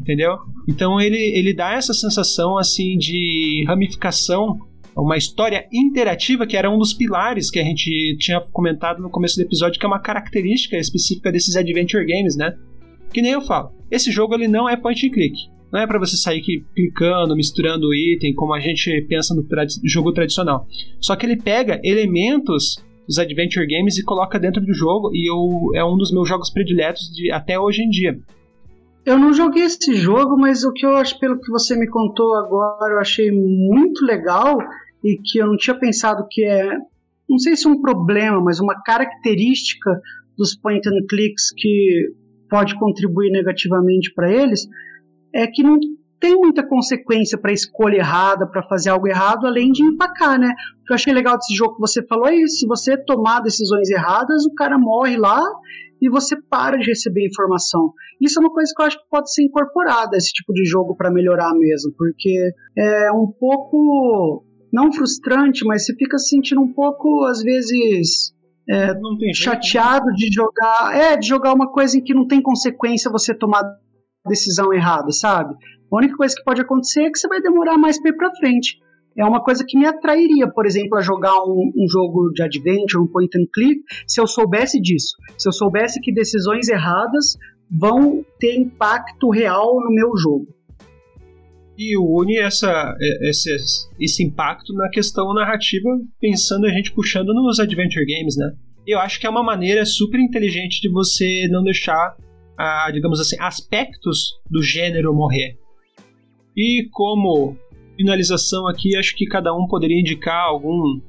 Entendeu? 0.00 0.36
Então 0.68 1.00
ele, 1.00 1.18
ele 1.18 1.54
dá 1.54 1.74
essa 1.74 1.94
sensação 1.94 2.58
assim 2.58 2.96
de 2.96 3.64
ramificação, 3.68 4.58
uma 4.96 5.16
história 5.16 5.66
interativa 5.72 6.46
que 6.46 6.56
era 6.56 6.70
um 6.70 6.78
dos 6.78 6.92
pilares 6.92 7.50
que 7.50 7.60
a 7.60 7.64
gente 7.64 8.16
tinha 8.18 8.40
comentado 8.52 9.00
no 9.00 9.10
começo 9.10 9.36
do 9.36 9.42
episódio, 9.42 9.78
que 9.78 9.86
é 9.86 9.88
uma 9.88 10.00
característica 10.00 10.76
específica 10.76 11.30
desses 11.30 11.56
adventure 11.56 12.04
games, 12.04 12.36
né? 12.36 12.52
Que 13.12 13.22
nem 13.22 13.32
eu 13.32 13.40
falo. 13.40 13.70
Esse 13.90 14.10
jogo 14.10 14.34
ele 14.34 14.48
não 14.48 14.68
é 14.68 14.76
point 14.76 15.06
and 15.06 15.10
click. 15.10 15.36
Não 15.72 15.80
é 15.80 15.86
para 15.86 15.98
você 15.98 16.16
sair 16.16 16.42
clicando, 16.74 17.34
misturando 17.34 17.94
item, 17.94 18.34
como 18.34 18.52
a 18.52 18.60
gente 18.60 19.06
pensa 19.08 19.34
no 19.34 19.44
jogo 19.88 20.12
tradicional. 20.12 20.66
Só 21.00 21.16
que 21.16 21.24
ele 21.24 21.40
pega 21.40 21.80
elementos 21.82 22.76
dos 23.06 23.18
adventure 23.18 23.66
games 23.66 23.98
e 23.98 24.04
coloca 24.04 24.38
dentro 24.38 24.60
do 24.60 24.74
jogo, 24.74 25.10
e 25.14 25.28
eu, 25.28 25.70
é 25.74 25.84
um 25.84 25.96
dos 25.96 26.12
meus 26.12 26.28
jogos 26.28 26.50
prediletos 26.50 27.10
de, 27.12 27.30
até 27.32 27.58
hoje 27.58 27.82
em 27.82 27.88
dia. 27.88 28.18
Eu 29.04 29.18
não 29.18 29.32
joguei 29.32 29.64
esse 29.64 29.94
jogo, 29.94 30.36
mas 30.38 30.62
o 30.62 30.72
que 30.72 30.86
eu 30.86 30.94
acho, 30.96 31.18
pelo 31.18 31.40
que 31.40 31.50
você 31.50 31.76
me 31.76 31.88
contou 31.88 32.34
agora, 32.36 32.94
eu 32.94 33.00
achei 33.00 33.30
muito 33.32 34.04
legal 34.04 34.58
e 35.02 35.16
que 35.16 35.38
eu 35.38 35.46
não 35.46 35.56
tinha 35.56 35.76
pensado 35.76 36.24
que 36.30 36.44
é, 36.44 36.76
não 37.28 37.38
sei 37.38 37.56
se 37.56 37.66
um 37.66 37.80
problema, 37.80 38.40
mas 38.40 38.60
uma 38.60 38.80
característica 38.82 39.90
dos 40.38 40.54
point 40.54 40.86
and 40.88 41.04
clicks 41.08 41.50
que 41.56 42.12
pode 42.48 42.78
contribuir 42.78 43.30
negativamente 43.30 44.12
para 44.14 44.30
eles, 44.30 44.68
é 45.34 45.46
que 45.46 45.62
não 45.62 45.78
tem 46.22 46.36
muita 46.36 46.64
consequência 46.64 47.36
para 47.36 47.52
escolha 47.52 47.96
errada, 47.96 48.46
para 48.46 48.62
fazer 48.68 48.90
algo 48.90 49.08
errado, 49.08 49.44
além 49.44 49.72
de 49.72 49.82
empacar, 49.82 50.38
né? 50.38 50.54
O 50.80 50.84
que 50.84 50.92
eu 50.92 50.94
achei 50.94 51.12
legal 51.12 51.36
desse 51.36 51.52
jogo 51.52 51.74
que 51.74 51.80
você 51.80 52.00
falou 52.06 52.28
é 52.28 52.36
isso, 52.36 52.60
se 52.60 52.66
você 52.66 52.96
tomar 52.96 53.40
decisões 53.40 53.90
erradas, 53.90 54.46
o 54.46 54.54
cara 54.54 54.78
morre 54.78 55.16
lá 55.16 55.42
e 56.00 56.08
você 56.08 56.36
para 56.48 56.76
de 56.78 56.86
receber 56.86 57.26
informação. 57.26 57.92
Isso 58.20 58.38
é 58.38 58.44
uma 58.44 58.52
coisa 58.52 58.72
que 58.74 58.82
eu 58.82 58.86
acho 58.86 58.98
que 58.98 59.08
pode 59.10 59.32
ser 59.32 59.42
incorporada 59.42 60.16
esse 60.16 60.32
tipo 60.32 60.52
de 60.52 60.64
jogo 60.64 60.96
para 60.96 61.10
melhorar 61.10 61.52
mesmo, 61.54 61.92
porque 61.96 62.52
é 62.78 63.10
um 63.10 63.26
pouco 63.26 64.44
não 64.72 64.92
frustrante, 64.92 65.64
mas 65.64 65.84
você 65.84 65.94
fica 65.94 66.18
se 66.18 66.28
sentindo 66.28 66.60
um 66.60 66.72
pouco 66.72 67.24
às 67.24 67.42
vezes 67.42 68.32
é, 68.68 68.94
né? 68.94 69.32
chateado 69.34 70.06
de 70.14 70.28
jogar, 70.32 70.96
é, 70.96 71.16
de 71.16 71.26
jogar 71.26 71.52
uma 71.52 71.70
coisa 71.70 71.98
em 71.98 72.02
que 72.02 72.14
não 72.14 72.26
tem 72.26 72.40
consequência 72.40 73.10
você 73.10 73.34
tomar 73.34 73.62
decisão 74.28 74.72
errada, 74.72 75.10
sabe? 75.10 75.54
A 75.90 75.96
única 75.96 76.16
coisa 76.16 76.34
que 76.34 76.44
pode 76.44 76.60
acontecer 76.60 77.02
é 77.02 77.10
que 77.10 77.18
você 77.18 77.28
vai 77.28 77.40
demorar 77.40 77.76
mais 77.76 78.00
para 78.00 78.10
ir 78.10 78.16
para 78.16 78.34
frente 78.36 78.82
é 79.16 79.24
uma 79.24 79.42
coisa 79.42 79.64
que 79.66 79.78
me 79.78 79.86
atrairia, 79.86 80.48
por 80.48 80.66
exemplo, 80.66 80.96
a 80.96 81.02
jogar 81.02 81.36
um, 81.44 81.70
um, 81.76 81.88
jogo 81.88 82.30
de 82.32 82.42
adventure, 82.42 83.02
um 83.02 83.06
point 83.06 83.36
and 83.36 83.46
click, 83.52 83.82
se 84.06 84.20
eu 84.20 84.26
soubesse 84.26 84.80
disso. 84.80 85.14
Se 85.36 85.48
eu 85.48 85.52
soubesse 85.52 86.00
que 86.00 86.12
decisões 86.12 86.68
erradas 86.68 87.36
vão 87.70 88.24
ter 88.38 88.56
impacto 88.56 89.30
real 89.30 89.74
no 89.82 89.90
meu 89.90 90.16
jogo. 90.16 90.46
E 91.76 91.96
une 91.96 92.38
essa, 92.38 92.94
esse, 93.22 93.50
esse 93.98 94.22
impacto 94.22 94.72
na 94.74 94.88
questão 94.90 95.32
narrativa, 95.34 95.88
pensando 96.20 96.66
a 96.66 96.70
gente 96.70 96.92
puxando 96.92 97.32
nos 97.34 97.58
adventure 97.58 98.04
games, 98.06 98.36
né? 98.36 98.52
Eu 98.86 98.98
acho 98.98 99.20
que 99.20 99.26
é 99.26 99.30
uma 99.30 99.42
maneira 99.42 99.84
super 99.84 100.20
inteligente 100.20 100.80
de 100.80 100.90
você 100.90 101.48
não 101.50 101.62
deixar, 101.62 102.16
ah, 102.62 102.88
digamos 102.92 103.18
assim, 103.18 103.36
aspectos 103.40 104.40
do 104.48 104.62
gênero 104.62 105.12
morrer. 105.12 105.58
E 106.56 106.86
como 106.92 107.56
finalização 107.96 108.68
aqui, 108.68 108.94
acho 108.96 109.16
que 109.16 109.26
cada 109.26 109.52
um 109.52 109.66
poderia 109.66 109.98
indicar 109.98 110.44
algum 110.46 111.00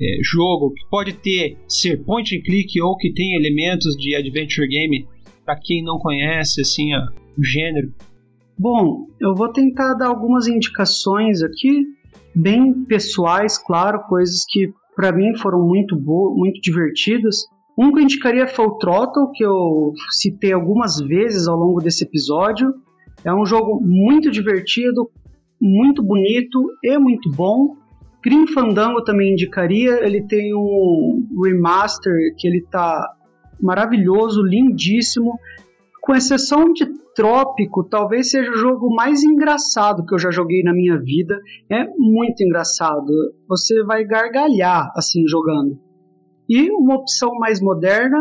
é, 0.00 0.18
jogo 0.22 0.72
que 0.72 0.88
pode 0.88 1.14
ter 1.14 1.58
ser 1.66 2.04
point 2.04 2.36
and 2.36 2.42
click 2.42 2.80
ou 2.80 2.96
que 2.96 3.12
tem 3.12 3.34
elementos 3.34 3.96
de 3.96 4.14
adventure 4.14 4.68
game 4.68 5.08
para 5.44 5.58
quem 5.60 5.82
não 5.82 5.98
conhece 5.98 6.60
assim 6.60 6.92
a, 6.92 7.08
o 7.36 7.42
gênero. 7.42 7.92
Bom, 8.56 9.08
eu 9.20 9.34
vou 9.34 9.48
tentar 9.48 9.94
dar 9.94 10.06
algumas 10.06 10.46
indicações 10.46 11.42
aqui, 11.42 11.82
bem 12.32 12.84
pessoais, 12.84 13.58
claro, 13.58 14.06
coisas 14.08 14.44
que 14.48 14.72
para 14.94 15.10
mim 15.10 15.36
foram 15.36 15.66
muito 15.66 15.96
boas, 15.96 16.36
muito 16.36 16.60
divertidas. 16.60 17.44
Um 17.76 17.92
que 17.92 17.98
eu 17.98 18.04
indicaria 18.04 18.48
foi 18.48 18.66
o 18.66 18.78
Throttle, 18.78 19.30
que 19.32 19.44
eu 19.44 19.92
citei 20.10 20.52
algumas 20.52 20.98
vezes 20.98 21.46
ao 21.46 21.56
longo 21.56 21.80
desse 21.80 22.04
episódio. 22.04 22.74
É 23.22 23.34
um 23.34 23.44
jogo 23.44 23.80
muito 23.80 24.30
divertido, 24.30 25.10
muito 25.60 26.02
bonito 26.02 26.58
e 26.82 26.98
muito 26.98 27.30
bom. 27.32 27.76
Grim 28.24 28.46
Fandango 28.46 29.04
também 29.04 29.32
indicaria, 29.32 30.04
ele 30.04 30.22
tem 30.22 30.54
um 30.54 31.26
remaster 31.44 32.12
que 32.38 32.48
ele 32.48 32.62
tá 32.70 33.14
maravilhoso, 33.60 34.42
lindíssimo. 34.42 35.38
Com 36.00 36.14
exceção 36.14 36.72
de 36.72 36.86
Trópico, 37.14 37.82
talvez 37.82 38.30
seja 38.30 38.50
o 38.50 38.56
jogo 38.56 38.94
mais 38.94 39.22
engraçado 39.22 40.04
que 40.04 40.14
eu 40.14 40.18
já 40.18 40.30
joguei 40.30 40.62
na 40.62 40.74
minha 40.74 40.98
vida. 40.98 41.40
É 41.70 41.86
muito 41.96 42.42
engraçado. 42.42 43.10
Você 43.48 43.82
vai 43.84 44.04
gargalhar 44.04 44.92
assim 44.94 45.26
jogando. 45.26 45.85
E 46.48 46.70
uma 46.70 46.96
opção 46.96 47.30
mais 47.38 47.60
moderna, 47.60 48.18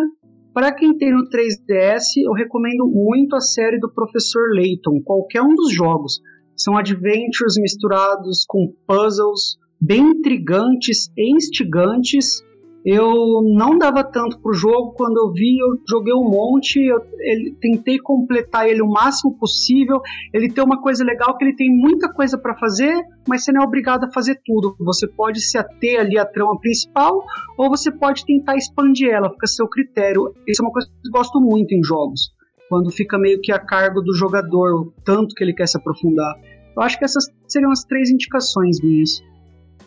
para 0.53 0.73
quem 0.73 0.97
tem 0.97 1.11
no 1.11 1.29
3DS, 1.29 2.23
eu 2.23 2.31
recomendo 2.31 2.87
muito 2.87 3.35
a 3.35 3.41
série 3.41 3.77
do 3.77 3.91
Professor 3.93 4.49
Layton, 4.53 5.01
qualquer 5.03 5.41
um 5.41 5.53
dos 5.53 5.73
jogos. 5.73 6.21
São 6.55 6.77
adventures 6.77 7.55
misturados 7.57 8.45
com 8.47 8.73
puzzles 8.87 9.57
bem 9.79 10.01
intrigantes 10.11 11.11
e 11.17 11.35
instigantes. 11.35 12.41
Eu 12.85 13.41
não 13.43 13.79
dava 13.79 14.03
tanto 14.03 14.39
pro 14.39 14.53
jogo, 14.53 14.93
quando 14.93 15.17
eu 15.17 15.33
vi, 15.33 15.57
eu 15.57 15.81
joguei 15.89 16.13
um 16.13 16.29
monte, 16.29 16.79
eu 16.79 17.01
ele, 17.19 17.57
tentei 17.59 17.97
completar 17.97 18.69
ele 18.69 18.83
o 18.83 18.87
máximo 18.87 19.35
possível. 19.39 19.99
Ele 20.31 20.51
tem 20.51 20.63
uma 20.63 20.79
coisa 20.79 21.03
legal 21.03 21.35
que 21.35 21.43
ele 21.43 21.55
tem 21.55 21.75
muita 21.75 22.13
coisa 22.13 22.37
para 22.37 22.55
fazer, 22.55 22.93
mas 23.27 23.43
você 23.43 23.51
não 23.51 23.63
é 23.63 23.65
obrigado 23.65 24.03
a 24.03 24.11
fazer 24.11 24.39
tudo. 24.45 24.75
Você 24.79 25.07
pode 25.07 25.41
se 25.41 25.57
ater 25.57 25.99
ali 25.99 26.19
à 26.19 26.25
trama 26.25 26.59
principal, 26.59 27.25
ou 27.57 27.69
você 27.69 27.91
pode 27.91 28.23
tentar 28.23 28.55
expandir 28.55 29.09
ela, 29.09 29.31
fica 29.31 29.45
a 29.45 29.47
seu 29.47 29.67
critério. 29.67 30.31
Isso 30.47 30.61
é 30.61 30.65
uma 30.65 30.71
coisa 30.71 30.87
que 30.87 31.07
eu 31.07 31.11
gosto 31.11 31.41
muito 31.41 31.73
em 31.73 31.83
jogos 31.83 32.35
quando 32.69 32.91
fica 32.91 33.17
meio 33.17 33.39
que 33.41 33.51
a 33.51 33.59
cargo 33.59 34.01
do 34.01 34.13
jogador, 34.13 34.81
o 34.81 34.93
tanto 35.03 35.35
que 35.35 35.43
ele 35.43 35.53
quer 35.53 35.67
se 35.67 35.77
aprofundar. 35.77 36.35
Eu 36.75 36.83
acho 36.83 36.97
que 36.97 37.05
essas 37.05 37.25
seriam 37.47 37.71
as 37.71 37.83
três 37.83 38.09
indicações 38.09 38.81
minhas. 38.83 39.21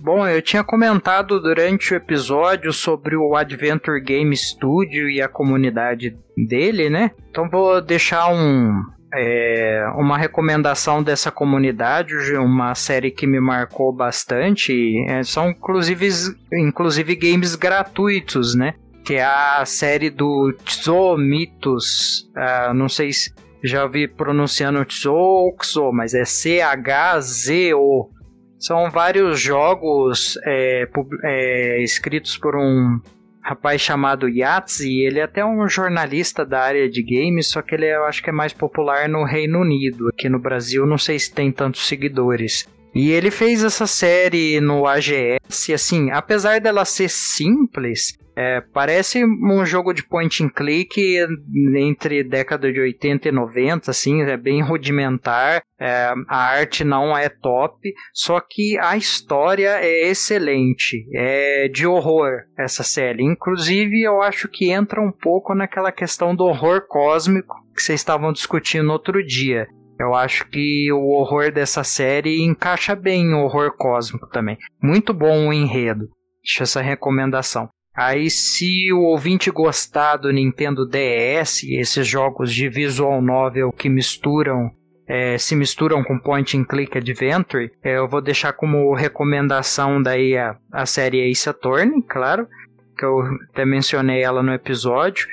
Bom, 0.00 0.26
eu 0.26 0.40
tinha 0.40 0.62
comentado 0.62 1.40
durante 1.40 1.92
o 1.92 1.96
episódio 1.96 2.72
sobre 2.72 3.16
o 3.16 3.34
Adventure 3.34 4.00
Game 4.00 4.36
Studio 4.36 5.10
e 5.10 5.20
a 5.20 5.28
comunidade 5.28 6.16
dele, 6.36 6.88
né? 6.88 7.10
Então 7.30 7.48
vou 7.50 7.80
deixar 7.80 8.32
um, 8.32 8.82
é, 9.14 9.84
uma 9.96 10.16
recomendação 10.16 11.02
dessa 11.02 11.30
comunidade, 11.30 12.14
uma 12.36 12.74
série 12.74 13.10
que 13.10 13.26
me 13.26 13.40
marcou 13.40 13.92
bastante. 13.92 15.04
É, 15.08 15.22
são 15.22 15.50
inclusive, 15.50 16.08
inclusive 16.52 17.16
games 17.16 17.54
gratuitos, 17.54 18.54
né? 18.54 18.74
que 19.08 19.14
é 19.14 19.24
a 19.24 19.64
série 19.64 20.10
do 20.10 20.52
Tzomitos. 20.66 22.28
Uh, 22.36 22.74
não 22.74 22.90
sei 22.90 23.10
se 23.10 23.32
já 23.64 23.84
ouvi 23.84 24.06
pronunciando 24.06 24.84
Tzoxo, 24.84 25.90
mas 25.92 26.12
é 26.12 26.26
C-H-Z-O. 26.26 28.10
São 28.58 28.90
vários 28.90 29.40
jogos 29.40 30.38
é, 30.44 30.88
é, 31.24 31.82
escritos 31.82 32.36
por 32.36 32.56
um 32.56 33.00
rapaz 33.40 33.80
chamado 33.80 34.28
Yatsi. 34.28 35.00
Ele 35.00 35.20
é 35.20 35.22
até 35.22 35.44
um 35.44 35.68
jornalista 35.68 36.44
da 36.44 36.60
área 36.60 36.88
de 36.88 37.02
games, 37.02 37.48
só 37.48 37.62
que 37.62 37.74
ele 37.74 37.86
é, 37.86 37.96
eu 37.96 38.04
acho 38.04 38.22
que 38.22 38.30
é 38.30 38.32
mais 38.32 38.52
popular 38.52 39.08
no 39.08 39.24
Reino 39.24 39.60
Unido. 39.60 40.08
Aqui 40.08 40.28
no 40.28 40.38
Brasil, 40.38 40.84
não 40.86 40.98
sei 40.98 41.18
se 41.18 41.32
tem 41.32 41.52
tantos 41.52 41.86
seguidores. 41.86 42.68
E 42.94 43.10
ele 43.10 43.30
fez 43.30 43.62
essa 43.62 43.86
série 43.86 44.60
no 44.60 44.86
AGS, 44.86 45.72
assim, 45.72 46.10
apesar 46.10 46.60
dela 46.60 46.84
ser 46.84 47.08
simples, 47.08 48.18
é, 48.40 48.60
parece 48.60 49.24
um 49.24 49.66
jogo 49.66 49.92
de 49.92 50.06
point 50.06 50.44
and 50.44 50.48
click 50.50 50.96
entre 51.76 52.22
década 52.22 52.72
de 52.72 52.80
80 52.80 53.28
e 53.28 53.32
90, 53.32 53.90
assim, 53.90 54.22
é 54.22 54.36
bem 54.36 54.62
rudimentar. 54.62 55.60
É, 55.76 56.14
a 56.28 56.36
arte 56.36 56.84
não 56.84 57.18
é 57.18 57.28
top, 57.28 57.92
só 58.14 58.38
que 58.38 58.78
a 58.78 58.96
história 58.96 59.80
é 59.80 60.08
excelente. 60.08 61.04
É 61.12 61.66
de 61.66 61.84
horror 61.84 62.42
essa 62.56 62.84
série. 62.84 63.24
Inclusive, 63.24 64.02
eu 64.02 64.22
acho 64.22 64.46
que 64.46 64.70
entra 64.70 65.02
um 65.02 65.10
pouco 65.10 65.52
naquela 65.52 65.90
questão 65.90 66.32
do 66.32 66.44
horror 66.44 66.86
cósmico 66.86 67.56
que 67.74 67.82
vocês 67.82 67.98
estavam 67.98 68.32
discutindo 68.32 68.92
outro 68.92 69.20
dia. 69.26 69.66
Eu 69.98 70.14
acho 70.14 70.48
que 70.48 70.92
o 70.92 71.08
horror 71.08 71.50
dessa 71.50 71.82
série 71.82 72.40
encaixa 72.40 72.94
bem 72.94 73.34
o 73.34 73.42
horror 73.42 73.76
cósmico 73.76 74.28
também. 74.28 74.56
Muito 74.80 75.12
bom 75.12 75.48
o 75.48 75.52
enredo. 75.52 76.08
Deixa 76.40 76.62
essa 76.62 76.80
recomendação. 76.80 77.68
Aí, 77.98 78.30
se 78.30 78.92
o 78.92 79.00
ouvinte 79.00 79.50
gostar 79.50 80.18
do 80.18 80.30
Nintendo 80.30 80.86
DS, 80.86 81.64
esses 81.64 82.06
jogos 82.06 82.54
de 82.54 82.68
visual 82.68 83.20
novel 83.20 83.72
que 83.72 83.88
misturam 83.88 84.70
é, 85.08 85.36
se 85.36 85.56
misturam 85.56 86.04
com 86.04 86.16
Point 86.16 86.56
and 86.56 86.62
Click 86.64 86.96
Adventure, 86.96 87.72
é, 87.82 87.96
eu 87.96 88.06
vou 88.06 88.20
deixar 88.20 88.52
como 88.52 88.94
recomendação 88.94 90.00
daí 90.00 90.36
a, 90.36 90.54
a 90.72 90.86
série 90.86 91.28
Ace 91.28 91.48
Attorney, 91.48 92.00
claro, 92.08 92.46
que 92.96 93.04
eu 93.04 93.18
até 93.50 93.64
mencionei 93.64 94.22
ela 94.22 94.44
no 94.44 94.54
episódio. 94.54 95.26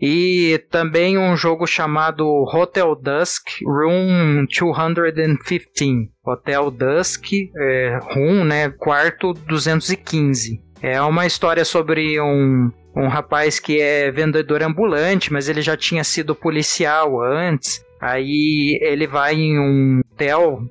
E 0.00 0.58
também 0.70 1.18
um 1.18 1.36
jogo 1.36 1.66
chamado 1.66 2.26
Hotel 2.26 2.94
Dusk 2.94 3.46
Room 3.62 4.46
215. 4.46 6.10
Hotel 6.24 6.70
Dusk 6.70 7.26
é, 7.58 7.98
Room, 8.14 8.42
né, 8.44 8.70
quarto 8.70 9.34
215. 9.34 10.64
É 10.86 11.02
uma 11.02 11.26
história 11.26 11.64
sobre 11.64 12.20
um, 12.20 12.70
um 12.96 13.08
rapaz 13.08 13.58
que 13.58 13.80
é 13.80 14.08
vendedor 14.12 14.62
ambulante, 14.62 15.32
mas 15.32 15.48
ele 15.48 15.60
já 15.60 15.76
tinha 15.76 16.04
sido 16.04 16.32
policial 16.32 17.20
antes. 17.20 17.84
Aí 18.00 18.78
ele 18.80 19.04
vai 19.04 19.34
em 19.34 19.58
um 19.58 20.00
hotel 20.12 20.62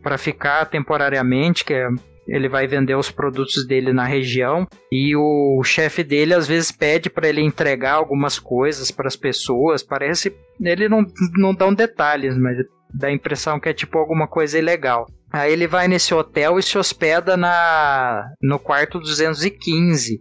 para 0.00 0.16
ficar 0.16 0.66
temporariamente, 0.66 1.64
que 1.64 1.74
é, 1.74 1.88
ele 2.28 2.48
vai 2.48 2.68
vender 2.68 2.94
os 2.94 3.10
produtos 3.10 3.66
dele 3.66 3.92
na 3.92 4.04
região 4.04 4.68
e 4.92 5.16
o 5.16 5.60
chefe 5.64 6.04
dele 6.04 6.32
às 6.32 6.46
vezes 6.46 6.70
pede 6.70 7.10
para 7.10 7.28
ele 7.28 7.40
entregar 7.40 7.94
algumas 7.94 8.38
coisas 8.38 8.92
para 8.92 9.08
as 9.08 9.16
pessoas. 9.16 9.82
Parece 9.82 10.32
ele 10.60 10.88
não 10.88 11.04
não 11.36 11.52
dá 11.52 11.68
detalhes, 11.72 12.38
mas 12.38 12.56
dá 12.94 13.08
a 13.08 13.12
impressão 13.12 13.58
que 13.58 13.68
é 13.68 13.74
tipo 13.74 13.98
alguma 13.98 14.28
coisa 14.28 14.60
ilegal. 14.60 15.08
Aí 15.36 15.52
ele 15.52 15.66
vai 15.66 15.86
nesse 15.86 16.14
hotel 16.14 16.58
e 16.58 16.62
se 16.62 16.78
hospeda 16.78 17.36
na 17.36 18.30
no 18.40 18.58
quarto 18.58 18.98
215. 18.98 20.18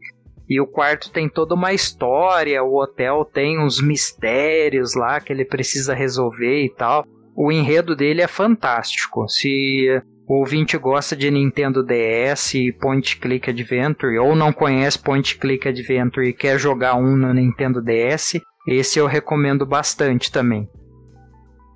E 0.48 0.62
o 0.62 0.68
quarto 0.68 1.10
tem 1.10 1.28
toda 1.28 1.56
uma 1.56 1.74
história, 1.74 2.64
o 2.64 2.76
hotel 2.76 3.26
tem 3.26 3.60
uns 3.60 3.82
mistérios 3.82 4.94
lá 4.94 5.20
que 5.20 5.34
ele 5.34 5.44
precisa 5.44 5.94
resolver 5.94 6.64
e 6.64 6.70
tal. 6.70 7.04
o 7.36 7.52
enredo 7.52 7.96
dele 7.96 8.22
é 8.22 8.28
fantástico. 8.28 9.28
Se 9.28 10.02
o 10.28 10.40
ouvinte 10.40 10.78
gosta 10.78 11.16
de 11.16 11.30
Nintendo 11.30 11.84
DS, 11.84 12.54
Point 12.80 13.18
Click 13.18 13.50
Adventure, 13.50 14.18
ou 14.18 14.36
não 14.36 14.54
conhece 14.54 14.98
Point 14.98 15.38
Click 15.38 15.68
Adventure 15.68 16.28
e 16.28 16.34
quer 16.34 16.60
jogar 16.60 16.96
um 16.96 17.16
no 17.16 17.34
Nintendo 17.34 17.82
DS, 17.82 18.40
esse 18.68 19.00
eu 19.00 19.06
recomendo 19.06 19.66
bastante 19.66 20.32
também. 20.32 20.68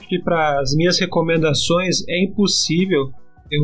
Que 0.07 0.19
para 0.23 0.59
as 0.59 0.73
minhas 0.75 0.99
recomendações 0.99 1.97
é 2.07 2.23
impossível. 2.23 3.11
Eu, 3.51 3.63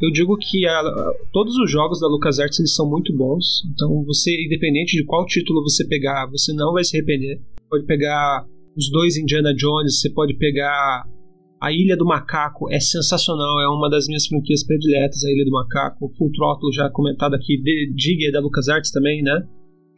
eu 0.00 0.10
digo 0.10 0.36
que 0.38 0.66
a, 0.66 1.12
todos 1.32 1.56
os 1.56 1.70
jogos 1.70 2.00
da 2.00 2.08
LucasArts 2.08 2.58
eles 2.58 2.74
são 2.74 2.88
muito 2.88 3.14
bons. 3.16 3.62
Então 3.72 4.04
você, 4.04 4.34
independente 4.44 4.96
de 4.96 5.04
qual 5.04 5.26
título 5.26 5.62
você 5.62 5.86
pegar, 5.86 6.26
você 6.30 6.52
não 6.54 6.72
vai 6.72 6.84
se 6.84 6.96
arrepender. 6.96 7.40
Pode 7.68 7.84
pegar 7.84 8.46
os 8.76 8.90
dois 8.90 9.16
Indiana 9.16 9.54
Jones, 9.54 10.00
você 10.00 10.10
pode 10.10 10.34
pegar 10.34 11.04
a 11.60 11.72
Ilha 11.72 11.96
do 11.96 12.04
Macaco, 12.04 12.70
é 12.70 12.78
sensacional, 12.78 13.60
é 13.60 13.68
uma 13.68 13.88
das 13.88 14.06
minhas 14.06 14.26
franquias 14.26 14.64
prediletas, 14.64 15.24
a 15.24 15.30
Ilha 15.30 15.44
do 15.44 15.50
Macaco. 15.50 16.10
Full 16.16 16.30
Throttle 16.32 16.72
já 16.72 16.90
comentado 16.90 17.34
aqui, 17.34 17.56
The 17.62 17.94
Dig 17.94 18.26
é 18.26 18.30
da 18.30 18.40
LucasArts 18.40 18.90
também, 18.90 19.22
né? 19.22 19.42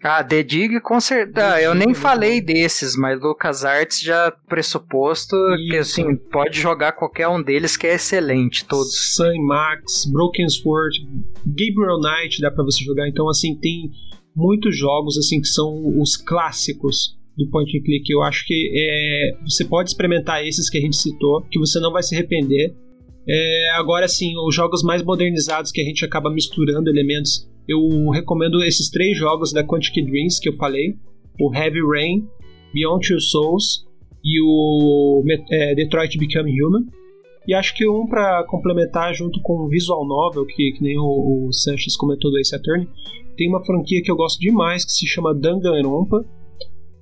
Ah, 0.02 0.22
The 0.22 0.42
Dig 0.42 0.80
com 0.80 1.00
certeza. 1.00 1.60
Eu 1.60 1.74
nem 1.74 1.92
falei 1.92 2.40
desses, 2.40 2.96
mas 2.96 3.20
LucasArts 3.20 4.00
já 4.00 4.30
pressuposto 4.48 5.36
Isso. 5.36 5.70
que 5.70 5.76
assim, 5.76 6.16
pode 6.16 6.60
jogar 6.60 6.92
qualquer 6.92 7.28
um 7.28 7.42
deles 7.42 7.76
que 7.76 7.86
é 7.86 7.94
excelente, 7.94 8.64
todos. 8.64 9.14
Sun 9.16 9.46
Max, 9.46 10.04
Broken 10.12 10.48
Sword, 10.48 11.00
Gabriel 11.44 11.98
Knight 12.00 12.40
dá 12.40 12.50
para 12.50 12.64
você 12.64 12.84
jogar. 12.84 13.08
Então 13.08 13.28
assim, 13.28 13.56
tem 13.56 13.90
muitos 14.36 14.76
jogos 14.76 15.18
assim 15.18 15.40
que 15.40 15.48
são 15.48 16.00
os 16.00 16.16
clássicos 16.16 17.18
do 17.36 17.48
point 17.50 17.76
and 17.76 17.82
click. 17.82 18.10
Eu 18.10 18.22
acho 18.22 18.44
que 18.46 18.72
é, 18.74 19.38
você 19.44 19.64
pode 19.64 19.90
experimentar 19.90 20.44
esses 20.46 20.70
que 20.70 20.78
a 20.78 20.80
gente 20.80 20.96
citou, 20.96 21.42
que 21.50 21.58
você 21.58 21.80
não 21.80 21.92
vai 21.92 22.02
se 22.02 22.14
arrepender. 22.14 22.74
É, 23.28 23.70
agora 23.74 24.08
sim, 24.08 24.32
os 24.46 24.54
jogos 24.54 24.82
mais 24.82 25.02
modernizados 25.02 25.70
que 25.70 25.80
a 25.80 25.84
gente 25.84 26.04
acaba 26.04 26.30
misturando 26.30 26.88
elementos, 26.88 27.48
eu 27.68 28.08
recomendo 28.10 28.62
esses 28.62 28.88
três 28.90 29.16
jogos 29.16 29.52
da 29.52 29.62
Quantic 29.62 30.02
Dreams 30.04 30.40
que 30.40 30.48
eu 30.48 30.56
falei: 30.56 30.94
o 31.40 31.54
Heavy 31.54 31.80
Rain, 31.80 32.26
Beyond 32.72 33.06
Two 33.06 33.20
Souls 33.20 33.86
e 34.24 34.40
o 34.42 35.22
é, 35.50 35.74
Detroit 35.74 36.16
Become 36.16 36.50
Human. 36.50 36.86
E 37.46 37.54
acho 37.54 37.74
que 37.74 37.88
um 37.88 38.06
para 38.06 38.44
complementar 38.44 39.14
junto 39.14 39.40
com 39.40 39.64
o 39.64 39.68
Visual 39.68 40.06
Novel, 40.06 40.44
que, 40.44 40.72
que 40.72 40.82
nem 40.82 40.98
o, 40.98 41.48
o 41.48 41.52
Sanchez 41.52 41.96
comentou 41.96 42.30
do 42.30 42.38
Ace 42.38 42.54
Attorney, 42.54 42.86
tem 43.36 43.48
uma 43.48 43.64
franquia 43.64 44.02
que 44.02 44.10
eu 44.10 44.16
gosto 44.16 44.38
demais 44.38 44.84
que 44.84 44.92
se 44.92 45.06
chama 45.06 45.34
Danganronpa, 45.34 46.24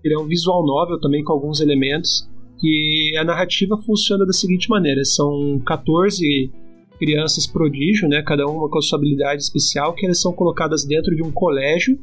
ele 0.05 0.15
é 0.15 0.19
um 0.19 0.27
visual 0.27 0.65
novel 0.65 1.01
também 1.01 1.25
com 1.25 1.33
alguns 1.33 1.61
elementos. 1.61 2.31
Que 2.59 3.13
a 3.19 3.25
narrativa 3.25 3.77
funciona 3.79 4.25
da 4.25 4.33
seguinte 4.33 4.69
maneira: 4.69 5.05
são 5.05 5.61
14 5.67 6.51
crianças 6.99 7.47
prodígio, 7.47 8.09
né, 8.09 8.23
cada 8.23 8.47
uma 8.47 8.69
com 8.71 8.79
a 8.79 8.83
sua 8.83 8.99
habilidade 8.99 9.43
especial, 9.43 9.95
que 9.95 10.07
elas 10.07 10.21
são 10.21 10.33
colocadas 10.33 10.85
dentro 10.85 11.15
de 11.15 11.23
um 11.23 11.31
colégio 11.31 11.99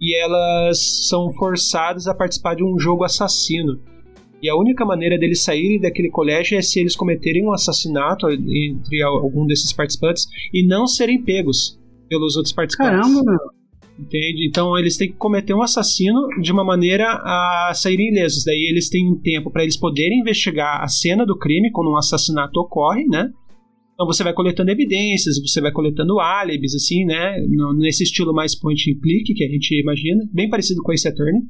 e 0.00 0.14
elas 0.14 1.08
são 1.08 1.32
forçadas 1.34 2.06
a 2.06 2.14
participar 2.14 2.54
de 2.54 2.64
um 2.64 2.78
jogo 2.78 3.04
assassino. 3.04 3.80
E 4.40 4.48
a 4.48 4.56
única 4.56 4.84
maneira 4.84 5.18
deles 5.18 5.42
saírem 5.42 5.80
daquele 5.80 6.10
colégio 6.10 6.56
é 6.56 6.62
se 6.62 6.78
eles 6.78 6.94
cometerem 6.94 7.44
um 7.44 7.52
assassinato 7.52 8.30
entre 8.30 9.02
algum 9.02 9.44
desses 9.44 9.72
participantes 9.72 10.26
e 10.54 10.64
não 10.64 10.86
serem 10.86 11.24
pegos 11.24 11.76
pelos 12.08 12.36
outros 12.36 12.54
participantes. 12.54 13.00
Caramba, 13.00 13.32
meu. 13.32 13.57
Entende? 13.98 14.46
Então 14.46 14.78
eles 14.78 14.96
têm 14.96 15.10
que 15.10 15.16
cometer 15.16 15.52
um 15.54 15.62
assassino 15.62 16.28
de 16.40 16.52
uma 16.52 16.62
maneira 16.62 17.04
a 17.10 17.72
saírem 17.74 18.10
ilesos. 18.10 18.44
Daí 18.44 18.68
eles 18.70 18.88
têm 18.88 19.10
um 19.10 19.20
tempo 19.20 19.50
para 19.50 19.64
eles 19.64 19.76
poderem 19.76 20.20
investigar 20.20 20.82
a 20.82 20.86
cena 20.86 21.26
do 21.26 21.36
crime 21.36 21.72
quando 21.72 21.90
um 21.90 21.96
assassinato 21.96 22.60
ocorre, 22.60 23.04
né? 23.08 23.28
Então 23.94 24.06
você 24.06 24.22
vai 24.22 24.32
coletando 24.32 24.70
evidências, 24.70 25.40
você 25.42 25.60
vai 25.60 25.72
coletando 25.72 26.20
álibis, 26.20 26.72
assim, 26.76 27.04
né? 27.04 27.36
Nesse 27.76 28.04
estilo 28.04 28.32
mais 28.32 28.54
point 28.54 28.88
and 28.88 29.00
click 29.02 29.34
que 29.34 29.44
a 29.44 29.48
gente 29.48 29.80
imagina, 29.80 30.24
bem 30.32 30.48
parecido 30.48 30.80
com 30.84 30.92
esse 30.92 31.08
Attorney. 31.08 31.42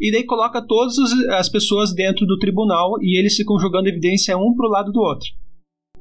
E 0.00 0.12
daí 0.12 0.22
coloca 0.22 0.64
todas 0.64 0.94
as 1.30 1.48
pessoas 1.48 1.92
dentro 1.92 2.24
do 2.24 2.38
tribunal 2.38 2.92
e 3.02 3.18
eles 3.18 3.36
ficam 3.36 3.58
jogando 3.58 3.88
evidência 3.88 4.38
um 4.38 4.54
pro 4.54 4.68
lado 4.68 4.92
do 4.92 5.00
outro. 5.00 5.28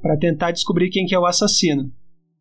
para 0.02 0.18
tentar 0.18 0.52
descobrir 0.52 0.90
quem 0.90 1.06
que 1.06 1.16
é 1.16 1.20
o 1.20 1.26
assassino. 1.26 1.92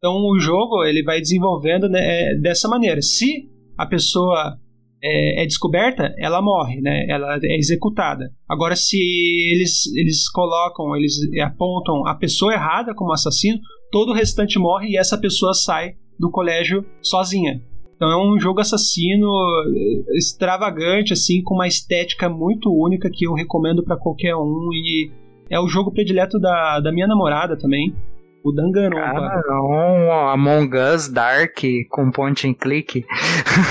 Então 0.00 0.14
o 0.14 0.40
jogo 0.40 0.82
ele 0.82 1.02
vai 1.02 1.20
desenvolvendo 1.20 1.86
né, 1.86 2.00
é, 2.00 2.34
dessa 2.38 2.66
maneira. 2.66 3.02
Se 3.02 3.46
a 3.76 3.84
pessoa 3.84 4.58
é, 5.02 5.42
é, 5.42 5.46
descoberta, 5.46 6.14
ela 6.18 6.40
morre, 6.40 6.80
né? 6.80 7.06
Ela 7.06 7.38
é 7.42 7.56
executada. 7.58 8.32
Agora, 8.48 8.74
se 8.74 8.96
eles, 8.98 9.86
eles 9.94 10.30
colocam, 10.30 10.96
eles 10.96 11.14
apontam 11.42 12.06
a 12.06 12.14
pessoa 12.14 12.54
errada 12.54 12.94
como 12.94 13.12
assassino, 13.12 13.58
todo 13.92 14.10
o 14.10 14.14
restante 14.14 14.58
morre 14.58 14.88
e 14.88 14.96
essa 14.96 15.18
pessoa 15.18 15.52
sai 15.52 15.96
do 16.18 16.30
colégio 16.30 16.84
sozinha. 17.02 17.62
Então 17.94 18.10
é 18.10 18.16
um 18.16 18.40
jogo 18.40 18.60
assassino 18.60 19.26
é, 19.26 20.16
extravagante, 20.16 21.12
assim, 21.12 21.42
com 21.42 21.56
uma 21.56 21.68
estética 21.68 22.26
muito 22.26 22.70
única 22.72 23.10
que 23.12 23.26
eu 23.26 23.34
recomendo 23.34 23.84
para 23.84 23.98
qualquer 23.98 24.34
um 24.34 24.70
e 24.72 25.10
é 25.50 25.60
o 25.60 25.68
jogo 25.68 25.92
predileto 25.92 26.38
da, 26.38 26.80
da 26.80 26.90
minha 26.90 27.06
namorada 27.06 27.58
também. 27.58 27.94
O 28.42 28.52
Danganronpa. 28.52 29.20
Cara, 29.20 29.62
um 29.62 30.12
Among 30.30 30.70
Us 30.76 31.08
Dark 31.08 31.58
com 31.90 32.10
point 32.10 32.46
and 32.46 32.54
click. 32.54 33.04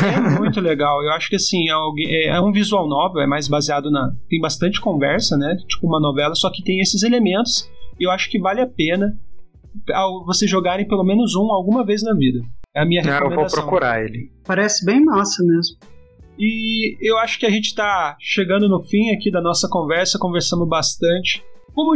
É 0.05 0.19
muito 0.37 0.61
legal. 0.61 1.03
Eu 1.03 1.11
acho 1.13 1.29
que 1.29 1.35
assim, 1.35 1.65
é, 1.69 2.27
é 2.27 2.41
um 2.41 2.51
visual 2.51 2.87
novel, 2.87 3.21
é 3.21 3.27
mais 3.27 3.47
baseado 3.47 3.89
na. 3.89 4.11
Tem 4.29 4.39
bastante 4.39 4.79
conversa, 4.79 5.35
né? 5.37 5.55
Tipo 5.67 5.87
uma 5.87 5.99
novela, 5.99 6.35
só 6.35 6.51
que 6.51 6.63
tem 6.63 6.79
esses 6.79 7.01
elementos. 7.01 7.69
E 7.99 8.05
eu 8.05 8.11
acho 8.11 8.29
que 8.29 8.39
vale 8.39 8.61
a 8.61 8.67
pena 8.67 9.17
você 10.25 10.47
jogarem 10.47 10.87
pelo 10.87 11.03
menos 11.03 11.35
um 11.35 11.51
alguma 11.51 11.85
vez 11.85 12.03
na 12.03 12.13
vida. 12.13 12.39
É 12.75 12.81
a 12.81 12.85
minha 12.85 13.01
recomendação. 13.01 13.41
eu 13.41 13.49
vou 13.49 13.63
procurar 13.63 14.03
ele. 14.03 14.31
Parece 14.45 14.85
bem 14.85 15.03
massa 15.03 15.43
mesmo. 15.43 15.77
E 16.37 16.95
eu 17.01 17.17
acho 17.17 17.39
que 17.39 17.45
a 17.45 17.49
gente 17.49 17.65
está 17.65 18.15
chegando 18.19 18.69
no 18.69 18.81
fim 18.81 19.09
aqui 19.09 19.29
da 19.29 19.41
nossa 19.41 19.67
conversa, 19.69 20.17
conversamos 20.19 20.69
bastante 20.69 21.43
como 21.73 21.93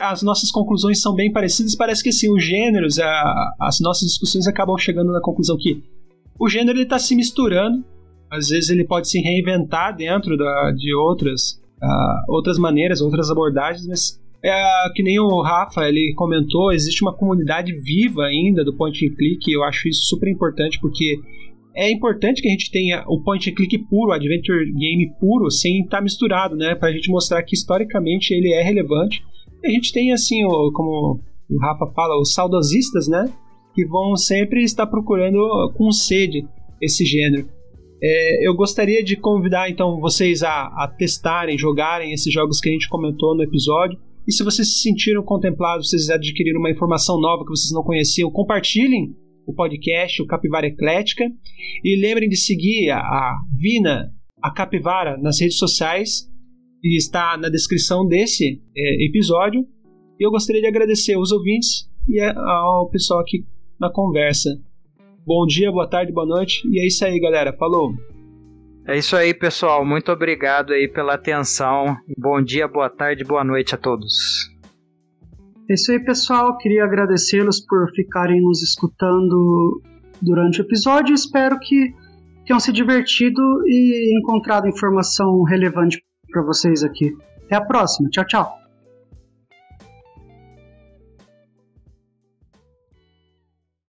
as 0.00 0.22
nossas 0.22 0.50
conclusões 0.50 1.00
são 1.00 1.14
bem 1.14 1.32
parecidas, 1.32 1.74
parece 1.74 2.02
que 2.02 2.08
assim, 2.08 2.32
os 2.32 2.42
gêneros, 2.44 2.98
a, 2.98 3.54
as 3.60 3.80
nossas 3.80 4.08
discussões 4.08 4.46
acabam 4.46 4.76
chegando 4.78 5.12
na 5.12 5.20
conclusão 5.20 5.56
que 5.58 5.82
o 6.38 6.48
gênero 6.48 6.80
está 6.80 6.98
se 6.98 7.14
misturando, 7.14 7.84
às 8.30 8.48
vezes 8.48 8.70
ele 8.70 8.84
pode 8.84 9.08
se 9.08 9.20
reinventar 9.20 9.94
dentro 9.94 10.36
da, 10.36 10.72
de 10.72 10.94
outras, 10.94 11.60
uh, 11.82 12.32
outras 12.32 12.58
maneiras, 12.58 13.00
outras 13.00 13.30
abordagens, 13.30 13.86
mas 13.86 14.20
é, 14.42 14.90
que 14.94 15.02
nem 15.02 15.18
o 15.18 15.42
Rafa 15.42 15.86
ele 15.86 16.14
comentou, 16.16 16.72
existe 16.72 17.02
uma 17.02 17.14
comunidade 17.14 17.72
viva 17.72 18.22
ainda 18.22 18.64
do 18.64 18.74
point 18.74 19.04
and 19.04 19.14
click, 19.14 19.52
eu 19.52 19.62
acho 19.64 19.88
isso 19.88 20.04
super 20.04 20.30
importante 20.30 20.78
porque 20.80 21.18
é 21.74 21.90
importante 21.90 22.42
que 22.42 22.48
a 22.48 22.50
gente 22.50 22.70
tenha 22.70 23.04
o 23.06 23.22
point 23.22 23.48
and 23.48 23.54
click 23.54 23.78
puro, 23.86 24.10
o 24.10 24.12
adventure 24.12 24.72
game 24.72 25.12
puro, 25.20 25.50
sem 25.50 25.82
estar 25.82 25.98
tá 25.98 26.02
misturado, 26.02 26.56
né? 26.56 26.74
Pra 26.74 26.92
gente 26.92 27.10
mostrar 27.10 27.42
que 27.42 27.54
historicamente 27.54 28.32
ele 28.32 28.52
é 28.52 28.62
relevante. 28.62 29.22
E 29.62 29.68
a 29.68 29.70
gente 29.70 29.92
tem, 29.92 30.12
assim, 30.12 30.44
o, 30.44 30.72
como 30.72 31.20
o 31.48 31.58
Rafa 31.60 31.86
fala, 31.94 32.20
os 32.20 32.34
saudosistas, 32.34 33.06
né? 33.06 33.32
Que 33.74 33.86
vão 33.86 34.16
sempre 34.16 34.62
estar 34.62 34.86
procurando 34.86 35.38
com 35.76 35.92
sede 35.92 36.44
esse 36.80 37.04
gênero. 37.04 37.48
É, 38.02 38.48
eu 38.48 38.54
gostaria 38.54 39.04
de 39.04 39.14
convidar, 39.14 39.70
então, 39.70 40.00
vocês 40.00 40.42
a, 40.42 40.64
a 40.64 40.88
testarem, 40.88 41.58
jogarem 41.58 42.12
esses 42.12 42.32
jogos 42.32 42.58
que 42.58 42.68
a 42.68 42.72
gente 42.72 42.88
comentou 42.88 43.36
no 43.36 43.42
episódio. 43.42 43.98
E 44.26 44.32
se 44.32 44.42
vocês 44.42 44.74
se 44.74 44.82
sentiram 44.82 45.22
contemplados, 45.22 45.88
vocês 45.88 46.10
adquiriram 46.10 46.58
uma 46.58 46.70
informação 46.70 47.20
nova 47.20 47.44
que 47.44 47.50
vocês 47.50 47.72
não 47.72 47.82
conheciam, 47.82 48.30
compartilhem 48.30 49.14
o 49.46 49.54
podcast, 49.54 50.22
o 50.22 50.26
Capivara 50.26 50.66
Eclética. 50.66 51.24
E 51.84 52.00
lembrem 52.00 52.28
de 52.28 52.36
seguir 52.36 52.90
a, 52.90 52.98
a 52.98 53.38
Vina, 53.56 54.12
a 54.42 54.50
Capivara, 54.50 55.16
nas 55.18 55.40
redes 55.40 55.58
sociais, 55.58 56.28
e 56.82 56.96
está 56.96 57.36
na 57.36 57.48
descrição 57.48 58.06
desse 58.06 58.60
é, 58.76 59.06
episódio. 59.06 59.66
E 60.18 60.26
eu 60.26 60.30
gostaria 60.30 60.60
de 60.60 60.68
agradecer 60.68 61.14
aos 61.14 61.32
ouvintes 61.32 61.88
e 62.08 62.20
ao 62.20 62.88
pessoal 62.90 63.20
aqui 63.20 63.44
na 63.78 63.90
conversa. 63.90 64.50
Bom 65.26 65.46
dia, 65.46 65.70
boa 65.70 65.88
tarde, 65.88 66.12
boa 66.12 66.26
noite. 66.26 66.66
E 66.68 66.80
é 66.80 66.86
isso 66.86 67.04
aí, 67.04 67.18
galera. 67.20 67.52
Falou! 67.52 67.92
É 68.86 68.98
isso 68.98 69.14
aí, 69.14 69.32
pessoal. 69.32 69.84
Muito 69.84 70.10
obrigado 70.10 70.72
aí 70.72 70.88
pela 70.88 71.14
atenção. 71.14 71.96
Bom 72.18 72.42
dia, 72.42 72.66
boa 72.66 72.90
tarde, 72.90 73.24
boa 73.24 73.44
noite 73.44 73.74
a 73.74 73.78
todos. 73.78 74.50
É 75.70 75.74
isso 75.74 75.92
aí, 75.92 76.00
pessoal. 76.00 76.58
Queria 76.58 76.82
agradecê-los 76.82 77.60
por 77.60 77.88
ficarem 77.94 78.40
nos 78.42 78.60
escutando 78.60 79.80
durante 80.20 80.60
o 80.60 80.64
episódio. 80.64 81.14
Espero 81.14 81.60
que 81.60 81.94
tenham 82.44 82.58
se 82.58 82.72
divertido 82.72 83.40
e 83.68 84.18
encontrado 84.18 84.66
informação 84.66 85.44
relevante 85.44 86.02
para 86.28 86.42
vocês 86.42 86.82
aqui. 86.82 87.16
Até 87.44 87.54
a 87.54 87.60
próxima. 87.60 88.10
Tchau, 88.10 88.26
tchau. 88.26 88.59